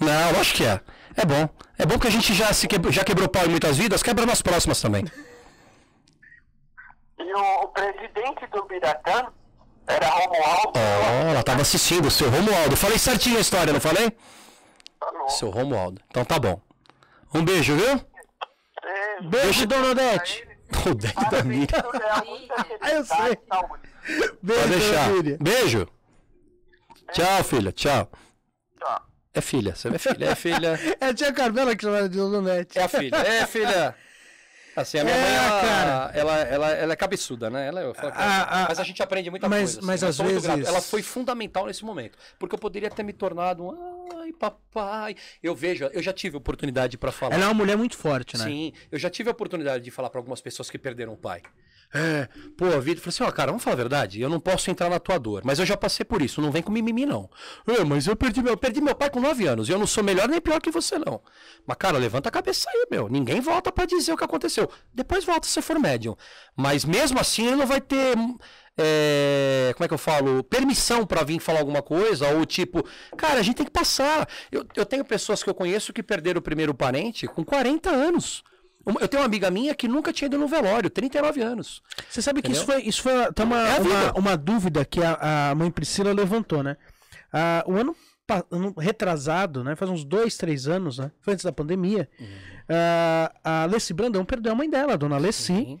Não 0.00 0.40
acho 0.40 0.54
que 0.54 0.64
é. 0.64 0.80
É 1.16 1.24
bom. 1.24 1.48
É 1.78 1.86
bom 1.86 1.98
que 1.98 2.06
a 2.06 2.10
gente 2.10 2.32
já, 2.34 2.52
se 2.52 2.66
quebrou, 2.66 2.92
já 2.92 3.04
quebrou 3.04 3.28
pau 3.28 3.44
em 3.44 3.48
muitas 3.48 3.76
vidas, 3.76 4.02
quebra 4.02 4.24
nas 4.26 4.42
próximas 4.42 4.80
também. 4.80 5.04
E 7.18 7.34
o, 7.34 7.68
presidente 7.68 8.46
do 8.52 8.64
Biratã 8.64 9.26
era 9.86 10.08
Romualdo. 10.08 10.72
Oh, 10.76 11.30
ela 11.30 11.42
tava 11.42 11.62
assistindo, 11.62 12.10
seu 12.10 12.30
Romualdo. 12.30 12.76
Falei 12.76 12.98
certinho 12.98 13.38
a 13.38 13.40
história, 13.40 13.72
não 13.72 13.80
falei? 13.80 14.12
Falou. 15.00 15.28
Seu 15.28 15.50
Romualdo. 15.50 16.00
Então 16.08 16.24
tá 16.24 16.38
bom. 16.38 16.60
Um 17.34 17.44
beijo, 17.44 17.76
viu? 17.76 18.00
Beijo. 19.20 19.28
Beijo, 19.28 19.66
dona 19.66 19.90
Odete. 19.90 20.47
O 20.86 20.94
dedo 20.94 21.30
da 21.30 21.42
Miriam. 21.44 21.82
muita 22.26 22.66
Eu 22.90 23.04
sei. 23.04 23.16
felicidade, 23.16 23.38
saúde. 23.48 23.82
Beijo, 24.42 24.60
Pode 24.62 24.68
deixar. 24.78 25.10
Miriam. 25.10 25.36
Beijo. 25.40 25.88
Tchau, 27.12 27.44
filha. 27.44 27.72
Tchau. 27.72 28.10
Tchau. 28.78 29.02
É 29.34 29.40
filha. 29.40 29.74
Você 29.74 29.88
é 29.88 29.98
filha. 29.98 30.24
É 30.26 30.34
filha. 30.34 30.80
É 31.00 31.06
a 31.06 31.14
tia 31.14 31.32
Carmela 31.32 31.74
que 31.76 31.82
chama 31.82 32.08
de 32.08 32.16
Donete. 32.18 32.78
É 32.78 32.82
a 32.82 32.88
filha. 32.88 33.16
É 33.16 33.46
filha. 33.46 33.94
Assim, 34.80 34.98
a 34.98 35.04
minha 35.04 35.16
É, 35.16 35.20
mãe, 35.22 35.34
ela, 35.34 35.60
cara. 35.60 36.10
ela, 36.14 36.38
ela, 36.38 36.70
ela 36.70 36.92
é 36.92 36.96
cabeçuda, 36.96 37.48
né? 37.50 37.68
Ela, 37.68 37.94
falo 37.94 38.12
A- 38.14 38.64
a- 38.64 38.68
mas 38.68 38.78
a 38.78 38.84
gente 38.84 39.02
aprende 39.02 39.30
muita 39.30 39.48
mas- 39.48 39.74
coisa. 39.74 39.86
mas 39.86 40.02
eu 40.02 40.08
às 40.08 40.18
vezes-. 40.18 40.66
Ela 40.68 40.80
foi 40.80 41.02
fundamental 41.02 41.66
nesse 41.66 41.84
momento. 41.84 42.16
Porque 42.38 42.54
eu 42.54 42.58
poderia 42.58 42.90
ter 42.90 43.02
me 43.02 43.12
tornado 43.12 43.64
um. 43.64 44.08
Ai, 44.20 44.32
papai. 44.32 45.16
Eu 45.42 45.54
vejo, 45.54 45.84
eu 45.92 46.02
já 46.02 46.12
tive 46.12 46.36
oportunidade 46.36 46.96
pra 46.98 47.10
falar. 47.12 47.34
Ela 47.34 47.44
é 47.44 47.46
uma 47.48 47.54
mulher 47.54 47.76
muito 47.76 47.96
forte, 47.96 48.36
né? 48.36 48.44
Sim, 48.44 48.72
eu 48.90 48.98
já 48.98 49.08
tive 49.10 49.28
a 49.28 49.32
oportunidade 49.32 49.82
de 49.84 49.90
falar 49.90 50.10
pra 50.10 50.18
algumas 50.18 50.40
pessoas 50.40 50.70
que 50.70 50.78
perderam 50.78 51.12
o 51.12 51.16
pai. 51.16 51.42
É, 51.92 52.28
pô, 52.56 52.66
a 52.66 52.80
vida. 52.80 53.00
Falei 53.00 53.08
assim, 53.08 53.22
ó, 53.24 53.30
cara, 53.30 53.50
vamos 53.50 53.62
falar 53.62 53.74
a 53.74 53.76
verdade. 53.76 54.20
Eu 54.20 54.28
não 54.28 54.38
posso 54.38 54.70
entrar 54.70 54.90
na 54.90 54.98
tua 54.98 55.18
dor, 55.18 55.42
mas 55.44 55.58
eu 55.58 55.64
já 55.66 55.76
passei 55.76 56.04
por 56.04 56.20
isso. 56.20 56.40
Não 56.40 56.50
vem 56.50 56.62
com 56.62 56.70
mimimi, 56.70 57.06
não. 57.06 57.30
É, 57.66 57.82
mas 57.84 58.06
eu 58.06 58.14
perdi 58.14 58.42
meu, 58.42 58.52
eu 58.52 58.56
perdi 58.56 58.80
meu 58.80 58.94
pai 58.94 59.08
com 59.10 59.20
9 59.20 59.46
anos. 59.46 59.68
E 59.68 59.72
eu 59.72 59.78
não 59.78 59.86
sou 59.86 60.04
melhor 60.04 60.28
nem 60.28 60.40
pior 60.40 60.60
que 60.60 60.70
você, 60.70 60.98
não. 60.98 61.20
Mas, 61.66 61.76
cara, 61.78 61.96
levanta 61.98 62.28
a 62.28 62.32
cabeça 62.32 62.68
aí, 62.70 62.86
meu. 62.90 63.08
Ninguém 63.08 63.40
volta 63.40 63.72
pra 63.72 63.86
dizer 63.86 64.12
o 64.12 64.16
que 64.16 64.24
aconteceu. 64.24 64.70
Depois 64.92 65.24
volta 65.24 65.48
se 65.48 65.62
for 65.62 65.78
médium. 65.78 66.14
Mas 66.56 66.84
mesmo 66.84 67.18
assim, 67.18 67.46
ele 67.46 67.56
não 67.56 67.66
vai 67.66 67.80
ter. 67.80 68.16
é, 68.76 69.72
como 69.74 69.84
é 69.84 69.88
que 69.88 69.94
eu 69.94 69.98
falo? 69.98 70.44
Permissão 70.44 71.06
pra 71.06 71.24
vir 71.24 71.40
falar 71.40 71.60
alguma 71.60 71.82
coisa, 71.82 72.28
ou 72.28 72.44
tipo, 72.46 72.86
cara, 73.16 73.40
a 73.40 73.42
gente 73.42 73.56
tem 73.56 73.66
que 73.66 73.72
passar. 73.72 74.28
Eu, 74.52 74.64
eu 74.76 74.86
tenho 74.86 75.04
pessoas 75.04 75.42
que 75.42 75.50
eu 75.50 75.54
conheço 75.54 75.92
que 75.92 76.02
perderam 76.02 76.38
o 76.38 76.42
primeiro 76.42 76.74
parente 76.74 77.26
com 77.26 77.44
40 77.44 77.90
anos. 77.90 78.44
Eu 78.86 79.08
tenho 79.08 79.22
uma 79.22 79.26
amiga 79.26 79.50
minha 79.50 79.74
que 79.74 79.86
nunca 79.86 80.12
tinha 80.12 80.26
ido 80.26 80.38
no 80.38 80.48
velório, 80.48 80.88
39 80.88 81.42
anos. 81.42 81.82
Você 82.08 82.22
sabe 82.22 82.40
que 82.40 82.48
Entendeu? 82.48 82.62
isso 82.62 82.72
foi, 82.72 82.82
isso 82.82 83.02
foi 83.02 83.32
tá 83.32 83.44
uma, 83.44 83.60
É 83.60 83.80
uma, 83.80 84.12
uma 84.12 84.36
dúvida 84.36 84.84
que 84.84 85.00
a, 85.02 85.50
a 85.50 85.54
mãe 85.54 85.70
Priscila 85.70 86.12
levantou, 86.12 86.62
né? 86.62 86.76
Ah, 87.32 87.62
o 87.66 87.74
ano, 87.74 87.94
ano 88.50 88.74
retrasado, 88.78 89.62
né? 89.62 89.76
Faz 89.76 89.90
uns 89.90 90.04
dois, 90.04 90.36
três 90.36 90.66
anos, 90.66 90.98
né? 90.98 91.10
Foi 91.20 91.34
antes 91.34 91.44
da 91.44 91.52
pandemia. 91.52 92.08
Uhum. 92.18 92.26
ah, 92.68 93.32
a 93.44 93.62
Alessi 93.64 93.92
Brandão 93.92 94.24
perdeu 94.24 94.52
a 94.52 94.54
mãe 94.54 94.70
dela, 94.70 94.94
a 94.94 94.96
dona 94.96 95.16
Alessi. 95.16 95.42
Sim. 95.42 95.80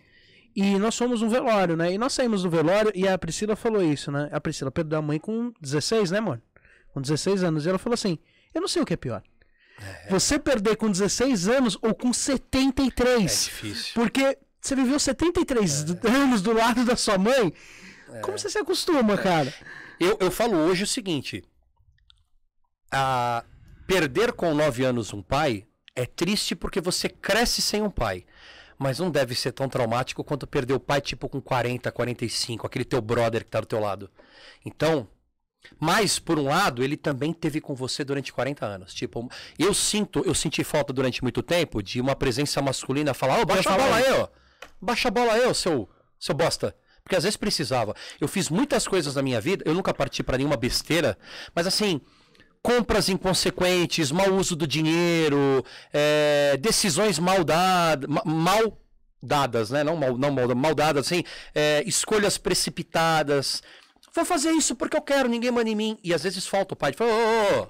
E 0.54 0.76
nós 0.78 0.96
fomos 0.96 1.22
no 1.22 1.30
velório, 1.30 1.76
né? 1.76 1.92
E 1.92 1.98
nós 1.98 2.12
saímos 2.12 2.42
do 2.42 2.50
velório 2.50 2.90
e 2.94 3.06
a 3.06 3.16
Priscila 3.16 3.54
falou 3.54 3.82
isso, 3.82 4.10
né? 4.10 4.28
A 4.32 4.40
Priscila 4.40 4.70
perdeu 4.70 4.98
a 4.98 5.02
mãe 5.02 5.18
com 5.18 5.52
16, 5.60 6.10
né, 6.10 6.18
amor? 6.18 6.42
Com 6.92 7.00
16 7.00 7.44
anos. 7.44 7.64
E 7.64 7.68
ela 7.68 7.78
falou 7.78 7.94
assim: 7.94 8.18
Eu 8.52 8.60
não 8.60 8.68
sei 8.68 8.82
o 8.82 8.84
que 8.84 8.94
é 8.94 8.96
pior. 8.96 9.22
Você 10.10 10.38
perder 10.38 10.76
com 10.76 10.90
16 10.90 11.48
anos 11.48 11.78
ou 11.82 11.94
com 11.94 12.10
É 12.10 12.12
73. 12.12 13.44
difícil. 13.44 13.94
Porque 13.94 14.38
você 14.60 14.74
viveu 14.74 14.98
73 14.98 15.86
anos 16.04 16.42
do 16.42 16.52
lado 16.52 16.84
da 16.84 16.96
sua 16.96 17.16
mãe. 17.18 17.52
Como 18.22 18.38
você 18.38 18.48
se 18.50 18.58
acostuma, 18.58 19.16
cara? 19.16 19.52
Eu, 20.00 20.16
eu 20.20 20.30
falo 20.30 20.56
hoje 20.56 20.84
o 20.84 20.86
seguinte: 20.86 21.44
a 22.90 23.44
perder 23.86 24.32
com 24.32 24.54
9 24.54 24.84
anos 24.84 25.12
um 25.12 25.22
pai 25.22 25.66
é 25.94 26.06
triste 26.06 26.54
porque 26.54 26.80
você 26.80 27.08
cresce 27.08 27.60
sem 27.60 27.82
um 27.82 27.90
pai. 27.90 28.24
Mas 28.78 29.00
não 29.00 29.10
deve 29.10 29.34
ser 29.34 29.50
tão 29.50 29.68
traumático 29.68 30.22
quanto 30.22 30.46
perder 30.46 30.74
o 30.74 30.78
pai, 30.78 31.00
tipo, 31.00 31.28
com 31.28 31.40
40, 31.40 31.90
45, 31.90 32.64
aquele 32.64 32.84
teu 32.84 33.00
brother 33.00 33.42
que 33.44 33.50
tá 33.50 33.60
do 33.60 33.66
teu 33.66 33.80
lado. 33.80 34.08
Então, 34.64 35.08
mas, 35.78 36.18
por 36.18 36.38
um 36.38 36.44
lado, 36.44 36.82
ele 36.82 36.96
também 36.96 37.32
teve 37.32 37.60
com 37.60 37.74
você 37.74 38.04
durante 38.04 38.32
40 38.32 38.64
anos. 38.64 38.94
Tipo, 38.94 39.28
eu 39.58 39.72
sinto, 39.74 40.22
eu 40.24 40.34
senti 40.34 40.62
falta 40.64 40.92
durante 40.92 41.22
muito 41.22 41.42
tempo 41.42 41.82
de 41.82 42.00
uma 42.00 42.14
presença 42.16 42.60
masculina 42.62 43.12
falar, 43.14 43.40
ô, 43.40 43.46
baixa 43.46 43.70
a 43.70 43.76
bola 43.76 43.96
aí, 43.96 44.12
ó. 44.12 44.28
Baixa 44.80 45.08
a 45.08 45.10
bola 45.10 45.32
aí, 45.32 45.54
seu, 45.54 45.88
seu 46.18 46.34
bosta. 46.34 46.74
Porque 47.02 47.16
às 47.16 47.24
vezes 47.24 47.36
precisava. 47.36 47.94
Eu 48.20 48.28
fiz 48.28 48.50
muitas 48.50 48.86
coisas 48.86 49.14
na 49.14 49.22
minha 49.22 49.40
vida, 49.40 49.64
eu 49.66 49.74
nunca 49.74 49.94
parti 49.94 50.22
pra 50.22 50.36
nenhuma 50.36 50.56
besteira, 50.56 51.16
mas 51.54 51.66
assim, 51.66 52.00
compras 52.62 53.08
inconsequentes, 53.08 54.10
mau 54.12 54.34
uso 54.34 54.54
do 54.54 54.66
dinheiro, 54.66 55.64
é, 55.92 56.56
decisões 56.60 57.18
mal, 57.18 57.42
dad, 57.44 58.04
ma- 58.06 58.22
mal 58.26 58.78
dadas, 59.22 59.70
né? 59.70 59.82
Não 59.82 59.96
mal, 59.96 60.18
não 60.18 60.30
mal, 60.30 60.54
mal 60.54 60.74
dadas, 60.74 61.06
assim, 61.06 61.24
é, 61.54 61.82
escolhas 61.86 62.36
precipitadas. 62.36 63.62
Vou 64.14 64.24
fazer 64.24 64.50
isso 64.52 64.74
porque 64.74 64.96
eu 64.96 65.02
quero, 65.02 65.28
ninguém 65.28 65.50
manda 65.50 65.68
em 65.70 65.74
mim. 65.74 65.98
E 66.02 66.12
às 66.14 66.22
vezes 66.22 66.46
falta 66.46 66.74
o 66.74 66.76
pai. 66.76 66.92
Fala, 66.92 67.10
ô, 67.10 67.14
ô, 67.14 67.62
ô, 67.62 67.68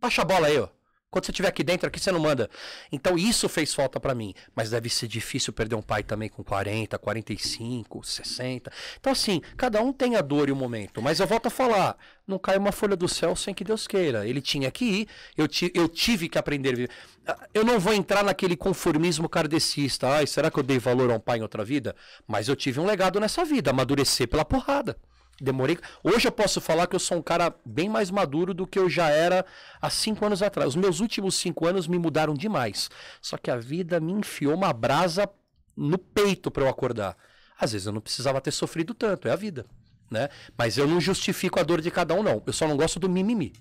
baixa 0.00 0.22
a 0.22 0.24
bola 0.24 0.46
aí, 0.48 0.58
ó. 0.58 0.68
Quando 1.10 1.26
você 1.26 1.30
estiver 1.30 1.48
aqui 1.48 1.62
dentro, 1.62 1.86
aqui 1.86 2.00
você 2.00 2.10
não 2.10 2.20
manda. 2.20 2.48
Então 2.90 3.18
isso 3.18 3.46
fez 3.46 3.74
falta 3.74 4.00
pra 4.00 4.14
mim. 4.14 4.32
Mas 4.56 4.70
deve 4.70 4.88
ser 4.88 5.06
difícil 5.06 5.52
perder 5.52 5.74
um 5.74 5.82
pai 5.82 6.02
também 6.02 6.26
com 6.30 6.42
40, 6.42 6.98
45, 6.98 8.02
60. 8.02 8.72
Então 8.98 9.12
assim, 9.12 9.42
cada 9.54 9.82
um 9.82 9.92
tem 9.92 10.16
a 10.16 10.22
dor 10.22 10.48
e 10.48 10.52
o 10.52 10.56
momento. 10.56 11.02
Mas 11.02 11.20
eu 11.20 11.26
volto 11.26 11.48
a 11.48 11.50
falar, 11.50 11.98
não 12.26 12.38
cai 12.38 12.56
uma 12.56 12.72
folha 12.72 12.96
do 12.96 13.06
céu 13.06 13.36
sem 13.36 13.52
que 13.52 13.62
Deus 13.62 13.86
queira. 13.86 14.26
Ele 14.26 14.40
tinha 14.40 14.70
que 14.70 14.84
ir, 14.86 15.08
eu, 15.36 15.46
eu 15.74 15.86
tive 15.86 16.30
que 16.30 16.38
aprender 16.38 16.70
a 16.70 16.76
viver. 16.76 16.90
Ah, 17.26 17.46
Eu 17.52 17.62
não 17.62 17.78
vou 17.78 17.92
entrar 17.92 18.24
naquele 18.24 18.56
conformismo 18.56 19.28
kardecista. 19.28 20.08
Ai, 20.08 20.26
será 20.26 20.50
que 20.50 20.58
eu 20.58 20.62
dei 20.62 20.78
valor 20.78 21.10
a 21.10 21.14
um 21.16 21.20
pai 21.20 21.40
em 21.40 21.42
outra 21.42 21.62
vida? 21.62 21.94
Mas 22.26 22.48
eu 22.48 22.56
tive 22.56 22.80
um 22.80 22.86
legado 22.86 23.20
nessa 23.20 23.44
vida, 23.44 23.70
amadurecer 23.70 24.26
pela 24.28 24.46
porrada. 24.46 24.96
Demorei. 25.42 25.76
Hoje 26.04 26.28
eu 26.28 26.30
posso 26.30 26.60
falar 26.60 26.86
que 26.86 26.94
eu 26.94 27.00
sou 27.00 27.18
um 27.18 27.22
cara 27.22 27.52
bem 27.66 27.88
mais 27.88 28.12
maduro 28.12 28.54
do 28.54 28.64
que 28.64 28.78
eu 28.78 28.88
já 28.88 29.10
era 29.10 29.44
há 29.80 29.90
cinco 29.90 30.24
anos 30.24 30.40
atrás. 30.40 30.68
Os 30.68 30.76
meus 30.76 31.00
últimos 31.00 31.34
cinco 31.34 31.66
anos 31.66 31.88
me 31.88 31.98
mudaram 31.98 32.32
demais. 32.32 32.88
Só 33.20 33.36
que 33.36 33.50
a 33.50 33.56
vida 33.56 33.98
me 33.98 34.12
enfiou 34.12 34.54
uma 34.54 34.72
brasa 34.72 35.28
no 35.76 35.98
peito 35.98 36.48
para 36.48 36.62
eu 36.62 36.68
acordar. 36.68 37.16
Às 37.58 37.72
vezes 37.72 37.88
eu 37.88 37.92
não 37.92 38.00
precisava 38.00 38.40
ter 38.40 38.52
sofrido 38.52 38.94
tanto, 38.94 39.26
é 39.26 39.32
a 39.32 39.36
vida, 39.36 39.66
né? 40.08 40.28
Mas 40.56 40.78
eu 40.78 40.86
não 40.86 41.00
justifico 41.00 41.58
a 41.58 41.64
dor 41.64 41.80
de 41.80 41.90
cada 41.90 42.14
um, 42.14 42.22
não. 42.22 42.40
Eu 42.46 42.52
só 42.52 42.68
não 42.68 42.76
gosto 42.76 43.00
do 43.00 43.08
mimimi. 43.08 43.52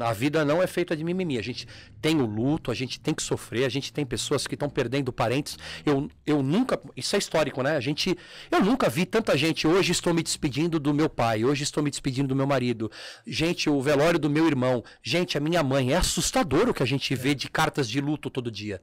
A 0.00 0.12
vida 0.12 0.44
não 0.44 0.62
é 0.62 0.66
feita 0.66 0.96
de 0.96 1.04
mimimi. 1.04 1.38
A 1.38 1.42
gente 1.42 1.66
tem 2.00 2.20
o 2.20 2.26
luto, 2.26 2.70
a 2.70 2.74
gente 2.74 3.00
tem 3.00 3.14
que 3.14 3.22
sofrer, 3.22 3.64
a 3.64 3.68
gente 3.68 3.92
tem 3.92 4.04
pessoas 4.04 4.46
que 4.46 4.54
estão 4.54 4.68
perdendo 4.68 5.12
parentes. 5.12 5.58
Eu, 5.84 6.08
eu 6.26 6.42
nunca. 6.42 6.80
Isso 6.96 7.14
é 7.16 7.18
histórico, 7.18 7.62
né? 7.62 7.76
A 7.76 7.80
gente. 7.80 8.16
Eu 8.50 8.62
nunca 8.64 8.88
vi 8.88 9.06
tanta 9.06 9.36
gente. 9.36 9.66
Hoje 9.66 9.92
estou 9.92 10.12
me 10.14 10.22
despedindo 10.22 10.78
do 10.78 10.92
meu 10.94 11.08
pai, 11.08 11.44
hoje 11.44 11.62
estou 11.62 11.82
me 11.82 11.90
despedindo 11.90 12.28
do 12.28 12.36
meu 12.36 12.46
marido. 12.46 12.90
Gente, 13.26 13.68
o 13.68 13.80
velório 13.80 14.18
do 14.18 14.30
meu 14.30 14.46
irmão. 14.46 14.82
Gente, 15.02 15.36
a 15.36 15.40
minha 15.40 15.62
mãe. 15.62 15.92
É 15.92 15.96
assustador 15.96 16.68
o 16.68 16.74
que 16.74 16.82
a 16.82 16.86
gente 16.86 17.14
vê 17.14 17.34
de 17.34 17.48
cartas 17.48 17.88
de 17.88 18.00
luto 18.00 18.30
todo 18.30 18.50
dia. 18.50 18.80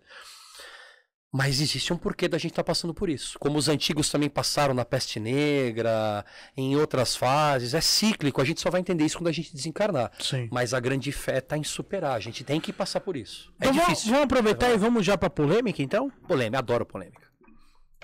Mas 1.34 1.62
existe 1.62 1.94
um 1.94 1.98
porquê 1.98 2.28
da 2.28 2.38
gente 2.38 2.52
estar 2.52 2.64
passando 2.64 2.94
por 2.94 3.10
isso. 3.10 3.40
Como 3.40 3.58
os 3.58 3.70
antigos 3.70 4.10
também 4.10 4.30
passaram 4.30 4.74
na 4.74 4.84
peste 4.84 5.18
negra, 5.18 6.26
em 6.58 6.76
outras 6.76 7.16
fases. 7.16 7.74
É 7.74 7.80
cíclico, 7.80 8.42
a 8.42 8.44
gente 8.44 8.60
só 8.60 8.70
vai 8.70 8.82
entender 8.82 9.06
isso 9.06 9.18
quando 9.18 9.30
a 9.30 9.32
gente 9.32 9.56
desencarnar. 9.56 10.12
Sim. 10.20 10.50
Mas 10.52 10.74
a 10.74 10.80
grande 10.82 11.10
fé 11.14 11.38
está 11.38 11.58
em 11.58 11.64
superar. 11.64 12.18
A 12.18 12.20
gente 12.20 12.44
tem 12.44 12.60
que 12.60 12.74
passar 12.74 13.00
por 13.00 13.16
isso. 13.16 13.50
É 13.62 13.64
Então 13.68 13.74
vamos, 13.74 13.88
difícil. 13.90 14.10
vamos 14.12 14.26
aproveitar 14.26 14.72
e 14.74 14.78
vamos 14.78 15.06
já 15.06 15.18
pra 15.18 15.30
polêmica, 15.30 15.82
então? 15.82 16.10
Polêmica, 16.28 16.60
adoro 16.60 16.86
polêmica. 16.86 17.22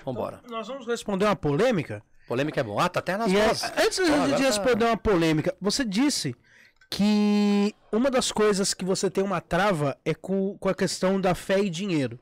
Vambora. 0.02 0.40
Nós 0.48 0.66
vamos 0.68 0.86
responder 0.86 1.26
uma 1.26 1.36
polêmica. 1.36 2.02
Polêmica 2.26 2.60
é 2.60 2.64
bom. 2.64 2.78
Ah, 2.80 2.88
tá 2.88 3.00
até 3.00 3.14
nas 3.18 3.30
E 3.30 3.36
é- 3.36 3.46
vozes. 3.46 3.64
antes 3.76 3.98
Ó, 3.98 4.26
de 4.26 4.32
tá- 4.32 4.38
responder 4.38 4.84
uma 4.86 4.96
polêmica, 4.96 5.54
você 5.60 5.84
disse 5.84 6.34
que 6.90 7.74
uma 7.92 8.10
das 8.10 8.32
coisas 8.32 8.72
que 8.72 8.86
você 8.86 9.10
tem 9.10 9.22
uma 9.22 9.40
trava 9.42 9.98
é 10.02 10.14
com, 10.14 10.56
com 10.58 10.68
a 10.70 10.74
questão 10.74 11.20
da 11.20 11.34
fé 11.34 11.60
e 11.60 11.68
dinheiro. 11.68 12.18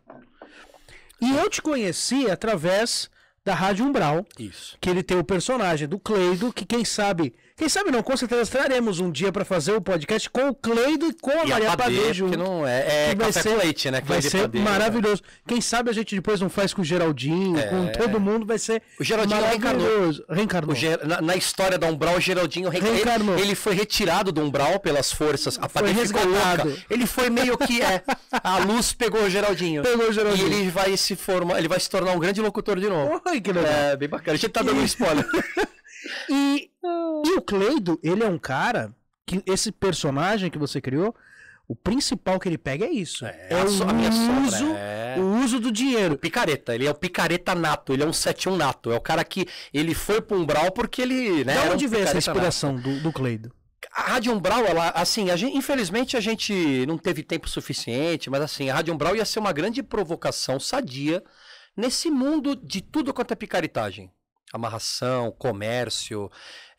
E 1.20 1.30
eu 1.36 1.48
te 1.48 1.62
conheci 1.62 2.30
através 2.30 3.10
da 3.44 3.54
Rádio 3.54 3.86
Umbral, 3.86 4.26
Isso. 4.38 4.76
que 4.80 4.90
ele 4.90 5.02
tem 5.02 5.18
o 5.18 5.24
personagem 5.24 5.86
do 5.86 5.98
Cleido, 5.98 6.52
que 6.52 6.64
quem 6.66 6.84
sabe, 6.84 7.34
quem 7.56 7.68
sabe 7.70 7.90
não, 7.90 8.02
com 8.02 8.14
certeza 8.16 8.50
traremos 8.50 9.00
um 9.00 9.10
dia 9.10 9.32
pra 9.32 9.44
fazer 9.44 9.72
o 9.72 9.80
podcast 9.80 10.28
com 10.28 10.48
o 10.50 10.54
Cleido 10.54 11.06
e 11.06 11.12
com 11.14 11.30
a 11.30 11.44
E 11.44 11.48
Maria 11.48 11.72
a 11.72 11.76
Padê, 11.76 12.12
porque 12.14 12.36
não 12.36 12.66
é, 12.66 13.08
é 13.08 13.14
que 13.14 13.16
vai 13.22 13.32
ser- 13.32 13.42
com 13.44 13.56
leite, 13.56 13.90
né? 13.90 14.00
que 14.02 14.06
Vai 14.06 14.20
ser 14.20 14.42
Padê, 14.42 14.58
né? 14.58 14.64
maravilhoso. 14.64 15.22
Quem 15.48 15.60
sabe 15.60 15.88
a 15.88 15.92
gente 15.94 16.14
depois 16.14 16.38
não 16.40 16.50
faz 16.50 16.74
com 16.74 16.82
o 16.82 16.84
Geraldinho, 16.84 17.58
É. 17.58 17.62
com 17.68 17.86
todo 17.92 18.20
mundo, 18.20 18.44
vai 18.44 18.58
ser 18.58 18.82
O 19.00 19.04
Geraldinho 19.04 19.40
maravilhoso. 19.40 20.24
Reencarnou. 20.28 20.72
O 20.72 20.76
Ger- 20.76 21.00
na, 21.06 21.22
na 21.22 21.34
história 21.34 21.78
da 21.78 21.86
Umbral, 21.86 22.16
o 22.16 22.20
Geraldinho 22.20 22.68
re- 22.68 22.78
Reencarnou. 22.78 23.34
ele, 23.36 23.42
ele 23.48 23.54
foi 23.54 23.74
retirado 23.74 24.30
do 24.30 24.42
Umbral 24.42 24.78
pelas 24.78 25.10
forças. 25.10 25.56
A 25.58 25.68
Foi 25.68 25.82
Padê 25.82 25.92
resgatado. 25.94 26.68
louca. 26.68 26.82
Ele 26.90 27.06
foi 27.06 27.30
meio 27.30 27.56
que 27.56 27.80
é. 27.80 28.02
A 28.32 28.58
luz 28.58 28.92
pegou 28.92 29.22
o 29.22 29.30
Geraldinho. 29.30 29.82
Pegou 29.82 30.08
o 30.08 30.12
Geraldinho. 30.12 30.48
E 30.52 30.60
ele 30.60 30.70
vai 30.70 30.94
se 30.96 31.16
formar, 31.16 31.58
ele 31.58 31.68
vai 31.68 31.80
se 31.80 31.88
tornar 31.88 32.12
um 32.12 32.18
grande 32.18 32.40
locutor 32.42 32.78
de 32.78 32.88
novo. 32.88 33.20
Ai, 33.24 33.40
que 33.40 33.50
legal. 33.50 33.72
É, 33.72 33.96
bem 33.96 34.08
bacana. 34.08 34.34
A 34.34 34.36
gente 34.36 34.50
tá 34.50 34.62
dando 34.62 34.78
um 34.80 34.84
spoiler. 34.84 35.24
E, 36.30 36.70
e 37.24 37.32
o 37.36 37.42
Cleido, 37.42 37.98
ele 38.02 38.22
é 38.22 38.28
um 38.28 38.38
cara 38.38 38.94
que 39.26 39.42
esse 39.46 39.72
personagem 39.72 40.50
que 40.50 40.58
você 40.58 40.80
criou, 40.80 41.14
o 41.68 41.74
principal 41.74 42.38
que 42.38 42.48
ele 42.48 42.58
pega 42.58 42.86
é 42.86 42.90
isso. 42.90 43.26
É, 43.26 43.48
a 43.50 43.64
o, 43.64 43.68
so- 43.68 43.82
a 43.84 43.92
minha 43.92 44.12
sombra, 44.12 44.42
uso, 44.42 44.72
é. 44.76 45.16
o 45.18 45.44
uso 45.44 45.58
do 45.58 45.72
dinheiro. 45.72 46.16
Picareta, 46.16 46.74
ele 46.74 46.86
é 46.86 46.90
o 46.90 46.94
picareta 46.94 47.54
nato, 47.54 47.92
ele 47.92 48.04
é 48.04 48.06
um 48.06 48.12
71 48.12 48.56
nato. 48.56 48.92
É 48.92 48.96
o 48.96 49.00
cara 49.00 49.24
que 49.24 49.46
ele 49.74 49.94
foi 49.94 50.20
pro 50.20 50.38
Umbral 50.38 50.70
porque 50.70 51.02
ele. 51.02 51.44
Né, 51.44 51.60
um 51.68 51.72
onde 51.72 51.86
veio 51.88 52.04
essa 52.04 52.14
nato. 52.14 52.28
inspiração 52.28 52.76
do, 52.76 53.00
do 53.00 53.12
Cleido? 53.12 53.52
A 53.92 54.02
Rádio 54.12 54.32
Umbral, 54.32 54.64
ela, 54.64 54.90
assim, 54.90 55.30
a 55.30 55.36
gente, 55.36 55.56
infelizmente 55.56 56.16
a 56.16 56.20
gente 56.20 56.84
não 56.86 56.98
teve 56.98 57.22
tempo 57.22 57.48
suficiente, 57.48 58.28
mas 58.28 58.42
assim, 58.42 58.68
a 58.70 58.74
Rádio 58.74 58.94
Umbral 58.94 59.16
ia 59.16 59.24
ser 59.24 59.38
uma 59.38 59.52
grande 59.52 59.82
provocação 59.82 60.60
sadia 60.60 61.22
nesse 61.76 62.10
mundo 62.10 62.54
de 62.54 62.80
tudo 62.80 63.12
quanto 63.12 63.32
é 63.32 63.34
picaretagem. 63.34 64.10
Amarração, 64.52 65.32
comércio, 65.32 66.30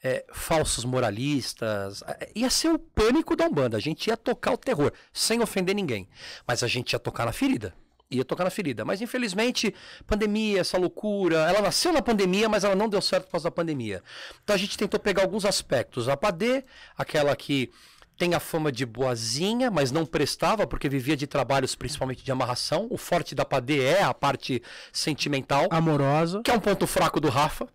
é, 0.08 0.26
falsos 0.34 0.86
moralistas. 0.86 2.02
é, 2.08 2.30
Ia 2.36 2.50
ser 2.50 2.70
o 2.70 2.80
pânico 2.80 3.36
da 3.36 3.46
Umbanda. 3.46 3.78
A 3.78 3.80
gente 3.80 4.08
ia 4.08 4.18
tocar 4.18 4.54
o 4.54 4.58
terror, 4.58 4.92
sem 5.12 5.42
ofender 5.42 5.76
ninguém. 5.76 6.08
Mas 6.48 6.64
a 6.64 6.68
gente 6.68 6.94
ia 6.94 7.00
tocar 7.00 7.26
na 7.26 7.32
ferida. 7.32 7.74
ia 8.10 8.24
tocar 8.24 8.46
na 8.46 8.50
ferida. 8.50 8.86
Mas 8.86 9.02
infelizmente, 9.02 9.74
pandemia, 10.06 10.62
essa 10.62 10.78
loucura, 10.78 11.40
ela 11.50 11.62
nasceu 11.62 11.92
na 11.92 12.02
pandemia, 12.02 12.48
mas 12.48 12.64
ela 12.64 12.76
não 12.76 12.88
deu 12.88 13.02
certo 13.02 13.26
por 13.26 13.32
causa 13.32 13.46
da 13.46 13.52
pandemia. 13.52 14.02
Então 14.44 14.56
a 14.56 14.60
gente 14.60 14.78
tentou 14.78 15.00
pegar 15.00 15.24
alguns 15.24 15.44
aspectos. 15.46 16.08
A 16.08 16.16
Padê, 16.16 16.64
aquela 16.98 17.36
que 17.36 17.70
tem 18.18 18.34
a 18.34 18.40
fama 18.40 18.72
de 18.72 18.86
boazinha, 18.86 19.70
mas 19.70 19.92
não 19.92 20.06
prestava 20.06 20.66
porque 20.66 20.90
vivia 20.90 21.16
de 21.16 21.28
trabalhos 21.28 21.76
principalmente 21.76 22.24
de 22.24 22.32
amarração. 22.32 22.88
O 22.90 22.98
forte 22.98 23.36
da 23.36 23.46
Padê 23.46 23.84
é 23.84 24.02
a 24.02 24.14
parte 24.14 24.62
sentimental, 24.92 25.68
Amorosa. 25.70 26.42
que 26.44 26.50
é 26.50 26.54
um 26.54 26.60
ponto 26.60 26.88
fraco 26.88 27.20
do 27.20 27.30
Rafa, 27.30 27.68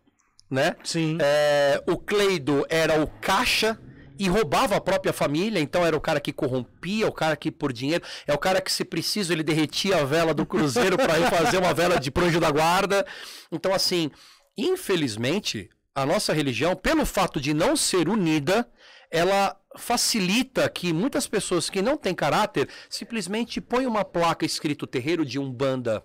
né? 0.52 0.76
Sim. 0.84 1.16
É, 1.18 1.82
o 1.86 1.96
Cleido 1.96 2.66
era 2.68 3.02
o 3.02 3.06
caixa 3.06 3.78
e 4.18 4.28
roubava 4.28 4.76
a 4.76 4.80
própria 4.80 5.12
família, 5.12 5.58
então 5.58 5.84
era 5.84 5.96
o 5.96 6.00
cara 6.00 6.20
que 6.20 6.32
corrompia, 6.32 7.08
o 7.08 7.12
cara 7.12 7.34
que 7.34 7.50
por 7.50 7.72
dinheiro, 7.72 8.04
é 8.26 8.34
o 8.34 8.38
cara 8.38 8.60
que 8.60 8.70
se 8.70 8.84
preciso 8.84 9.32
ele 9.32 9.42
derretia 9.42 9.96
a 9.96 10.04
vela 10.04 10.34
do 10.34 10.44
cruzeiro 10.44 10.98
para 10.98 11.18
ir 11.18 11.30
fazer 11.30 11.56
uma 11.56 11.72
vela 11.72 11.98
de 11.98 12.10
pranjo 12.10 12.38
da 12.38 12.50
guarda. 12.50 13.04
Então 13.50 13.72
assim, 13.72 14.10
infelizmente, 14.56 15.70
a 15.94 16.04
nossa 16.04 16.34
religião, 16.34 16.76
pelo 16.76 17.06
fato 17.06 17.40
de 17.40 17.54
não 17.54 17.74
ser 17.74 18.08
unida, 18.08 18.68
ela 19.10 19.56
facilita 19.78 20.68
que 20.68 20.92
muitas 20.92 21.26
pessoas 21.26 21.70
que 21.70 21.80
não 21.80 21.96
têm 21.96 22.14
caráter 22.14 22.68
simplesmente 22.90 23.58
põem 23.58 23.86
uma 23.86 24.04
placa 24.04 24.44
escrito 24.44 24.86
terreiro 24.86 25.24
de 25.24 25.38
Umbanda 25.38 26.04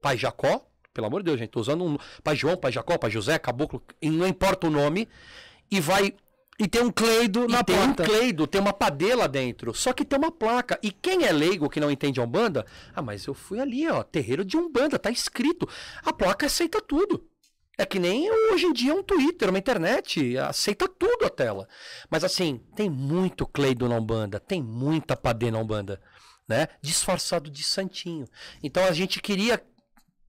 Pai 0.00 0.16
Jacó, 0.16 0.65
pelo 0.96 1.08
amor 1.08 1.20
de 1.20 1.26
Deus, 1.26 1.38
gente, 1.38 1.50
tô 1.50 1.60
usando 1.60 1.84
um 1.84 1.98
Pai 2.24 2.34
João, 2.34 2.56
Pai 2.56 2.72
Jacó, 2.72 2.96
Pai 2.96 3.10
José, 3.10 3.38
Caboclo, 3.38 3.82
não 4.02 4.26
importa 4.26 4.66
o 4.66 4.70
nome, 4.70 5.06
e 5.70 5.78
vai 5.78 6.14
E 6.58 6.66
tem 6.66 6.80
um 6.82 6.90
Cleido 6.90 7.46
na 7.46 7.60
e 7.60 7.64
tem 7.64 7.76
porta. 7.76 8.02
um 8.02 8.06
cleido, 8.06 8.46
tem 8.46 8.58
uma 8.62 8.72
padela 8.72 9.28
dentro. 9.28 9.74
Só 9.74 9.92
que 9.92 10.06
tem 10.06 10.18
uma 10.18 10.32
placa. 10.32 10.78
E 10.82 10.90
quem 10.90 11.24
é 11.26 11.30
leigo 11.32 11.68
que 11.68 11.78
não 11.78 11.90
entende 11.90 12.18
a 12.18 12.22
Umbanda? 12.24 12.64
Ah, 12.94 13.02
mas 13.02 13.26
eu 13.26 13.34
fui 13.34 13.60
ali, 13.60 13.86
ó. 13.86 14.02
Terreiro 14.02 14.42
de 14.42 14.56
Umbanda, 14.56 14.98
tá 14.98 15.10
escrito. 15.10 15.68
A 16.02 16.14
placa 16.14 16.46
aceita 16.46 16.80
tudo. 16.80 17.28
É 17.76 17.84
que 17.84 17.98
nem 17.98 18.30
hoje 18.50 18.64
em 18.64 18.72
dia 18.72 18.94
um 18.94 19.02
Twitter, 19.02 19.50
uma 19.50 19.58
internet. 19.58 20.38
Aceita 20.38 20.88
tudo 20.88 21.26
a 21.26 21.28
tela. 21.28 21.68
Mas 22.08 22.24
assim, 22.24 22.58
tem 22.74 22.88
muito 22.88 23.46
cleido 23.46 23.86
na 23.86 23.96
Umbanda. 23.96 24.40
Tem 24.40 24.62
muita 24.62 25.14
padê 25.14 25.50
na 25.50 25.58
Umbanda. 25.58 26.00
Né? 26.48 26.68
Disfarçado 26.80 27.50
de 27.50 27.62
santinho. 27.62 28.26
Então 28.62 28.82
a 28.82 28.92
gente 28.92 29.20
queria 29.20 29.62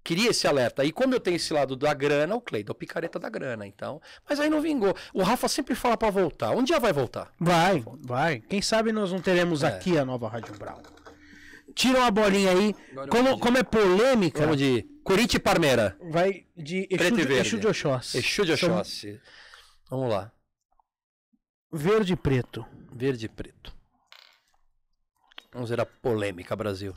queria 0.07 0.29
esse 0.29 0.47
alerta. 0.47 0.85
E 0.85 0.91
como 0.93 1.13
eu 1.13 1.19
tenho 1.19 1.35
esse 1.35 1.51
lado 1.53 1.75
da 1.75 1.93
grana, 1.93 2.33
o 2.33 2.39
Cleido 2.39 2.71
é 2.71 2.73
o 2.73 2.75
picareta 2.75 3.19
da 3.19 3.27
grana, 3.29 3.67
então. 3.67 4.01
Mas 4.27 4.39
aí 4.39 4.49
não 4.49 4.61
vingou. 4.61 4.95
O 5.13 5.21
Rafa 5.21 5.49
sempre 5.49 5.75
fala 5.75 5.97
pra 5.97 6.09
voltar. 6.09 6.51
Um 6.51 6.63
dia 6.63 6.79
vai 6.79 6.93
voltar. 6.93 7.33
Vai, 7.37 7.83
vai. 7.99 8.39
Quem 8.39 8.61
sabe 8.61 8.93
nós 8.93 9.11
não 9.11 9.19
teremos 9.21 9.63
É. 9.63 9.67
aqui 9.67 9.97
a 9.97 10.05
nova 10.05 10.29
Rádio 10.29 10.53
Brown. 10.57 10.81
Tira 11.75 11.99
uma 11.99 12.09
bolinha 12.09 12.51
aí. 12.51 12.73
Como, 13.09 13.37
como 13.37 13.57
é 13.57 13.63
polêmica, 13.63 14.41
Vamos 14.41 14.57
de 14.57 14.83
Corinthians 15.03 15.35
e 15.35 15.39
Parmeira. 15.39 15.97
vai 16.09 16.45
de 16.55 16.87
Exu, 16.89 16.97
Preto 16.97 17.15
de, 17.17 17.23
verde. 17.23 17.47
Exu 17.47 17.59
de 17.59 17.67
Oxóssi. 17.67 18.17
Exu 18.17 18.45
de 18.45 18.53
Oxóssi. 18.53 19.21
Vamos 19.89 20.09
lá. 20.09 20.31
Verde 21.71 22.13
e 22.13 22.15
preto. 22.15 22.65
Verde 22.95 23.25
e 23.25 23.29
preto. 23.29 23.75
Vamos 25.53 25.69
ver 25.69 25.81
a 25.81 25.85
polêmica, 25.85 26.55
Brasil. 26.55 26.95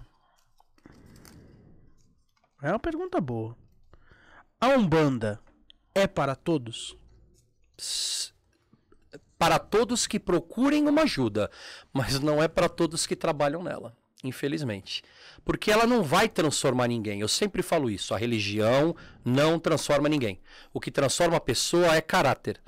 É 2.62 2.69
uma 2.69 2.78
pergunta 2.78 3.20
boa. 3.20 3.57
A 4.61 4.69
Umbanda 4.69 5.41
é 5.95 6.07
para 6.07 6.35
todos? 6.35 6.95
Para 9.39 9.59
todos 9.59 10.07
que 10.07 10.20
procurem 10.20 10.87
uma 10.87 11.03
ajuda, 11.03 11.51
mas 11.91 12.20
não 12.20 12.43
é 12.43 12.47
para 12.47 12.69
todos 12.69 13.07
que 13.07 13.16
trabalham 13.16 13.62
nela, 13.62 13.97
infelizmente. 14.23 15.03
Porque 15.43 15.70
ela 15.70 15.87
não 15.87 16.03
vai 16.03 16.28
transformar 16.28 16.89
ninguém. 16.89 17.23
Eu 17.23 17.28
sempre 17.28 17.62
falo 17.62 17.89
isso. 17.89 18.12
A 18.12 18.19
religião 18.19 18.95
não 19.24 19.59
transforma 19.59 20.11
ninguém. 20.11 20.39
O 20.74 20.78
que 20.78 20.91
transforma 20.91 21.39
a 21.39 21.41
pessoa 21.41 21.97
é 21.97 22.03
caráter. 22.03 22.61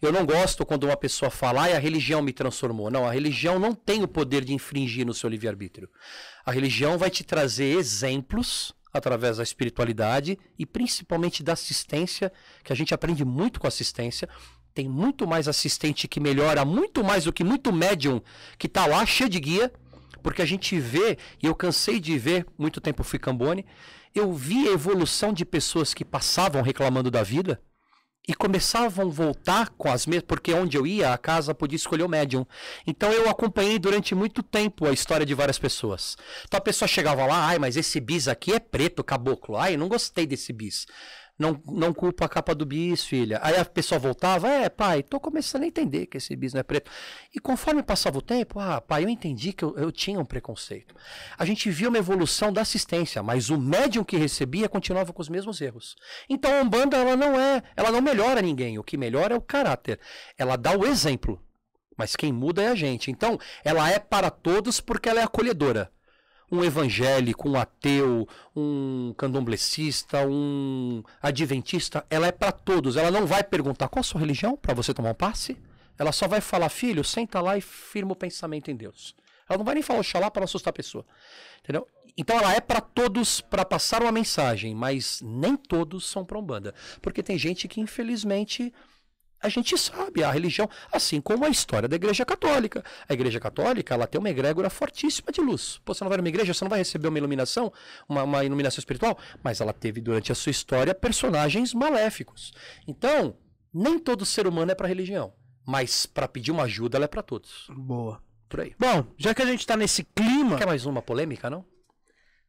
Eu 0.00 0.12
não 0.12 0.24
gosto 0.24 0.64
quando 0.64 0.84
uma 0.84 0.96
pessoa 0.96 1.28
fala, 1.28 1.62
ah, 1.66 1.76
a 1.76 1.80
religião 1.80 2.22
me 2.22 2.32
transformou. 2.32 2.88
Não, 2.88 3.04
a 3.04 3.10
religião 3.10 3.58
não 3.58 3.74
tem 3.74 4.04
o 4.04 4.08
poder 4.08 4.44
de 4.44 4.54
infringir 4.54 5.04
no 5.04 5.12
seu 5.12 5.28
livre-arbítrio. 5.28 5.90
A 6.46 6.52
religião 6.52 6.96
vai 6.96 7.10
te 7.10 7.24
trazer 7.24 7.76
exemplos 7.76 8.72
através 8.92 9.36
da 9.36 9.42
espiritualidade 9.42 10.38
e 10.58 10.66
principalmente 10.66 11.42
da 11.42 11.52
assistência, 11.52 12.32
que 12.64 12.72
a 12.72 12.76
gente 12.76 12.94
aprende 12.94 13.24
muito 13.24 13.60
com 13.60 13.66
assistência. 13.66 14.28
Tem 14.72 14.88
muito 14.88 15.26
mais 15.26 15.48
assistente 15.48 16.06
que 16.06 16.20
melhora 16.20 16.64
muito 16.64 17.02
mais 17.02 17.24
do 17.24 17.32
que 17.32 17.44
muito 17.44 17.72
médium 17.72 18.20
que 18.58 18.68
tá 18.68 18.86
lá 18.86 19.04
cheio 19.04 19.28
de 19.28 19.40
guia, 19.40 19.72
porque 20.22 20.42
a 20.42 20.46
gente 20.46 20.78
vê, 20.78 21.18
e 21.42 21.46
eu 21.46 21.54
cansei 21.54 21.98
de 21.98 22.18
ver, 22.18 22.46
muito 22.58 22.80
tempo 22.80 23.02
fui 23.02 23.18
cambone, 23.18 23.64
eu 24.14 24.32
vi 24.32 24.68
a 24.68 24.72
evolução 24.72 25.32
de 25.32 25.44
pessoas 25.44 25.94
que 25.94 26.04
passavam 26.04 26.62
reclamando 26.62 27.10
da 27.10 27.22
vida 27.22 27.60
e 28.30 28.34
começavam 28.34 29.08
a 29.08 29.10
voltar 29.10 29.70
com 29.70 29.90
as 29.90 30.06
mesmas, 30.06 30.26
porque 30.28 30.54
onde 30.54 30.76
eu 30.76 30.86
ia, 30.86 31.12
a 31.12 31.18
casa 31.18 31.52
podia 31.52 31.74
escolher 31.74 32.04
o 32.04 32.08
médium. 32.08 32.46
Então 32.86 33.10
eu 33.10 33.28
acompanhei 33.28 33.76
durante 33.76 34.14
muito 34.14 34.40
tempo 34.40 34.86
a 34.86 34.92
história 34.92 35.26
de 35.26 35.34
várias 35.34 35.58
pessoas. 35.58 36.16
Então 36.46 36.56
a 36.56 36.60
pessoa 36.60 36.86
chegava 36.86 37.26
lá, 37.26 37.48
ai, 37.48 37.58
mas 37.58 37.76
esse 37.76 37.98
bis 37.98 38.28
aqui 38.28 38.52
é 38.52 38.60
preto, 38.60 39.02
caboclo. 39.02 39.56
Ai, 39.56 39.76
não 39.76 39.88
gostei 39.88 40.28
desse 40.28 40.52
bis. 40.52 40.86
Não, 41.40 41.58
não 41.64 41.94
culpa 41.94 42.26
a 42.26 42.28
capa 42.28 42.54
do 42.54 42.66
bis, 42.66 43.02
filha. 43.02 43.40
Aí 43.42 43.56
a 43.56 43.64
pessoa 43.64 43.98
voltava, 43.98 44.46
é, 44.46 44.68
pai, 44.68 45.02
tô 45.02 45.18
começando 45.18 45.62
a 45.62 45.66
entender 45.66 46.04
que 46.04 46.18
esse 46.18 46.36
bis 46.36 46.52
não 46.52 46.60
é 46.60 46.62
preto. 46.62 46.90
E 47.34 47.40
conforme 47.40 47.82
passava 47.82 48.18
o 48.18 48.20
tempo, 48.22 48.60
ah, 48.60 48.78
pai, 48.78 49.04
eu 49.04 49.08
entendi 49.08 49.54
que 49.54 49.64
eu, 49.64 49.74
eu 49.78 49.90
tinha 49.90 50.20
um 50.20 50.24
preconceito. 50.26 50.94
A 51.38 51.46
gente 51.46 51.70
viu 51.70 51.88
uma 51.88 51.96
evolução 51.96 52.52
da 52.52 52.60
assistência, 52.60 53.22
mas 53.22 53.48
o 53.48 53.56
médium 53.56 54.04
que 54.04 54.18
recebia 54.18 54.68
continuava 54.68 55.14
com 55.14 55.22
os 55.22 55.30
mesmos 55.30 55.62
erros. 55.62 55.96
Então 56.28 56.52
a 56.52 56.60
Umbanda, 56.60 56.98
ela 56.98 57.16
não 57.16 57.40
é, 57.40 57.62
ela 57.74 57.90
não 57.90 58.02
melhora 58.02 58.42
ninguém. 58.42 58.78
O 58.78 58.84
que 58.84 58.98
melhora 58.98 59.32
é 59.32 59.38
o 59.38 59.40
caráter. 59.40 59.98
Ela 60.36 60.56
dá 60.56 60.76
o 60.76 60.84
exemplo. 60.84 61.42
Mas 61.96 62.16
quem 62.16 62.34
muda 62.34 62.62
é 62.62 62.68
a 62.68 62.74
gente. 62.74 63.10
Então, 63.10 63.38
ela 63.64 63.88
é 63.90 63.98
para 63.98 64.30
todos 64.30 64.78
porque 64.78 65.08
ela 65.08 65.20
é 65.20 65.24
acolhedora 65.24 65.90
um 66.50 66.64
evangélico, 66.64 67.48
um 67.48 67.58
ateu, 67.58 68.28
um 68.54 69.14
candomblecista, 69.16 70.26
um 70.26 71.02
adventista, 71.22 72.04
ela 72.10 72.26
é 72.26 72.32
para 72.32 72.52
todos. 72.52 72.96
Ela 72.96 73.10
não 73.10 73.26
vai 73.26 73.44
perguntar 73.44 73.88
qual 73.88 74.00
a 74.00 74.04
sua 74.04 74.20
religião 74.20 74.56
para 74.56 74.74
você 74.74 74.92
tomar 74.92 75.10
um 75.10 75.14
passe. 75.14 75.56
Ela 75.98 76.12
só 76.12 76.26
vai 76.26 76.40
falar, 76.40 76.68
filho, 76.68 77.04
senta 77.04 77.40
lá 77.40 77.56
e 77.56 77.60
firma 77.60 78.12
o 78.12 78.16
pensamento 78.16 78.70
em 78.70 78.76
Deus. 78.76 79.14
Ela 79.48 79.58
não 79.58 79.64
vai 79.64 79.74
nem 79.74 79.82
falar 79.82 80.00
oxalá 80.00 80.30
para 80.30 80.40
não 80.40 80.44
assustar 80.44 80.70
a 80.70 80.74
pessoa. 80.74 81.04
Entendeu? 81.62 81.86
Então 82.16 82.36
ela 82.36 82.54
é 82.54 82.60
para 82.60 82.80
todos 82.80 83.40
para 83.40 83.64
passar 83.64 84.02
uma 84.02 84.12
mensagem, 84.12 84.74
mas 84.74 85.20
nem 85.22 85.56
todos 85.56 86.08
são 86.08 86.24
para 86.24 86.38
Umbanda. 86.38 86.74
Porque 87.00 87.22
tem 87.22 87.38
gente 87.38 87.68
que, 87.68 87.80
infelizmente, 87.80 88.72
a 89.42 89.48
gente 89.48 89.76
sabe 89.78 90.22
a 90.22 90.30
religião, 90.30 90.68
assim 90.92 91.20
como 91.20 91.44
a 91.44 91.48
história 91.48 91.88
da 91.88 91.96
Igreja 91.96 92.24
Católica. 92.24 92.84
A 93.08 93.12
Igreja 93.12 93.40
Católica, 93.40 93.94
ela 93.94 94.06
tem 94.06 94.18
uma 94.18 94.28
egrégora 94.28 94.68
fortíssima 94.68 95.32
de 95.32 95.40
luz. 95.40 95.80
Pô, 95.84 95.94
você 95.94 96.04
não 96.04 96.08
vai 96.08 96.18
numa 96.18 96.28
igreja, 96.28 96.52
você 96.52 96.64
não 96.64 96.68
vai 96.68 96.78
receber 96.80 97.08
uma 97.08 97.18
iluminação, 97.18 97.72
uma, 98.08 98.22
uma 98.22 98.44
iluminação 98.44 98.80
espiritual, 98.80 99.18
mas 99.42 99.60
ela 99.60 99.72
teve 99.72 100.00
durante 100.00 100.30
a 100.30 100.34
sua 100.34 100.50
história 100.50 100.94
personagens 100.94 101.72
maléficos. 101.72 102.52
Então, 102.86 103.36
nem 103.72 103.98
todo 103.98 104.26
ser 104.26 104.46
humano 104.46 104.72
é 104.72 104.74
para 104.74 104.88
religião, 104.88 105.32
mas 105.66 106.04
para 106.04 106.28
pedir 106.28 106.50
uma 106.50 106.64
ajuda 106.64 106.98
ela 106.98 107.04
é 107.06 107.08
para 107.08 107.22
todos. 107.22 107.66
Boa. 107.70 108.20
Por 108.48 108.60
aí. 108.60 108.74
Bom, 108.76 109.06
já 109.16 109.32
que 109.32 109.42
a 109.42 109.46
gente 109.46 109.64
tá 109.64 109.76
nesse 109.76 110.02
clima, 110.02 110.58
Quer 110.58 110.66
mais 110.66 110.84
uma 110.84 111.00
polêmica, 111.00 111.48
não? 111.48 111.64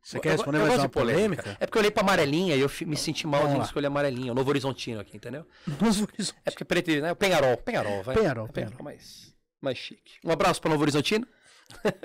Você 0.03 0.19
quer 0.19 0.31
responder 0.31 0.57
eu 0.59 0.67
mais 0.67 0.79
uma 0.79 0.89
polêmica. 0.89 1.43
polêmica? 1.43 1.57
É 1.59 1.65
porque 1.65 1.77
eu 1.77 1.81
olhei 1.81 1.91
pra 1.91 2.01
amarelinha 2.03 2.55
e 2.55 2.61
eu 2.61 2.71
me 2.87 2.97
senti 2.97 3.27
mal 3.27 3.47
de 3.47 3.59
escolher 3.61 3.87
amarelinha. 3.87 4.31
O 4.31 4.35
Novo 4.35 4.49
Horizontino 4.49 4.99
aqui, 4.99 5.15
entendeu? 5.15 5.45
Nos 5.79 6.01
horizontes. 6.01 6.33
É 6.45 6.51
porque 6.51 6.65
preto, 6.65 6.89
né? 7.01 7.11
O 7.11 7.15
Penharol. 7.15 7.57
Penharol, 7.57 8.03
vai. 8.03 8.15
Penharol, 8.15 8.47
É 8.47 8.51
Penharol, 8.51 8.83
mais, 8.83 9.33
mais 9.61 9.77
chique. 9.77 10.13
Um 10.25 10.31
abraço 10.31 10.59
para 10.61 10.71
Novo 10.71 10.81
Horizontino. 10.81 11.27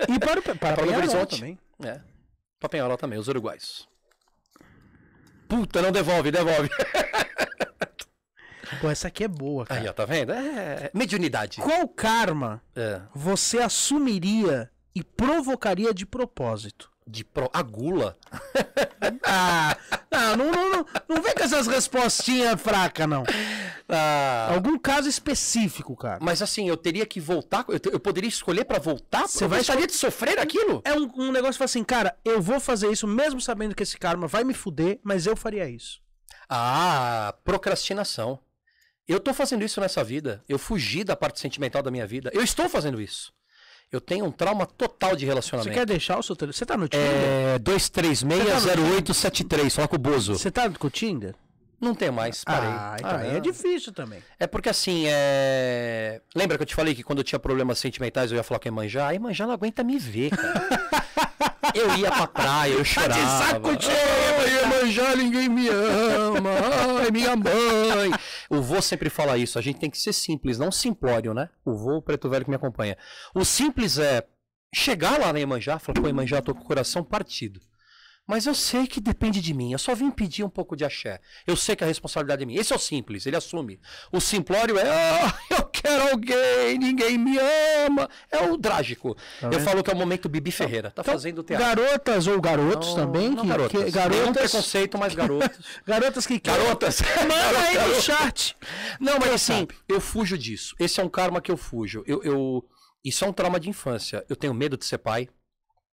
E 0.07 0.19
para, 0.19 0.41
para, 0.41 0.55
Para 0.59 0.73
o 0.73 0.75
Penharol 0.85 0.97
Horizonte. 0.97 1.35
também. 1.39 1.59
É. 1.83 1.99
Pra 2.59 2.69
Penharol 2.69 2.97
também, 2.97 3.19
os 3.19 3.27
uruguais. 3.27 3.87
Puta, 5.47 5.81
não 5.81 5.91
devolve, 5.91 6.31
devolve. 6.31 6.69
Pô, 8.81 8.89
essa 8.89 9.07
aqui 9.07 9.23
é 9.23 9.27
boa, 9.27 9.65
cara. 9.65 9.79
Aí, 9.79 9.87
ó, 9.87 9.93
tá 9.93 10.05
vendo? 10.05 10.33
É. 10.33 10.91
Mediunidade. 10.93 11.61
Qual 11.61 11.87
karma 11.87 12.61
É. 12.75 13.01
você 13.15 13.59
assumiria 13.59 14.69
e 14.93 15.03
provocaria 15.03 15.93
de 15.93 16.05
propósito? 16.05 16.91
De 17.07 17.23
pro... 17.23 17.49
A 17.53 17.61
gula. 17.61 18.17
Ah, 19.23 20.35
não, 20.35 20.51
não, 20.51 20.69
não, 20.71 20.85
não, 21.07 21.21
vem 21.21 21.33
com 21.33 21.43
essas 21.43 21.67
respostinhas 21.67 22.59
fracas, 22.59 23.07
não. 23.07 23.23
Ah, 23.87 24.49
Algum 24.53 24.77
caso 24.77 25.07
específico, 25.07 25.95
cara. 25.95 26.17
mas 26.21 26.41
assim, 26.41 26.67
eu 26.67 26.75
teria 26.75 27.05
que 27.05 27.19
voltar. 27.19 27.63
Eu, 27.67 27.79
te- 27.79 27.89
eu 27.93 27.99
poderia 27.99 28.27
escolher 28.27 28.65
pra 28.65 28.79
voltar? 28.79 29.27
Você 29.27 29.43
Eu 29.43 29.49
vai 29.49 29.59
gostaria 29.59 29.85
de 29.87 29.93
sofrer 29.93 30.39
aquilo? 30.39 30.81
É 30.83 30.93
um, 30.93 31.09
um 31.15 31.31
negócio 31.31 31.57
que 31.57 31.63
assim, 31.63 31.83
cara, 31.83 32.17
eu 32.25 32.41
vou 32.41 32.59
fazer 32.59 32.91
isso 32.91 33.05
mesmo 33.07 33.39
sabendo 33.39 33.75
que 33.75 33.83
esse 33.83 33.97
karma 33.97 34.27
vai 34.27 34.43
me 34.43 34.53
fuder, 34.53 34.99
mas 35.03 35.25
eu 35.27 35.35
faria 35.35 35.69
isso. 35.69 36.01
Ah, 36.49 37.33
procrastinação. 37.43 38.39
Eu 39.07 39.19
tô 39.19 39.33
fazendo 39.33 39.63
isso 39.63 39.79
nessa 39.79 40.03
vida. 40.03 40.43
Eu 40.49 40.57
fugi 40.59 41.03
da 41.03 41.15
parte 41.15 41.39
sentimental 41.39 41.81
da 41.83 41.91
minha 41.91 42.07
vida. 42.07 42.29
Eu 42.33 42.41
estou 42.43 42.67
fazendo 42.67 42.99
isso. 42.99 43.31
Eu 43.91 44.01
tenho 44.01 44.25
um 44.25 44.31
trauma 44.31 44.65
total 44.65 45.11
de 45.15 45.21
Você 45.21 45.25
relacionamento. 45.27 45.73
quer 45.73 45.85
deixar 45.85 46.17
o 46.19 46.23
seu 46.23 46.35
telefone? 46.35 46.57
Você 46.57 46.65
tá 46.65 46.75
no 46.75 46.87
Tinder? 46.89 47.07
É 47.55 47.59
2360873, 47.59 49.69
fala 49.71 49.87
com 49.87 49.95
o 49.95 49.99
Bozo. 49.99 50.37
Você 50.37 50.51
tá 50.51 50.69
com 50.69 50.87
o 50.87 50.89
Tinder? 50.89 51.33
Não 51.79 51.93
tem 51.93 52.09
mais, 52.09 52.43
parei. 52.43 52.69
Ah, 52.69 52.95
então 52.99 53.17
aí 53.17 53.37
é 53.37 53.39
difícil 53.39 53.93
também. 53.93 54.19
É 54.39 54.47
porque 54.47 54.67
assim, 54.67 55.03
é. 55.07 56.19
Lembra 56.35 56.57
que 56.57 56.63
eu 56.63 56.67
te 56.67 56.73
falei 56.75 56.95
que 56.95 57.03
quando 57.03 57.19
eu 57.19 57.23
tinha 57.23 57.37
problemas 57.39 57.77
sentimentais 57.77 58.31
eu 58.31 58.37
ia 58.37 58.43
falar 58.43 58.59
com 58.59 58.67
a 58.67 58.71
Emanjá? 58.71 59.07
A 59.07 59.15
Emanjá 59.15 59.45
não 59.45 59.53
aguenta 59.53 59.83
me 59.83 59.97
ver, 59.99 60.31
cara. 60.31 60.67
eu 61.75 61.95
ia 61.97 62.09
pra 62.11 62.25
praia, 62.27 62.73
eu 62.73 62.83
chorava. 62.83 63.45
saco 63.45 63.69
cheio, 63.79 63.95
Ai, 64.39 64.63
Emanjá, 64.63 65.15
ninguém 65.15 65.47
me 65.47 65.69
ama. 65.69 66.49
Ai, 66.99 67.11
minha 67.11 67.35
mãe. 67.35 68.11
O 68.49 68.61
vô 68.61 68.81
sempre 68.81 69.09
fala 69.09 69.37
isso. 69.37 69.59
A 69.59 69.61
gente 69.61 69.79
tem 69.79 69.89
que 69.89 69.97
ser 69.97 70.13
simples, 70.13 70.57
não 70.57 70.71
simplório, 70.71 71.33
né? 71.33 71.49
O 71.65 71.73
vô, 71.73 71.97
o 71.97 72.01
preto 72.01 72.29
velho 72.29 72.45
que 72.45 72.49
me 72.49 72.55
acompanha. 72.55 72.97
O 73.33 73.43
simples 73.43 73.97
é 73.97 74.25
chegar 74.73 75.19
lá 75.19 75.31
na 75.33 75.39
Emanjá, 75.39 75.79
falar, 75.79 76.01
pô, 76.01 76.07
Emanjá, 76.07 76.41
tô 76.41 76.53
com 76.53 76.61
o 76.61 76.65
coração 76.65 77.03
partido. 77.03 77.59
Mas 78.27 78.45
eu 78.45 78.53
sei 78.53 78.85
que 78.85 78.99
depende 78.99 79.39
de 79.39 79.53
mim. 79.53 79.71
Eu 79.71 79.79
só 79.79 79.95
vim 79.95 80.11
pedir 80.11 80.43
um 80.43 80.49
pouco 80.49 80.75
de 80.75 80.83
axé. 80.83 81.21
Eu 81.47 81.55
sei 81.55 81.77
que 81.77 81.83
a 81.85 81.87
responsabilidade 81.87 82.43
é 82.43 82.45
minha. 82.45 82.59
Esse 82.59 82.73
é 82.73 82.75
o 82.75 82.79
simples, 82.79 83.25
ele 83.25 83.37
assume. 83.37 83.79
O 84.11 84.19
simplório 84.19 84.77
é, 84.77 84.89
ah, 84.89 85.39
eu 85.49 85.63
quero 85.65 86.09
alguém, 86.11 86.77
ninguém 86.77 87.17
me 87.17 87.37
ama. 87.87 88.09
É 88.29 88.41
o 88.43 88.57
trágico. 88.57 89.15
eu 89.41 89.49
vendo? 89.49 89.61
falo 89.63 89.81
que 89.81 89.89
é 89.89 89.93
o 89.93 89.97
momento 89.97 90.27
Bibi 90.27 90.51
Ferreira. 90.51 90.91
Tá 90.91 91.03
fazendo 91.05 91.41
teatro. 91.41 91.65
Garotas 91.65 92.27
ou 92.27 92.41
garotos 92.41 92.89
Não, 92.89 92.95
também? 92.95 93.29
não 93.29 93.43
que, 93.43 93.47
garotas. 93.47 93.71
que- 93.71 93.77
Nenhum 93.77 93.91
garotas, 93.93 94.51
preconceito, 94.51 94.97
mas 94.97 95.15
garotos. 95.15 95.59
garotas 95.87 96.27
que 96.27 96.37
querem. 96.39 96.59
garotas. 96.63 97.01
Manda 97.01 97.59
aí 97.59 97.87
no 97.95 98.01
chat. 98.01 98.57
Não, 98.99 99.17
mas 99.19 99.31
assim, 99.31 99.65
eu 99.87 100.01
fujo 100.01 100.37
disso. 100.37 100.75
Esse 100.77 100.99
é 100.99 101.03
um 101.03 101.09
karma 101.09 101.39
que 101.39 101.49
eu 101.51 101.55
fujo. 101.55 102.03
Eu, 102.05 102.21
eu- 102.23 102.65
Isso 103.05 103.23
é 103.23 103.27
um 103.29 103.31
trauma 103.31 103.57
de 103.57 103.69
infância. 103.69 104.25
Eu 104.27 104.35
tenho 104.35 104.53
medo 104.53 104.75
de 104.75 104.83
ser 104.85 104.97
pai. 104.97 105.29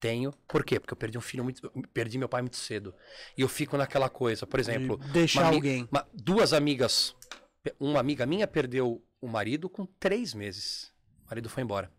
Tenho. 0.02 0.34
Por 0.48 0.65
quê? 0.65 0.80
Porque 0.80 0.94
eu 0.94 0.98
perdi 0.98 1.18
um 1.18 1.22
filho 1.22 1.44
muito. 1.44 1.69
Perdi 1.94 2.18
meu 2.18 2.28
pai 2.28 2.41
muito 2.41 2.57
cedo. 2.57 2.94
E 3.38 3.41
eu 3.41 3.48
fico 3.48 3.78
naquela 3.78 4.10
coisa. 4.10 4.48
Por 4.48 4.60
exemplo. 4.60 4.98
deixar 4.98 5.45
alguém. 5.53 5.88
uma- 5.91 6.06
duas 6.11 6.52
amigas. 6.53 7.15
Uma 7.80 7.99
amiga 7.99 8.26
minha 8.26 8.48
perdeu 8.48 9.06
o 9.22 9.28
marido 9.28 9.69
com 9.69 9.86
três 9.86 10.34
meses. 10.34 10.91
O 11.23 11.30
marido 11.30 11.48
foi 11.48 11.61
embora. 11.61 11.91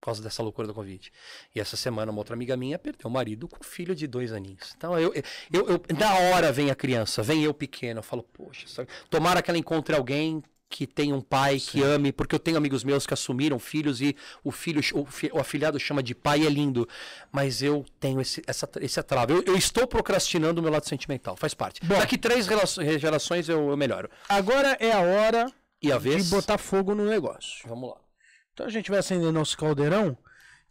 Por 0.00 0.06
causa 0.06 0.22
dessa 0.22 0.42
loucura 0.42 0.66
do 0.66 0.72
Covid. 0.72 1.12
E 1.54 1.60
essa 1.60 1.76
semana, 1.76 2.10
uma 2.10 2.20
outra 2.20 2.34
amiga 2.34 2.56
minha 2.56 2.78
perdeu 2.78 3.06
o 3.06 3.12
marido 3.12 3.46
com 3.46 3.58
um 3.60 3.62
filho 3.62 3.94
de 3.94 4.06
dois 4.06 4.32
aninhos. 4.32 4.72
Então, 4.74 4.98
eu, 4.98 5.12
eu, 5.14 5.22
eu, 5.68 5.96
na 5.98 6.14
hora 6.14 6.50
vem 6.52 6.70
a 6.70 6.74
criança, 6.74 7.22
vem 7.22 7.42
eu 7.42 7.52
pequeno. 7.52 7.98
Eu 7.98 8.02
falo, 8.02 8.22
poxa, 8.22 8.66
sabe? 8.66 8.88
tomara 9.10 9.42
que 9.42 9.50
ela 9.50 9.58
encontre 9.58 9.94
alguém 9.94 10.42
que 10.68 10.86
tenha 10.86 11.14
um 11.14 11.20
pai 11.20 11.60
que 11.60 11.82
ame, 11.82 12.12
porque 12.12 12.34
eu 12.34 12.38
tenho 12.38 12.56
amigos 12.56 12.82
meus 12.82 13.06
que 13.06 13.14
assumiram 13.14 13.58
filhos 13.58 14.00
e 14.00 14.16
o 14.42 14.50
filho, 14.50 14.80
o, 14.94 15.06
o 15.36 15.40
afilhado 15.40 15.78
chama 15.78 16.02
de 16.02 16.14
pai 16.14 16.40
e 16.40 16.46
é 16.46 16.50
lindo. 16.50 16.88
Mas 17.30 17.62
eu 17.62 17.84
tenho 18.00 18.20
esse, 18.20 18.42
essa, 18.46 18.68
esse 18.80 18.98
atrave. 18.98 19.32
Eu, 19.32 19.42
eu 19.44 19.56
estou 19.56 19.86
procrastinando 19.86 20.60
o 20.60 20.62
meu 20.62 20.72
lado 20.72 20.86
sentimental, 20.88 21.36
faz 21.36 21.54
parte. 21.54 21.80
Bom. 21.84 21.98
Daqui 21.98 22.18
três 22.18 22.46
relaço- 22.48 22.82
gerações 22.98 23.48
eu, 23.48 23.70
eu 23.70 23.76
melhoro. 23.76 24.10
Agora 24.28 24.76
é 24.80 24.90
a 24.92 25.00
hora 25.00 25.46
E 25.80 25.92
a 25.92 25.98
de 25.98 26.02
vez. 26.02 26.28
botar 26.30 26.58
fogo 26.58 26.94
no 26.94 27.04
negócio. 27.06 27.66
Vamos 27.68 27.90
lá. 27.90 27.96
Então 28.52 28.66
a 28.66 28.70
gente 28.70 28.90
vai 28.90 28.98
acender 28.98 29.30
nosso 29.32 29.56
caldeirão. 29.56 30.16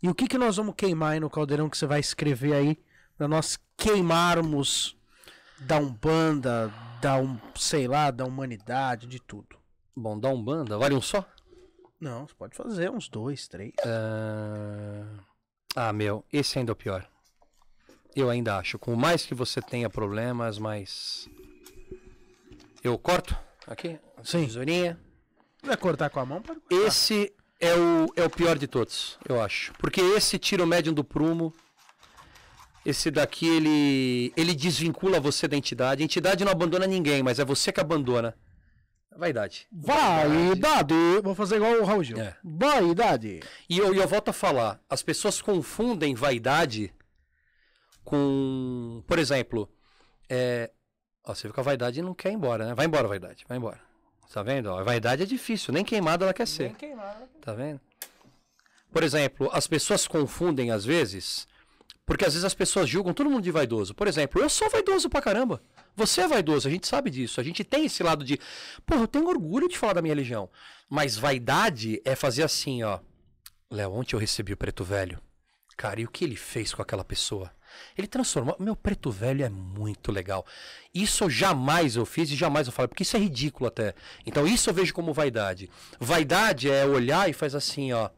E 0.03 0.09
o 0.09 0.13
que, 0.13 0.27
que 0.27 0.37
nós 0.37 0.57
vamos 0.57 0.75
queimar 0.75 1.13
aí 1.13 1.19
no 1.19 1.29
caldeirão 1.29 1.69
que 1.69 1.77
você 1.77 1.85
vai 1.87 1.99
escrever 2.01 2.53
aí 2.53 2.77
pra 3.17 3.27
nós 3.27 3.57
queimarmos 3.77 4.95
da 5.59 5.77
Umbanda, 5.77 6.71
da 7.01 7.15
um, 7.17 7.39
sei 7.55 7.87
lá, 7.87 8.11
da 8.11 8.25
humanidade, 8.25 9.07
de 9.07 9.19
tudo. 9.21 9.55
Bom, 9.95 10.19
dá 10.19 10.29
um 10.29 10.41
banda, 10.43 10.77
vale 10.77 10.93
um 10.95 11.01
só? 11.01 11.25
Não, 11.99 12.27
você 12.27 12.33
pode 12.35 12.55
fazer 12.55 12.89
uns 12.91 13.07
dois, 13.07 13.47
três. 13.47 13.73
Ah, 13.85 15.05
Ah, 15.75 15.93
meu, 15.93 16.23
esse 16.31 16.59
ainda 16.59 16.71
é 16.71 16.73
o 16.73 16.75
pior. 16.75 17.07
Eu 18.15 18.29
ainda 18.29 18.57
acho. 18.57 18.77
Com 18.79 18.95
mais 18.95 19.25
que 19.25 19.33
você 19.33 19.61
tenha 19.61 19.89
problemas, 19.89 20.57
mas. 20.57 21.27
Eu 22.83 22.97
corto 22.97 23.35
aqui? 23.67 23.99
Sim. 24.23 24.45
Tesourinha. 24.45 24.99
Vai 25.63 25.75
cortar 25.77 26.09
com 26.09 26.19
a 26.19 26.25
mão? 26.25 26.41
Pode 26.41 26.59
cortar. 26.61 26.75
Esse 26.87 27.33
é 27.59 27.73
o, 27.73 28.07
é 28.15 28.23
o 28.23 28.29
pior 28.29 28.57
de 28.57 28.67
todos, 28.67 29.17
eu 29.27 29.41
acho. 29.41 29.73
Porque 29.73 29.99
esse 30.01 30.37
tira 30.37 30.63
o 30.63 30.67
médium 30.67 30.93
do 30.93 31.03
prumo. 31.03 31.53
Esse 32.85 33.09
daqui, 33.09 33.47
ele, 33.47 34.31
ele 34.37 34.53
desvincula 34.53 35.19
você 35.19 35.47
da 35.47 35.57
entidade. 35.57 36.03
A 36.03 36.05
entidade 36.05 36.45
não 36.45 36.51
abandona 36.51 36.85
ninguém, 36.85 37.23
mas 37.23 37.39
é 37.39 37.45
você 37.45 37.71
que 37.71 37.79
abandona. 37.81 38.37
Vaidade. 39.17 39.67
Vaidade! 39.71 40.93
Vou 41.23 41.33
fazer 41.33 41.55
igual 41.55 41.73
o 41.73 41.85
Raul 41.85 42.03
Gil. 42.03 42.19
É. 42.19 42.35
Vaidade! 42.43 43.41
E 43.69 43.77
eu, 43.77 43.93
e 43.93 43.97
eu 43.97 44.07
volto 44.07 44.29
a 44.29 44.33
falar, 44.33 44.79
as 44.89 45.01
pessoas 45.01 45.41
confundem 45.41 46.13
vaidade 46.13 46.93
com. 48.03 49.03
Por 49.07 49.17
exemplo, 49.17 49.69
é, 50.29 50.69
ó, 51.23 51.33
você 51.33 51.47
viu 51.47 51.53
que 51.53 51.59
a 51.59 51.63
vaidade 51.63 52.01
não 52.01 52.13
quer 52.13 52.31
ir 52.31 52.35
embora, 52.35 52.67
né? 52.67 52.75
Vai 52.75 52.85
embora, 52.85 53.07
vaidade, 53.07 53.45
vai 53.47 53.57
embora. 53.57 53.79
Tá 54.31 54.43
vendo? 54.43 54.67
Ó, 54.67 54.79
a 54.79 54.83
vaidade 54.83 55.23
é 55.23 55.25
difícil, 55.25 55.73
nem 55.73 55.85
queimada 55.85 56.25
ela 56.25 56.33
quer 56.33 56.47
ser. 56.47 56.75
Tá 57.41 57.53
vendo? 57.53 57.79
Por 58.91 59.01
exemplo, 59.01 59.49
as 59.53 59.65
pessoas 59.65 60.07
confundem 60.07 60.71
às 60.71 60.83
vezes, 60.83 61.47
porque 62.05 62.25
às 62.25 62.33
vezes 62.33 62.45
as 62.45 62.53
pessoas 62.53 62.87
julgam 62.87 63.13
todo 63.13 63.29
mundo 63.29 63.43
de 63.43 63.51
vaidoso. 63.51 63.93
Por 63.93 64.07
exemplo, 64.07 64.41
eu 64.41 64.49
sou 64.49 64.69
vaidoso 64.69 65.09
pra 65.09 65.21
caramba. 65.21 65.61
Você 65.95 66.21
é 66.21 66.27
vaidoso, 66.27 66.67
a 66.67 66.71
gente 66.71 66.87
sabe 66.87 67.09
disso. 67.09 67.39
A 67.39 67.43
gente 67.43 67.63
tem 67.63 67.85
esse 67.85 68.03
lado 68.03 68.23
de, 68.23 68.39
porra, 68.85 69.01
eu 69.01 69.07
tenho 69.07 69.27
orgulho 69.27 69.67
de 69.67 69.77
falar 69.77 69.93
da 69.93 70.01
minha 70.01 70.13
religião. 70.13 70.49
Mas 70.89 71.17
vaidade 71.17 72.01
é 72.05 72.15
fazer 72.15 72.43
assim, 72.43 72.83
ó. 72.83 72.99
Léo, 73.71 73.93
ontem 73.93 74.15
eu 74.15 74.19
recebi 74.19 74.53
o 74.53 74.57
preto 74.57 74.83
velho. 74.83 75.19
Cara, 75.75 75.99
e 75.99 76.05
o 76.05 76.09
que 76.09 76.23
ele 76.23 76.35
fez 76.35 76.73
com 76.73 76.81
aquela 76.81 77.03
pessoa? 77.03 77.51
Ele 77.97 78.07
transformou. 78.07 78.55
Meu 78.59 78.75
preto 78.75 79.11
velho 79.11 79.43
é 79.43 79.49
muito 79.49 80.11
legal. 80.11 80.45
Isso 80.93 81.23
eu 81.23 81.29
jamais 81.29 81.95
eu 81.95 82.05
fiz 82.05 82.29
e 82.29 82.35
jamais 82.35 82.67
eu 82.67 82.73
falo, 82.73 82.87
porque 82.87 83.03
isso 83.03 83.17
é 83.17 83.19
ridículo 83.19 83.67
até. 83.67 83.93
Então 84.25 84.47
isso 84.47 84.69
eu 84.69 84.73
vejo 84.73 84.93
como 84.93 85.13
vaidade. 85.13 85.69
Vaidade 85.99 86.69
é 86.69 86.85
olhar 86.85 87.29
e 87.29 87.33
faz 87.33 87.55
assim, 87.55 87.91
ó. 87.91 88.09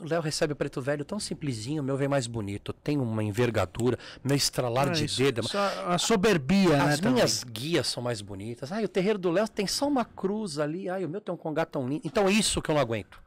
O 0.00 0.08
Léo 0.08 0.22
recebe 0.22 0.52
o 0.54 0.56
preto 0.56 0.80
velho 0.80 1.04
tão 1.04 1.20
simplesinho, 1.20 1.82
o 1.82 1.84
meu 1.84 1.96
vem 1.96 2.08
mais 2.08 2.26
bonito. 2.26 2.72
Tem 2.72 2.98
uma 2.98 3.22
envergadura, 3.22 3.98
meu 4.24 4.34
estralar 4.36 4.88
Ah, 4.88 4.92
de 4.92 5.04
isso- 5.04 5.18
dedo. 5.22 5.42
isso 5.42 5.58
a 5.58 5.98
soberbia, 5.98 6.76
né? 6.76 6.84
As 6.94 7.00
também. 7.00 7.14
minhas 7.14 7.44
guias 7.44 7.86
são 7.86 8.02
mais 8.02 8.22
bonitas. 8.22 8.72
Ai, 8.72 8.84
o 8.84 8.88
terreiro 8.88 9.18
do 9.18 9.30
Léo 9.30 9.46
tem 9.48 9.66
só 9.66 9.86
uma 9.86 10.04
cruz 10.04 10.58
ali. 10.58 10.88
Ai, 10.88 11.04
o 11.04 11.08
meu 11.08 11.20
tem 11.20 11.34
um 11.34 11.36
congá 11.38 11.66
tão 11.66 11.86
lindo. 11.86 12.00
Então 12.04 12.26
é 12.26 12.32
isso 12.32 12.62
que 12.62 12.70
eu 12.70 12.74
não 12.74 12.80
aguento. 12.80 13.20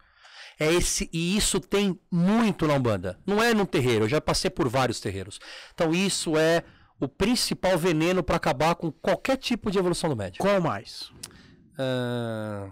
É 0.60 0.72
esse 0.72 1.10
e 1.14 1.36
isso 1.38 1.60
tem 1.60 2.00
muito 2.12 2.68
na 2.68 2.74
Umbanda. 2.76 3.20
Não 3.26 3.42
é 3.42 3.54
num 3.54 3.66
terreiro, 3.66 4.06
eu 4.06 4.10
já 4.10 4.20
passei 4.22 4.50
por 4.50 4.68
vários 4.68 5.00
terreiros. 5.00 5.40
Então 5.74 5.94
isso 5.94 6.38
é 6.38 6.64
o 7.00 7.08
principal 7.08 7.78
veneno 7.78 8.24
para 8.24 8.36
acabar 8.38 8.76
com 8.76 8.92
qualquer 8.92 9.38
tipo 9.38 9.70
de 9.70 9.78
evolução 9.80 10.10
do 10.10 10.16
médico. 10.16 10.44
Qual 10.46 10.62
mais? 10.62 11.12
Ah... 11.78 12.72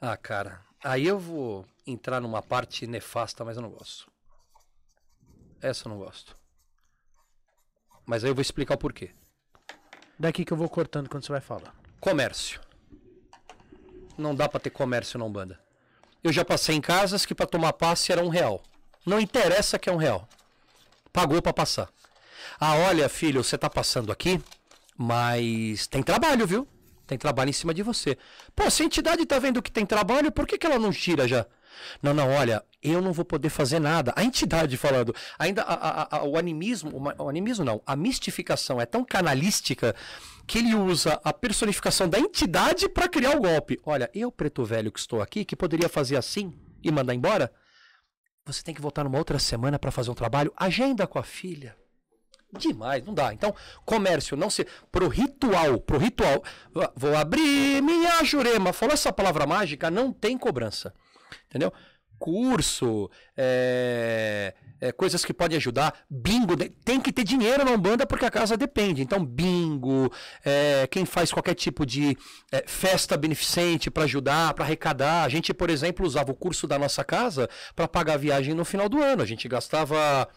ah, 0.00 0.16
cara. 0.16 0.60
Aí 0.84 1.06
eu 1.06 1.18
vou 1.18 1.64
entrar 1.90 2.20
numa 2.20 2.42
parte 2.42 2.86
nefasta, 2.86 3.44
mas 3.44 3.56
eu 3.56 3.62
não 3.62 3.70
gosto. 3.70 4.10
Essa 5.60 5.86
eu 5.86 5.90
não 5.90 5.98
gosto. 5.98 6.36
Mas 8.06 8.24
aí 8.24 8.30
eu 8.30 8.34
vou 8.34 8.42
explicar 8.42 8.74
o 8.74 8.78
porquê. 8.78 9.10
Daqui 10.18 10.44
que 10.44 10.52
eu 10.52 10.56
vou 10.56 10.68
cortando 10.68 11.08
quando 11.08 11.24
você 11.24 11.32
vai 11.32 11.40
falar. 11.40 11.74
Comércio. 12.00 12.60
Não 14.16 14.34
dá 14.34 14.48
pra 14.48 14.60
ter 14.60 14.70
comércio 14.70 15.18
na 15.18 15.24
Umbanda. 15.24 15.60
Eu 16.22 16.32
já 16.32 16.44
passei 16.44 16.74
em 16.74 16.80
casas 16.80 17.24
que 17.24 17.34
pra 17.34 17.46
tomar 17.46 17.72
passe 17.72 18.10
era 18.10 18.22
um 18.22 18.28
real. 18.28 18.62
Não 19.06 19.20
interessa 19.20 19.78
que 19.78 19.88
é 19.88 19.92
um 19.92 19.96
real. 19.96 20.28
Pagou 21.12 21.40
pra 21.40 21.52
passar. 21.52 21.88
Ah, 22.58 22.76
olha, 22.76 23.08
filho, 23.08 23.42
você 23.42 23.56
tá 23.56 23.70
passando 23.70 24.10
aqui, 24.10 24.42
mas 24.96 25.86
tem 25.86 26.02
trabalho, 26.02 26.46
viu? 26.46 26.66
Tem 27.06 27.16
trabalho 27.16 27.50
em 27.50 27.52
cima 27.52 27.72
de 27.72 27.82
você. 27.82 28.18
Pô, 28.54 28.68
se 28.70 28.82
a 28.82 28.86
entidade 28.86 29.24
tá 29.24 29.38
vendo 29.38 29.62
que 29.62 29.70
tem 29.70 29.86
trabalho, 29.86 30.32
por 30.32 30.46
que, 30.46 30.58
que 30.58 30.66
ela 30.66 30.78
não 30.78 30.90
tira 30.90 31.26
já? 31.26 31.46
Não, 32.02 32.12
não, 32.14 32.30
olha, 32.30 32.64
eu 32.82 33.00
não 33.02 33.12
vou 33.12 33.24
poder 33.24 33.48
fazer 33.48 33.78
nada. 33.78 34.12
A 34.16 34.22
entidade 34.24 34.76
falando. 34.76 35.14
Ainda 35.38 35.62
a- 35.62 35.74
a- 35.74 36.16
a- 36.18 36.24
o 36.24 36.36
animismo, 36.36 36.92
o 37.18 37.28
animismo 37.28 37.64
não, 37.64 37.82
a 37.86 37.94
mistificação 37.96 38.80
é 38.80 38.86
tão 38.86 39.04
canalística 39.04 39.94
que 40.46 40.58
ele 40.58 40.74
usa 40.74 41.20
a 41.22 41.32
personificação 41.32 42.08
da 42.08 42.18
entidade 42.18 42.88
para 42.88 43.08
criar 43.08 43.36
o 43.36 43.40
golpe. 43.40 43.78
Olha, 43.84 44.10
eu, 44.14 44.30
preto 44.32 44.64
velho 44.64 44.90
que 44.90 44.98
estou 44.98 45.20
aqui, 45.20 45.44
que 45.44 45.54
poderia 45.56 45.88
fazer 45.88 46.16
assim 46.16 46.52
e 46.82 46.90
mandar 46.90 47.14
embora, 47.14 47.52
você 48.46 48.62
tem 48.62 48.74
que 48.74 48.80
voltar 48.80 49.04
numa 49.04 49.18
outra 49.18 49.38
semana 49.38 49.78
para 49.78 49.90
fazer 49.90 50.10
um 50.10 50.14
trabalho, 50.14 50.52
agenda 50.56 51.06
com 51.06 51.18
a 51.18 51.22
filha. 51.22 51.76
Demais, 52.50 53.04
não 53.04 53.12
dá. 53.12 53.30
Então, 53.34 53.54
comércio, 53.84 54.34
não 54.34 54.48
se. 54.48 54.66
Pro 54.90 55.06
ritual, 55.06 55.78
pro 55.80 55.98
ritual. 55.98 56.42
ah, 56.76 56.90
Vou 56.96 57.14
abrir 57.14 57.82
minha 57.82 58.24
jurema. 58.24 58.72
Falou 58.72 58.94
essa 58.94 59.12
palavra 59.12 59.46
mágica, 59.46 59.90
não 59.90 60.10
tem 60.14 60.38
cobrança. 60.38 60.94
Entendeu? 61.48 61.72
curso, 62.18 63.08
é, 63.36 64.52
é, 64.80 64.92
coisas 64.92 65.24
que 65.24 65.32
podem 65.32 65.56
ajudar. 65.56 65.94
Bingo, 66.10 66.56
tem 66.84 67.00
que 67.00 67.12
ter 67.12 67.24
dinheiro 67.24 67.64
na 67.64 67.70
Umbanda 67.70 68.06
porque 68.06 68.26
a 68.26 68.30
casa 68.30 68.56
depende. 68.56 69.02
Então, 69.02 69.24
bingo, 69.24 70.12
é, 70.44 70.86
quem 70.90 71.06
faz 71.06 71.32
qualquer 71.32 71.54
tipo 71.54 71.86
de 71.86 72.16
é, 72.50 72.64
festa 72.66 73.16
beneficente 73.16 73.90
para 73.90 74.04
ajudar, 74.04 74.52
para 74.54 74.64
arrecadar. 74.64 75.24
A 75.24 75.28
gente, 75.28 75.54
por 75.54 75.70
exemplo, 75.70 76.04
usava 76.04 76.32
o 76.32 76.36
curso 76.36 76.66
da 76.66 76.78
nossa 76.78 77.04
casa 77.04 77.48
para 77.74 77.88
pagar 77.88 78.14
a 78.14 78.18
viagem 78.18 78.54
no 78.54 78.64
final 78.64 78.88
do 78.88 79.02
ano. 79.02 79.22
A 79.22 79.26
gente 79.26 79.48
gastava 79.48 80.28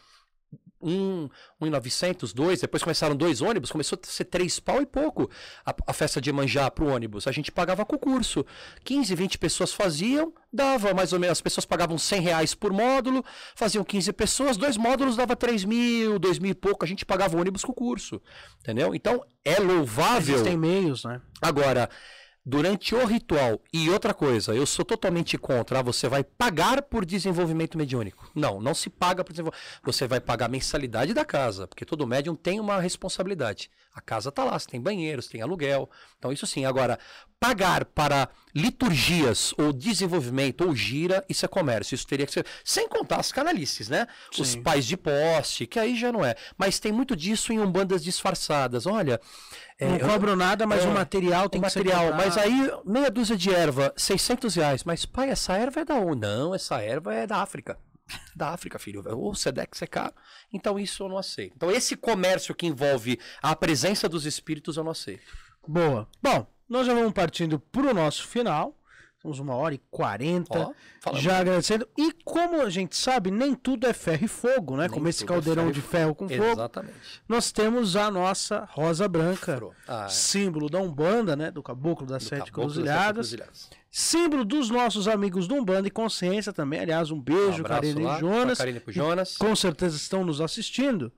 um, 0.82 1.30
um 1.60 1.68
e 1.68 1.70
900, 1.70 2.34
dois, 2.34 2.62
depois 2.62 2.84
começaram 2.84 3.16
dois 3.16 3.42
ônibus, 3.42 3.72
começou 3.72 4.00
a 4.02 4.08
ser 4.08 4.26
três 4.26 4.60
pau 4.60 4.82
e 4.82 4.86
pouco 4.86 5.30
a, 5.66 5.74
a 5.88 5.94
festa 5.94 6.20
de 6.20 6.32
Manjá 6.32 6.70
pro 6.72 6.88
ônibus. 6.88 7.28
A 7.28 7.32
gente 7.32 7.52
pagava 7.52 7.86
com 7.86 7.96
o 7.96 8.00
curso. 8.00 8.46
15, 8.84 9.14
20 9.16 9.38
pessoas 9.38 9.74
faziam, 9.74 10.34
dava 10.52 10.94
mais 10.94 11.14
ou 11.14 11.20
menos, 11.20 11.38
as 11.38 11.42
pessoas 11.42 11.66
pagavam 11.66 11.98
100 11.98 12.22
reais 12.22 12.56
por 12.56 12.72
módulo, 12.72 13.24
faziam 13.56 13.84
15 13.84 14.14
pessoas, 14.14 14.58
dois 14.58 14.78
módulos 14.78 15.16
dava 15.16 15.36
3 15.36 15.64
mil, 15.66 16.20
2 16.20 16.40
mil 16.40 16.52
e 16.52 16.56
pouco, 16.56 16.84
a 16.84 16.88
gente 16.88 17.06
pagava 17.06 17.36
o 17.36 17.40
ônibus 17.40 17.64
com 17.64 17.72
o 17.72 17.76
curso, 17.76 18.22
entendeu? 18.60 18.94
Então, 18.96 19.24
é 19.44 19.60
louvável... 19.60 20.36
Existem 20.36 20.58
meios, 20.58 21.04
né? 21.04 21.22
Agora, 21.42 21.90
durante 22.46 22.96
o 22.96 23.06
ritual, 23.06 23.62
e 23.72 23.90
outra 23.90 24.14
coisa, 24.14 24.54
eu 24.54 24.66
sou 24.66 24.84
totalmente 24.84 25.38
contra, 25.38 25.84
você 25.84 26.10
vai 26.10 26.24
pagar 26.24 26.82
por 26.82 27.06
desenvolvimento 27.06 27.78
mediúnico. 27.78 28.30
Não, 28.36 28.60
não 28.60 28.74
se 28.74 28.90
paga 28.90 29.24
por 29.24 29.32
desenvolvimento. 29.32 29.64
Você 29.84 30.08
vai 30.08 30.20
pagar 30.20 30.48
a 30.48 30.50
mensalidade 30.50 31.14
da 31.14 31.24
casa, 31.24 31.68
porque 31.68 31.86
todo 31.86 32.08
médium 32.08 32.36
tem 32.36 32.60
uma 32.60 32.80
responsabilidade. 32.80 33.70
A 33.94 34.02
casa 34.02 34.32
tá 34.32 34.44
lá, 34.44 34.58
você 34.58 34.68
tem 34.68 34.82
banheiros, 34.82 35.28
tem 35.28 35.42
aluguel. 35.42 35.90
Então, 36.18 36.32
isso 36.32 36.48
sim. 36.48 36.66
Agora, 36.66 36.98
pagar 37.46 37.86
para 37.86 38.30
liturgias 38.54 39.52
ou 39.58 39.74
desenvolvimento 39.74 40.62
ou 40.62 40.76
gira, 40.76 41.26
isso 41.28 41.44
é 41.44 41.48
comércio. 41.48 41.96
Isso 41.96 42.06
teria 42.06 42.28
que 42.28 42.32
ser. 42.32 42.46
Sem 42.64 42.88
contar 42.88 43.20
as 43.20 43.32
canalices, 43.32 43.90
né? 43.90 44.08
Os 44.38 44.50
Sim. 44.50 44.62
pais 44.62 44.86
de 44.86 44.96
poste, 44.96 45.66
que 45.66 45.80
aí 45.80 45.98
já 45.98 46.12
não 46.12 46.24
é. 46.24 46.36
Mas 46.56 46.78
tem 46.80 46.92
muito 46.92 47.16
disso 47.16 47.52
em 47.52 47.60
umbandas 47.60 48.04
disfarçadas. 48.04 48.86
Olha. 48.86 49.20
é, 49.80 49.88
Não 49.88 49.98
eu- 49.98 50.08
cobro 50.08 50.36
nada, 50.36 50.68
mas 50.68 50.86
é, 50.86 50.88
o 50.88 50.94
material 50.94 51.50
tem 51.50 51.60
o 51.60 51.64
material, 51.64 52.14
mas 52.14 52.38
aí 52.38 52.72
meia 52.86 53.10
dúzia 53.10 53.36
de 53.36 53.50
erva, 53.52 53.92
600 53.98 54.54
reais. 54.54 54.84
Mas 54.84 55.04
pai, 55.08 55.32
essa 55.32 55.58
erva 55.58 55.80
é 55.80 55.86
da 55.86 55.96
onde? 55.96 56.22
Não, 56.22 56.54
essa 56.54 56.80
erva 56.80 57.12
é 57.16 57.26
da 57.26 57.38
África. 57.38 57.76
Da 58.36 58.50
África, 58.50 58.78
filho. 58.78 59.02
O 59.18 59.34
Sedex 59.34 59.82
é 59.82 59.88
caro. 59.88 60.14
Então 60.54 60.78
isso 60.78 61.02
eu 61.02 61.10
não 61.10 61.18
aceito. 61.18 61.54
Então 61.56 61.72
esse 61.72 61.96
comércio 61.96 62.54
que 62.54 62.68
envolve 62.68 63.18
a 63.42 63.56
presença 63.56 64.08
dos 64.08 64.28
espíritos 64.28 64.78
eu 64.78 64.84
não 64.84 64.92
aceito. 64.92 65.24
Boa. 65.68 66.08
Bom, 66.22 66.46
nós 66.72 66.88
já 66.88 66.94
vamos 66.94 67.14
partindo 67.14 67.60
pro 67.60 67.94
nosso 67.94 68.26
final. 68.28 68.76
Temos 69.22 69.38
uma 69.38 69.54
hora 69.54 69.76
e 69.76 69.82
quarenta. 69.92 70.74
Falamos. 71.00 71.22
já 71.22 71.38
agradecendo. 71.38 71.88
E 71.96 72.12
como 72.26 72.60
a 72.60 72.70
gente 72.72 72.98
sabe, 72.98 73.30
nem 73.30 73.54
tudo 73.54 73.86
é 73.86 73.94
ferro 73.94 74.26
e 74.26 74.28
fogo, 74.28 74.76
né? 74.76 74.84
Nem 74.84 74.90
como 74.90 75.08
esse 75.08 75.20
tudo 75.20 75.30
é 75.30 75.34
caldeirão 75.34 75.64
ferro 75.66 75.70
e 75.70 75.74
de 75.74 75.82
ferro 75.82 76.16
com 76.16 76.28
fogo. 76.28 76.44
Exatamente. 76.44 76.96
Nós 77.30 77.52
temos 77.52 77.96
a 77.96 78.10
nossa 78.10 78.68
rosa 78.72 79.08
branca. 79.08 79.62
Ah, 79.88 80.06
é. 80.06 80.10
Símbolo 80.10 80.70
da 80.70 80.80
Umbanda, 80.80 81.36
né? 81.36 81.52
Do 81.52 81.62
caboclo 81.62 82.08
das 82.08 82.24
Do 82.24 82.30
sete 82.30 82.52
Caboclo 82.52 82.64
das 82.70 82.74
Sete 82.74 82.84
cruzilhadas. 82.84 83.28
Cruzilhadas. 83.28 83.70
Símbolo 83.92 84.44
dos 84.44 84.72
nossos 84.72 85.08
amigos 85.08 85.48
do 85.48 85.54
Umbanda 85.54 85.88
e 85.88 85.92
Consciência 85.92 86.52
também. 86.52 86.80
Aliás, 86.80 87.12
um 87.12 87.22
beijo, 87.22 87.62
Um 87.62 87.66
Karine 87.66 88.02
e 88.04 88.20
Jonas. 88.20 88.58
Karine 88.58 88.82
e 88.88 88.92
Jonas. 88.92 89.38
Com 89.38 89.56
certeza 89.56 89.98
estão 89.98 90.26
nos 90.26 90.42
assistindo. 90.42 91.12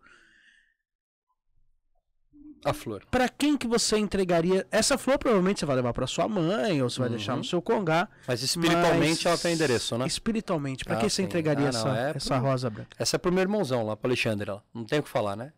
A 2.65 2.73
flor. 2.73 3.03
Pra 3.11 3.27
quem 3.27 3.57
que 3.57 3.67
você 3.67 3.97
entregaria? 3.97 4.65
Essa 4.71 4.97
flor 4.97 5.17
provavelmente 5.17 5.59
você 5.59 5.65
vai 5.65 5.75
levar 5.75 5.93
pra 5.93 6.07
sua 6.07 6.27
mãe 6.27 6.81
ou 6.81 6.89
você 6.89 6.99
vai 6.99 7.09
deixar 7.09 7.35
no 7.35 7.43
seu 7.43 7.61
congá. 7.61 8.07
Mas 8.27 8.41
espiritualmente 8.41 9.23
mas- 9.23 9.25
ela 9.25 9.37
tem 9.37 9.53
endereço, 9.53 9.97
né? 9.97 10.07
Espiritualmente, 10.07 10.83
pra 10.85 10.95
Ah, 10.95 10.99
quem 10.99 11.09
você 11.09 11.17
sim. 11.17 11.23
entregaria 11.23 11.69
Ah, 11.69 11.71
não, 11.71 11.79
essa, 11.93 11.99
é 11.99 12.13
essa 12.15 12.35
pro- 12.39 12.43
rosa 12.49 12.69
branca? 12.69 12.95
Essa 12.97 13.15
é 13.15 13.19
pro 13.19 13.31
meu 13.31 13.41
irmãozão 13.41 13.85
lá, 13.85 13.95
pro 13.97 14.07
Alexandre 14.07 14.49
lá. 14.49 14.61
Não 14.73 14.85
tem 14.85 14.99
o 14.99 15.03
que 15.03 15.09
falar, 15.09 15.35
né? 15.35 15.51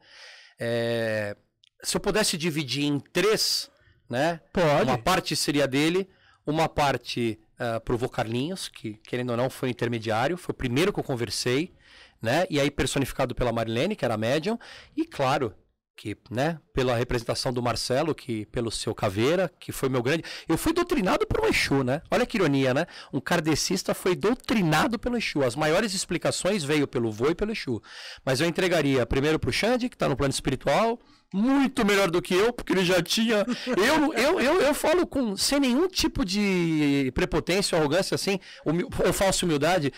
É, 0.59 1.35
Se 1.83 1.95
eu 1.97 2.01
pudesse 2.01 2.35
dividir 2.37 2.85
em 2.85 2.99
três, 2.99 3.69
né? 4.09 4.39
Pode. 4.51 4.83
Uma 4.89 4.97
parte 4.97 5.35
seria 5.35 5.67
dele, 5.67 6.09
uma 6.45 6.67
parte 6.67 7.39
uh, 7.59 7.79
pro 7.81 7.97
vô 7.97 8.09
Carlinhos, 8.09 8.67
que 8.67 8.95
querendo 9.03 9.29
ou 9.31 9.37
não 9.37 9.49
foi 9.51 9.69
intermediário, 9.69 10.35
foi 10.37 10.51
o 10.53 10.55
primeiro 10.57 10.91
que 10.91 10.99
eu 10.99 11.03
conversei, 11.03 11.75
né? 12.21 12.45
E 12.49 12.59
aí 12.59 12.71
personificado 12.71 13.35
pela 13.35 13.51
Marilene, 13.51 13.95
que 13.95 14.03
era 14.03 14.17
médium, 14.17 14.57
e 14.97 15.05
claro, 15.05 15.53
que, 15.95 16.17
né, 16.29 16.59
pela 16.73 16.95
representação 16.95 17.53
do 17.53 17.61
Marcelo, 17.61 18.13
que 18.13 18.45
pelo 18.47 18.69
seu 18.69 18.93
caveira, 18.93 19.49
que 19.59 19.71
foi 19.71 19.87
meu 19.87 20.03
grande. 20.03 20.23
Eu 20.47 20.57
fui 20.57 20.73
doutrinado 20.73 21.25
pelo 21.25 21.47
Exu, 21.47 21.83
né? 21.83 22.01
Olha 22.11 22.25
que 22.25 22.37
ironia, 22.37 22.73
né? 22.73 22.85
Um 23.13 23.19
kardecista 23.21 23.93
foi 23.93 24.15
doutrinado 24.15 24.99
pelo 24.99 25.17
Exu. 25.17 25.41
As 25.43 25.55
maiores 25.55 25.93
explicações 25.93 26.63
veio 26.63 26.85
pelo 26.87 27.11
vô 27.11 27.29
e 27.29 27.35
pelo 27.35 27.51
Exu. 27.53 27.81
Mas 28.25 28.41
eu 28.41 28.47
entregaria 28.47 29.05
primeiro 29.05 29.39
pro 29.39 29.53
Xande, 29.53 29.87
que 29.87 29.97
tá 29.97 30.09
no 30.09 30.17
plano 30.17 30.33
espiritual, 30.33 30.99
muito 31.33 31.85
melhor 31.85 32.11
do 32.11 32.21
que 32.21 32.33
eu, 32.33 32.51
porque 32.51 32.73
ele 32.73 32.83
já 32.85 33.01
tinha. 33.01 33.45
Eu, 33.65 34.13
eu, 34.13 34.39
eu, 34.39 34.61
eu 34.61 34.73
falo 34.73 35.07
com 35.07 35.35
sem 35.37 35.59
nenhum 35.59 35.87
tipo 35.87 36.25
de 36.25 37.09
prepotência 37.15 37.75
ou 37.75 37.81
arrogância, 37.81 38.15
assim, 38.15 38.39
humi- 38.65 38.83
ou 39.05 39.13
falsa 39.13 39.45
humildade. 39.45 39.93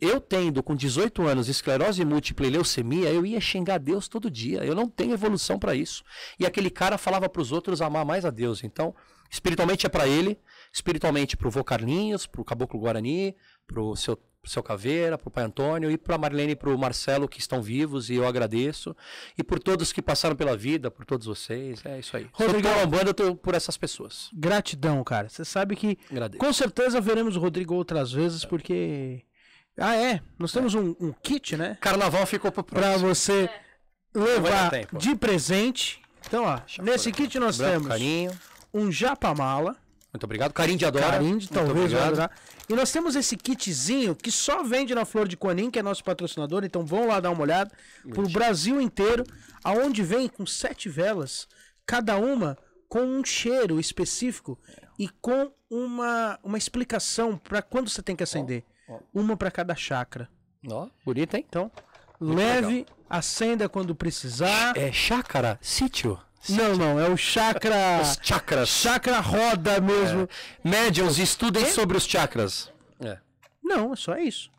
Eu 0.00 0.20
tendo 0.20 0.62
com 0.62 0.74
18 0.74 1.26
anos 1.26 1.48
esclerose 1.48 2.04
múltipla 2.04 2.46
e 2.46 2.50
leucemia, 2.50 3.10
eu 3.10 3.26
ia 3.26 3.40
xingar 3.40 3.78
Deus 3.78 4.08
todo 4.08 4.30
dia. 4.30 4.64
Eu 4.64 4.74
não 4.74 4.88
tenho 4.88 5.12
evolução 5.12 5.58
para 5.58 5.74
isso. 5.74 6.02
E 6.38 6.46
aquele 6.46 6.70
cara 6.70 6.96
falava 6.96 7.28
para 7.28 7.42
os 7.42 7.52
outros 7.52 7.82
amar 7.82 8.04
mais 8.04 8.24
a 8.24 8.30
Deus. 8.30 8.64
Então, 8.64 8.94
espiritualmente 9.30 9.84
é 9.84 9.88
para 9.88 10.06
ele, 10.08 10.38
espiritualmente 10.72 11.36
pro 11.36 11.50
vô 11.50 11.62
Carlinhos, 11.62 12.26
pro 12.26 12.44
Caboclo 12.44 12.80
Guarani, 12.80 13.36
pro 13.66 13.94
seu 13.96 14.18
seu 14.42 14.62
Caveira, 14.62 15.18
pro 15.18 15.30
Pai 15.30 15.44
Antônio 15.44 15.90
e 15.90 15.98
pra 15.98 16.16
Marilene 16.16 16.52
e 16.52 16.56
pro 16.56 16.78
Marcelo 16.78 17.28
que 17.28 17.38
estão 17.38 17.60
vivos 17.60 18.08
e 18.08 18.14
eu 18.14 18.26
agradeço. 18.26 18.96
E 19.36 19.44
por 19.44 19.58
todos 19.58 19.92
que 19.92 20.00
passaram 20.00 20.34
pela 20.34 20.56
vida, 20.56 20.90
por 20.90 21.04
todos 21.04 21.26
vocês. 21.26 21.84
É 21.84 21.98
isso 21.98 22.16
aí. 22.16 22.26
Rodrigo- 22.32 22.66
Lambanda, 22.66 23.10
eu 23.10 23.14
tô 23.14 23.36
por 23.36 23.54
essas 23.54 23.76
pessoas. 23.76 24.30
Gratidão, 24.32 25.04
cara. 25.04 25.28
Você 25.28 25.44
sabe 25.44 25.76
que 25.76 25.98
Agradeço. 26.10 26.42
com 26.42 26.50
certeza 26.54 27.02
veremos 27.02 27.36
o 27.36 27.38
Rodrigo 27.40 27.74
outras 27.74 28.12
vezes, 28.12 28.42
porque. 28.42 29.20
Ah, 29.78 29.94
é. 29.96 30.20
Nós 30.38 30.52
temos 30.52 30.74
um, 30.74 30.94
um 31.00 31.12
kit, 31.22 31.56
né? 31.56 31.76
Carnaval 31.80 32.26
ficou 32.26 32.50
pro 32.52 32.62
Pra 32.62 32.80
próximo. 32.80 33.08
você 33.14 33.50
Vai 34.12 34.24
dar 34.40 34.72
levar 34.72 34.86
de 34.98 35.14
presente. 35.16 36.02
Então, 36.26 36.44
ó, 36.44 36.60
nesse 36.82 37.10
kit 37.12 37.38
nós 37.38 37.56
Branco, 37.56 37.72
temos 37.72 37.88
Carinho. 37.88 38.30
um 38.74 38.90
japamala. 38.92 39.76
Muito 40.12 40.24
obrigado. 40.24 40.52
Carinho 40.52 40.78
de 40.78 40.84
adora. 40.84 41.06
Carinho, 41.12 41.30
Muito 41.30 41.48
talvez 41.48 41.94
adorar. 41.94 42.30
E 42.68 42.74
nós 42.74 42.90
temos 42.92 43.14
esse 43.16 43.36
kitzinho 43.36 44.14
que 44.14 44.30
só 44.30 44.62
vende 44.62 44.94
na 44.94 45.04
Flor 45.04 45.26
de 45.26 45.36
Conim, 45.36 45.70
que 45.70 45.78
é 45.78 45.82
nosso 45.82 46.04
patrocinador, 46.04 46.64
então 46.64 46.84
vão 46.84 47.06
lá 47.06 47.20
dar 47.20 47.30
uma 47.30 47.42
olhada. 47.42 47.70
Pro 48.08 48.28
Brasil 48.28 48.80
inteiro, 48.80 49.24
aonde 49.62 50.02
vem 50.02 50.28
com 50.28 50.44
sete 50.44 50.88
velas, 50.88 51.48
cada 51.86 52.16
uma 52.16 52.58
com 52.88 53.02
um 53.02 53.24
cheiro 53.24 53.78
específico 53.80 54.58
e 54.98 55.08
com 55.08 55.52
uma, 55.70 56.38
uma 56.42 56.58
explicação 56.58 57.36
para 57.38 57.62
quando 57.62 57.88
você 57.88 58.02
tem 58.02 58.14
que 58.16 58.22
acender. 58.24 58.64
Uma 59.14 59.36
para 59.36 59.50
cada 59.50 59.74
chakra. 59.74 60.28
Ó, 60.68 60.88
bonito, 61.04 61.34
hein? 61.36 61.44
Então, 61.48 61.70
leve, 62.20 62.86
acenda 63.08 63.68
quando 63.68 63.94
precisar. 63.94 64.76
É 64.76 64.92
chácara, 64.92 65.58
sítio. 65.60 66.18
Não, 66.48 66.74
não, 66.76 66.98
é 67.00 67.08
o 67.08 67.16
chakra. 67.16 67.74
Os 68.00 68.18
chakras. 68.22 68.68
Chakra 68.68 69.20
roda 69.20 69.78
mesmo. 69.80 70.26
Médiuns, 70.64 71.18
estudem 71.18 71.66
sobre 71.66 71.96
os 71.98 72.06
chakras. 72.06 72.72
É. 72.98 73.18
Não, 73.62 73.92
é 73.92 73.96
só 73.96 74.16
isso. 74.16 74.50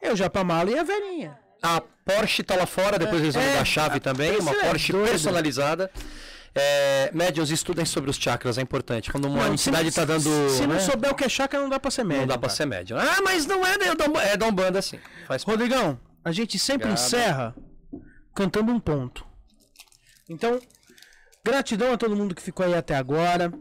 É 0.00 0.12
o 0.12 0.16
japamala 0.16 0.68
e 0.70 0.78
a 0.78 0.82
velhinha. 0.82 1.38
A 1.62 1.80
Porsche 1.80 2.42
tá 2.42 2.54
lá 2.56 2.66
fora, 2.66 2.98
depois 2.98 3.20
eles 3.22 3.34
vão 3.34 3.42
É. 3.42 3.54
dar 3.54 3.60
a 3.62 3.64
chave 3.64 3.98
também, 4.00 4.36
uma 4.38 4.50
é 4.50 4.68
Porsche 4.68 4.92
doido. 4.92 5.08
personalizada. 5.08 5.90
É, 6.58 7.10
médiuns, 7.12 7.50
estudem 7.50 7.84
sobre 7.84 8.08
os 8.10 8.16
chakras, 8.16 8.56
é 8.56 8.62
importante. 8.62 9.12
Quando 9.12 9.26
uma 9.26 9.44
Não, 9.46 9.52
entidade 9.52 9.90
se- 9.90 9.96
tá 9.96 10.04
dando. 10.06 10.48
Se 10.48 10.62
não 10.66 10.74
né, 10.76 10.80
souber 10.80 11.10
o 11.12 11.14
que 11.14 11.24
é 11.24 11.28
chakra, 11.28 11.60
não 11.60 11.68
dá 11.68 11.78
pra 11.78 11.90
ser 11.90 12.02
médium. 12.04 12.22
não 12.22 12.28
dá 12.28 12.38
pra 12.38 12.48
cara. 12.48 12.56
ser 12.56 12.64
médium. 12.66 12.96
Ah, 12.98 13.20
mas 13.22 13.44
não 13.46 13.64
é, 13.66 13.76
né? 13.76 13.86
é 14.32 14.36
da 14.38 14.46
Umbanda 14.46 14.78
assim. 14.78 14.98
Faz. 15.26 15.42
Rodrigão, 15.42 16.00
a 16.24 16.32
gente 16.32 16.58
sempre 16.58 16.88
Obrigado. 16.88 17.04
encerra 17.06 17.54
cantando 18.34 18.72
um 18.72 18.80
ponto. 18.80 19.26
Então, 20.28 20.58
gratidão 21.44 21.92
a 21.92 21.96
todo 21.98 22.16
mundo 22.16 22.34
que 22.34 22.42
ficou 22.42 22.64
aí 22.64 22.74
até 22.74 22.94
agora. 22.96 23.52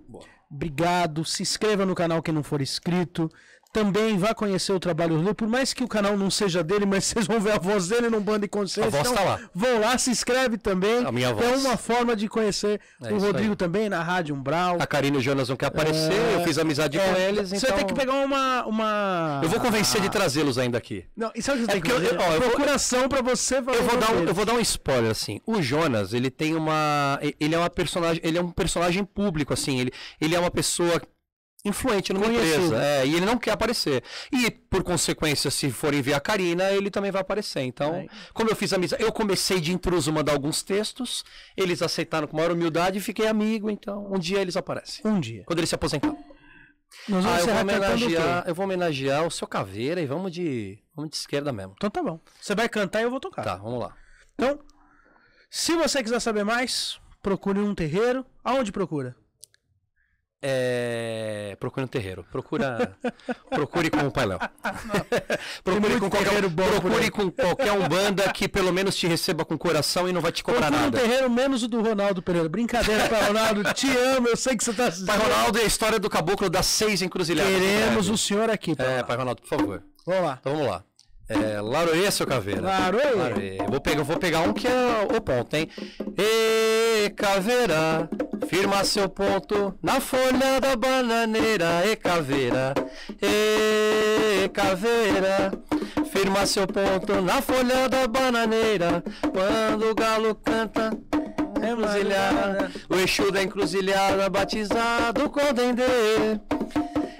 Obrigado. 0.49 1.25
Se 1.25 1.41
inscreva 1.43 1.85
no 1.85 1.93
canal 1.95 2.21
quem 2.23 2.33
não 2.33 2.43
for 2.43 2.61
inscrito. 2.61 3.29
Também 3.75 4.17
vá 4.17 4.33
conhecer 4.33 4.71
o 4.71 4.79
trabalho 4.79 5.17
dele, 5.17 5.33
por 5.33 5.47
mais 5.49 5.73
que 5.73 5.83
o 5.83 5.87
canal 5.87 6.15
não 6.15 6.29
seja 6.29 6.63
dele, 6.63 6.85
mas 6.85 7.03
vocês 7.11 7.27
vão 7.27 7.41
ver 7.41 7.51
a 7.51 7.59
voz 7.59 7.89
dele 7.89 8.09
no 8.09 8.21
Bando 8.21 8.45
e 8.45 8.47
Consciência. 8.47 8.87
A 8.99 9.03
voz 9.03 9.11
tá 9.11 9.21
lá. 9.21 9.39
Vão 9.53 9.81
lá, 9.81 9.97
se 9.97 10.09
inscreve 10.09 10.57
também. 10.57 11.05
A 11.05 11.11
minha 11.11 11.27
É 11.29 11.33
voz. 11.33 11.65
uma 11.65 11.75
forma 11.75 12.15
de 12.15 12.29
conhecer 12.29 12.79
É 13.03 13.11
o 13.11 13.17
isso 13.17 13.25
Rodrigo 13.25 13.49
aí. 13.51 13.55
também 13.57 13.89
na 13.89 14.01
Rádio 14.01 14.33
Umbral. 14.33 14.77
A 14.79 14.87
Karine 14.87 15.17
e 15.17 15.19
o 15.19 15.21
Jonas 15.21 15.49
não 15.49 15.57
quer 15.57 15.65
aparecer, 15.65 16.13
eu 16.33 16.43
fiz 16.45 16.57
amizade 16.57 16.97
É, 16.97 17.05
com 17.13 17.19
eles, 17.19 17.49
Você 17.49 17.57
então... 17.65 17.75
tem 17.77 17.85
que 17.85 17.93
pegar 17.93 18.13
uma. 18.13 18.65
uma... 18.65 19.41
Eu 19.43 19.49
vou 19.49 19.59
convencer 19.59 19.99
de 19.99 20.09
trazê-los 20.09 20.57
ainda 20.57 20.77
aqui. 20.77 21.03
Não, 21.15 21.31
e 21.35 21.41
sabe 21.41 21.63
o 21.63 21.65
que 21.67 21.71
você 21.73 21.77
É 21.77 21.81
que 21.81 21.91
eu- 21.91 21.95
fazer? 22.01 22.17
ó, 22.17 22.33
eu 22.33 22.39
vou- 22.41 22.49
Procuração 22.51 23.09
pra 23.09 23.21
você 23.21 23.57
Eu 23.57 23.63
vou, 23.63 23.97
dar 23.97 24.11
um, 24.13 24.23
eu 24.23 24.33
vou 24.33 24.45
dar 24.45 24.53
um 24.53 24.59
spoiler, 24.61 25.11
assim. 25.11 25.41
O 25.45 25.61
Jonas, 25.61 26.13
ele 26.13 26.29
tem 26.31 26.55
uma. 26.55 27.19
Ele 27.39 27.53
é 27.53 27.57
uma 27.57 27.69
personagem. 27.69 28.21
Ele 28.23 28.37
é 28.37 28.41
um 28.41 28.51
personagem 28.51 29.03
público, 29.03 29.53
assim. 29.53 29.79
Ele, 29.81 29.91
ele 30.21 30.33
é 30.35 30.39
uma 30.39 30.49
pessoa 30.51 31.01
influente 31.65 32.13
numa 32.13 32.25
Conhecido. 32.27 32.65
empresa. 32.65 32.83
É, 32.83 33.05
e 33.05 33.15
ele 33.15 33.25
não 33.25 33.37
quer 33.37 33.51
aparecer. 33.51 34.03
E, 34.31 34.49
por 34.51 34.83
consequência, 34.83 35.49
se 35.51 35.69
forem 35.71 36.01
ver 36.01 36.13
a 36.13 36.19
Karina, 36.19 36.71
ele 36.71 36.89
também 36.91 37.11
vai 37.11 37.21
aparecer. 37.21 37.61
Então, 37.61 37.95
Aí. 37.95 38.09
como 38.33 38.49
eu 38.49 38.55
fiz 38.55 38.71
amizade, 38.71 39.01
eu 39.03 39.11
comecei 39.11 39.59
de 39.59 39.73
intruso 39.73 40.13
mandar 40.13 40.33
alguns 40.33 40.61
textos, 40.63 41.25
eles 41.57 41.81
aceitaram 41.81 42.27
com 42.27 42.37
maior 42.37 42.51
humildade 42.51 42.99
e 42.99 43.01
fiquei 43.01 43.27
amigo, 43.27 43.69
então 43.69 44.07
um 44.13 44.19
dia 44.19 44.39
eles 44.39 44.55
aparecem. 44.55 45.01
Um 45.03 45.19
dia. 45.19 45.43
Quando 45.45 45.59
ele 45.59 45.67
se 45.67 45.75
aposentar. 45.75 46.15
Nós 47.09 47.23
vamos 47.25 47.27
Ah, 47.27 47.41
eu 47.41 47.47
vou 47.47 47.61
homenagear, 47.61 48.43
eu 48.47 48.55
vou 48.55 48.63
homenagear 48.65 49.27
o 49.27 49.31
seu 49.31 49.47
caveira 49.47 49.99
e 49.99 50.05
vamos 50.05 50.31
de, 50.31 50.79
vamos 50.95 51.11
de 51.11 51.17
esquerda 51.17 51.51
mesmo. 51.51 51.73
Então 51.75 51.89
tá 51.89 52.01
bom. 52.01 52.19
Você 52.39 52.55
vai 52.55 52.69
cantar 52.69 53.01
e 53.01 53.03
eu 53.03 53.11
vou 53.11 53.19
tocar. 53.19 53.43
Tá, 53.43 53.55
vamos 53.55 53.79
lá. 53.79 53.93
Então, 54.35 54.59
se 55.49 55.75
você 55.75 56.01
quiser 56.01 56.19
saber 56.21 56.43
mais, 56.45 56.99
procure 57.21 57.59
um 57.59 57.75
terreiro. 57.75 58.25
Aonde 58.43 58.71
procura? 58.71 59.15
É... 60.47 61.57
Procure 61.59 61.83
um 61.85 61.87
terreiro. 61.87 62.23
Procura. 62.31 62.95
procure 63.49 63.89
com 63.89 64.05
o 64.05 64.11
Pai 64.11 64.27
Léo. 64.27 64.37
procure 65.63 65.99
com 65.99 66.09
qualquer, 66.09 66.47
bom 66.49 66.63
procure 66.79 67.09
com 67.09 67.31
qualquer 67.31 67.71
umbanda 67.71 68.31
que 68.31 68.47
pelo 68.47 68.71
menos 68.71 68.95
te 68.95 69.07
receba 69.07 69.43
com 69.43 69.57
coração 69.57 70.07
e 70.07 70.13
não 70.13 70.21
vai 70.21 70.31
te 70.31 70.43
cobrar 70.43 70.67
Procure 70.67 70.81
um 70.81 70.85
nada. 70.85 70.99
terreiro 70.99 71.29
menos 71.31 71.63
o 71.63 71.67
do 71.67 71.81
Ronaldo 71.81 72.21
Pereira. 72.21 72.47
Brincadeira, 72.47 73.09
Pai 73.09 73.27
Ronaldo. 73.27 73.73
Te 73.73 73.89
amo, 73.97 74.27
eu 74.27 74.37
sei 74.37 74.55
que 74.55 74.63
você 74.63 74.73
tá 74.73 74.85
assistindo. 74.85 75.07
Pai 75.07 75.17
Ronaldo 75.17 75.57
é 75.57 75.61
a 75.63 75.65
história 75.65 75.99
do 75.99 76.09
caboclo 76.09 76.47
das 76.47 76.67
seis 76.67 77.01
encruzilhadas. 77.01 77.51
Queremos 77.51 78.09
o 78.09 78.17
senhor 78.17 78.49
aqui, 78.51 78.75
Pai 78.75 78.85
É, 78.85 78.89
Ronaldo. 78.89 79.07
Pai 79.07 79.17
Ronaldo, 79.17 79.41
por 79.41 79.47
favor. 79.49 79.83
Vamos 80.05 80.23
lá. 80.23 80.37
Então 80.39 80.53
vamos 80.53 80.67
lá. 80.67 80.83
É, 81.27 81.59
Laroê, 81.59 82.11
seu 82.11 82.27
caveira. 82.27 82.61
Laroê. 82.61 83.11
Laroê. 83.15 83.57
Vou 83.67 83.81
pegar, 83.81 84.03
vou 84.03 84.17
pegar 84.17 84.41
um 84.41 84.53
que 84.53 84.67
é 84.67 85.07
o 85.15 85.19
ponto, 85.19 85.55
hein? 85.55 85.67
E 86.17 87.09
caveira, 87.11 88.07
firma 88.47 88.83
seu 88.83 89.09
ponto 89.09 89.73
na 89.81 89.99
folha 89.99 90.61
da 90.61 90.75
bananeira. 90.75 91.83
E 91.85 91.95
caveira, 91.95 92.75
e 93.19 94.47
caveira, 94.49 95.51
firma 96.11 96.45
seu 96.45 96.67
ponto 96.67 97.19
na 97.21 97.41
folha 97.41 97.89
da 97.89 98.07
bananeira. 98.07 99.03
Quando 99.21 99.89
o 99.89 99.95
galo 99.95 100.35
canta, 100.35 100.91
encruzilhada, 101.57 102.71
o 102.87 102.95
Exu 102.97 103.31
da 103.31 103.41
encruzilhada, 103.41 104.29
batizado 104.29 105.27
com 105.31 105.51
dendê. 105.51 106.39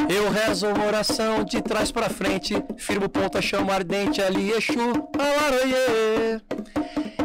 Eu 0.10 0.30
rezo 0.30 0.68
uma 0.68 0.86
oração 0.86 1.44
de 1.44 1.62
trás 1.62 1.92
pra 1.92 2.10
frente, 2.10 2.56
firmo 2.78 3.10
ponta, 3.10 3.42
chama 3.42 3.74
ardente 3.74 4.22
ali, 4.22 4.52
Exu, 4.52 5.10
alaroie. 5.18 6.42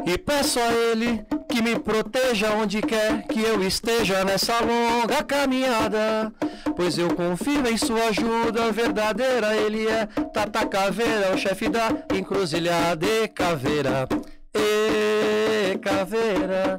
E 0.06 0.18
peço 0.18 0.58
a 0.58 0.72
ele 0.72 1.24
que 1.48 1.60
me 1.60 1.78
proteja 1.78 2.52
onde 2.54 2.80
quer 2.80 3.22
que 3.24 3.40
eu 3.42 3.62
esteja 3.62 4.24
nessa 4.24 4.60
longa 4.60 5.22
caminhada. 5.22 6.32
Pois 6.76 6.96
eu 6.96 7.14
confio 7.14 7.66
em 7.66 7.76
sua 7.76 8.08
ajuda 8.08 8.72
verdadeira, 8.72 9.54
ele 9.56 9.86
é 9.86 10.06
Tata 10.06 10.66
Caveira, 10.66 11.34
o 11.34 11.38
chefe 11.38 11.68
da 11.68 11.90
encruzilhada 12.14 13.06
e 13.06 13.28
caveira. 13.28 14.08
E 14.54 15.78
caveira, 15.78 16.76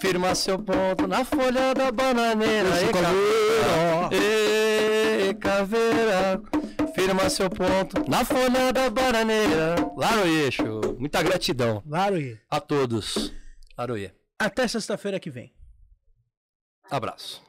firma 0.00 0.34
seu 0.34 0.58
ponto 0.58 1.06
na 1.06 1.24
folha 1.24 1.74
da 1.74 1.90
bananeira. 1.92 2.68
E 2.82 2.92
caveira. 2.92 4.10
e 5.30 5.34
caveira, 5.34 6.42
firma 6.94 7.30
seu 7.30 7.48
ponto 7.48 8.08
na 8.08 8.24
folha 8.24 8.72
da 8.72 8.90
bananeira. 8.90 9.76
Laroeixo, 9.96 10.80
muita 10.98 11.22
gratidão 11.22 11.82
Laroê. 11.86 12.38
a 12.50 12.60
todos. 12.60 13.32
Laroie, 13.78 14.12
Até 14.38 14.66
sexta-feira 14.68 15.18
que 15.20 15.30
vem. 15.30 15.52
abraço. 16.90 17.42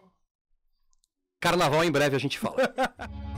Carnaval 1.39 1.83
em 1.83 1.91
breve 1.91 2.15
a 2.15 2.19
gente 2.19 2.39
fala. 2.39 2.55